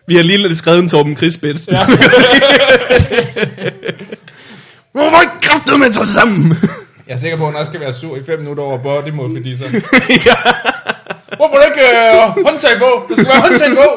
Vi 0.07 0.17
har 0.17 0.23
lige 0.23 0.57
skrevet 0.57 0.79
en 0.79 0.89
Torben 0.89 1.17
Chris-bit. 1.17 1.69
Ja. 1.71 1.87
Hvorfor 4.93 5.21
ikke 5.21 5.33
kræftet 5.43 5.79
med 5.79 5.93
sig 5.93 6.07
sammen? 6.07 6.57
jeg 7.09 7.15
er 7.15 7.17
sikker 7.19 7.37
på, 7.37 7.43
at 7.43 7.51
hun 7.53 7.57
også 7.57 7.71
skal 7.71 7.81
være 7.81 7.93
sur 7.93 8.17
i 8.17 8.21
fem 8.27 8.39
minutter 8.39 8.63
over 8.63 8.79
body 8.83 9.09
modification. 9.11 9.75
Hvorfor 11.37 11.57
er 11.57 11.61
der 11.61 11.67
ikke 11.67 11.81
øh, 11.81 12.47
håndtag 12.47 12.79
på? 12.79 13.07
Der 13.09 13.15
skal 13.15 13.27
være 13.27 13.41
håndtag 13.41 13.71
på. 13.77 13.89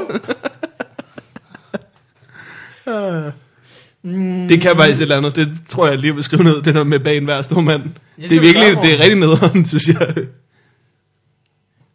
Det 4.50 4.62
kan 4.62 4.76
faktisk 4.76 5.00
et 5.00 5.02
eller 5.02 5.18
andet. 5.18 5.36
Det 5.36 5.50
tror 5.70 5.88
jeg 5.88 5.98
lige 5.98 6.16
vil 6.16 6.24
skrive 6.24 6.44
ned. 6.44 6.62
Det 6.62 6.76
der 6.76 6.84
med 6.84 7.00
bag 7.00 7.18
en 7.18 7.26
hver 7.26 7.42
stor 7.42 7.62
mand. 7.62 7.84
Det 8.18 8.32
er 8.32 8.40
virkelig, 8.40 8.78
det 8.82 8.94
er 8.94 9.00
rigtig 9.00 9.16
nederen, 9.20 9.66
synes 9.66 9.88
jeg. 9.88 10.16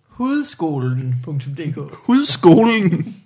Hudskolen.dk 0.08 1.78
Hudskolen. 1.92 3.16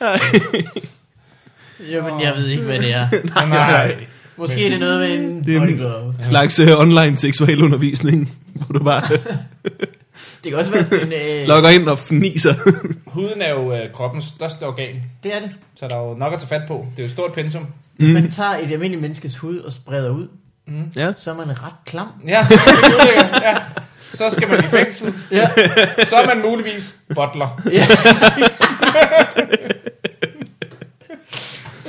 Jamen, 1.90 2.20
jeg 2.20 2.34
ved 2.36 2.46
ikke, 2.46 2.62
hvad 2.62 2.78
det 2.78 2.92
er. 2.92 3.08
Nej, 3.34 3.46
nej. 3.48 4.06
Måske 4.36 4.66
er 4.66 4.70
det 4.70 4.80
noget 4.80 5.00
med 5.00 5.18
en 5.18 5.44
Det 5.44 5.56
er 5.56 5.60
en- 5.62 6.14
slags 6.24 6.60
uh, 6.60 6.66
online 6.80 7.16
seksualundervisning. 7.16 8.32
Hvor 8.66 8.78
du 8.78 8.84
bare 8.84 9.02
Det 10.44 10.50
kan 10.52 10.54
også 10.58 10.70
være 10.70 10.84
sådan 10.84 11.06
en... 11.06 11.12
Øh, 11.42 11.48
logger 11.48 11.70
ind 11.70 11.88
og 11.88 11.98
fniser. 11.98 12.54
Huden 13.14 13.42
er 13.42 13.50
jo 13.50 13.72
øh, 13.72 13.78
kroppens 13.92 14.24
største 14.24 14.62
organ, 14.66 14.94
det 15.22 15.34
er 15.34 15.40
det. 15.40 15.50
så 15.76 15.88
der 15.88 15.94
er 15.96 16.00
jo 16.08 16.14
nok 16.14 16.32
at 16.32 16.38
tage 16.38 16.48
fat 16.48 16.62
på. 16.68 16.86
Det 16.90 16.98
er 16.98 17.02
jo 17.02 17.06
et 17.06 17.10
stort 17.10 17.32
pensum. 17.32 17.66
Hvis 17.96 18.08
man 18.08 18.30
tager 18.30 18.50
et 18.50 18.62
almindeligt 18.72 19.00
menneskes 19.02 19.36
hud 19.36 19.58
og 19.58 19.72
spreder 19.72 20.10
ud, 20.10 20.28
ja. 20.96 21.12
så 21.16 21.30
er 21.30 21.34
man 21.34 21.48
ret 21.64 21.72
klam. 21.86 22.06
Ja, 22.28 22.46
så, 22.46 22.60
ja. 23.42 23.56
så 24.08 24.30
skal 24.30 24.48
man 24.48 24.64
i 24.64 24.68
fængsel. 24.68 25.14
Ja. 25.32 25.48
Så 26.04 26.16
er 26.16 26.26
man 26.34 26.42
muligvis 26.50 26.96
butler. 27.14 27.60
Ja. 27.72 27.86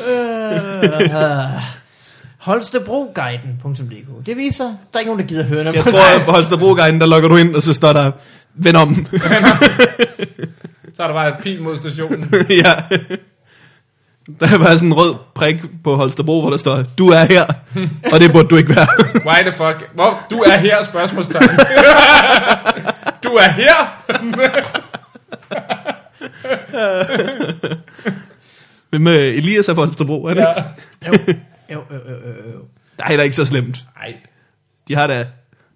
øh, 0.07 1.61
Holstebroguiden.dk 2.45 4.25
Det 4.25 4.37
viser, 4.37 4.63
der 4.65 4.71
er 4.93 4.99
ikke 4.99 5.09
nogen, 5.09 5.19
der 5.19 5.27
gider 5.27 5.43
høre 5.43 5.63
noget 5.63 5.75
Jeg 5.75 5.83
tror, 5.83 6.19
at 6.19 6.25
på 6.25 6.31
Holstebro-guiden, 6.31 7.01
der 7.01 7.07
logger 7.07 7.29
du 7.29 7.35
ind, 7.35 7.55
og 7.55 7.61
så 7.61 7.73
står 7.73 7.93
der, 7.93 8.11
vend 8.53 8.77
om. 8.77 8.95
Så 10.95 11.03
er 11.03 11.07
der 11.07 11.13
bare 11.13 11.27
et 11.27 11.35
pil 11.43 11.61
mod 11.61 11.77
stationen. 11.77 12.33
ja. 12.63 12.73
Der 14.39 14.53
er 14.53 14.57
bare 14.57 14.77
sådan 14.77 14.87
en 14.87 14.93
rød 14.93 15.15
prik 15.35 15.55
på 15.83 15.95
Holstebro, 15.95 16.41
hvor 16.41 16.49
der 16.49 16.57
står, 16.57 16.83
du 16.97 17.09
er 17.09 17.25
her, 17.25 17.45
og 18.13 18.19
det 18.19 18.31
burde 18.31 18.47
du 18.47 18.55
ikke 18.55 18.75
være. 18.75 18.87
Why 19.25 19.41
the 19.41 19.51
fuck? 19.51 19.89
Hvor, 19.93 20.25
du 20.29 20.35
er 20.35 20.57
her, 20.57 20.83
spørgsmålstegn. 20.83 21.49
du 23.23 23.29
er 23.29 23.49
her? 23.49 24.01
Hvem 28.89 29.01
med 29.01 29.29
Elias 29.29 29.69
er 29.69 29.73
på 29.73 29.81
Holstebro, 29.81 30.25
er 30.25 30.33
det 30.33 30.45
Ja. 31.03 31.11
Jo, 31.73 31.83
jo, 31.91 31.95
jo, 32.09 32.15
jo, 32.53 32.59
det 32.97 33.19
er 33.19 33.21
ikke 33.23 33.35
så 33.35 33.45
slemt. 33.45 33.85
Nej. 33.95 34.15
De 34.87 34.95
har 34.95 35.07
da... 35.07 35.27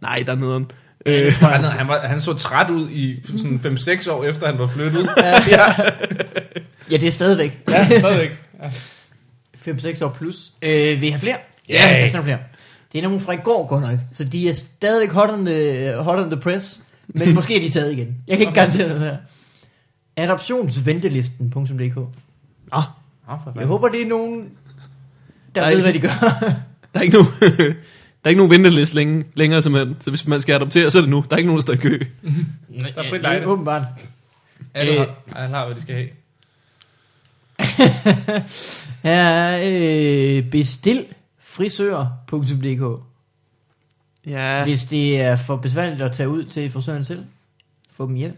Nej, 0.02 0.24
der 0.26 0.32
er 0.32 0.36
nederen. 0.36 0.72
Jeg 1.06 1.22
Øh, 1.24 1.34
tror, 1.34 1.48
han, 1.48 1.64
han, 1.64 1.88
var, 1.88 2.00
han 2.00 2.22
så 2.22 2.34
træt 2.34 2.70
ud 2.70 2.90
i 2.90 3.22
sådan 3.38 3.58
5-6 3.64 4.12
år 4.12 4.24
efter, 4.24 4.48
han 4.48 4.60
var 4.60 4.68
flyttet. 4.68 5.10
Ja, 6.92 6.98
det 6.98 7.08
er 7.08 7.12
stadigvæk. 7.12 7.60
Ja, 7.70 7.90
stadigvæk. 8.00 8.44
Ja. 8.64 8.68
5-6 9.72 10.04
år 10.06 10.10
plus. 10.10 10.52
Øh, 10.62 11.02
vil 11.02 11.08
I 11.08 11.10
have 11.10 11.20
flere? 11.20 11.38
Ja. 11.70 12.10
der 12.12 12.20
er 12.20 12.24
flere. 12.24 12.38
Det 12.94 12.98
er 13.00 13.02
nogle 13.04 13.20
fra 13.20 13.34
i 13.34 13.38
går, 13.38 13.68
godt 13.68 13.82
nok. 13.82 14.00
Så 14.12 14.24
de 14.24 14.50
er 14.50 14.54
stadigvæk 14.54 15.12
hot 15.12 15.30
on 15.30 15.46
the, 15.46 15.94
hot 15.96 16.20
on 16.20 16.30
the 16.32 16.40
press. 16.42 16.82
Men 17.08 17.34
måske 17.36 17.56
er 17.56 17.60
de 17.60 17.70
taget 17.70 17.92
igen. 17.94 18.18
Jeg 18.28 18.38
kan 18.38 18.40
ikke 18.48 18.52
Okay. 18.52 18.62
garantere 18.62 18.88
noget 18.88 19.02
her. 19.02 19.18
Adoptionsventelisten.dk 20.18 21.98
ah, 22.72 22.84
Jeg 23.56 23.66
håber, 23.68 23.90
det 23.90 24.02
er 24.02 24.06
nogen, 24.06 24.50
der 25.56 25.62
Nej. 25.62 25.74
ved, 25.74 25.82
hvad 25.82 25.94
de 25.94 26.00
gør. 26.00 26.10
der 26.94 27.00
er 27.00 27.02
ikke 27.02 27.18
nogen... 27.18 27.32
Der 28.24 28.26
er 28.26 28.30
ikke 28.30 28.38
nogen 28.38 28.52
venteliste 28.52 28.96
længe, 28.96 29.26
længere, 29.34 29.62
simpelthen. 29.62 29.96
Så 30.00 30.10
hvis 30.10 30.28
man 30.28 30.42
skal 30.42 30.54
adoptere, 30.56 30.92
så 30.92 30.98
er 30.98 31.02
det 31.02 31.10
nu. 31.10 31.24
Der 31.30 31.36
er 31.36 31.38
ikke 31.38 31.48
nogen, 31.48 31.58
der 31.58 31.62
står 31.62 31.74
i 31.74 31.78
kø. 31.78 32.00
Der 32.80 32.86
er 32.96 33.10
frit 33.10 33.14
ja, 33.14 33.18
lejde. 33.18 33.46
åbenbart. 33.46 33.84
Alle, 34.74 34.98
har, 34.98 35.16
alle 35.36 35.56
har, 35.56 35.66
hvad 35.66 35.76
de 35.76 35.82
skal 35.82 35.96
have. 35.96 36.10
Her 39.04 39.22
er 39.22 39.62
øh, 40.38 40.50
bestil 40.50 41.06
frisør.dk 41.40 43.04
Ja. 44.26 44.64
Hvis 44.64 44.84
det 44.84 45.22
er 45.22 45.36
for 45.36 45.56
besværligt 45.56 46.02
at 46.02 46.12
tage 46.12 46.30
ud 46.30 46.46
til 46.46 46.70
frisøren 46.70 47.06
selv, 47.06 47.26
få 47.94 48.08
dem 48.08 48.16
hjem. 48.16 48.38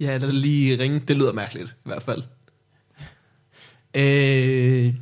Ja, 0.00 0.14
eller 0.14 0.32
lige 0.32 0.78
ringe. 0.78 1.00
Det 1.00 1.16
lyder 1.16 1.32
mærkeligt, 1.32 1.70
i 1.70 1.88
hvert 1.88 2.02
fald. 2.02 2.22
Øh, 3.94 4.94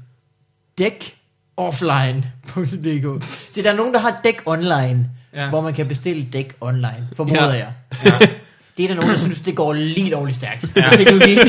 dæk 0.79 1.17
offline.dk 1.57 3.25
Så 3.55 3.63
der 3.63 3.71
er 3.71 3.77
nogen, 3.77 3.95
der 3.95 4.01
har 4.01 4.21
dæk 4.25 4.43
online, 4.47 5.11
Ja. 5.35 5.43
ja. 5.43 5.49
hvor 5.49 5.61
man 5.61 5.75
kan 5.75 5.89
bestille 5.89 6.27
dæk 6.33 6.55
online, 6.61 7.09
formoder 7.17 7.45
Ja. 7.45 7.51
jeg. 7.53 7.73
Ja. 8.05 8.11
Det 8.77 8.85
er 8.85 8.89
der 8.89 8.95
nogen, 8.95 9.11
der 9.11 9.17
synes, 9.17 9.41
det 9.41 9.57
går 9.57 9.73
lige 9.73 10.11
lovligt 10.11 10.37
stærkt. 10.37 10.67
Ja. 10.77 10.91
Teknologien. 10.97 11.39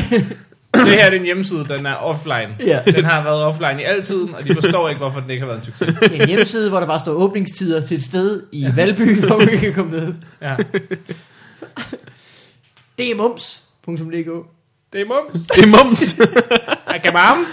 Det 0.74 0.88
her 0.88 1.04
er 1.06 1.10
en 1.10 1.24
hjemmeside, 1.24 1.64
den 1.68 1.86
er 1.86 1.94
offline. 1.94 2.56
Ja. 2.60 2.80
Den 2.86 3.04
har 3.04 3.22
været 3.22 3.42
offline 3.44 3.80
i 3.80 3.84
altid, 3.84 4.22
og 4.22 4.44
de 4.48 4.54
forstår 4.54 4.88
ikke, 4.88 4.98
hvorfor 4.98 5.20
den 5.20 5.30
ikke 5.30 5.40
har 5.40 5.46
været 5.46 5.58
en 5.58 5.64
succes. 5.64 5.94
Det 6.00 6.16
er 6.18 6.22
en 6.22 6.28
hjemmeside, 6.28 6.68
hvor 6.68 6.80
der 6.80 6.86
bare 6.86 7.00
står 7.00 7.12
åbningstider 7.12 7.80
til 7.86 7.96
et 7.96 8.02
sted 8.04 8.42
i 8.52 8.66
Valby, 8.76 9.20
hvor 9.26 9.38
man 9.38 9.58
kan 9.58 9.74
komme 9.74 9.90
ned. 9.90 10.14
Ja. 10.42 10.56
Det 12.98 13.10
er 13.10 13.14
mums.dk 13.16 14.46
Det 14.92 15.00
er 15.00 15.06
mums. 15.06 15.42
Det 15.42 15.64
er 15.64 15.84
mums. 15.84 16.18
Man? 17.14 17.44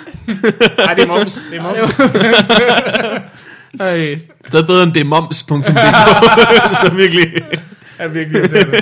Nej, 0.77 0.93
det 0.93 1.03
er 1.03 1.07
mums. 1.07 1.43
Det 1.51 1.57
er 1.57 1.63
mums. 1.63 1.99
Ej, 3.79 4.19
stadig 4.47 4.67
bedre 4.67 4.83
end 4.83 4.93
det 4.93 4.99
er 4.99 5.05
moms.dk. 5.05 5.65
så 6.81 6.93
virkelig... 6.95 7.41
er 7.99 8.07
virkelig 8.07 8.39
irriterende. 8.39 8.81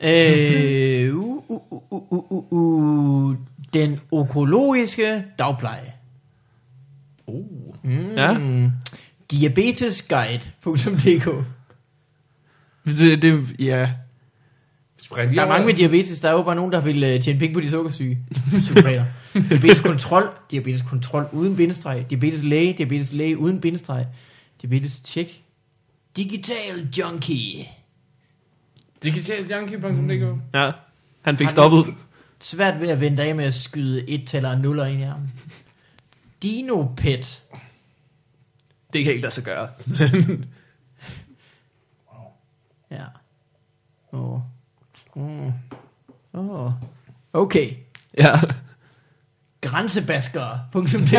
Øh, 0.00 1.16
uh, 1.16 1.42
uh, 1.48 1.60
uh, 1.92 2.12
uh, 2.12 2.32
uh, 2.32 2.52
uh, 2.52 3.36
den 3.74 4.00
økologiske 4.14 5.24
dagpleje. 5.38 5.92
Uh. 7.26 7.64
Mm. 7.84 8.14
Ja. 8.16 8.36
Diabetesguide.dk 9.30 11.28
Det, 12.84 13.22
det, 13.22 13.46
ja. 13.58 13.90
Spring 15.04 15.30
lige 15.30 15.36
Der 15.36 15.44
er 15.44 15.48
mange 15.48 15.66
med 15.66 15.74
diabetes. 15.74 16.20
Der 16.20 16.28
er 16.28 16.32
jo 16.32 16.42
bare 16.42 16.54
nogen, 16.54 16.72
der 16.72 16.80
vil 16.80 17.04
øh, 17.04 17.20
tjene 17.20 17.38
penge 17.38 17.54
på 17.54 17.60
de 17.60 17.70
sukkersyge. 17.70 18.18
Psykopater. 18.58 19.04
diabetes 19.50 19.80
kontrol. 19.80 20.30
Diabetes 20.50 20.82
kontrol 20.82 21.28
uden 21.32 21.56
bindestreg. 21.56 22.06
Diabetes 22.10 22.42
læge. 22.42 22.72
Diabetes 22.72 23.12
læge 23.12 23.38
uden 23.38 23.60
bindestreg. 23.60 24.06
Diabetes 24.62 25.02
check. 25.04 25.40
Digital 26.16 26.88
junkie. 26.98 27.66
Digitaljunkie.dk 29.02 30.40
ja. 30.54 30.70
Han 31.22 31.38
fik 31.38 31.48
stoppet. 31.48 31.94
Svært 32.40 32.80
ved 32.80 32.88
at 32.88 33.00
vente 33.00 33.22
af 33.22 33.34
med 33.34 33.44
at 33.44 33.54
skyde 33.54 34.10
et 34.10 34.26
taler 34.26 34.58
nuller 34.58 34.84
ind 34.84 35.00
i 35.00 35.02
armen. 35.02 35.32
Dinopet. 36.42 37.42
Det 38.92 39.04
kan 39.04 39.12
ikke 39.12 39.22
lade 39.22 39.34
sig 39.34 39.44
gøre. 39.44 39.68
Ja. 42.90 43.04
Åh. 44.12 44.40
Mm. 45.16 45.52
Åh. 46.34 46.70
Okay. 47.32 47.70
ja. 48.18 48.40
Grænsebaskere.dk 49.60 51.14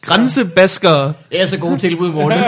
Grænsebaskere. 0.00 1.12
Det 1.30 1.42
er 1.42 1.46
så 1.46 1.58
gode 1.58 1.78
tilbud, 1.78 2.12
Morten. 2.12 2.38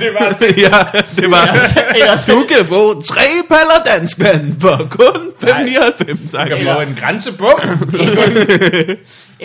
det 0.00 0.10
var 0.20 0.26
altså 0.26 0.44
ja, 0.66 1.00
det 1.16 1.30
var... 1.30 1.48
Ellers, 1.94 2.26
Du 2.26 2.44
kan 2.48 2.66
få 2.66 3.02
tre 3.02 3.22
paller 3.48 3.82
dansk 3.86 4.20
vand 4.20 4.60
for 4.60 4.76
kun 4.90 5.30
5,99. 5.44 6.50
Du 6.50 6.56
kan 6.56 6.66
få 6.74 6.80
en 6.80 6.94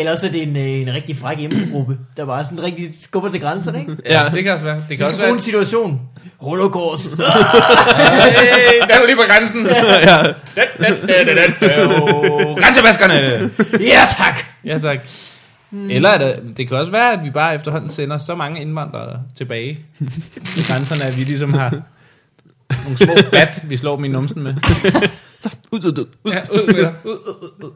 grænsebom. 0.05 0.07
ellers 0.07 0.23
er 0.23 0.31
det 0.31 0.41
en, 0.43 0.57
øh, 0.57 0.87
en 0.87 0.93
rigtig 0.93 1.17
fræk 1.17 1.39
hjemmegruppe, 1.39 1.97
der 2.17 2.25
bare 2.25 2.43
sådan 2.43 2.63
rigtig 2.63 2.89
skubber 3.01 3.29
til 3.31 3.41
grænserne, 3.41 3.79
ikke? 3.79 3.97
Ja, 4.05 4.29
det 4.33 4.43
kan 4.43 4.53
også 4.53 4.65
være. 4.65 4.83
Det 4.89 4.97
kan 4.97 5.07
også 5.07 5.19
være. 5.21 5.31
en 5.31 5.39
situation. 5.39 6.01
Holocaust. 6.37 7.15
Hey, 7.17 8.87
der 8.87 8.95
er 8.95 8.99
du 8.99 9.05
lige 9.05 9.15
på 9.15 9.21
grænsen. 9.27 9.65
ja. 9.67 10.23
Den, 10.55 10.67
den, 10.79 11.07
den, 11.09 11.27
den, 11.27 11.37
den. 11.37 11.69
Øh, 11.69 12.57
Grænsevaskerne. 12.57 13.13
ja, 13.79 14.07
tak. 14.17 14.39
Ja, 14.65 14.79
tak. 14.79 14.99
Mm. 15.71 15.89
Eller 15.89 16.09
er 16.09 16.17
det, 16.17 16.57
det 16.57 16.67
kan 16.67 16.77
også 16.77 16.91
være, 16.91 17.13
at 17.13 17.19
vi 17.23 17.29
bare 17.29 17.55
efterhånden 17.55 17.89
sender 17.89 18.17
så 18.17 18.35
mange 18.35 18.61
indvandrere 18.61 19.19
tilbage 19.37 19.79
til 20.55 20.67
grænserne, 20.67 21.03
at 21.03 21.17
vi 21.17 21.23
ligesom 21.23 21.53
har 21.53 21.81
nogle 22.83 22.97
små 22.97 23.13
bat, 23.31 23.61
vi 23.63 23.77
slår 23.77 23.95
dem 23.95 24.05
i 24.05 24.07
numsen 24.07 24.43
med. 24.43 24.55
Så, 25.39 25.49
ud, 25.71 25.79
ud, 25.85 25.97
ud, 25.99 26.05
ud. 26.23 26.31
Ja, 26.31 26.39
ud. 26.51 26.59
Ud, 26.59 26.73
ud, 27.05 27.17
ud, 27.41 27.65
ud. 27.65 27.71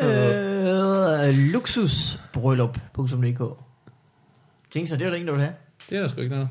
Øh, 0.00 1.34
luxusbryllup.dk 1.52 3.58
Tænk 4.70 4.88
så, 4.88 4.96
det 4.96 5.04
er 5.04 5.08
der 5.10 5.16
ingen, 5.16 5.26
der 5.26 5.32
vil 5.32 5.42
have. 5.42 5.54
Det 5.90 5.98
er 5.98 6.02
der 6.02 6.08
sgu 6.08 6.20
ikke 6.20 6.34
noget. 6.34 6.48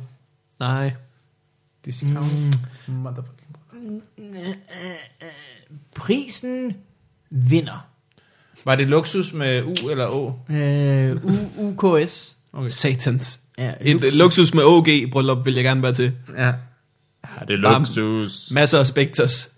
Nej. 0.59 0.91
Discount. 1.85 2.57
Motherfucking. 2.87 4.03
Prisen 5.95 6.77
vinder. 7.29 7.87
Var 8.65 8.75
det 8.75 8.87
luksus 8.87 9.33
med 9.33 9.63
U 9.63 9.89
eller 9.89 10.07
Å? 10.07 10.39
Øh, 10.49 11.15
U- 11.15 11.61
UKS. 11.61 12.35
Okay. 12.53 12.69
Satans. 12.69 13.41
Ja, 13.57 13.73
Et 13.81 14.03
øh, 14.03 14.13
luksus 14.13 14.53
med 14.53 14.63
OG 14.63 14.87
bryllup 15.11 15.45
vil 15.45 15.53
jeg 15.53 15.63
gerne 15.63 15.83
være 15.83 15.93
til. 15.93 16.13
Ja. 16.37 16.45
Ja, 16.45 16.53
det 17.47 17.53
er 17.53 17.57
luksus. 17.57 18.51
Masser 18.51 18.79
af 18.79 18.87
spekters. 18.87 19.53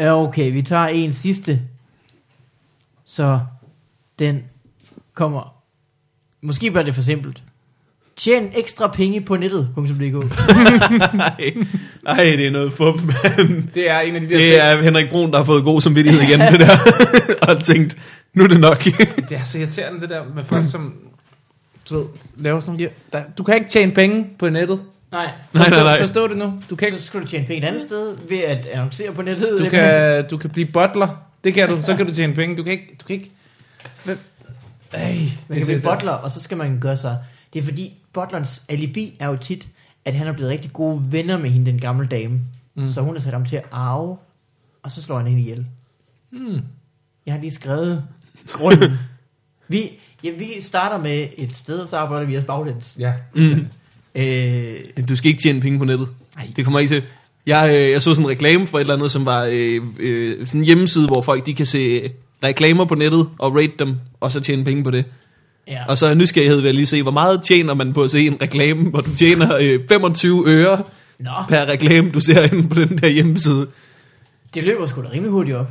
Ja, 0.00 0.22
Okay, 0.22 0.52
vi 0.52 0.62
tager 0.62 0.86
en 0.86 1.12
sidste. 1.12 1.60
Så 3.04 3.40
den 4.18 4.44
kommer. 5.14 5.54
Måske 6.42 6.70
bliver 6.70 6.84
det 6.84 6.94
for 6.94 7.02
simpelt. 7.02 7.42
Tjen 8.16 8.50
ekstra 8.56 8.86
penge 8.88 9.20
på 9.20 9.36
nettet.dk 9.36 10.14
Nej, 11.14 11.54
nej, 12.02 12.24
det 12.36 12.46
er 12.46 12.50
noget 12.50 12.72
fup, 12.72 12.94
mand. 13.02 13.68
Det 13.74 13.90
er 13.90 14.00
en 14.00 14.14
af 14.14 14.20
de 14.20 14.28
der 14.28 14.38
Det 14.38 14.60
er 14.60 14.82
Henrik 14.82 15.10
Brun, 15.10 15.30
der 15.30 15.36
har 15.36 15.44
fået 15.44 15.64
god 15.64 15.80
samvittighed 15.80 16.22
igen, 16.22 16.40
det 16.40 16.60
der. 16.60 16.76
og 17.48 17.64
tænkt, 17.64 17.96
nu 18.34 18.44
er 18.44 18.48
det 18.48 18.60
nok. 18.60 18.84
Det 18.84 19.32
er 19.32 19.44
så 19.44 19.58
irriterende 19.58 20.00
det 20.00 20.10
der 20.10 20.24
med 20.34 20.44
folk, 20.44 20.70
som 20.70 20.94
du 21.90 21.98
ved, 21.98 22.06
laver 22.36 22.60
sådan 22.60 22.74
nogle... 22.74 22.90
Der, 23.12 23.22
du 23.38 23.42
kan 23.42 23.54
ikke 23.54 23.70
tjene 23.70 23.92
penge 23.92 24.26
på 24.38 24.48
nettet. 24.48 24.80
Nej. 25.12 25.32
nej, 25.52 25.70
nej, 25.70 25.82
nej. 25.82 25.98
Forstå 25.98 26.28
det 26.28 26.36
nu. 26.36 26.62
Du 26.70 26.76
kan, 26.76 26.88
Så 26.88 26.94
ikke, 26.94 27.06
skal 27.06 27.20
du 27.20 27.26
tjene 27.26 27.46
penge 27.46 27.62
et 27.62 27.68
andet 27.68 27.82
sted 27.82 28.16
ved 28.28 28.38
at 28.38 28.66
annoncere 28.66 29.14
på 29.14 29.22
nettet. 29.22 29.58
du 29.58 29.64
kan, 29.70 30.28
du 30.28 30.36
kan 30.36 30.50
blive 30.50 30.66
butler. 30.66 31.08
Det 31.44 31.54
kan 31.54 31.68
du. 31.68 31.82
Så 31.82 31.96
kan 31.96 32.06
du 32.06 32.14
tjene 32.14 32.34
penge. 32.34 32.56
Du 32.56 32.62
kan 32.62 32.72
ikke... 32.72 32.96
Du 33.00 33.06
kan 33.06 33.14
ikke 33.14 33.30
Hvem? 34.04 34.18
Ej, 34.92 35.00
Man 35.02 35.14
det 35.14 35.32
kan 35.48 35.58
er 35.58 35.64
blive 35.64 35.80
butler, 35.92 36.12
og 36.12 36.30
så 36.30 36.40
skal 36.40 36.56
man 36.56 36.80
gøre 36.80 36.96
sig... 36.96 37.18
Det 37.52 37.58
er 37.58 37.62
fordi, 37.62 37.94
butlerens 38.12 38.62
alibi 38.68 39.16
er 39.20 39.28
jo 39.28 39.36
tit, 39.36 39.68
at 40.04 40.14
han 40.14 40.26
er 40.26 40.32
blevet 40.32 40.50
rigtig 40.50 40.72
gode 40.72 41.02
venner 41.12 41.38
med 41.38 41.50
hende, 41.50 41.70
den 41.70 41.80
gamle 41.80 42.06
dame. 42.08 42.40
Mm. 42.74 42.86
Så 42.86 43.00
hun 43.00 43.14
har 43.14 43.20
sat 43.20 43.32
ham 43.32 43.44
til 43.44 43.56
at 43.56 43.64
arve, 43.72 44.16
og 44.82 44.90
så 44.90 45.02
slår 45.02 45.16
han 45.16 45.26
hende 45.26 45.42
ihjel. 45.42 45.66
Hmm. 46.30 46.60
Jeg 47.26 47.34
har 47.34 47.40
lige 47.40 47.50
skrevet 47.50 48.04
grunden. 48.52 48.92
vi, 49.68 49.90
ja, 50.24 50.30
vi 50.30 50.60
starter 50.60 50.98
med 50.98 51.28
et 51.36 51.56
sted, 51.56 51.78
og 51.78 51.88
så 51.88 51.96
arbejder 51.96 52.26
vi 52.26 52.38
os 52.38 52.44
baglæns. 52.44 52.96
Ja. 52.98 53.12
Mm. 53.34 53.66
Øh, 54.14 54.74
Du 55.08 55.16
skal 55.16 55.28
ikke 55.30 55.42
tjene 55.42 55.60
penge 55.60 55.78
på 55.78 55.84
nettet. 55.84 56.08
Nej. 56.36 56.46
Det 56.56 56.64
kommer 56.64 56.80
ikke 56.80 56.94
til. 56.94 57.02
Jeg, 57.46 57.70
øh, 57.74 57.90
jeg 57.90 58.02
så 58.02 58.14
sådan 58.14 58.24
en 58.26 58.30
reklame 58.30 58.66
for 58.66 58.78
et 58.78 58.80
eller 58.80 58.94
andet, 58.94 59.10
som 59.10 59.26
var 59.26 59.48
øh, 59.52 59.80
øh, 59.98 60.46
sådan 60.46 60.60
en 60.60 60.64
hjemmeside, 60.64 61.06
hvor 61.06 61.22
folk 61.22 61.46
de 61.46 61.54
kan 61.54 61.66
se 61.66 62.10
reklamer 62.44 62.84
på 62.84 62.94
nettet 62.94 63.28
og 63.38 63.56
rate 63.56 63.72
dem, 63.78 63.94
og 64.20 64.32
så 64.32 64.40
tjene 64.40 64.64
penge 64.64 64.84
på 64.84 64.90
det. 64.90 65.04
ja. 65.68 65.78
Og 65.88 65.98
så 65.98 66.06
er 66.06 66.14
nysgerrighed 66.14 66.60
ved 66.60 66.68
at 66.68 66.74
lige 66.74 66.86
se, 66.86 67.02
hvor 67.02 67.10
meget 67.12 67.42
tjener 67.42 67.74
man 67.74 67.92
på 67.92 68.02
at 68.02 68.10
se 68.10 68.26
en 68.26 68.36
reklame, 68.42 68.90
hvor 68.90 69.00
du 69.00 69.14
tjener 69.16 69.56
øh, 69.60 69.80
25 69.88 70.44
øre 70.46 70.82
Nå, 71.18 71.30
per 71.48 71.64
reklame, 71.68 72.10
du 72.10 72.20
ser 72.20 72.42
inde 72.52 72.68
på 72.68 72.74
den 72.74 72.98
der 72.98 73.08
hjemmeside. 73.08 73.66
det 74.54 74.64
løber 74.64 74.86
sgu 74.86 75.02
da 75.02 75.08
rimelig 75.12 75.30
hurtigt 75.30 75.56
op. 75.56 75.70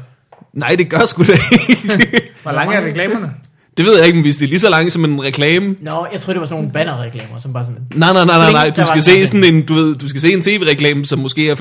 Nej, 0.54 0.76
det 0.76 0.90
gør 0.90 1.06
sgu 1.06 1.24
da 1.24 1.32
ikke. 1.70 1.82
Hvor 2.44 2.52
lange 2.52 2.76
er 2.76 2.86
reklamerne? 2.86 3.34
Det 3.78 3.86
ved 3.86 3.98
jeg 3.98 4.06
ikke, 4.06 4.16
men 4.16 4.24
hvis 4.24 4.38
det 4.38 4.46
er 4.46 4.50
lige 4.50 4.60
så 4.60 4.70
langt 4.70 4.92
som 4.94 5.06
en 5.06 5.24
reklame. 5.24 5.76
Nå, 5.82 6.08
jeg 6.14 6.22
tror 6.22 6.34
det 6.34 6.40
var 6.40 6.46
sådan 6.46 6.56
nogle 6.58 6.72
bannerreklamer, 6.72 7.40
som 7.40 7.54
bare 7.54 7.64
sådan... 7.66 7.80
Nej, 7.96 8.14
nej, 8.14 8.26
nej, 8.26 8.38
nej, 8.38 8.52
nej. 8.52 8.70
Du 8.70 8.86
skal 8.88 9.02
se 9.04 9.28
sådan 9.28 9.44
en, 9.44 9.62
du 9.66 9.74
ved, 9.74 9.96
du 9.96 10.10
skal 10.10 10.22
se 10.22 10.34
en 10.34 10.42
tv-reklame, 10.42 11.06
som 11.06 11.20
måske 11.20 11.50
er 11.50 11.56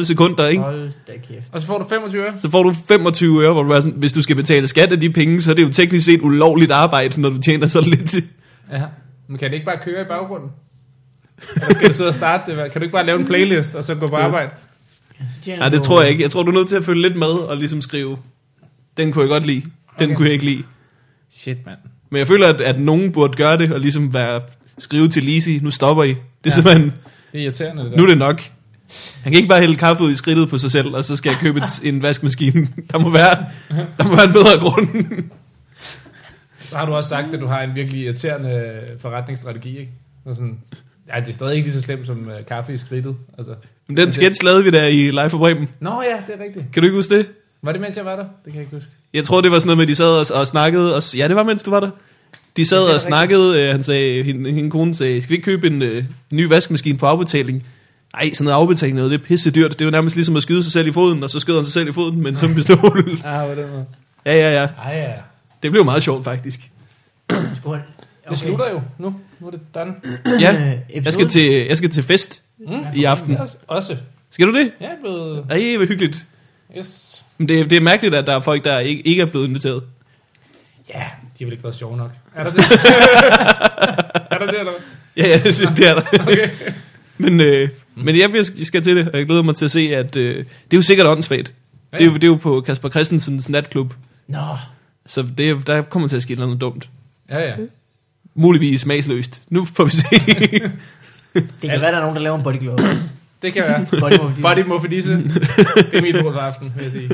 25-30 0.00 0.04
sekunder, 0.04 0.46
ikke? 0.46 0.62
Hold 0.62 0.90
da 1.06 1.12
kæft. 1.12 1.54
Og 1.54 1.60
så 1.60 1.66
får 1.66 1.78
du 1.78 1.84
25 1.88 2.22
øre. 2.22 2.32
Så 2.38 2.50
får 2.50 2.62
du 2.62 2.74
25 2.88 3.42
øre, 3.44 3.52
hvor 3.52 3.62
du 3.62 3.70
er 3.70 3.80
sådan, 3.80 3.98
hvis 3.98 4.12
du 4.12 4.22
skal 4.22 4.36
betale 4.36 4.66
skat 4.68 4.92
af 4.92 5.00
de 5.00 5.10
penge, 5.10 5.40
så 5.40 5.50
er 5.50 5.54
det 5.54 5.62
jo 5.62 5.68
teknisk 5.68 6.04
set 6.06 6.20
ulovligt 6.22 6.70
arbejde, 6.72 7.20
når 7.20 7.30
du 7.30 7.38
tjener 7.38 7.66
så 7.66 7.80
lidt. 7.80 8.14
Ja. 8.72 8.82
Men 9.28 9.38
kan 9.38 9.48
det 9.50 9.54
ikke 9.54 9.66
bare 9.66 9.78
køre 9.84 10.02
i 10.02 10.04
baggrunden? 10.08 10.48
Eller 11.54 11.74
skal 11.74 11.88
du 11.88 11.94
sidde 11.94 12.08
og 12.08 12.14
starte 12.14 12.50
det? 12.50 12.72
Kan 12.72 12.80
du 12.80 12.84
ikke 12.84 12.92
bare 12.92 13.06
lave 13.06 13.18
en 13.20 13.26
playlist, 13.26 13.74
og 13.74 13.84
så 13.84 13.94
gå 13.94 14.06
på 14.08 14.16
arbejde? 14.16 14.50
Ja, 15.46 15.56
Nej, 15.56 15.68
det 15.68 15.78
du- 15.78 15.84
tror 15.84 16.00
jeg 16.02 16.10
ikke. 16.10 16.22
Jeg 16.22 16.30
tror, 16.30 16.42
du 16.42 16.50
er 16.50 16.54
nødt 16.54 16.68
til 16.68 16.76
at 16.76 16.84
følge 16.84 17.02
lidt 17.02 17.16
med 17.16 17.26
og 17.26 17.56
ligesom 17.56 17.80
skrive, 17.80 18.16
den 18.96 19.12
kunne 19.12 19.22
jeg 19.22 19.28
godt 19.28 19.46
lide, 19.46 19.60
den 19.98 20.04
Okay. 20.04 20.14
kunne 20.16 20.24
jeg 20.26 20.32
ikke 20.32 20.44
lide. 20.44 20.62
Shit, 21.32 21.66
mand. 21.66 21.78
Men 22.10 22.18
jeg 22.18 22.26
føler, 22.26 22.48
at, 22.48 22.60
at 22.60 22.80
nogen 22.80 23.12
burde 23.12 23.36
gøre 23.36 23.58
det, 23.58 23.72
og 23.72 23.80
ligesom 23.80 24.14
være, 24.14 24.40
skrive 24.78 25.08
til 25.08 25.24
Lisi, 25.24 25.58
nu 25.62 25.70
stopper 25.70 26.04
I. 26.04 26.08
Det 26.08 26.14
er 26.16 26.20
Ja. 26.46 26.50
simpelthen, 26.50 26.92
Det 27.32 27.40
er 27.40 27.44
irriterende, 27.44 27.82
det 27.82 27.90
der. 27.90 27.96
nu 27.96 28.02
er 28.02 28.06
det 28.08 28.18
nok. 28.18 28.42
Han 29.22 29.32
kan 29.32 29.34
ikke 29.34 29.48
bare 29.48 29.60
hælde 29.60 29.76
kaffe 29.76 30.04
ud 30.04 30.10
i 30.10 30.14
skridtet 30.14 30.48
på 30.48 30.58
sig 30.58 30.70
selv, 30.70 30.94
og 30.94 31.04
så 31.04 31.16
skal 31.16 31.30
jeg 31.30 31.38
købe 31.38 31.58
et, 31.58 31.82
en 31.94 32.02
vaskemaskine. 32.02 32.68
Der 32.92 32.98
må 32.98 33.10
være, 33.10 33.46
der 33.98 34.04
må 34.04 34.16
være 34.16 34.26
en 34.26 34.32
bedre 34.32 34.58
grund. 34.60 34.88
Så 36.66 36.76
har 36.76 36.86
du 36.86 36.92
også 36.94 37.08
sagt, 37.08 37.34
at 37.34 37.40
du 37.40 37.46
har 37.46 37.62
en 37.62 37.74
virkelig 37.74 38.00
irriterende 38.00 38.80
forretningsstrategi, 38.98 39.78
ikke? 39.78 39.90
Og 40.24 40.34
sådan, 40.34 40.58
ja, 41.14 41.20
det 41.20 41.28
er 41.28 41.32
stadig 41.32 41.54
ikke 41.56 41.66
lige 41.68 41.74
så 41.74 41.80
slemt 41.80 42.06
som 42.06 42.26
uh, 42.26 42.46
kaffe 42.48 42.72
i 42.72 42.76
skridtet. 42.76 43.16
Altså. 43.38 43.54
Men 43.88 43.96
den 43.96 44.12
sketch 44.12 44.44
lavede 44.44 44.64
vi 44.64 44.70
der 44.70 44.84
i 44.86 44.96
Live 45.10 45.30
for 45.30 45.38
Bremen. 45.38 45.68
Nå 45.80 46.02
ja, 46.02 46.16
det 46.32 46.40
er 46.40 46.44
rigtigt. 46.44 46.64
Kan 46.72 46.82
du 46.82 46.86
ikke 46.86 46.96
huske 46.96 47.16
det? 47.18 47.26
Var 47.62 47.72
det 47.72 47.80
mens 47.80 47.96
jeg 47.96 48.04
var 48.04 48.16
der? 48.16 48.22
Det 48.24 48.28
kan 48.44 48.54
jeg 48.54 48.60
ikke 48.60 48.74
huske. 48.76 48.90
Jeg 49.14 49.24
tror, 49.24 49.40
det 49.40 49.50
var 49.50 49.58
sådan 49.58 49.66
noget 49.68 49.76
med, 49.76 49.84
at 49.84 49.88
de 49.88 49.94
sad 49.94 50.30
og, 50.32 50.40
og 50.40 50.46
snakkede. 50.46 50.96
Og, 50.96 51.02
ja, 51.16 51.28
det 51.28 51.36
var, 51.36 51.42
mens 51.42 51.62
du 51.62 51.70
var 51.70 51.80
der. 51.80 51.90
De 52.56 52.66
sad 52.66 52.78
Ja, 52.78 52.84
det 52.84 52.90
er 52.90 52.94
og 52.94 53.00
snakkede. 53.00 53.62
Øh, 53.62 53.70
han 53.70 53.82
sagde, 53.82 54.22
hende, 54.22 54.52
hende 54.52 54.70
kone 54.70 54.94
sagde, 54.94 55.22
skal 55.22 55.30
vi 55.30 55.34
ikke 55.34 55.44
købe 55.44 55.66
en 55.66 55.82
øh, 55.82 56.04
ny 56.32 56.44
vaskemaskine 56.48 56.98
på 56.98 57.06
afbetaling? 57.06 57.66
Nej, 58.14 58.30
sådan 58.32 58.44
noget 58.44 58.62
afbetaling 58.62 58.96
noget, 58.96 59.10
det 59.10 59.20
er 59.20 59.24
pisse 59.24 59.50
dyrt. 59.50 59.70
Det 59.72 59.80
er 59.80 59.84
jo 59.84 59.90
nærmest 59.90 60.16
ligesom 60.16 60.36
at 60.36 60.42
skyde 60.42 60.62
sig 60.62 60.72
selv 60.72 60.88
i 60.88 60.92
foden, 60.92 61.22
og 61.22 61.30
så 61.30 61.40
skød 61.40 61.54
han 61.56 61.64
sig 61.64 61.72
selv 61.72 61.88
i 61.88 61.92
foden 61.92 62.22
med 62.22 62.30
en 62.30 62.36
som 62.42 62.54
pistol. 62.54 63.18
Ah, 63.24 63.48
på 63.54 63.60
den 63.60 63.70
måde. 63.70 63.86
ja, 64.26 64.34
ja, 64.34 64.60
ja. 64.60 64.68
Ej, 64.84 64.94
ja. 64.96 65.12
Det 65.62 65.70
blev 65.70 65.84
meget 65.84 66.02
sjovt, 66.02 66.24
faktisk. 66.24 66.60
Skål. 67.56 67.80
Det 68.28 68.38
slutter 68.38 68.70
jo 68.70 68.80
nu. 68.98 69.14
Nu 69.40 69.46
er 69.46 69.50
det 69.50 69.60
done. 69.74 69.94
Ja, 70.40 70.72
jeg 71.04 71.12
skal 71.12 71.28
til, 71.28 71.52
jeg 71.68 71.78
skal 71.78 71.90
til 71.90 72.02
fest 72.02 72.42
Mm. 72.58 72.72
i 72.96 73.04
aften. 73.04 73.36
Også-. 73.68 73.96
Skal 74.30 74.46
du 74.46 74.52
det? 74.58 74.70
Jeg 74.80 74.86
er 74.88 74.96
blevet... 75.02 75.44
Ej, 75.50 75.76
hvor 75.76 75.86
hyggeligt. 75.86 76.26
Yes. 76.78 77.24
Men 77.38 77.48
det, 77.48 77.70
det 77.70 77.76
er 77.76 77.80
mærkeligt, 77.80 78.14
at 78.14 78.26
der 78.26 78.32
er 78.32 78.40
folk, 78.40 78.64
der 78.64 78.78
ikke, 78.78 79.02
ikke 79.06 79.22
er 79.22 79.26
blevet 79.26 79.46
inviteret. 79.48 79.82
Ja, 80.88 81.02
de 81.38 81.38
har 81.38 81.44
vel 81.46 81.52
ikke 81.52 81.64
været 81.64 81.74
sjove 81.76 81.96
nok. 81.96 82.10
Er 82.34 82.44
der 82.44 82.50
det? 82.50 82.60
er 84.30 84.38
der 84.38 84.46
det, 84.46 84.58
eller 84.58 84.72
hvad? 84.72 84.80
Ja, 85.16 85.28
ja, 85.28 85.38
det, 85.38 85.86
er 85.86 85.94
der. 85.94 86.02
Okay. 86.22 86.48
Men, 87.18 87.40
øh, 87.40 87.68
men 87.94 88.16
jeg 88.18 88.46
skal 88.64 88.82
til 88.82 88.96
det, 88.96 89.08
og 89.08 89.18
jeg 89.18 89.26
glæder 89.26 89.42
mig 89.42 89.56
til 89.56 89.64
at 89.64 89.70
se, 89.70 89.80
at 89.96 90.16
øh, 90.16 90.36
det 90.36 90.46
er 90.72 90.76
jo 90.76 90.82
sikkert 90.82 91.06
åndssvagt. 91.06 91.52
Ja, 91.92 91.98
Det, 91.98 92.04
er 92.06 92.08
jo, 92.10 92.14
det 92.14 92.24
er 92.24 92.28
jo 92.28 92.34
på 92.34 92.60
Kasper 92.60 92.88
Christensens 92.88 93.48
natklub, 93.48 93.94
Nå, 94.28 94.38
så 95.06 95.22
det, 95.38 95.50
er- 95.50 95.58
der 95.60 95.82
kommer 95.82 96.08
til 96.08 96.16
at 96.16 96.22
ske 96.22 96.34
noget 96.34 96.60
dumt. 96.60 96.88
Ja, 97.30 97.48
ja. 97.48 97.54
Muligvis 98.34 98.80
smagsløst. 98.80 99.42
Nu 99.48 99.64
får 99.64 99.84
vi 99.84 99.90
se. 99.90 100.04
det 100.10 101.50
kan 101.60 101.70
Ja. 101.70 101.78
være, 101.78 101.90
der 101.92 101.96
er 101.96 102.00
nogen, 102.00 102.16
der 102.16 102.22
laver 102.22 102.36
en 102.36 102.42
body 102.42 102.56
glove. 102.58 102.78
Det 103.42 103.52
kan 103.52 103.62
være. 103.62 103.86
Body 104.42 104.66
Morphodisse. 104.66 105.10
Det 105.12 106.16
er 106.16 106.22
for 106.32 106.40
aften, 106.40 106.72
vil 106.76 106.82
jeg 106.82 106.92
sige. 106.92 107.10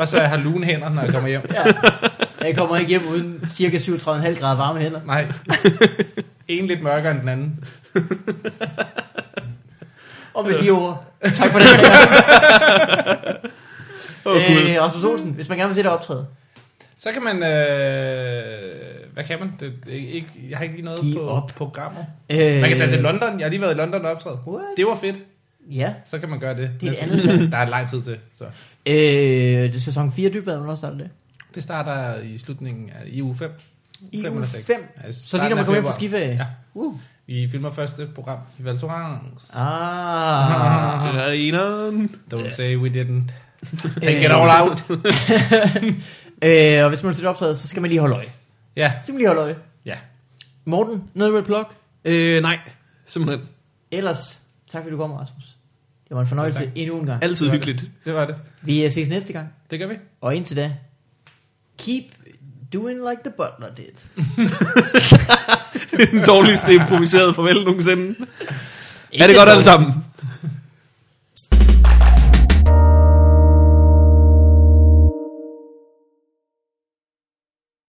Og 0.00 0.08
så 0.08 0.20
jeg 0.20 0.28
har 0.28 0.36
lune 0.36 0.64
hænder, 0.66 0.88
når 0.88 1.02
jeg 1.02 1.12
kommer 1.12 1.28
hjem. 1.28 1.42
Ja. 1.54 1.62
Jeg 2.46 2.56
kommer 2.56 2.76
ikke 2.76 2.88
hjem 2.88 3.02
uden 3.10 3.40
cirka 3.48 3.76
37,5 3.78 4.40
grader 4.40 4.56
varme 4.56 4.80
hænder. 4.80 5.00
Nej. 5.06 5.26
En 6.48 6.66
lidt 6.66 6.82
mørkere 6.82 7.10
end 7.12 7.20
den 7.20 7.28
anden. 7.28 7.64
Og 10.34 10.44
med 10.44 10.58
de 10.62 10.70
ord. 10.70 11.06
Tak 11.34 11.50
for 11.52 11.58
det. 11.58 11.68
Åh, 14.26 14.32
oh, 14.36 14.42
øh, 14.42 14.82
Rasmus 14.82 15.04
Olsen, 15.04 15.32
hvis 15.32 15.48
man 15.48 15.58
gerne 15.58 15.68
vil 15.68 15.74
se 15.74 15.82
dig 15.82 15.90
optræde. 15.90 16.26
Så 16.98 17.08
kan 17.12 17.22
man... 17.22 17.36
Øh, 17.36 18.42
hvad 19.14 19.24
kan 19.24 19.38
man? 19.40 19.52
Det, 19.60 19.72
ikke, 19.92 20.28
jeg 20.50 20.58
har 20.58 20.62
ikke 20.62 20.74
lige 20.74 20.84
noget 20.84 21.00
Giv 21.00 21.14
på 21.16 21.20
op. 21.28 21.52
programmet. 21.56 22.06
Øh, 22.30 22.60
Man 22.60 22.68
kan 22.68 22.78
tage 22.78 22.90
til 22.90 22.98
London. 22.98 23.38
Jeg 23.38 23.44
har 23.44 23.50
lige 23.50 23.60
været 23.60 23.74
i 23.74 23.78
London 23.78 24.04
og 24.04 24.10
optræde. 24.10 24.38
What? 24.46 24.64
Det 24.76 24.86
var 24.86 24.94
fedt. 24.94 25.16
Ja. 25.72 25.94
Så 26.06 26.18
kan 26.18 26.28
man 26.28 26.40
gøre 26.40 26.56
det. 26.56 26.70
Det 26.80 26.88
er 26.88 26.92
et 27.04 27.10
næste 27.12 27.30
andet. 27.30 27.52
Der 27.52 27.58
er 27.58 27.68
lang 27.68 27.88
tid 27.88 28.02
til. 28.02 28.18
Så. 28.38 28.44
Øh, 28.44 28.92
det 28.94 29.74
er 29.74 29.80
sæson 29.80 30.12
4 30.12 30.30
dybvad, 30.30 30.56
hvornår 30.56 30.74
starter 30.74 30.96
det? 30.98 31.08
Det 31.54 31.62
starter 31.62 32.20
i 32.20 32.38
slutningen 32.38 32.90
af 32.90 33.02
i 33.06 33.22
uge 33.22 33.36
5. 33.36 33.52
I 34.12 34.18
uge 34.18 34.26
eller 34.26 34.46
seks. 34.46 34.66
5. 34.66 34.76
Ja, 35.06 35.12
Så 35.12 35.36
lige 35.36 35.48
når 35.48 35.56
man 35.56 35.64
kommer 35.64 35.74
hjem 35.80 35.84
fra 35.84 35.92
skiferie. 35.92 36.28
Ja. 36.30 36.46
Uh. 36.74 36.94
Vi 37.26 37.48
filmer 37.50 37.70
første 37.70 38.06
program 38.14 38.38
i 38.58 38.64
Val 38.64 38.78
Thorens. 38.78 39.54
Ah. 39.56 41.14
Grineren. 41.14 42.10
Don't 42.34 42.50
say 42.50 42.76
we 42.76 42.88
didn't. 42.88 43.32
Take 44.04 44.18
it 44.24 44.30
all 44.32 44.50
out. 44.60 44.84
øh, 46.42 46.84
og 46.84 46.88
hvis 46.88 47.02
man 47.02 47.14
dig 47.14 47.28
optræde, 47.28 47.54
så 47.54 47.68
skal 47.68 47.82
man 47.82 47.88
lige 47.90 48.00
holde 48.00 48.14
øje. 48.14 48.26
Ja, 48.76 48.92
Så 48.92 48.98
skal 49.02 49.12
man 49.12 49.18
lige 49.18 49.28
holde 49.28 49.42
øje. 49.42 49.56
ja. 49.84 49.94
Morten, 50.64 51.02
noget 51.14 51.30
du 51.30 51.36
vil 51.36 51.44
plukke? 51.44 51.70
Øh, 52.04 52.42
nej, 52.42 52.58
simpelthen. 53.06 53.48
Ellers, 53.90 54.42
tak 54.70 54.82
fordi 54.82 54.92
du 54.92 54.96
kom, 54.96 55.12
Rasmus. 55.12 55.57
Det 56.08 56.14
var 56.14 56.20
en 56.20 56.26
fornøjelse 56.26 56.72
ja, 56.76 56.80
endnu 56.80 56.98
en 56.98 57.06
gang. 57.06 57.24
Altid 57.24 57.46
det 57.46 57.52
hyggeligt. 57.52 57.80
Det. 57.80 57.90
det 58.04 58.14
var 58.14 58.26
det. 58.26 58.36
Vi 58.62 58.84
øh, 58.84 58.90
ses 58.90 59.08
næste 59.08 59.32
gang. 59.32 59.48
Det 59.70 59.78
gør 59.78 59.86
vi. 59.86 59.94
Og 60.20 60.36
indtil 60.36 60.56
da, 60.56 60.72
keep 61.78 62.04
doing 62.72 62.98
like 63.10 63.22
the 63.24 63.32
butler 63.36 63.74
did. 63.76 63.94
den 66.12 66.26
dårligste 66.26 66.74
improviserede 66.74 67.34
farvel 67.34 67.64
nogensinde. 67.64 68.14
Ikke 69.12 69.22
er 69.22 69.26
det 69.26 69.36
godt 69.36 69.48
alle 69.48 69.64
sammen? 69.64 69.92